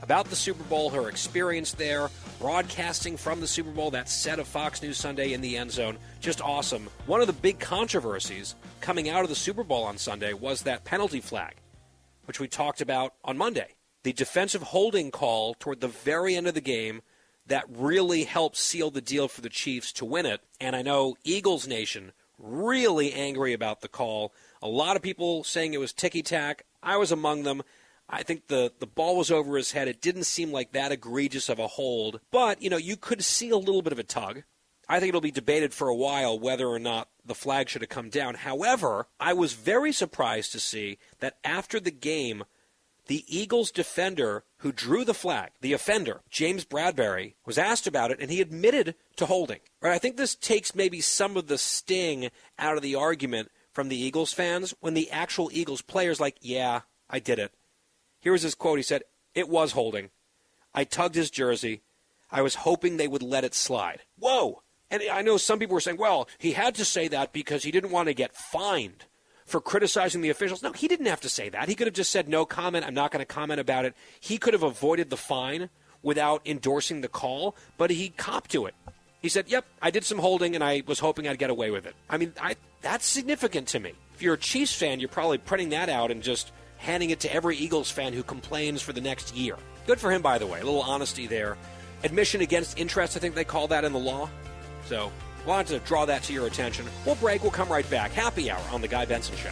about 0.00 0.24
the 0.30 0.36
Super 0.36 0.64
Bowl, 0.64 0.88
her 0.88 1.10
experience 1.10 1.72
there, 1.72 2.08
broadcasting 2.40 3.18
from 3.18 3.42
the 3.42 3.46
Super 3.46 3.70
Bowl, 3.70 3.90
that 3.90 4.08
set 4.08 4.38
of 4.38 4.48
Fox 4.48 4.80
News 4.80 4.96
Sunday 4.96 5.34
in 5.34 5.42
the 5.42 5.58
end 5.58 5.70
zone. 5.70 5.98
Just 6.20 6.40
awesome. 6.40 6.88
One 7.04 7.20
of 7.20 7.26
the 7.26 7.34
big 7.34 7.58
controversies 7.58 8.54
coming 8.80 9.10
out 9.10 9.22
of 9.22 9.28
the 9.28 9.34
Super 9.36 9.64
Bowl 9.64 9.84
on 9.84 9.98
Sunday 9.98 10.32
was 10.32 10.62
that 10.62 10.84
penalty 10.84 11.20
flag, 11.20 11.56
which 12.24 12.40
we 12.40 12.48
talked 12.48 12.80
about 12.80 13.12
on 13.22 13.36
Monday. 13.36 13.74
The 14.02 14.14
defensive 14.14 14.62
holding 14.62 15.10
call 15.10 15.52
toward 15.60 15.82
the 15.82 15.88
very 15.88 16.36
end 16.36 16.46
of 16.46 16.54
the 16.54 16.62
game 16.62 17.02
that 17.46 17.64
really 17.68 18.24
helped 18.24 18.56
seal 18.56 18.90
the 18.90 19.00
deal 19.00 19.28
for 19.28 19.40
the 19.40 19.48
Chiefs 19.48 19.92
to 19.94 20.04
win 20.04 20.26
it. 20.26 20.40
And 20.60 20.76
I 20.76 20.82
know 20.82 21.16
Eagles 21.24 21.66
Nation 21.66 22.12
really 22.38 23.12
angry 23.12 23.52
about 23.52 23.80
the 23.80 23.88
call. 23.88 24.32
A 24.60 24.68
lot 24.68 24.96
of 24.96 25.02
people 25.02 25.44
saying 25.44 25.74
it 25.74 25.80
was 25.80 25.92
ticky 25.92 26.22
tack. 26.22 26.64
I 26.82 26.96
was 26.96 27.12
among 27.12 27.44
them. 27.44 27.62
I 28.08 28.22
think 28.22 28.48
the, 28.48 28.72
the 28.78 28.86
ball 28.86 29.16
was 29.16 29.30
over 29.30 29.56
his 29.56 29.72
head. 29.72 29.88
It 29.88 30.02
didn't 30.02 30.24
seem 30.24 30.52
like 30.52 30.72
that 30.72 30.92
egregious 30.92 31.48
of 31.48 31.58
a 31.58 31.66
hold. 31.66 32.20
But, 32.30 32.60
you 32.60 32.68
know, 32.68 32.76
you 32.76 32.96
could 32.96 33.24
see 33.24 33.50
a 33.50 33.56
little 33.56 33.82
bit 33.82 33.92
of 33.92 33.98
a 33.98 34.04
tug. 34.04 34.42
I 34.88 35.00
think 35.00 35.10
it'll 35.10 35.20
be 35.20 35.30
debated 35.30 35.72
for 35.72 35.88
a 35.88 35.94
while 35.94 36.38
whether 36.38 36.66
or 36.66 36.78
not 36.78 37.08
the 37.24 37.34
flag 37.34 37.68
should 37.68 37.82
have 37.82 37.88
come 37.88 38.10
down. 38.10 38.34
However, 38.34 39.06
I 39.18 39.32
was 39.32 39.54
very 39.54 39.92
surprised 39.92 40.52
to 40.52 40.60
see 40.60 40.98
that 41.20 41.38
after 41.44 41.80
the 41.80 41.92
game, 41.92 42.44
the 43.06 43.24
Eagles 43.26 43.70
defender 43.70 44.44
who 44.58 44.72
drew 44.72 45.04
the 45.04 45.14
flag, 45.14 45.50
the 45.60 45.72
offender, 45.72 46.20
James 46.30 46.64
Bradberry, 46.64 47.34
was 47.44 47.58
asked 47.58 47.86
about 47.86 48.10
it 48.10 48.20
and 48.20 48.30
he 48.30 48.40
admitted 48.40 48.94
to 49.16 49.26
holding. 49.26 49.60
Right? 49.80 49.92
I 49.92 49.98
think 49.98 50.16
this 50.16 50.34
takes 50.34 50.74
maybe 50.74 51.00
some 51.00 51.36
of 51.36 51.48
the 51.48 51.58
sting 51.58 52.30
out 52.58 52.76
of 52.76 52.82
the 52.82 52.94
argument 52.94 53.50
from 53.72 53.88
the 53.88 53.96
Eagles 53.96 54.32
fans 54.32 54.74
when 54.80 54.94
the 54.94 55.10
actual 55.10 55.50
Eagles 55.52 55.82
players 55.82 56.20
like, 56.20 56.36
"Yeah, 56.40 56.82
I 57.10 57.18
did 57.18 57.38
it." 57.38 57.52
Here 58.20 58.32
was 58.32 58.42
his 58.42 58.54
quote. 58.54 58.78
He 58.78 58.82
said, 58.82 59.02
"It 59.34 59.48
was 59.48 59.72
holding. 59.72 60.10
I 60.74 60.84
tugged 60.84 61.14
his 61.14 61.30
jersey. 61.30 61.82
I 62.30 62.42
was 62.42 62.56
hoping 62.56 62.96
they 62.96 63.08
would 63.08 63.22
let 63.22 63.44
it 63.44 63.54
slide." 63.54 64.02
Whoa. 64.18 64.62
And 64.90 65.02
I 65.10 65.22
know 65.22 65.38
some 65.38 65.58
people 65.58 65.74
were 65.74 65.80
saying, 65.80 65.96
"Well, 65.96 66.28
he 66.38 66.52
had 66.52 66.74
to 66.76 66.84
say 66.84 67.08
that 67.08 67.32
because 67.32 67.64
he 67.64 67.70
didn't 67.70 67.90
want 67.90 68.08
to 68.08 68.14
get 68.14 68.36
fined." 68.36 69.06
For 69.52 69.60
criticizing 69.60 70.22
the 70.22 70.30
officials. 70.30 70.62
No, 70.62 70.72
he 70.72 70.88
didn't 70.88 71.06
have 71.06 71.20
to 71.20 71.28
say 71.28 71.50
that. 71.50 71.68
He 71.68 71.74
could 71.74 71.86
have 71.86 71.94
just 71.94 72.10
said 72.10 72.26
no 72.26 72.46
comment. 72.46 72.86
I'm 72.86 72.94
not 72.94 73.12
going 73.12 73.20
to 73.20 73.26
comment 73.26 73.60
about 73.60 73.84
it. 73.84 73.94
He 74.18 74.38
could 74.38 74.54
have 74.54 74.62
avoided 74.62 75.10
the 75.10 75.16
fine 75.18 75.68
without 76.02 76.40
endorsing 76.46 77.02
the 77.02 77.08
call, 77.08 77.54
but 77.76 77.90
he 77.90 78.08
copped 78.08 78.50
to 78.52 78.64
it. 78.64 78.74
He 79.20 79.28
said, 79.28 79.48
"Yep, 79.48 79.66
I 79.80 79.90
did 79.90 80.04
some 80.04 80.18
holding, 80.18 80.54
and 80.54 80.64
I 80.64 80.82
was 80.86 80.98
hoping 80.98 81.28
I'd 81.28 81.38
get 81.38 81.50
away 81.50 81.70
with 81.70 81.86
it." 81.86 81.94
I 82.08 82.16
mean, 82.16 82.32
I, 82.40 82.56
that's 82.80 83.06
significant 83.06 83.68
to 83.68 83.78
me. 83.78 83.92
If 84.14 84.22
you're 84.22 84.34
a 84.34 84.38
Chiefs 84.38 84.74
fan, 84.74 84.98
you're 84.98 85.10
probably 85.10 85.38
printing 85.38 85.68
that 85.68 85.90
out 85.90 86.10
and 86.10 86.22
just 86.22 86.50
handing 86.78 87.10
it 87.10 87.20
to 87.20 87.32
every 87.32 87.56
Eagles 87.56 87.90
fan 87.90 88.14
who 88.14 88.22
complains 88.22 88.80
for 88.80 88.94
the 88.94 89.02
next 89.02 89.36
year. 89.36 89.56
Good 89.86 90.00
for 90.00 90.10
him, 90.10 90.22
by 90.22 90.38
the 90.38 90.46
way. 90.46 90.60
A 90.60 90.64
little 90.64 90.82
honesty 90.82 91.26
there. 91.26 91.58
Admission 92.02 92.40
against 92.40 92.78
interest, 92.78 93.16
I 93.16 93.20
think 93.20 93.34
they 93.34 93.44
call 93.44 93.68
that 93.68 93.84
in 93.84 93.92
the 93.92 93.98
law. 93.98 94.30
So 94.86 95.12
Wanted 95.46 95.66
to 95.68 95.78
draw 95.80 96.04
that 96.06 96.22
to 96.24 96.32
your 96.32 96.46
attention. 96.46 96.86
We'll 97.04 97.16
break. 97.16 97.42
We'll 97.42 97.50
come 97.50 97.68
right 97.68 97.88
back. 97.90 98.12
Happy 98.12 98.50
hour 98.50 98.62
on 98.70 98.80
The 98.80 98.88
Guy 98.88 99.04
Benson 99.04 99.36
Show. 99.36 99.50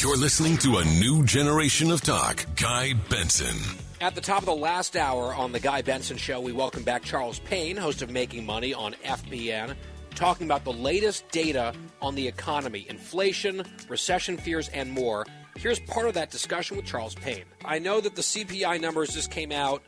You're 0.00 0.16
listening 0.16 0.56
to 0.58 0.78
a 0.78 0.84
new 0.84 1.24
generation 1.24 1.90
of 1.90 2.02
talk. 2.02 2.46
Guy 2.54 2.92
Benson. 3.10 3.56
At 4.00 4.14
the 4.14 4.20
top 4.20 4.38
of 4.38 4.46
the 4.46 4.54
last 4.54 4.96
hour 4.96 5.34
on 5.34 5.50
The 5.50 5.58
Guy 5.58 5.82
Benson 5.82 6.16
Show, 6.16 6.40
we 6.40 6.52
welcome 6.52 6.84
back 6.84 7.02
Charles 7.02 7.40
Payne, 7.40 7.76
host 7.76 8.00
of 8.00 8.08
Making 8.08 8.46
Money 8.46 8.72
on 8.72 8.94
FBN, 9.04 9.74
talking 10.14 10.46
about 10.46 10.62
the 10.62 10.72
latest 10.72 11.28
data 11.30 11.74
on 12.00 12.14
the 12.14 12.28
economy, 12.28 12.86
inflation, 12.88 13.64
recession 13.88 14.36
fears, 14.36 14.68
and 14.68 14.92
more. 14.92 15.26
Here's 15.58 15.80
part 15.80 16.06
of 16.06 16.14
that 16.14 16.30
discussion 16.30 16.76
with 16.76 16.86
Charles 16.86 17.16
Payne. 17.16 17.42
I 17.64 17.80
know 17.80 18.00
that 18.00 18.14
the 18.14 18.22
CPI 18.22 18.80
numbers 18.80 19.12
just 19.12 19.32
came 19.32 19.50
out 19.50 19.82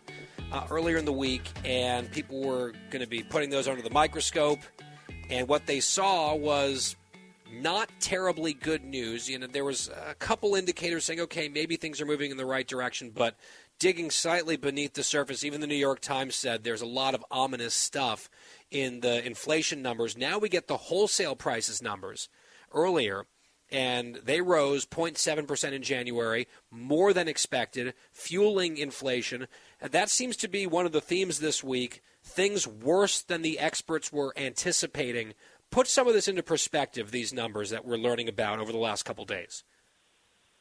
uh, 0.51 0.66
earlier 0.68 0.97
in 0.97 1.05
the 1.05 1.12
week, 1.12 1.48
and 1.64 2.10
people 2.10 2.42
were 2.42 2.72
going 2.90 3.02
to 3.02 3.09
be 3.09 3.22
putting 3.22 3.51
those 3.51 3.68
under 3.68 3.80
the 3.80 3.90
microscope. 3.90 4.59
And 5.30 5.47
what 5.47 5.66
they 5.66 5.78
saw 5.78 6.34
was 6.34 6.97
not 7.52 7.88
terribly 8.01 8.52
good 8.52 8.82
news. 8.82 9.30
You 9.30 9.38
know, 9.38 9.47
there 9.47 9.64
was 9.64 9.88
a 10.09 10.14
couple 10.14 10.56
indicators 10.56 11.05
saying, 11.05 11.20
okay, 11.20 11.48
maybe 11.48 11.76
things 11.76 12.01
are 12.01 12.06
moving 12.06 12.32
in 12.32 12.36
the 12.36 12.47
right 12.47 12.66
direction, 12.66 13.12
but 13.14 13.36
digging 13.78 14.10
slightly 14.10 14.56
beneath 14.56 14.94
the 14.94 15.05
surface, 15.05 15.44
even 15.44 15.60
the 15.60 15.68
New 15.68 15.76
York 15.76 16.01
Times 16.01 16.34
said 16.34 16.64
there's 16.64 16.82
a 16.82 16.86
lot 16.86 17.14
of 17.14 17.24
ominous 17.30 17.74
stuff 17.74 18.28
in 18.72 19.01
the 19.01 19.24
inflation 19.24 19.82
numbers. 19.82 20.18
Now 20.18 20.38
we 20.38 20.48
get 20.48 20.66
the 20.66 20.76
wholesale 20.76 21.36
prices 21.36 21.80
numbers 21.80 22.28
earlier, 22.72 23.26
and 23.70 24.16
they 24.16 24.40
rose 24.40 24.86
0.7% 24.86 25.72
in 25.72 25.82
January, 25.82 26.48
more 26.70 27.12
than 27.12 27.28
expected, 27.28 27.94
fueling 28.12 28.76
inflation. 28.76 29.47
And 29.80 29.92
that 29.92 30.10
seems 30.10 30.36
to 30.38 30.48
be 30.48 30.66
one 30.66 30.86
of 30.86 30.92
the 30.92 31.01
themes 31.01 31.40
this 31.40 31.62
week 31.62 32.02
things 32.22 32.66
worse 32.66 33.22
than 33.22 33.42
the 33.42 33.59
experts 33.59 34.12
were 34.12 34.34
anticipating. 34.36 35.34
Put 35.70 35.86
some 35.86 36.06
of 36.06 36.14
this 36.14 36.28
into 36.28 36.42
perspective, 36.42 37.10
these 37.10 37.32
numbers 37.32 37.70
that 37.70 37.84
we're 37.84 37.97
learning 37.97 38.28
about 38.28 38.59
over 38.59 38.72
the 38.72 38.78
last 38.78 39.05
couple 39.05 39.24
days. 39.24 39.64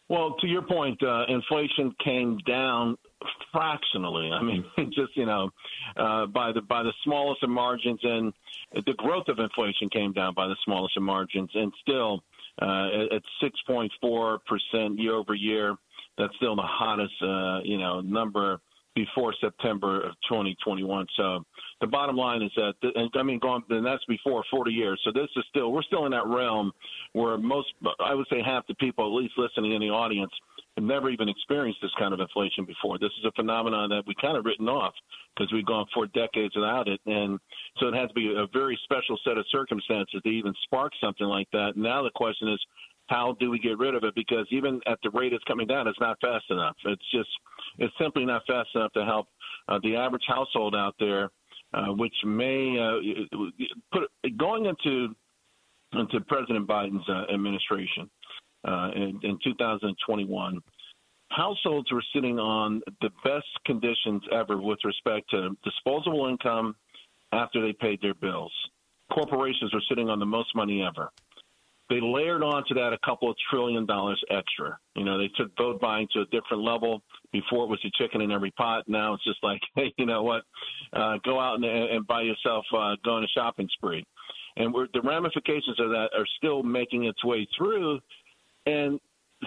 Well, 0.08 0.36
to 0.42 0.48
your 0.48 0.64
point, 0.64 1.02
uh, 1.04 1.26
inflation 1.28 1.94
came 2.04 2.40
down 2.48 2.98
fractionally. 3.52 4.32
I 4.32 4.42
mean, 4.42 4.66
just 4.92 5.16
you 5.16 5.26
know, 5.26 5.52
uh, 5.98 6.26
by 6.26 6.52
the 6.52 6.62
by 6.62 6.82
the 6.82 6.94
smallest 7.04 7.44
of 7.44 7.50
margins, 7.50 8.00
and 8.02 8.34
the 8.74 8.94
growth 8.98 9.28
of 9.28 9.38
inflation 9.38 9.88
came 9.90 10.12
down 10.12 10.34
by 10.34 10.48
the 10.48 10.56
smallest 10.66 10.98
of 10.98 11.04
margins, 11.04 11.52
and 11.54 11.72
still 11.82 12.24
uh, 12.62 13.16
at 13.16 13.22
6.4 13.42 14.40
percent 14.46 15.00
year 15.00 15.14
over 15.14 15.34
year. 15.34 15.76
That's 16.18 16.36
still 16.36 16.56
the 16.56 16.62
hottest, 16.64 17.14
uh, 17.22 17.60
you 17.64 17.78
know, 17.78 18.02
number 18.02 18.60
before 18.96 19.34
September 19.40 20.02
of 20.02 20.14
2021. 20.28 21.06
So 21.16 21.46
the 21.82 21.88
bottom 21.88 22.16
line 22.16 22.42
is 22.42 22.52
that, 22.56 22.74
and 22.96 23.10
I 23.16 23.24
mean, 23.24 23.40
going, 23.40 23.64
and 23.70 23.86
that's 23.86 24.04
before 24.06 24.44
40 24.52 24.72
years. 24.72 25.00
So 25.04 25.12
this 25.14 25.30
is 25.36 25.44
still, 25.50 25.72
we're 25.72 25.84
still 25.84 26.06
in 26.06 26.12
that 26.12 26.28
realm 26.28 26.72
where 27.14 27.38
most, 27.38 27.68
I 28.00 28.14
would 28.14 28.28
say 28.30 28.42
half 28.46 28.68
the 28.68 28.76
people, 28.76 29.06
at 29.06 29.22
least 29.22 29.34
listening 29.38 29.74
in 29.74 29.82
the 29.82 29.90
audience, 29.90 30.32
have 30.76 30.84
never 30.84 31.10
even 31.10 31.30
experienced 31.30 31.80
this 31.82 31.92
kind 31.98 32.14
of 32.14 32.20
inflation 32.20 32.66
before. 32.66 32.98
This 32.98 33.12
is 33.20 33.26
a 33.26 33.32
phenomenon 33.32 33.90
that 33.90 34.04
we 34.08 34.16
kind 34.22 34.38
of 34.38 34.46
written 34.46 34.68
off 34.68 34.94
because 35.36 35.52
we've 35.54 35.66
gone 35.66 35.86
four 35.94 36.08
decades 36.08 36.56
without 36.56 36.88
it. 36.88 37.00
And 37.06 37.40
so 37.78 37.88
it 37.88 37.96
has 37.96 38.10
to 38.10 38.14
be 38.14 38.34
a 38.36 38.48
very 38.54 38.80
special 38.84 39.18
set 39.26 39.38
of 39.38 39.46
circumstances 39.52 40.22
to 40.24 40.30
even 40.30 40.54
spark 40.64 40.94
something 41.02 41.28
like 41.28 41.48
that. 41.52 41.74
Now 41.76 42.04
the 42.04 42.12
question 42.16 42.50
is, 42.50 42.60
how 43.08 43.36
do 43.40 43.50
we 43.50 43.58
get 43.58 43.78
rid 43.80 43.96
of 43.96 44.04
it? 44.04 44.14
Because 44.16 44.46
even 44.52 44.80
at 44.86 45.00
the 45.04 45.10
rate 45.10 45.34
it's 45.34 45.44
coming 45.46 45.66
down, 45.66 45.88
it's 45.88 46.00
not 46.00 46.18
fast 46.22 46.46
enough. 46.50 46.76
It's 46.86 47.12
just, 47.12 47.30
it's 47.80 47.94
simply 48.00 48.24
not 48.24 48.44
fast 48.46 48.70
enough 48.76 48.94
to 48.94 49.04
help 49.04 49.28
uh, 49.68 49.80
the 49.82 49.96
average 49.96 50.24
household 50.28 50.76
out 50.76 50.96
there, 51.00 51.30
uh, 51.74 51.88
which 51.88 52.16
may 52.26 52.78
uh, 52.80 53.38
put 53.92 54.04
going 54.38 54.66
into 54.66 55.16
into 55.94 56.22
President 56.22 56.68
Biden's 56.68 57.08
uh, 57.10 57.34
administration 57.34 58.10
uh, 58.68 58.92
in, 58.96 59.20
in 59.24 59.40
2021. 59.44 60.62
Households 61.32 61.92
were 61.92 62.04
sitting 62.14 62.40
on 62.40 62.82
the 63.02 63.10
best 63.24 63.48
conditions 63.66 64.22
ever 64.32 64.60
with 64.62 64.80
respect 64.84 65.30
to 65.32 65.56
disposable 65.64 66.28
income 66.28 66.76
after 67.32 67.62
they 67.62 67.74
paid 67.74 68.02
their 68.02 68.14
bills. 68.16 68.52
Corporations 69.12 69.74
were 69.74 69.82
sitting 69.90 70.10
on 70.10 70.20
the 70.20 70.26
most 70.26 70.56
money 70.56 70.84
ever 70.84 71.12
they 71.90 72.00
layered 72.00 72.44
onto 72.44 72.76
that 72.76 72.94
a 72.94 73.00
couple 73.04 73.30
of 73.30 73.36
trillion 73.50 73.86
dollars 73.86 74.22
extra. 74.30 74.78
You 74.96 75.04
know, 75.06 75.18
they 75.18 75.30
took 75.36 75.56
vote 75.58 75.82
buying 75.82 76.08
to 76.14 76.22
a 76.22 76.26
different 76.26 76.64
level. 76.64 77.02
Before 77.32 77.64
it 77.64 77.70
was 77.70 77.80
a 77.86 77.92
chicken 78.02 78.22
in 78.22 78.32
every 78.32 78.52
pot. 78.52 78.84
Now 78.88 79.14
it's 79.14 79.24
just 79.24 79.44
like, 79.44 79.60
hey, 79.76 79.94
you 79.98 80.06
know 80.06 80.24
what? 80.24 80.44
Uh, 80.94 81.18
go 81.24 81.40
out 81.40 81.56
and, 81.56 81.66
and 81.66 82.08
buy 82.08 82.22
yourself, 82.22 82.66
uh, 82.76 82.96
go 83.04 83.16
on 83.16 83.24
a 83.24 83.28
shopping 83.28 83.68
spree. 83.74 84.06
And 84.58 84.74
we're, 84.74 84.88
the 84.94 85.02
ramifications 85.02 85.80
of 85.80 85.90
that 85.90 86.10
are 86.16 86.26
still 86.38 86.64
making 86.64 87.06
its 87.06 87.24
way 87.24 87.48
through. 87.58 88.00
And 88.66 89.00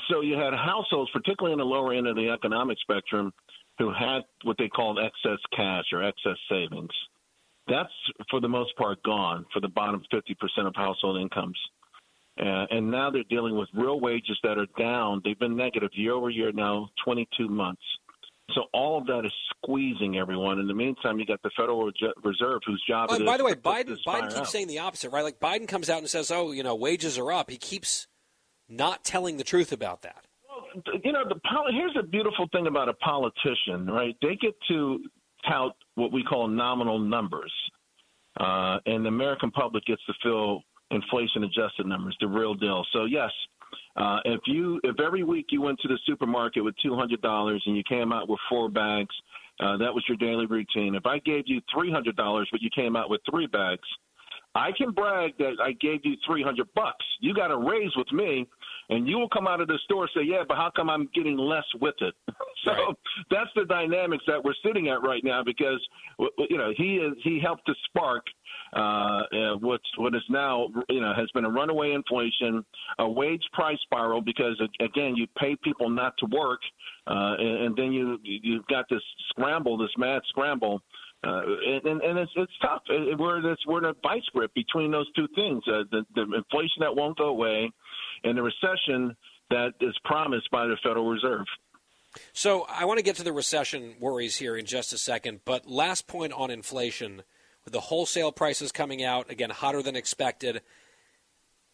so 0.08 0.20
you 0.20 0.34
had 0.34 0.54
households, 0.54 1.10
particularly 1.12 1.52
in 1.52 1.58
the 1.58 1.64
lower 1.64 1.92
end 1.92 2.06
of 2.06 2.16
the 2.16 2.28
economic 2.28 2.78
spectrum, 2.80 3.32
who 3.78 3.92
had 3.92 4.22
what 4.44 4.56
they 4.58 4.68
called 4.68 4.98
excess 4.98 5.38
cash 5.54 5.84
or 5.92 6.02
excess 6.02 6.36
savings. 6.48 6.90
That's 7.68 7.92
for 8.30 8.40
the 8.40 8.48
most 8.48 8.76
part 8.76 9.02
gone 9.02 9.44
for 9.52 9.60
the 9.60 9.68
bottom 9.68 10.02
50% 10.12 10.66
of 10.66 10.74
household 10.74 11.20
incomes. 11.20 11.58
Uh, 12.40 12.64
and 12.70 12.90
now 12.90 13.10
they're 13.10 13.24
dealing 13.28 13.56
with 13.56 13.68
real 13.74 14.00
wages 14.00 14.38
that 14.42 14.58
are 14.58 14.66
down. 14.78 15.20
They've 15.24 15.38
been 15.38 15.56
negative 15.56 15.90
year 15.92 16.14
over 16.14 16.30
year 16.30 16.50
now, 16.52 16.88
22 17.04 17.48
months. 17.48 17.82
So 18.54 18.64
all 18.72 18.98
of 18.98 19.06
that 19.06 19.24
is 19.24 19.32
squeezing 19.56 20.18
everyone. 20.18 20.58
In 20.58 20.66
the 20.66 20.74
meantime, 20.74 21.18
you 21.18 21.26
got 21.26 21.42
the 21.42 21.50
Federal 21.56 21.90
Reserve, 22.22 22.60
whose 22.66 22.82
job 22.88 23.08
oh, 23.10 23.14
it 23.14 23.24
by 23.24 23.36
the 23.36 23.44
way, 23.44 23.52
to 23.52 23.60
Biden 23.60 23.96
Biden 24.06 24.34
keeps 24.34 24.50
saying 24.50 24.66
the 24.66 24.80
opposite, 24.80 25.10
right? 25.10 25.22
Like 25.22 25.40
Biden 25.40 25.66
comes 25.68 25.88
out 25.88 25.98
and 25.98 26.08
says, 26.08 26.30
"Oh, 26.30 26.52
you 26.52 26.62
know, 26.62 26.74
wages 26.74 27.18
are 27.18 27.32
up." 27.32 27.50
He 27.50 27.56
keeps 27.56 28.08
not 28.68 29.04
telling 29.04 29.36
the 29.36 29.44
truth 29.44 29.72
about 29.72 30.02
that. 30.02 30.24
Well, 30.48 30.82
you 31.02 31.12
know, 31.12 31.24
the 31.26 31.40
here's 31.70 31.96
a 31.98 32.02
beautiful 32.02 32.46
thing 32.52 32.66
about 32.66 32.88
a 32.88 32.94
politician, 32.94 33.86
right? 33.86 34.16
They 34.20 34.36
get 34.36 34.54
to 34.68 35.00
tout 35.48 35.76
what 35.94 36.12
we 36.12 36.22
call 36.22 36.48
nominal 36.48 36.98
numbers, 36.98 37.52
uh, 38.38 38.78
and 38.84 39.04
the 39.04 39.08
American 39.08 39.50
public 39.50 39.84
gets 39.86 40.02
to 40.06 40.12
feel 40.22 40.62
inflation 40.92 41.44
adjusted 41.44 41.86
numbers, 41.86 42.16
the 42.20 42.28
real 42.28 42.54
deal. 42.54 42.84
So 42.92 43.06
yes, 43.06 43.30
uh, 43.96 44.20
if 44.24 44.40
you 44.46 44.80
if 44.84 45.00
every 45.00 45.24
week 45.24 45.46
you 45.50 45.60
went 45.60 45.78
to 45.80 45.88
the 45.88 45.98
supermarket 46.06 46.62
with 46.64 46.74
two 46.82 46.94
hundred 46.94 47.20
dollars 47.22 47.62
and 47.66 47.76
you 47.76 47.82
came 47.88 48.12
out 48.12 48.28
with 48.28 48.38
four 48.48 48.68
bags, 48.68 49.14
uh, 49.60 49.76
that 49.78 49.92
was 49.92 50.04
your 50.08 50.16
daily 50.16 50.46
routine. 50.46 50.94
If 50.94 51.06
I 51.06 51.18
gave 51.18 51.44
you 51.46 51.60
three 51.74 51.90
hundred 51.90 52.16
dollars 52.16 52.48
but 52.52 52.62
you 52.62 52.70
came 52.74 52.96
out 52.96 53.10
with 53.10 53.20
three 53.30 53.46
bags, 53.46 53.88
I 54.54 54.70
can 54.76 54.92
brag 54.92 55.36
that 55.38 55.54
I 55.62 55.72
gave 55.72 56.00
you 56.04 56.14
three 56.26 56.42
hundred 56.42 56.68
bucks. 56.74 57.04
You 57.20 57.34
got 57.34 57.50
a 57.50 57.56
raise 57.56 57.94
with 57.96 58.10
me, 58.12 58.46
and 58.90 59.08
you 59.08 59.18
will 59.18 59.28
come 59.28 59.46
out 59.46 59.60
of 59.60 59.68
the 59.68 59.78
store 59.84 60.02
and 60.02 60.10
say, 60.14 60.22
"Yeah, 60.22 60.42
but 60.46 60.56
how 60.56 60.70
come 60.74 60.90
I'm 60.90 61.08
getting 61.14 61.36
less 61.36 61.64
with 61.80 61.94
it?" 62.00 62.14
so 62.64 62.72
right. 62.72 62.96
that's 63.30 63.50
the 63.54 63.64
dynamics 63.64 64.24
that 64.26 64.42
we're 64.42 64.54
sitting 64.64 64.88
at 64.88 65.02
right 65.02 65.24
now 65.24 65.42
because 65.42 65.80
you 66.50 66.58
know 66.58 66.72
he 66.76 66.96
is 66.96 67.12
he 67.24 67.40
helped 67.40 67.66
to 67.66 67.74
spark 67.86 68.24
uh, 68.72 69.22
what's 69.60 69.84
what 69.98 70.14
is 70.14 70.22
now 70.30 70.68
you 70.88 71.00
know 71.00 71.12
has 71.14 71.30
been 71.32 71.44
a 71.44 71.50
runaway 71.50 71.92
inflation, 71.92 72.64
a 72.98 73.08
wage 73.08 73.42
price 73.52 73.78
spiral 73.82 74.20
because 74.20 74.60
again 74.80 75.14
you 75.16 75.26
pay 75.38 75.56
people 75.62 75.90
not 75.90 76.14
to 76.18 76.26
work, 76.26 76.60
uh, 77.06 77.34
and, 77.38 77.64
and 77.64 77.76
then 77.76 77.92
you 77.92 78.18
you've 78.22 78.66
got 78.66 78.86
this 78.88 79.02
scramble, 79.30 79.76
this 79.76 79.90
mad 79.98 80.22
scramble. 80.28 80.80
Uh, 81.24 81.42
and, 81.84 82.02
and 82.02 82.18
it's 82.18 82.32
it's 82.34 82.52
tough. 82.60 82.82
We're 82.88 83.42
this, 83.42 83.58
we're 83.66 83.78
in 83.78 83.84
a 83.84 83.94
vice 84.02 84.24
grip 84.34 84.52
between 84.54 84.90
those 84.90 85.10
two 85.12 85.28
things: 85.36 85.62
uh, 85.68 85.84
the, 85.90 86.04
the 86.14 86.22
inflation 86.22 86.80
that 86.80 86.96
won't 86.96 87.16
go 87.16 87.26
away, 87.26 87.70
and 88.24 88.36
the 88.36 88.42
recession 88.42 89.14
that 89.50 89.74
is 89.80 89.96
promised 90.04 90.50
by 90.50 90.66
the 90.66 90.76
Federal 90.82 91.08
Reserve. 91.08 91.46
So 92.32 92.66
I 92.68 92.84
want 92.86 92.98
to 92.98 93.04
get 93.04 93.16
to 93.16 93.22
the 93.22 93.32
recession 93.32 93.94
worries 94.00 94.36
here 94.36 94.56
in 94.56 94.66
just 94.66 94.92
a 94.92 94.98
second, 94.98 95.40
but 95.44 95.66
last 95.66 96.06
point 96.06 96.32
on 96.32 96.50
inflation 96.50 97.22
with 97.64 97.72
the 97.72 97.80
wholesale 97.80 98.32
prices 98.32 98.72
coming 98.72 99.02
out, 99.02 99.30
again, 99.30 99.50
hotter 99.50 99.82
than 99.82 99.96
expected. 99.96 100.62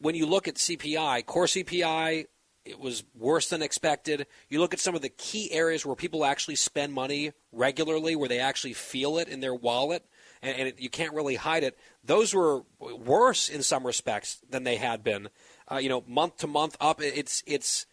When 0.00 0.14
you 0.14 0.26
look 0.26 0.46
at 0.46 0.56
CPI, 0.56 1.26
core 1.26 1.46
CPI, 1.46 2.26
it 2.64 2.78
was 2.78 3.04
worse 3.14 3.48
than 3.48 3.62
expected. 3.62 4.26
You 4.48 4.60
look 4.60 4.74
at 4.74 4.80
some 4.80 4.94
of 4.94 5.00
the 5.00 5.08
key 5.08 5.50
areas 5.52 5.86
where 5.86 5.96
people 5.96 6.24
actually 6.24 6.56
spend 6.56 6.92
money 6.92 7.32
regularly, 7.50 8.14
where 8.14 8.28
they 8.28 8.40
actually 8.40 8.74
feel 8.74 9.18
it 9.18 9.28
in 9.28 9.40
their 9.40 9.54
wallet, 9.54 10.04
and, 10.42 10.56
and 10.56 10.68
it, 10.68 10.80
you 10.80 10.90
can't 10.90 11.14
really 11.14 11.36
hide 11.36 11.64
it. 11.64 11.78
Those 12.04 12.34
were 12.34 12.62
worse 12.78 13.48
in 13.48 13.62
some 13.62 13.86
respects 13.86 14.38
than 14.48 14.64
they 14.64 14.76
had 14.76 15.02
been. 15.02 15.30
Uh, 15.70 15.76
you 15.76 15.88
know, 15.88 16.04
month 16.06 16.38
to 16.38 16.46
month 16.46 16.76
up. 16.80 17.00
It's 17.00 17.42
it's 17.46 17.86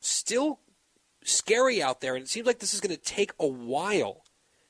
still 0.00 0.60
scary 1.24 1.82
out 1.82 2.00
there, 2.00 2.14
and 2.14 2.24
it 2.24 2.28
seems 2.28 2.46
like 2.46 2.58
this 2.58 2.74
is 2.74 2.80
going 2.80 2.94
to 2.94 3.02
take 3.02 3.32
a 3.40 3.46
while 3.46 4.24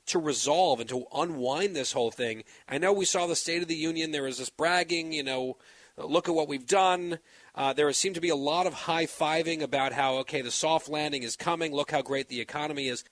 to 0.07 0.19
resolve 0.19 0.81
and 0.81 0.89
to 0.89 1.07
unwind 1.15 1.77
this 1.77 1.93
whole 1.93 2.11
thing. 2.11 2.45
I 2.69 2.79
know 2.79 2.93
we 2.93 3.05
saw 3.05 3.27
the 3.27 3.37
State 3.37 3.63
of 3.63 3.69
the 3.69 3.75
Union. 3.75 4.11
There 4.11 4.25
was 4.25 4.39
this 4.39 4.51
bragging, 4.51 5.13
you 5.13 5.23
know, 5.23 5.57
look 5.97 6.29
at 6.29 6.35
what 6.35 6.49
we've 6.49 6.67
done. 6.67 7.19
Uh, 7.55 7.73
there 7.73 7.93
seemed 7.93 8.15
to 8.15 8.21
be 8.21 8.29
a 8.29 8.37
lot 8.37 8.67
of 8.67 8.75
high 8.75 9.07
fiving 9.07 9.63
about 9.63 9.93
how, 9.93 10.17
okay, 10.17 10.41
the 10.41 10.51
soft 10.51 10.89
landing 10.89 11.23
is 11.23 11.37
coming. 11.37 11.73
Look 11.73 11.91
how 11.91 12.03
great 12.03 12.29
the 12.29 12.41
economy 12.41 12.89
is. 12.89 13.05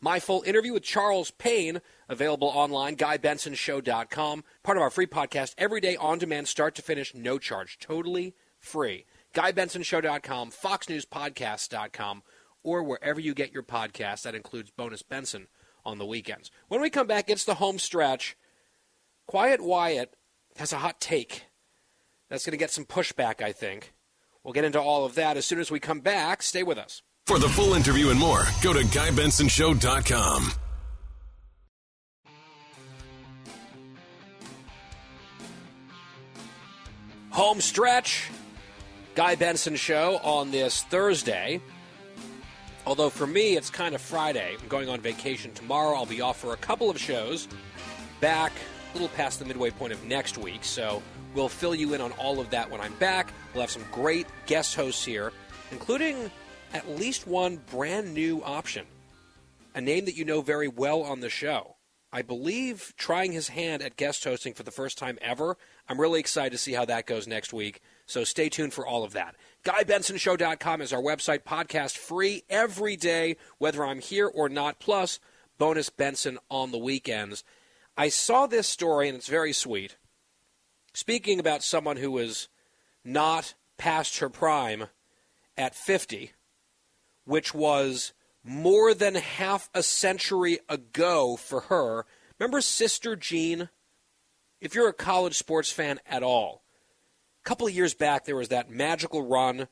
My 0.00 0.20
full 0.20 0.42
interview 0.42 0.74
with 0.74 0.82
Charles 0.82 1.30
Payne, 1.30 1.80
available 2.08 2.48
online, 2.48 2.96
GuyBensonShow.com. 2.96 4.44
Part 4.62 4.76
of 4.76 4.82
our 4.82 4.90
free 4.90 5.06
podcast, 5.06 5.54
every 5.56 5.80
day 5.80 5.96
on 5.96 6.18
demand, 6.18 6.48
start 6.48 6.74
to 6.74 6.82
finish, 6.82 7.14
no 7.14 7.38
charge, 7.38 7.78
totally 7.78 8.34
free. 8.58 9.06
GuyBensonShow.com, 9.32 10.50
FoxNewsPodcast.com, 10.50 12.22
or 12.62 12.82
wherever 12.82 13.20
you 13.20 13.32
get 13.32 13.52
your 13.52 13.62
podcasts. 13.62 14.22
That 14.22 14.34
includes 14.34 14.70
Bonus 14.70 15.02
Benson 15.02 15.48
on 15.86 15.98
the 15.98 16.04
weekends. 16.04 16.50
When 16.68 16.80
we 16.80 16.90
come 16.90 17.06
back, 17.06 17.30
it's 17.30 17.44
the 17.44 17.54
home 17.54 17.78
stretch. 17.78 18.36
Quiet 19.26 19.62
Wyatt 19.62 20.14
has 20.56 20.72
a 20.72 20.78
hot 20.78 21.00
take 21.00 21.44
that's 22.28 22.44
going 22.44 22.52
to 22.52 22.58
get 22.58 22.70
some 22.70 22.84
pushback, 22.84 23.40
I 23.40 23.52
think. 23.52 23.94
We'll 24.42 24.52
get 24.52 24.64
into 24.64 24.80
all 24.80 25.04
of 25.04 25.14
that 25.14 25.36
as 25.36 25.46
soon 25.46 25.60
as 25.60 25.70
we 25.70 25.80
come 25.80 26.00
back. 26.00 26.42
Stay 26.42 26.62
with 26.62 26.78
us. 26.78 27.02
For 27.26 27.38
the 27.38 27.48
full 27.48 27.74
interview 27.74 28.10
and 28.10 28.20
more, 28.20 28.44
go 28.62 28.72
to 28.72 28.80
GuyBensonShow.com. 28.80 30.52
Home 37.30 37.60
stretch. 37.60 38.30
Guy 39.14 39.34
Benson 39.34 39.76
show 39.76 40.18
on 40.22 40.50
this 40.50 40.82
Thursday. 40.84 41.60
Although 42.86 43.10
for 43.10 43.26
me, 43.26 43.56
it's 43.56 43.68
kind 43.68 43.96
of 43.96 44.00
Friday. 44.00 44.56
I'm 44.60 44.68
going 44.68 44.88
on 44.88 45.00
vacation 45.00 45.52
tomorrow. 45.52 45.96
I'll 45.96 46.06
be 46.06 46.20
off 46.20 46.38
for 46.38 46.52
a 46.52 46.56
couple 46.56 46.88
of 46.88 46.98
shows. 46.98 47.48
Back 48.20 48.52
a 48.90 48.92
little 48.94 49.08
past 49.16 49.40
the 49.40 49.44
midway 49.44 49.70
point 49.70 49.92
of 49.92 50.04
next 50.04 50.38
week. 50.38 50.62
So 50.62 51.02
we'll 51.34 51.48
fill 51.48 51.74
you 51.74 51.94
in 51.94 52.00
on 52.00 52.12
all 52.12 52.38
of 52.38 52.48
that 52.50 52.70
when 52.70 52.80
I'm 52.80 52.94
back. 52.94 53.32
We'll 53.52 53.62
have 53.62 53.70
some 53.70 53.84
great 53.90 54.28
guest 54.46 54.76
hosts 54.76 55.04
here, 55.04 55.32
including 55.72 56.30
at 56.72 56.88
least 56.88 57.26
one 57.26 57.56
brand 57.70 58.14
new 58.14 58.42
option. 58.44 58.86
A 59.74 59.80
name 59.80 60.04
that 60.04 60.16
you 60.16 60.24
know 60.24 60.40
very 60.40 60.68
well 60.68 61.02
on 61.02 61.20
the 61.20 61.28
show. 61.28 61.76
I 62.12 62.22
believe 62.22 62.94
trying 62.96 63.32
his 63.32 63.48
hand 63.48 63.82
at 63.82 63.96
guest 63.96 64.22
hosting 64.24 64.54
for 64.54 64.62
the 64.62 64.70
first 64.70 64.96
time 64.96 65.18
ever. 65.20 65.58
I'm 65.88 66.00
really 66.00 66.20
excited 66.20 66.52
to 66.52 66.58
see 66.58 66.72
how 66.72 66.84
that 66.84 67.04
goes 67.04 67.26
next 67.26 67.52
week. 67.52 67.80
So 68.06 68.24
stay 68.24 68.48
tuned 68.48 68.72
for 68.72 68.86
all 68.86 69.04
of 69.04 69.12
that. 69.12 69.34
GuyBensonShow.com 69.66 70.80
is 70.80 70.92
our 70.92 71.02
website, 71.02 71.40
podcast 71.40 71.96
free 71.96 72.44
every 72.48 72.94
day, 72.94 73.36
whether 73.58 73.84
I'm 73.84 73.98
here 73.98 74.28
or 74.28 74.48
not, 74.48 74.78
plus 74.78 75.18
bonus 75.58 75.90
Benson 75.90 76.38
on 76.48 76.70
the 76.70 76.78
weekends. 76.78 77.42
I 77.96 78.10
saw 78.10 78.46
this 78.46 78.68
story, 78.68 79.08
and 79.08 79.18
it's 79.18 79.26
very 79.26 79.52
sweet. 79.52 79.96
Speaking 80.94 81.40
about 81.40 81.64
someone 81.64 81.96
who 81.96 82.12
was 82.12 82.46
not 83.04 83.54
past 83.76 84.20
her 84.20 84.28
prime 84.28 84.84
at 85.58 85.74
50, 85.74 86.30
which 87.24 87.52
was 87.52 88.12
more 88.44 88.94
than 88.94 89.16
half 89.16 89.68
a 89.74 89.82
century 89.82 90.60
ago 90.68 91.34
for 91.34 91.62
her. 91.62 92.06
Remember 92.38 92.60
Sister 92.60 93.16
Jean? 93.16 93.68
If 94.60 94.76
you're 94.76 94.88
a 94.88 94.92
college 94.92 95.34
sports 95.34 95.72
fan 95.72 95.98
at 96.06 96.22
all, 96.22 96.62
couple 97.46 97.66
of 97.66 97.72
years 97.72 97.94
back 97.94 98.24
there 98.24 98.36
was 98.36 98.48
that 98.48 98.70
magical 98.70 99.26
run 99.26 99.68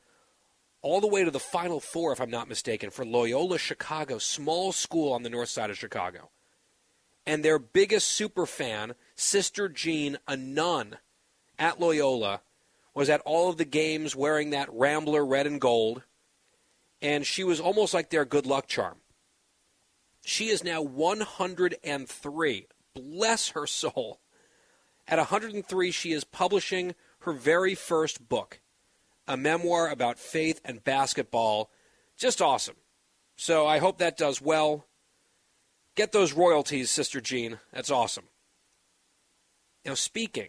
all 0.80 1.00
the 1.00 1.06
way 1.06 1.24
to 1.24 1.30
the 1.30 1.40
Final 1.40 1.80
Four, 1.80 2.12
if 2.12 2.20
I'm 2.20 2.30
not 2.30 2.48
mistaken, 2.48 2.90
for 2.90 3.04
Loyola 3.04 3.58
Chicago, 3.58 4.18
small 4.18 4.70
school 4.72 5.12
on 5.12 5.22
the 5.22 5.30
north 5.30 5.48
side 5.48 5.70
of 5.70 5.78
Chicago. 5.78 6.30
And 7.26 7.42
their 7.42 7.58
biggest 7.58 8.08
super 8.08 8.44
fan, 8.46 8.94
Sister 9.16 9.68
Jean, 9.68 10.18
a 10.28 10.36
nun 10.36 10.98
at 11.58 11.80
Loyola, 11.80 12.42
was 12.94 13.08
at 13.08 13.22
all 13.22 13.48
of 13.48 13.56
the 13.56 13.64
games 13.64 14.14
wearing 14.14 14.50
that 14.50 14.72
Rambler 14.72 15.24
red 15.24 15.46
and 15.46 15.60
gold 15.60 16.02
and 17.04 17.26
she 17.26 17.44
was 17.44 17.60
almost 17.60 17.92
like 17.92 18.08
their 18.08 18.24
good 18.24 18.46
luck 18.46 18.66
charm. 18.66 18.96
She 20.24 20.48
is 20.48 20.64
now 20.64 20.80
103. 20.80 22.66
Bless 22.94 23.48
her 23.50 23.66
soul. 23.66 24.20
At 25.06 25.18
103, 25.18 25.90
she 25.90 26.12
is 26.12 26.24
publishing 26.24 26.94
her 27.24 27.32
very 27.32 27.74
first 27.74 28.28
book, 28.28 28.60
a 29.26 29.36
memoir 29.36 29.88
about 29.90 30.18
faith 30.18 30.60
and 30.64 30.84
basketball. 30.84 31.70
Just 32.16 32.40
awesome. 32.40 32.76
So 33.36 33.66
I 33.66 33.78
hope 33.78 33.98
that 33.98 34.16
does 34.16 34.40
well. 34.40 34.86
Get 35.96 36.12
those 36.12 36.32
royalties, 36.32 36.90
Sister 36.90 37.20
Jean. 37.20 37.58
That's 37.72 37.90
awesome. 37.90 38.24
Now, 39.84 39.94
speaking 39.94 40.48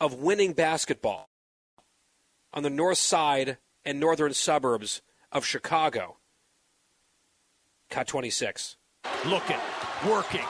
of 0.00 0.14
winning 0.14 0.52
basketball 0.52 1.28
on 2.52 2.62
the 2.62 2.70
north 2.70 2.98
side 2.98 3.58
and 3.84 4.00
northern 4.00 4.32
suburbs 4.32 5.02
of 5.30 5.44
Chicago. 5.44 6.16
Cut 7.90 8.06
26. 8.06 8.76
Looking, 9.26 9.56
working, 10.08 10.46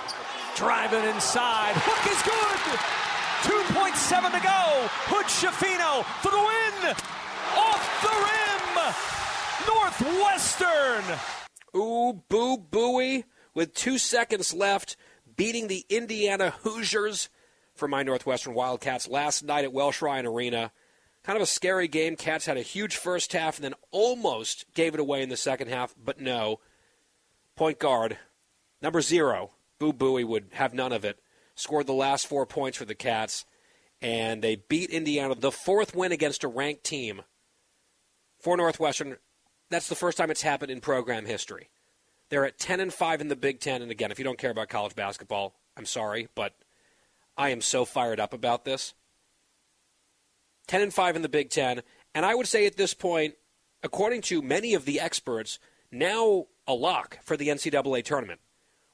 driving 0.54 1.04
inside. 1.04 1.74
Hook 1.76 2.12
is 2.12 2.22
good. 2.22 3.03
2.7 3.94 4.32
to 4.32 4.40
go. 4.40 4.88
Hood 5.06 5.26
Schifino 5.26 6.04
for 6.20 6.32
the 6.32 6.36
win. 6.36 6.94
Off 7.56 7.84
the 8.02 8.10
rim. 8.26 8.74
Northwestern. 9.68 11.04
Ooh, 11.76 12.22
boo, 12.28 12.58
booey. 12.58 13.24
With 13.54 13.72
two 13.72 13.98
seconds 13.98 14.52
left, 14.52 14.96
beating 15.36 15.68
the 15.68 15.86
Indiana 15.88 16.50
Hoosiers 16.62 17.28
for 17.76 17.86
my 17.86 18.02
Northwestern 18.02 18.54
Wildcats 18.54 19.06
last 19.06 19.44
night 19.44 19.64
at 19.64 19.72
Welsh 19.72 20.02
Ryan 20.02 20.26
Arena. 20.26 20.72
Kind 21.22 21.36
of 21.36 21.42
a 21.42 21.46
scary 21.46 21.86
game. 21.86 22.16
Cats 22.16 22.46
had 22.46 22.56
a 22.56 22.62
huge 22.62 22.96
first 22.96 23.32
half 23.32 23.58
and 23.58 23.64
then 23.64 23.74
almost 23.92 24.64
gave 24.74 24.94
it 24.94 25.00
away 25.00 25.22
in 25.22 25.28
the 25.28 25.36
second 25.36 25.68
half, 25.68 25.94
but 26.02 26.20
no. 26.20 26.58
Point 27.54 27.78
guard, 27.78 28.18
number 28.82 29.00
zero, 29.00 29.52
Boo 29.78 29.92
Buie 29.92 30.24
would 30.24 30.48
have 30.54 30.74
none 30.74 30.92
of 30.92 31.04
it. 31.04 31.20
Scored 31.54 31.86
the 31.86 31.92
last 31.92 32.26
four 32.26 32.44
points 32.44 32.76
for 32.76 32.84
the 32.84 32.96
Cats, 32.96 33.44
and 34.04 34.42
they 34.42 34.56
beat 34.56 34.90
Indiana, 34.90 35.34
the 35.34 35.50
fourth 35.50 35.96
win 35.96 36.12
against 36.12 36.44
a 36.44 36.48
ranked 36.48 36.84
team 36.84 37.22
for 38.38 38.54
Northwestern. 38.54 39.16
That's 39.70 39.88
the 39.88 39.94
first 39.94 40.18
time 40.18 40.30
it's 40.30 40.42
happened 40.42 40.70
in 40.70 40.82
program 40.82 41.24
history. 41.24 41.70
They're 42.28 42.44
at 42.44 42.58
10 42.58 42.80
and 42.80 42.92
5 42.92 43.22
in 43.22 43.28
the 43.28 43.36
Big 43.36 43.60
Ten, 43.60 43.80
and 43.80 43.90
again, 43.90 44.10
if 44.10 44.18
you 44.18 44.24
don't 44.24 44.36
care 44.36 44.50
about 44.50 44.68
college 44.68 44.94
basketball, 44.94 45.54
I'm 45.74 45.86
sorry, 45.86 46.28
but 46.34 46.52
I 47.38 47.48
am 47.48 47.62
so 47.62 47.86
fired 47.86 48.20
up 48.20 48.34
about 48.34 48.66
this. 48.66 48.92
10 50.66 50.82
and 50.82 50.92
5 50.92 51.16
in 51.16 51.22
the 51.22 51.28
Big 51.30 51.48
10, 51.48 51.80
and 52.14 52.26
I 52.26 52.34
would 52.34 52.46
say 52.46 52.66
at 52.66 52.76
this 52.76 52.92
point, 52.92 53.36
according 53.82 54.20
to 54.22 54.42
many 54.42 54.74
of 54.74 54.84
the 54.84 55.00
experts, 55.00 55.58
now 55.90 56.44
a 56.68 56.74
lock 56.74 57.20
for 57.22 57.38
the 57.38 57.48
NCAA 57.48 58.04
tournament, 58.04 58.40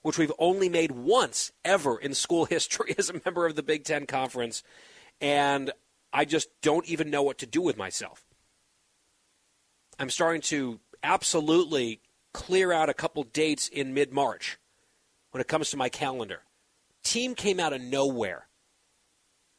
which 0.03 0.19
we've 0.19 0.33
only 0.39 0.69
made 0.69 0.93
once 0.93 1.51
ever 1.65 1.99
in 1.99 2.15
school 2.15 2.45
history 2.47 2.95
as 2.97 3.11
a 3.11 3.21
member 3.25 3.45
of 3.45 3.57
the 3.57 3.65
Big 3.65 3.83
10 3.83 4.07
conference, 4.07 4.63
and 5.21 5.71
I 6.13 6.25
just 6.25 6.49
don't 6.63 6.87
even 6.87 7.11
know 7.11 7.23
what 7.23 7.39
to 7.39 7.47
do 7.47 7.61
with 7.61 7.77
myself. 7.77 8.25
I'm 9.99 10.11
starting 10.11 10.41
to 10.43 10.81
absolutely 11.03 12.01
clear 12.33 12.73
out 12.73 12.89
a 12.89 12.95
couple 12.95 13.23
dates 13.25 13.69
in 13.69 13.95
mid 13.95 14.13
March 14.13 14.59
when 15.31 15.41
it 15.41 15.49
comes 15.49 15.71
to 15.71 15.77
my 15.77 15.89
calendar. 15.89 16.43
Team 17.03 17.35
came 17.35 17.61
out 17.61 17.73
of 17.73 17.81
nowhere 17.81 18.47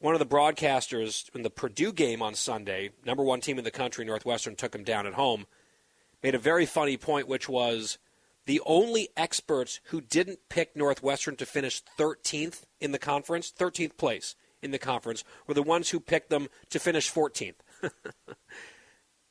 one 0.02 0.14
of 0.14 0.18
the 0.18 0.26
broadcasters 0.26 1.32
in 1.32 1.42
the 1.42 1.50
Purdue 1.50 1.92
game 1.92 2.22
on 2.22 2.34
Sunday, 2.34 2.90
number 3.06 3.22
one 3.22 3.40
team 3.40 3.56
in 3.56 3.62
the 3.62 3.70
country, 3.70 4.04
Northwestern 4.04 4.56
took 4.56 4.72
them 4.72 4.82
down 4.82 5.06
at 5.06 5.14
home, 5.14 5.46
made 6.24 6.34
a 6.34 6.40
very 6.40 6.66
funny 6.66 6.96
point, 6.96 7.28
which 7.28 7.48
was 7.48 7.98
the 8.46 8.60
only 8.66 9.10
experts 9.16 9.78
who 9.84 10.00
didn't 10.00 10.40
pick 10.48 10.74
Northwestern 10.74 11.36
to 11.36 11.46
finish 11.46 11.84
13th 11.96 12.62
in 12.80 12.90
the 12.90 12.98
conference, 12.98 13.52
13th 13.56 13.96
place 13.96 14.34
in 14.62 14.70
the 14.70 14.78
conference, 14.78 15.24
were 15.46 15.54
the 15.54 15.62
ones 15.62 15.90
who 15.90 16.00
picked 16.00 16.30
them 16.30 16.48
to 16.70 16.78
finish 16.78 17.12
14th. 17.12 17.54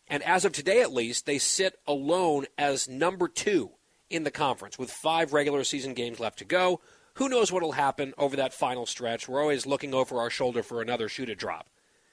and 0.07 0.23
as 0.23 0.45
of 0.45 0.51
today, 0.51 0.81
at 0.81 0.93
least, 0.93 1.25
they 1.25 1.37
sit 1.37 1.79
alone 1.87 2.45
as 2.57 2.87
number 2.87 3.27
two 3.27 3.71
in 4.09 4.23
the 4.23 4.31
conference 4.31 4.77
with 4.77 4.91
five 4.91 5.33
regular 5.33 5.63
season 5.63 5.93
games 5.93 6.19
left 6.19 6.39
to 6.39 6.45
go 6.45 6.81
who 7.15 7.29
knows 7.29 7.51
what 7.51 7.61
will 7.61 7.73
happen 7.73 8.13
over 8.17 8.35
that 8.37 8.53
final 8.53 8.85
stretch? 8.85 9.27
We're 9.27 9.41
always 9.41 9.65
looking 9.65 9.93
over 9.93 10.19
our 10.19 10.29
shoulder 10.29 10.63
for 10.63 10.81
another 10.81 11.09
shoe 11.09 11.25
to 11.25 11.35
drop 11.35 11.67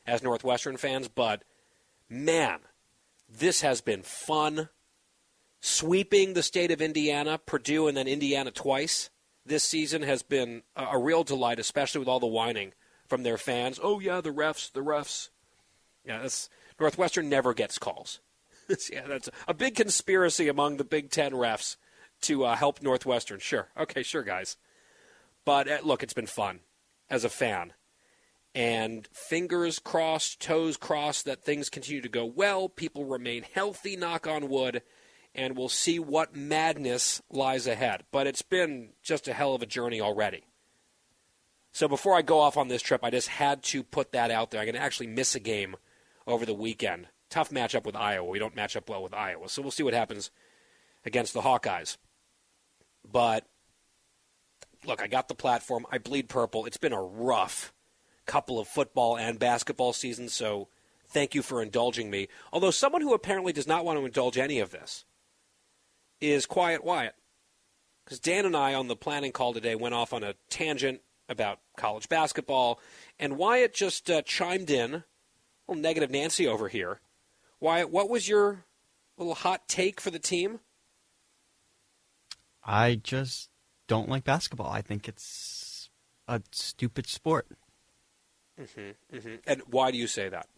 as 0.06 0.22
Northwestern 0.22 0.76
fans, 0.76 1.08
but 1.08 1.44
man, 2.08 2.60
this 3.28 3.60
has 3.60 3.80
been 3.80 4.02
fun. 4.02 4.68
Sweeping 5.60 6.34
the 6.34 6.42
state 6.42 6.70
of 6.70 6.80
Indiana, 6.80 7.38
Purdue, 7.38 7.88
and 7.88 7.96
then 7.96 8.06
Indiana 8.06 8.50
twice 8.50 9.10
this 9.44 9.64
season 9.64 10.02
has 10.02 10.22
been 10.22 10.62
a, 10.76 10.98
real 10.98 11.24
delight, 11.24 11.58
especially 11.58 11.98
with 11.98 12.08
all 12.08 12.20
the 12.20 12.26
whining 12.26 12.74
from 13.08 13.22
their 13.22 13.38
fans. 13.38 13.80
Oh, 13.82 14.00
yeah, 14.00 14.20
the 14.20 14.30
refs, 14.30 14.70
the 14.72 14.82
refs. 14.82 15.30
Yeah, 16.04 16.20
that's, 16.20 16.48
Northwestern 16.78 17.28
never 17.28 17.54
gets 17.54 17.78
calls. 17.78 18.20
yeah, 18.92 19.06
that's 19.06 19.28
a 19.46 19.54
big 19.54 19.74
conspiracy 19.74 20.48
among 20.48 20.76
the 20.76 20.84
Big 20.84 21.10
Ten 21.10 21.32
refs 21.32 21.76
to 22.22 22.44
uh, 22.44 22.56
help 22.56 22.82
Northwestern. 22.82 23.40
Sure. 23.40 23.68
Okay, 23.76 24.02
sure, 24.02 24.22
guys. 24.22 24.56
But 25.44 25.68
uh, 25.68 25.78
look, 25.82 26.02
it's 26.02 26.14
been 26.14 26.26
fun 26.26 26.60
as 27.08 27.24
a 27.24 27.28
fan. 27.28 27.72
And 28.54 29.06
fingers 29.12 29.78
crossed, 29.78 30.40
toes 30.40 30.76
crossed 30.76 31.26
that 31.26 31.44
things 31.44 31.70
continue 31.70 32.02
to 32.02 32.08
go 32.08 32.24
well. 32.24 32.68
People 32.68 33.04
remain 33.04 33.44
healthy, 33.54 33.96
knock 33.96 34.26
on 34.26 34.48
wood, 34.48 34.82
and 35.34 35.56
we'll 35.56 35.68
see 35.68 35.98
what 35.98 36.34
madness 36.34 37.22
lies 37.30 37.66
ahead. 37.66 38.04
But 38.10 38.26
it's 38.26 38.42
been 38.42 38.90
just 39.02 39.28
a 39.28 39.32
hell 39.32 39.54
of 39.54 39.62
a 39.62 39.66
journey 39.66 40.00
already. 40.00 40.44
So 41.78 41.86
before 41.86 42.16
I 42.16 42.22
go 42.22 42.40
off 42.40 42.56
on 42.56 42.66
this 42.66 42.82
trip, 42.82 43.04
I 43.04 43.10
just 43.10 43.28
had 43.28 43.62
to 43.62 43.84
put 43.84 44.10
that 44.10 44.32
out 44.32 44.50
there. 44.50 44.64
Going 44.64 44.74
to 44.74 44.80
actually 44.80 45.06
miss 45.06 45.36
a 45.36 45.38
game 45.38 45.76
over 46.26 46.44
the 46.44 46.52
weekend. 46.52 47.06
Tough 47.30 47.50
matchup 47.50 47.86
with 47.86 47.94
Iowa. 47.94 48.28
We 48.28 48.40
don't 48.40 48.56
match 48.56 48.76
up 48.76 48.90
well 48.90 49.00
with 49.00 49.14
Iowa. 49.14 49.48
So 49.48 49.62
we'll 49.62 49.70
see 49.70 49.84
what 49.84 49.94
happens 49.94 50.32
against 51.04 51.34
the 51.34 51.42
Hawkeyes. 51.42 51.96
But 53.08 53.46
look, 54.86 55.00
I 55.00 55.06
got 55.06 55.28
the 55.28 55.36
platform. 55.36 55.86
I 55.88 55.98
bleed 55.98 56.28
purple. 56.28 56.66
It's 56.66 56.78
been 56.78 56.92
a 56.92 57.00
rough 57.00 57.72
couple 58.26 58.58
of 58.58 58.66
football 58.66 59.16
and 59.16 59.38
basketball 59.38 59.92
seasons, 59.92 60.34
so 60.34 60.66
thank 61.06 61.32
you 61.32 61.42
for 61.42 61.62
indulging 61.62 62.10
me. 62.10 62.26
Although 62.52 62.72
someone 62.72 63.02
who 63.02 63.14
apparently 63.14 63.52
does 63.52 63.68
not 63.68 63.84
want 63.84 64.00
to 64.00 64.04
indulge 64.04 64.36
any 64.36 64.58
of 64.58 64.72
this 64.72 65.04
is 66.20 66.44
Quiet 66.44 66.82
Wyatt. 66.82 67.14
Because 68.04 68.18
Dan 68.18 68.46
and 68.46 68.56
I 68.56 68.74
on 68.74 68.88
the 68.88 68.96
planning 68.96 69.30
call 69.30 69.52
today 69.52 69.76
went 69.76 69.94
off 69.94 70.12
on 70.12 70.24
a 70.24 70.34
tangent 70.50 71.02
about 71.28 71.60
college 71.76 72.08
basketball, 72.08 72.80
and 73.18 73.36
Wyatt 73.36 73.74
just 73.74 74.10
uh, 74.10 74.22
chimed 74.22 74.70
in 74.70 75.04
little 75.66 75.82
negative 75.82 76.10
Nancy 76.10 76.46
over 76.46 76.68
here. 76.68 77.00
Why? 77.58 77.84
What 77.84 78.08
was 78.08 78.28
your 78.28 78.64
little 79.16 79.34
hot 79.34 79.68
take 79.68 80.00
for 80.00 80.10
the 80.10 80.18
team? 80.18 80.60
I 82.64 82.96
just 82.96 83.50
don't 83.86 84.08
like 84.08 84.24
basketball. 84.24 84.70
I 84.70 84.82
think 84.82 85.08
it's 85.08 85.90
a 86.26 86.42
stupid 86.52 87.06
sport. 87.06 87.46
Mm-hmm, 88.60 89.16
mm-hmm. 89.16 89.34
And 89.46 89.62
why 89.66 89.90
do 89.90 89.98
you 89.98 90.06
say 90.06 90.28
that? 90.28 90.48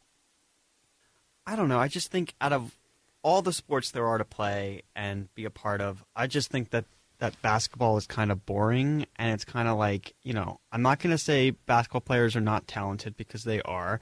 I 1.46 1.56
don't 1.56 1.68
know. 1.68 1.78
I 1.78 1.88
just 1.88 2.10
think 2.10 2.34
out 2.40 2.52
of 2.52 2.76
all 3.22 3.42
the 3.42 3.52
sports 3.52 3.90
there 3.90 4.06
are 4.06 4.18
to 4.18 4.24
play 4.24 4.82
and 4.94 5.32
be 5.34 5.44
a 5.44 5.50
part 5.50 5.80
of, 5.80 6.04
I 6.16 6.26
just 6.26 6.50
think 6.50 6.70
that 6.70 6.86
that 7.20 7.40
basketball 7.42 7.96
is 7.96 8.06
kind 8.06 8.32
of 8.32 8.44
boring 8.44 9.06
and 9.16 9.32
it's 9.32 9.44
kind 9.44 9.68
of 9.68 9.78
like, 9.78 10.14
you 10.22 10.32
know, 10.32 10.58
I'm 10.72 10.82
not 10.82 10.98
going 10.98 11.12
to 11.12 11.18
say 11.18 11.50
basketball 11.50 12.00
players 12.00 12.34
are 12.34 12.40
not 12.40 12.66
talented 12.66 13.16
because 13.16 13.44
they 13.44 13.62
are, 13.62 14.00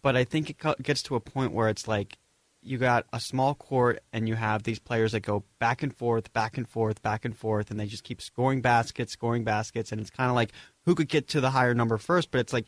but 0.00 0.16
I 0.16 0.24
think 0.24 0.50
it 0.50 0.82
gets 0.82 1.02
to 1.04 1.16
a 1.16 1.20
point 1.20 1.52
where 1.52 1.68
it's 1.68 1.88
like 1.88 2.18
you 2.62 2.76
got 2.78 3.06
a 3.12 3.20
small 3.20 3.54
court 3.54 4.02
and 4.12 4.28
you 4.28 4.34
have 4.34 4.62
these 4.62 4.78
players 4.78 5.12
that 5.12 5.20
go 5.20 5.44
back 5.58 5.82
and 5.82 5.96
forth, 5.96 6.32
back 6.32 6.58
and 6.58 6.68
forth, 6.68 7.02
back 7.02 7.24
and 7.24 7.36
forth, 7.36 7.70
and 7.70 7.80
they 7.80 7.86
just 7.86 8.04
keep 8.04 8.20
scoring 8.20 8.60
baskets, 8.60 9.12
scoring 9.12 9.44
baskets, 9.44 9.92
and 9.92 10.00
it's 10.00 10.10
kind 10.10 10.28
of 10.28 10.36
like 10.36 10.52
who 10.84 10.94
could 10.94 11.08
get 11.08 11.28
to 11.28 11.40
the 11.40 11.50
higher 11.50 11.74
number 11.74 11.96
first. 11.96 12.30
But 12.30 12.40
it's 12.40 12.52
like 12.52 12.66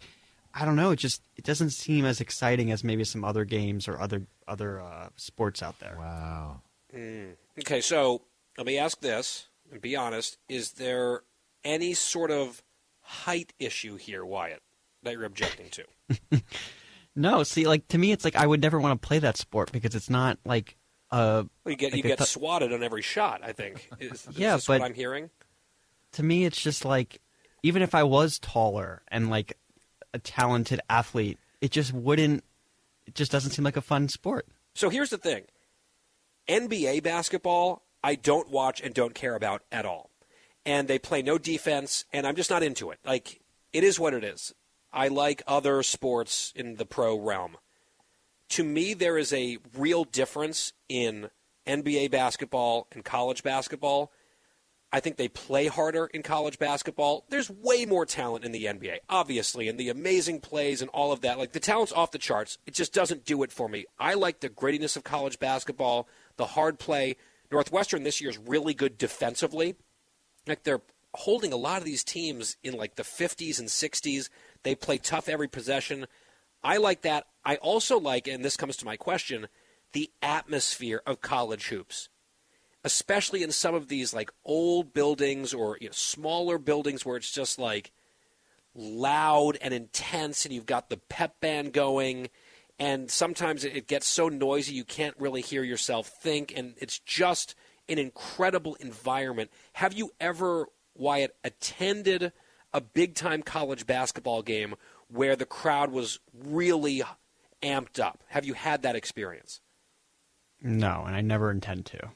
I 0.54 0.64
don't 0.64 0.76
know. 0.76 0.90
It 0.90 0.96
just 0.96 1.22
it 1.36 1.44
doesn't 1.44 1.70
seem 1.70 2.04
as 2.04 2.20
exciting 2.20 2.72
as 2.72 2.82
maybe 2.82 3.04
some 3.04 3.24
other 3.24 3.44
games 3.44 3.88
or 3.88 4.00
other 4.00 4.22
other 4.48 4.80
uh, 4.80 5.08
sports 5.16 5.62
out 5.62 5.78
there. 5.78 5.96
Wow. 5.98 6.62
Mm. 6.94 7.34
Okay, 7.60 7.80
so 7.80 8.22
let 8.56 8.66
me 8.66 8.78
ask 8.78 9.00
this 9.00 9.48
and 9.72 9.80
be 9.80 9.96
honest: 9.96 10.38
Is 10.48 10.72
there 10.72 11.22
any 11.64 11.94
sort 11.94 12.30
of 12.30 12.62
height 13.00 13.52
issue 13.58 13.96
here, 13.96 14.24
Wyatt, 14.24 14.62
that 15.02 15.14
you're 15.14 15.24
objecting 15.24 15.70
to? 15.70 16.42
no. 17.16 17.42
See, 17.42 17.66
like 17.66 17.88
to 17.88 17.98
me, 17.98 18.12
it's 18.12 18.24
like 18.24 18.36
I 18.36 18.46
would 18.46 18.60
never 18.60 18.78
want 18.78 19.00
to 19.00 19.06
play 19.06 19.18
that 19.18 19.36
sport 19.36 19.72
because 19.72 19.94
it's 19.94 20.10
not 20.10 20.38
like. 20.44 20.76
Uh, 21.10 21.44
well, 21.64 21.72
you 21.72 21.76
get 21.76 21.92
like 21.92 21.96
you 21.96 22.08
get 22.08 22.18
th- 22.18 22.30
swatted 22.30 22.72
on 22.72 22.82
every 22.82 23.02
shot. 23.02 23.40
I 23.42 23.52
think. 23.52 23.90
Is, 23.98 24.26
is 24.26 24.38
yeah, 24.38 24.54
this 24.54 24.66
but 24.66 24.80
what 24.80 24.86
I'm 24.86 24.94
hearing. 24.94 25.30
To 26.12 26.22
me, 26.22 26.44
it's 26.44 26.60
just 26.60 26.84
like 26.84 27.20
even 27.62 27.82
if 27.82 27.94
I 27.94 28.02
was 28.02 28.38
taller 28.38 29.02
and 29.08 29.30
like 29.30 29.58
a 30.14 30.18
talented 30.18 30.80
athlete, 30.88 31.38
it 31.60 31.70
just 31.70 31.92
wouldn't. 31.92 32.44
It 33.06 33.14
just 33.14 33.32
doesn't 33.32 33.50
seem 33.50 33.64
like 33.64 33.76
a 33.76 33.82
fun 33.82 34.08
sport. 34.08 34.46
So 34.74 34.88
here's 34.90 35.10
the 35.10 35.18
thing: 35.18 35.44
NBA 36.48 37.02
basketball, 37.02 37.82
I 38.02 38.14
don't 38.14 38.50
watch 38.50 38.80
and 38.80 38.92
don't 38.94 39.14
care 39.14 39.34
about 39.34 39.62
at 39.70 39.86
all, 39.86 40.10
and 40.66 40.88
they 40.88 40.98
play 40.98 41.22
no 41.22 41.38
defense, 41.38 42.04
and 42.12 42.26
I'm 42.26 42.36
just 42.36 42.50
not 42.50 42.62
into 42.62 42.90
it. 42.90 42.98
Like 43.04 43.40
it 43.72 43.84
is 43.84 43.98
what 43.98 44.14
it 44.14 44.24
is. 44.24 44.54
I 44.92 45.08
like 45.08 45.42
other 45.46 45.82
sports 45.82 46.52
in 46.54 46.76
the 46.76 46.84
pro 46.84 47.18
realm. 47.18 47.56
To 48.50 48.64
me, 48.64 48.92
there 48.92 49.16
is 49.16 49.32
a 49.32 49.58
real 49.76 50.04
difference 50.04 50.74
in 50.88 51.30
NBA 51.66 52.10
basketball 52.10 52.86
and 52.92 53.04
college 53.04 53.42
basketball. 53.42 54.12
I 54.92 55.00
think 55.00 55.16
they 55.16 55.28
play 55.28 55.68
harder 55.68 56.04
in 56.06 56.22
college 56.22 56.58
basketball. 56.58 57.24
There's 57.30 57.48
way 57.48 57.86
more 57.86 58.04
talent 58.04 58.44
in 58.44 58.52
the 58.52 58.66
NBA, 58.66 58.98
obviously, 59.08 59.68
and 59.68 59.80
the 59.80 59.88
amazing 59.88 60.40
plays 60.40 60.82
and 60.82 60.90
all 60.90 61.12
of 61.12 61.22
that. 61.22 61.38
Like 61.38 61.52
the 61.52 61.60
talent's 61.60 61.92
off 61.92 62.10
the 62.10 62.18
charts. 62.18 62.58
It 62.66 62.74
just 62.74 62.92
doesn't 62.92 63.24
do 63.24 63.42
it 63.42 63.52
for 63.52 63.70
me. 63.70 63.86
I 63.98 64.12
like 64.14 64.40
the 64.40 64.50
grittiness 64.50 64.94
of 64.96 65.04
college 65.04 65.38
basketball, 65.38 66.06
the 66.36 66.44
hard 66.44 66.78
play. 66.78 67.16
Northwestern 67.52 68.02
this 68.02 68.20
year 68.20 68.30
is 68.30 68.38
really 68.38 68.74
good 68.74 68.98
defensively. 68.98 69.76
Like 70.46 70.64
they're 70.64 70.82
holding 71.14 71.52
a 71.52 71.56
lot 71.56 71.78
of 71.78 71.84
these 71.84 72.02
teams 72.02 72.56
in 72.64 72.74
like 72.74 72.96
the 72.96 73.02
50s 73.02 73.58
and 73.60 73.68
60s. 73.68 74.28
They 74.64 74.74
play 74.74 74.98
tough 74.98 75.28
every 75.28 75.48
possession. 75.48 76.06
I 76.64 76.78
like 76.78 77.02
that. 77.02 77.26
I 77.44 77.56
also 77.56 78.00
like, 78.00 78.26
and 78.26 78.44
this 78.44 78.56
comes 78.56 78.76
to 78.78 78.84
my 78.84 78.96
question, 78.96 79.48
the 79.92 80.10
atmosphere 80.22 81.02
of 81.06 81.20
college 81.20 81.68
hoops 81.68 82.08
especially 82.84 83.42
in 83.42 83.52
some 83.52 83.74
of 83.74 83.88
these 83.88 84.12
like 84.12 84.30
old 84.44 84.92
buildings 84.92 85.54
or 85.54 85.78
you 85.80 85.88
know, 85.88 85.92
smaller 85.92 86.58
buildings 86.58 87.06
where 87.06 87.16
it's 87.16 87.30
just 87.30 87.58
like 87.58 87.92
loud 88.74 89.56
and 89.60 89.72
intense 89.72 90.44
and 90.44 90.54
you've 90.54 90.66
got 90.66 90.88
the 90.88 90.96
pep 90.96 91.40
band 91.40 91.72
going 91.72 92.28
and 92.82 93.10
sometimes 93.10 93.64
it 93.64 93.86
gets 93.86 94.06
so 94.06 94.28
noisy 94.28 94.74
you 94.74 94.84
can't 94.84 95.14
really 95.18 95.40
hear 95.40 95.62
yourself 95.62 96.08
think 96.08 96.52
and 96.56 96.74
it's 96.78 96.98
just 96.98 97.54
an 97.88 97.98
incredible 97.98 98.74
environment 98.76 99.50
have 99.74 99.92
you 99.92 100.10
ever 100.20 100.66
wyatt 100.94 101.34
attended 101.44 102.32
a 102.72 102.80
big 102.80 103.14
time 103.14 103.42
college 103.42 103.86
basketball 103.86 104.42
game 104.42 104.74
where 105.08 105.36
the 105.36 105.46
crowd 105.46 105.90
was 105.90 106.18
really 106.34 107.02
amped 107.62 108.00
up 108.00 108.22
have 108.28 108.44
you 108.44 108.54
had 108.54 108.82
that 108.82 108.96
experience 108.96 109.60
no 110.60 111.04
and 111.06 111.14
i 111.16 111.20
never 111.20 111.50
intend 111.50 111.84
to 111.84 112.10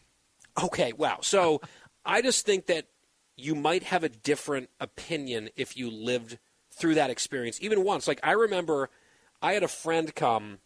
Okay, 0.62 0.93
wow. 0.94 1.18
So 1.20 1.60
I 2.05 2.22
just 2.22 2.47
think 2.47 2.66
that 2.66 2.86
you 3.36 3.55
might 3.55 3.82
have 3.84 4.05
a 4.05 4.09
different 4.09 4.70
opinion 4.80 5.51
if 5.56 5.76
you 5.76 5.90
lived 5.90 6.38
through 6.70 6.94
that 6.94 7.10
experience 7.10 7.59
even 7.60 7.84
once. 7.84 8.09
Like 8.09 8.20
I 8.22 8.32
remember 8.32 8.90
I 9.47 9.52
had 9.52 9.62
a 9.62 9.68
friend 9.68 10.12
come 10.12 10.59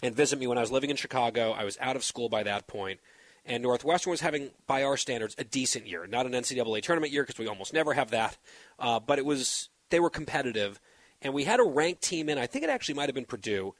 and 0.00 0.14
visit 0.14 0.38
me 0.38 0.46
when 0.46 0.56
I 0.56 0.60
was 0.60 0.70
living 0.70 0.90
in 0.90 0.96
Chicago. 0.96 1.50
I 1.50 1.64
was 1.64 1.76
out 1.80 1.96
of 1.96 2.04
school 2.04 2.28
by 2.28 2.44
that 2.44 2.68
point, 2.68 3.00
and 3.44 3.64
Northwestern 3.64 4.12
was 4.12 4.20
having, 4.20 4.50
by 4.68 4.84
our 4.84 4.96
standards, 4.96 5.34
a 5.38 5.42
decent 5.42 5.88
year. 5.88 6.06
Not 6.06 6.26
an 6.26 6.30
NCAA 6.30 6.82
tournament 6.82 7.12
year 7.12 7.24
because 7.24 7.40
we 7.40 7.48
almost 7.48 7.72
never 7.72 7.94
have 7.94 8.12
that, 8.12 8.38
uh, 8.78 9.00
but 9.00 9.18
it 9.18 9.24
was 9.24 9.70
they 9.90 9.98
were 9.98 10.08
competitive, 10.08 10.78
and 11.20 11.34
we 11.34 11.42
had 11.42 11.58
a 11.58 11.64
ranked 11.64 12.02
team 12.02 12.28
in. 12.28 12.38
I 12.38 12.46
think 12.46 12.62
it 12.62 12.70
actually 12.70 12.94
might 12.94 13.08
have 13.08 13.16
been 13.16 13.24
Purdue, 13.24 13.74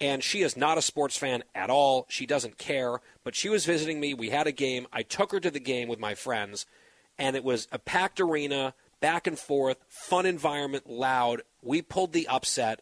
and 0.00 0.22
she 0.22 0.42
is 0.42 0.56
not 0.56 0.78
a 0.78 0.82
sports 0.82 1.16
fan 1.16 1.42
at 1.52 1.68
all. 1.68 2.06
She 2.08 2.24
doesn't 2.24 2.56
care, 2.56 3.00
but 3.24 3.34
she 3.34 3.48
was 3.48 3.66
visiting 3.66 3.98
me. 3.98 4.14
We 4.14 4.30
had 4.30 4.46
a 4.46 4.52
game. 4.52 4.86
I 4.92 5.02
took 5.02 5.32
her 5.32 5.40
to 5.40 5.50
the 5.50 5.58
game 5.58 5.88
with 5.88 5.98
my 5.98 6.14
friends, 6.14 6.66
and 7.18 7.34
it 7.34 7.42
was 7.42 7.66
a 7.72 7.80
packed 7.80 8.20
arena, 8.20 8.74
back 9.00 9.26
and 9.26 9.36
forth, 9.36 9.78
fun 9.88 10.24
environment, 10.24 10.88
loud. 10.88 11.42
We 11.62 11.82
pulled 11.82 12.12
the 12.12 12.28
upset. 12.28 12.80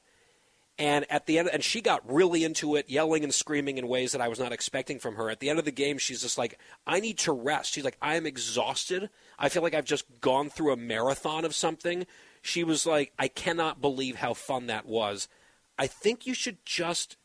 And 0.79 1.11
at 1.11 1.25
the 1.25 1.39
end, 1.39 1.49
and 1.51 1.65
she 1.65 1.81
got 1.81 2.03
really 2.11 2.45
into 2.45 2.77
it, 2.77 2.91
yelling 2.91 3.25
and 3.25 3.33
screaming 3.33 3.79
in 3.79 3.89
ways 3.89 4.13
that 4.13 4.21
I 4.21 4.29
was 4.29 4.39
not 4.39 4.53
expecting 4.53 4.99
from 4.99 5.15
her. 5.15 5.31
At 5.31 5.41
the 5.41 5.49
end 5.49 5.59
of 5.59 5.65
the 5.65 5.71
game, 5.71 5.97
she's 5.97 6.21
just 6.21 6.37
like, 6.37 6.59
I 6.87 7.01
need 7.01 7.17
to 7.19 7.33
rest. 7.33 7.73
She's 7.73 7.85
like, 7.85 7.97
I 8.03 8.17
am 8.17 8.27
exhausted. 8.27 9.09
I 9.39 9.49
feel 9.49 9.63
like 9.63 9.73
I've 9.73 9.87
just 9.87 10.05
gone 10.21 10.51
through 10.51 10.73
a 10.73 10.77
marathon 10.77 11.47
of 11.47 11.55
something. 11.55 12.07
She 12.43 12.63
was 12.63 12.85
like, 12.85 13.13
I 13.19 13.29
cannot 13.29 13.81
believe 13.81 14.17
how 14.17 14.35
fun 14.35 14.67
that 14.67 14.85
was. 14.85 15.29
I 15.79 15.87
think 15.87 16.27
you 16.27 16.35
should 16.35 16.59
just 16.67 17.17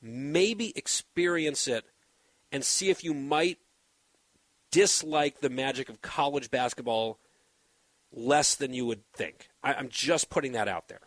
maybe 0.00 0.72
experience 0.76 1.68
it 1.68 1.84
and 2.50 2.64
see 2.64 2.88
if 2.88 3.04
you 3.04 3.12
might 3.12 3.58
dislike 4.70 5.40
the 5.40 5.50
magic 5.50 5.88
of 5.88 6.02
college 6.02 6.50
basketball 6.50 7.18
less 8.12 8.54
than 8.54 8.72
you 8.72 8.86
would 8.86 9.02
think. 9.12 9.48
I, 9.62 9.74
am 9.74 9.88
just 9.88 10.30
putting 10.30 10.52
that 10.52 10.68
out 10.68 10.88
there. 10.88 11.00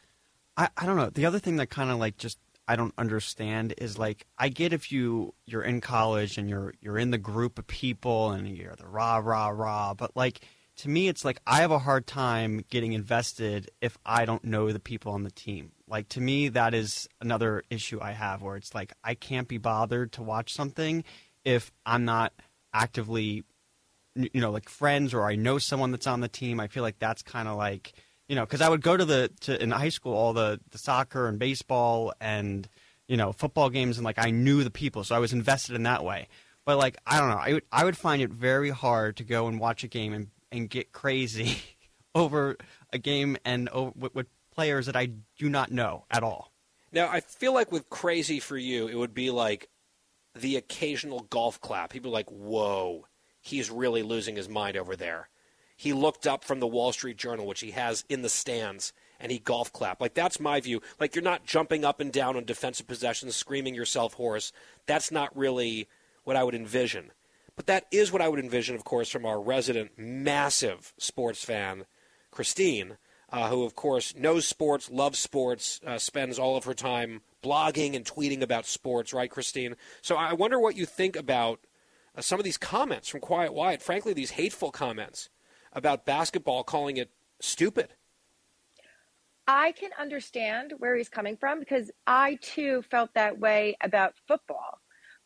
I, 0.58 0.70
I 0.76 0.86
don't 0.86 0.98
know. 0.98 1.10
The 1.10 1.26
other 1.26 1.40
thing 1.40 1.58
that 1.58 1.70
kind 1.70 1.92
of 1.92 2.00
like 2.00 2.18
just 2.18 2.40
I 2.68 2.76
don't 2.76 2.94
understand 2.98 3.74
is 3.78 3.98
like 3.98 4.26
I 4.38 4.50
get 4.50 4.74
if 4.74 4.92
you 4.92 5.34
you're 5.46 5.62
in 5.62 5.80
college 5.80 6.38
and 6.38 6.50
you're 6.50 6.74
you're 6.82 6.98
in 6.98 7.12
the 7.12 7.18
group 7.18 7.58
of 7.60 7.68
people 7.68 8.32
and 8.32 8.48
you're 8.48 8.76
the 8.76 8.88
rah 8.88 9.18
rah 9.18 9.50
rah, 9.50 9.94
but 9.94 10.16
like 10.16 10.42
to 10.78 10.90
me 10.90 11.08
it's 11.08 11.24
like 11.24 11.40
I 11.48 11.62
have 11.62 11.72
a 11.72 11.80
hard 11.80 12.08
time 12.08 12.64
getting 12.70 12.94
invested 12.94 13.72
if 13.82 13.98
I 14.06 14.26
don't 14.26 14.44
know 14.44 14.72
the 14.72 14.80
people 14.80 15.14
on 15.14 15.24
the 15.24 15.32
team. 15.32 15.72
Like 15.88 16.10
to 16.10 16.22
me 16.22 16.50
that 16.50 16.74
is 16.74 17.08
another 17.22 17.64
issue 17.70 18.00
I 18.02 18.12
have 18.12 18.42
where 18.42 18.58
it's 18.58 18.76
like 18.76 18.92
I 19.04 19.14
can't 19.14 19.48
be 19.48 19.60
bothered 19.60 20.12
to 20.14 20.24
watch 20.24 20.54
something 20.54 21.04
if 21.46 21.72
I'm 21.86 22.04
not 22.04 22.34
actively 22.74 23.46
you 24.16 24.42
know 24.42 24.52
like 24.52 24.68
friends 24.68 25.14
or 25.14 25.26
I 25.26 25.36
know 25.36 25.58
someone 25.58 25.92
that's 25.92 26.08
on 26.08 26.22
the 26.22 26.28
team. 26.28 26.60
I 26.60 26.68
feel 26.68 26.84
like 26.84 27.00
that's 27.00 27.22
kind 27.22 27.48
of 27.48 27.56
like 27.56 27.94
you 28.28 28.36
know 28.36 28.46
because 28.46 28.62
I 28.62 28.70
would 28.70 28.82
go 28.82 28.98
to 28.98 29.06
the 29.06 29.32
to 29.42 29.62
in 29.62 29.72
high 29.72 29.90
school 29.90 30.14
all 30.14 30.34
the 30.34 30.60
the 30.72 30.78
soccer 30.78 31.28
and 31.28 31.40
baseball 31.40 32.14
and 32.20 32.68
you 33.08 33.18
know 33.18 33.32
football 33.32 33.70
games 33.70 33.98
and 33.98 34.06
like 34.06 34.20
I 34.20 34.32
knew 34.32 34.64
the 34.64 34.72
people 34.72 35.04
so 35.04 35.16
I 35.16 35.20
was 35.20 35.34
invested 35.34 35.76
in 35.76 35.84
that 35.84 36.04
way. 36.04 36.28
But 36.66 36.78
like 36.78 36.98
I 37.06 37.20
don't 37.20 37.30
know, 37.30 37.38
I 37.38 37.54
would 37.54 37.64
I 37.72 37.86
would 37.86 37.98
find 37.98 38.22
it 38.22 38.30
very 38.30 38.70
hard 38.70 39.18
to 39.18 39.24
go 39.24 39.48
and 39.48 39.60
watch 39.60 39.84
a 39.84 39.88
game 39.88 40.14
and 40.14 40.28
and 40.52 40.70
get 40.70 40.92
crazy 40.92 41.58
over 42.16 42.58
a 42.92 42.98
game 42.98 43.38
and 43.46 43.70
over, 43.70 43.92
with, 43.96 44.16
with 44.16 44.28
players 44.54 44.88
that 44.88 44.96
I 44.96 45.10
do 45.38 45.50
not 45.50 45.72
know 45.72 46.06
at 46.10 46.24
all. 46.24 46.52
Now, 46.92 47.10
I 47.10 47.20
feel 47.20 47.54
like 47.54 47.72
with 47.72 47.90
crazy 47.90 48.40
for 48.40 48.58
you, 48.58 48.88
it 48.88 48.96
would 48.96 49.14
be 49.14 49.30
like 49.30 49.70
the 50.34 50.56
occasional 50.56 51.22
golf 51.22 51.60
clap. 51.62 51.92
People 51.92 52.12
like, 52.12 52.30
whoa, 52.30 53.06
he's 53.42 53.70
really 53.70 54.04
losing 54.04 54.36
his 54.36 54.50
mind 54.50 54.78
over 54.78 54.96
there. 54.96 55.30
He 55.78 55.94
looked 55.94 56.26
up 56.26 56.44
from 56.44 56.60
the 56.60 56.68
Wall 56.68 56.92
Street 56.92 57.18
Journal, 57.18 57.46
which 57.46 57.60
he 57.60 57.72
has 57.72 58.04
in 58.10 58.24
the 58.24 58.30
stands, 58.30 58.94
and 59.20 59.32
he 59.32 59.38
golf 59.38 59.72
clapped. 59.72 60.02
Like, 60.02 60.16
that's 60.16 60.40
my 60.40 60.60
view. 60.60 60.82
Like, 61.00 61.16
you're 61.16 61.24
not 61.24 61.46
jumping 61.46 61.86
up 61.86 62.00
and 62.00 62.12
down 62.12 62.36
on 62.36 62.46
defensive 62.46 62.88
possessions, 62.88 63.36
screaming 63.36 63.76
yourself 63.76 64.16
hoarse. 64.16 64.52
That's 64.88 65.12
not 65.12 65.38
really 65.38 65.88
what 66.24 66.36
I 66.36 66.44
would 66.44 66.56
envision. 66.56 67.12
But 67.56 67.68
that 67.68 67.86
is 67.92 68.12
what 68.12 68.24
I 68.24 68.28
would 68.28 68.40
envision, 68.40 68.76
of 68.76 68.84
course, 68.84 69.10
from 69.10 69.26
our 69.26 69.40
resident 69.40 69.92
massive 69.98 70.94
sports 70.98 71.44
fan, 71.44 71.86
Christine, 72.32 72.98
uh, 73.32 73.50
who, 73.50 73.64
of 73.64 73.76
course, 73.76 74.16
knows 74.16 74.48
sports, 74.48 74.90
loves 74.90 75.20
sports, 75.20 75.80
uh, 75.86 76.00
spends 76.00 76.40
all 76.40 76.58
of 76.58 76.64
her 76.64 76.74
time 76.74 77.22
blogging 77.44 77.96
and 77.96 78.04
tweeting 78.04 78.42
about 78.42 78.66
sports, 78.66 79.14
right, 79.14 79.30
Christine? 79.30 79.76
So 80.02 80.16
I 80.16 80.34
wonder 80.34 80.60
what 80.60 80.76
you 80.76 80.88
think 80.88 81.16
about 81.16 81.60
uh, 82.16 82.22
some 82.22 82.40
of 82.40 82.46
these 82.46 82.58
comments 82.58 83.10
from 83.10 83.22
Quiet 83.22 83.54
Wyatt. 83.54 83.84
Frankly, 83.84 84.14
these 84.14 84.32
hateful 84.32 84.72
comments 84.72 85.30
about 85.74 86.06
basketball, 86.06 86.64
calling 86.64 86.98
it 86.98 87.12
stupid. 87.42 87.94
I 89.48 89.72
can 89.72 89.92
understand 89.98 90.74
where 90.78 90.96
he's 90.96 91.08
coming 91.08 91.38
from 91.38 91.60
because 91.60 91.90
I 92.06 92.38
too 92.42 92.84
felt 92.92 93.14
that 93.14 93.40
way 93.40 93.78
about 93.82 94.14
football. 94.28 94.80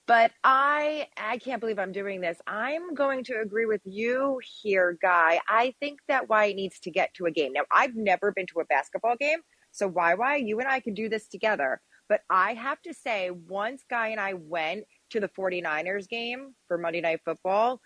But 0.08 0.32
I 0.44 1.08
I 1.18 1.38
can't 1.38 1.60
believe 1.60 1.80
I'm 1.80 1.92
doing 1.92 2.22
this. 2.22 2.38
I'm 2.46 2.94
going 2.94 3.24
to 3.26 3.40
agree 3.40 3.66
with 3.66 3.82
you 3.86 4.40
here, 4.62 4.98
Guy. 5.02 5.40
I 5.48 5.74
think 5.80 6.00
that 6.08 6.28
Wyatt 6.28 6.56
needs 6.56 6.80
to 6.82 6.92
get 6.92 7.14
to 7.16 7.26
a 7.26 7.32
game. 7.32 7.54
Now, 7.54 7.62
I've 7.72 7.96
never 7.96 8.32
been 8.32 8.48
to 8.48 8.60
a 8.60 8.66
basketball 8.66 9.16
game, 9.16 9.40
so 9.72 9.88
why 9.88 10.14
why 10.16 10.36
you 10.38 10.60
and 10.60 10.68
I 10.68 10.80
can 10.82 10.94
do 10.94 11.08
this 11.08 11.28
together. 11.28 11.82
But 12.10 12.22
I 12.30 12.56
have 12.56 12.82
to 12.82 12.94
say, 12.94 13.32
once 13.32 13.84
Guy 13.90 14.10
and 14.10 14.20
I 14.20 14.34
went 14.34 14.84
to 15.12 15.22
the 15.22 15.30
49ers 15.30 16.10
game 16.10 16.56
for 16.68 16.78
Monday 16.78 17.00
Night 17.00 17.22
Football, 17.24 17.80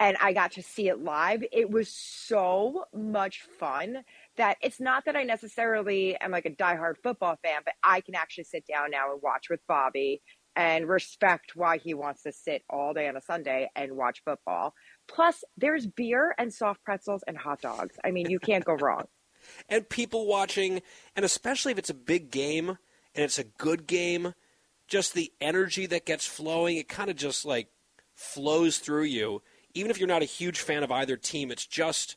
and 0.00 0.16
I 0.20 0.32
got 0.32 0.52
to 0.52 0.62
see 0.62 0.88
it 0.88 1.02
live. 1.02 1.42
It 1.52 1.70
was 1.70 1.88
so 1.92 2.84
much 2.94 3.42
fun 3.58 4.04
that 4.36 4.56
it's 4.62 4.80
not 4.80 5.04
that 5.06 5.16
I 5.16 5.24
necessarily 5.24 6.16
am 6.16 6.30
like 6.30 6.46
a 6.46 6.50
diehard 6.50 6.94
football 7.02 7.36
fan, 7.42 7.60
but 7.64 7.74
I 7.82 8.00
can 8.00 8.14
actually 8.14 8.44
sit 8.44 8.64
down 8.66 8.90
now 8.90 9.12
and 9.12 9.20
watch 9.22 9.46
with 9.50 9.60
Bobby 9.66 10.22
and 10.54 10.88
respect 10.88 11.52
why 11.54 11.78
he 11.78 11.94
wants 11.94 12.22
to 12.22 12.32
sit 12.32 12.62
all 12.70 12.94
day 12.94 13.08
on 13.08 13.16
a 13.16 13.20
Sunday 13.20 13.70
and 13.74 13.96
watch 13.96 14.22
football. 14.24 14.74
Plus, 15.08 15.42
there's 15.56 15.86
beer 15.86 16.34
and 16.38 16.52
soft 16.52 16.82
pretzels 16.84 17.22
and 17.26 17.36
hot 17.36 17.60
dogs. 17.60 17.96
I 18.04 18.10
mean, 18.10 18.30
you 18.30 18.38
can't 18.38 18.64
go 18.64 18.74
wrong. 18.80 19.04
and 19.68 19.88
people 19.88 20.26
watching, 20.26 20.82
and 21.16 21.24
especially 21.24 21.72
if 21.72 21.78
it's 21.78 21.90
a 21.90 21.94
big 21.94 22.30
game 22.30 22.70
and 23.14 23.24
it's 23.24 23.38
a 23.38 23.44
good 23.44 23.86
game, 23.86 24.34
just 24.86 25.14
the 25.14 25.32
energy 25.40 25.86
that 25.86 26.06
gets 26.06 26.26
flowing, 26.26 26.76
it 26.76 26.88
kind 26.88 27.10
of 27.10 27.16
just 27.16 27.44
like 27.44 27.68
flows 28.14 28.78
through 28.78 29.04
you. 29.04 29.42
Even 29.74 29.90
if 29.90 29.98
you're 29.98 30.08
not 30.08 30.22
a 30.22 30.26
huge 30.26 30.60
fan 30.60 30.82
of 30.82 30.90
either 30.90 31.16
team, 31.16 31.50
it's 31.50 31.66
just 31.66 32.16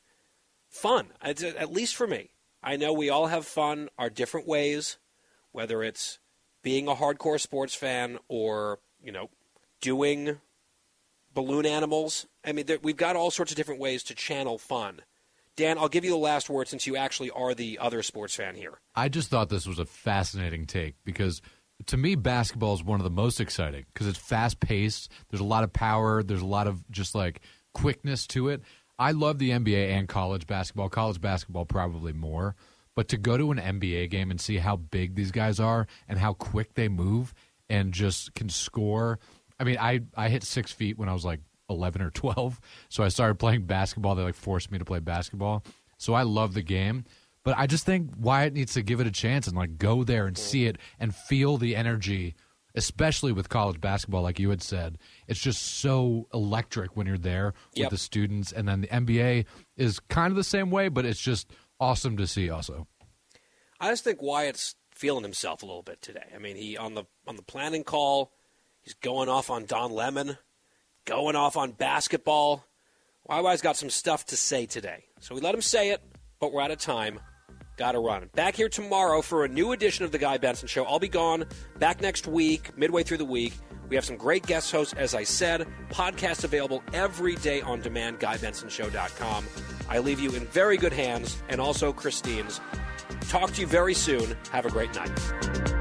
fun. 0.69 1.07
It's, 1.23 1.44
at 1.44 1.72
least 1.72 1.95
for 1.95 2.07
me. 2.07 2.32
I 2.64 2.78
know 2.78 2.94
we 2.94 3.10
all 3.10 3.28
have 3.28 3.45
fun 3.45 3.90
our 3.98 4.10
different 4.10 4.48
ways, 4.48 4.98
whether 5.52 5.84
it's 5.84 6.19
being 6.64 6.88
a 6.88 6.95
hardcore 6.95 7.40
sports 7.40 7.73
fan 7.73 8.19
or, 8.28 8.80
you 9.03 9.11
know, 9.11 9.30
doing 9.82 10.40
balloon 11.34 11.65
animals. 11.65 12.28
I 12.45 12.52
mean, 12.52 12.65
there, 12.65 12.80
we've 12.82 12.98
got 12.98 13.15
all 13.15 13.32
sorts 13.32 13.52
of 13.52 13.57
different 13.57 13.82
ways 13.82 14.03
to 14.03 14.15
channel 14.15 14.57
fun. 14.57 15.02
Dan, 15.56 15.78
I'll 15.78 15.90
give 15.90 16.06
you 16.06 16.11
the 16.11 16.18
last 16.18 16.49
word 16.49 16.68
since 16.68 16.88
you 16.88 16.95
actually 16.95 17.30
are 17.32 17.53
the 17.53 17.78
other 17.80 18.02
sports 18.03 18.36
fan 18.36 18.56
here. 18.56 18.80
I 18.95 19.10
just 19.10 19.30
thought 19.30 19.49
this 19.49 19.68
was 19.68 19.80
a 19.80 19.86
fascinating 19.86 20.65
take 20.65 20.95
because 21.03 21.41
to 21.88 21.98
me, 21.98 22.16
basketball 22.16 22.74
is 22.74 22.84
one 22.84 22.99
of 22.99 23.03
the 23.03 23.10
most 23.10 23.40
exciting 23.40 23.86
because 23.94 24.08
it's 24.08 24.18
fast 24.18 24.60
paced. 24.60 25.12
There's 25.30 25.41
a 25.41 25.45
lot 25.45 25.64
of 25.64 25.74
power. 25.74 26.24
There's 26.24 26.41
a 26.41 26.45
lot 26.45 26.68
of 26.68 26.90
just 26.91 27.16
like 27.16 27.41
quickness 27.74 28.28
to 28.28 28.49
it. 28.49 28.62
I 28.99 29.12
love 29.12 29.40
the 29.40 29.49
NBA 29.49 29.90
and 29.91 30.08
college 30.08 30.45
basketball. 30.45 30.90
College 30.90 31.20
basketball 31.20 31.66
probably 31.66 32.14
more. 32.14 32.56
But 32.95 33.08
to 33.10 33.18
go 33.18 33.38
to 33.38 33.52
an 33.52 33.58
NBA 33.58 34.10
game 34.10 34.32
and 34.32 34.40
see 34.40 34.58
how 34.58 34.76
big 34.76 35.16
these 35.16 35.32
guys 35.32 35.60
are 35.60 35.88
and 36.08 36.20
how 36.20 36.34
quick 36.34 36.74
they 36.74 36.90
move 36.90 37.34
and 37.70 37.94
just 37.94 38.34
can 38.36 38.49
score. 38.49 39.18
I 39.60 39.64
mean, 39.64 39.78
I, 39.80 40.02
I 40.16 40.30
hit 40.30 40.44
six 40.44 40.72
feet 40.72 40.98
when 40.98 41.08
I 41.08 41.14
was 41.14 41.24
like 41.24 41.40
11 41.70 42.02
or 42.02 42.10
12. 42.12 42.60
So 42.90 43.03
I 43.03 43.08
started 43.08 43.36
playing 43.36 43.64
basketball. 43.64 44.16
They 44.16 44.24
like 44.24 44.36
forced 44.36 44.72
me 44.72 44.78
to 44.78 44.86
play 44.86 44.99
basketball. 44.99 45.64
So 45.98 46.14
I 46.14 46.24
love 46.24 46.53
the 46.53 46.62
game. 46.62 47.06
But 47.43 47.57
I 47.57 47.65
just 47.68 47.85
think 47.85 48.11
Wyatt 48.18 48.53
needs 48.53 48.73
to 48.73 48.81
give 48.84 48.99
it 48.99 49.07
a 49.07 49.11
chance 49.11 49.47
and 49.47 49.55
like 49.57 49.77
go 49.77 50.03
there 50.03 50.27
and 50.27 50.38
see 50.38 50.65
it 50.68 50.77
and 50.99 51.13
feel 51.15 51.57
the 51.57 51.76
energy, 51.76 52.35
especially 52.76 53.31
with 53.31 53.49
college 53.49 53.81
basketball, 53.81 54.22
like 54.22 54.39
you 54.39 54.49
had 54.51 54.61
said. 54.61 54.97
It's 55.27 55.39
just 55.39 55.61
so 55.80 56.27
electric 56.34 56.95
when 56.95 57.07
you're 57.07 57.18
there 57.18 57.53
with 57.72 57.77
Yep. 57.80 57.89
the 57.89 57.97
students. 57.97 58.51
And 58.51 58.68
then 58.68 58.81
the 58.81 58.88
NBA 58.88 59.45
is 59.76 59.99
kind 59.99 60.31
of 60.31 60.35
the 60.38 60.43
same 60.43 60.69
way, 60.69 60.88
but 60.88 61.03
it's 61.05 61.19
just 61.19 61.51
awesome 61.80 62.15
to 62.18 62.27
see 62.27 62.49
also. 62.49 62.88
I 63.80 63.89
just 63.89 64.03
think 64.03 64.22
Wyatt's 64.22 64.76
feeling 64.93 65.23
himself 65.23 65.63
a 65.63 65.65
little 65.65 65.81
bit 65.81 65.99
today. 66.03 66.27
I 66.35 66.38
mean, 66.38 66.55
he 66.55 66.77
on 66.77 66.93
the 66.93 67.05
on 67.26 67.38
the 67.38 67.41
planning 67.41 67.84
call, 67.84 68.31
he's 68.84 68.93
going 68.93 69.30
off 69.30 69.49
on 69.49 69.65
Don 69.65 69.91
Lemon, 69.91 70.38
going 71.05 71.35
off 71.35 71.57
on 71.57 71.72
basketball. 71.72 72.63
YY's 73.27 73.61
got 73.61 73.77
some 73.77 73.89
stuff 73.89 74.27
to 74.27 74.38
say 74.38 74.68
today, 74.68 75.05
so 75.19 75.34
we 75.34 75.41
let 75.41 75.55
him 75.55 75.61
say 75.63 75.89
it. 75.89 76.01
But 76.39 76.53
we're 76.53 76.61
out 76.61 76.69
of 76.72 76.77
time. 76.80 77.19
Got 77.82 77.94
to 77.94 77.99
run. 77.99 78.30
Back 78.36 78.56
here 78.56 78.70
tomorrow 78.70 79.24
for 79.24 79.44
a 79.44 79.48
new 79.48 79.72
edition 79.72 80.06
of 80.06 80.12
the 80.12 80.20
Guy 80.20 80.38
Benson 80.38 80.68
Show. 80.68 80.86
I'll 80.86 80.99
be 80.99 81.08
gone. 81.08 81.45
Back 81.80 81.99
next 81.99 82.28
week, 82.28 82.78
midway 82.78 83.02
through 83.02 83.18
the 83.18 83.26
week. 83.26 83.53
We 83.90 83.95
have 83.95 84.06
some 84.06 84.18
great 84.18 84.45
guest 84.45 84.72
hosts, 84.72 84.94
as 84.94 85.16
I 85.16 85.24
said. 85.24 85.66
Podcasts 85.90 86.44
available 86.44 86.84
every 86.94 87.38
day 87.38 87.60
on 87.62 87.82
demand. 87.82 88.20
GuyBensonShow.com. 88.20 89.48
I 89.90 89.98
leave 89.98 90.20
you 90.20 90.30
in 90.36 90.45
very 90.45 90.78
good 90.78 90.94
hands, 90.94 91.41
and 91.49 91.60
also 91.60 91.91
Christine's. 91.91 92.62
Talk 93.22 93.52
to 93.53 93.62
you 93.62 93.66
very 93.66 93.95
soon. 93.95 94.38
Have 94.52 94.68
a 94.68 94.70
great 94.70 94.94
night. 94.94 95.81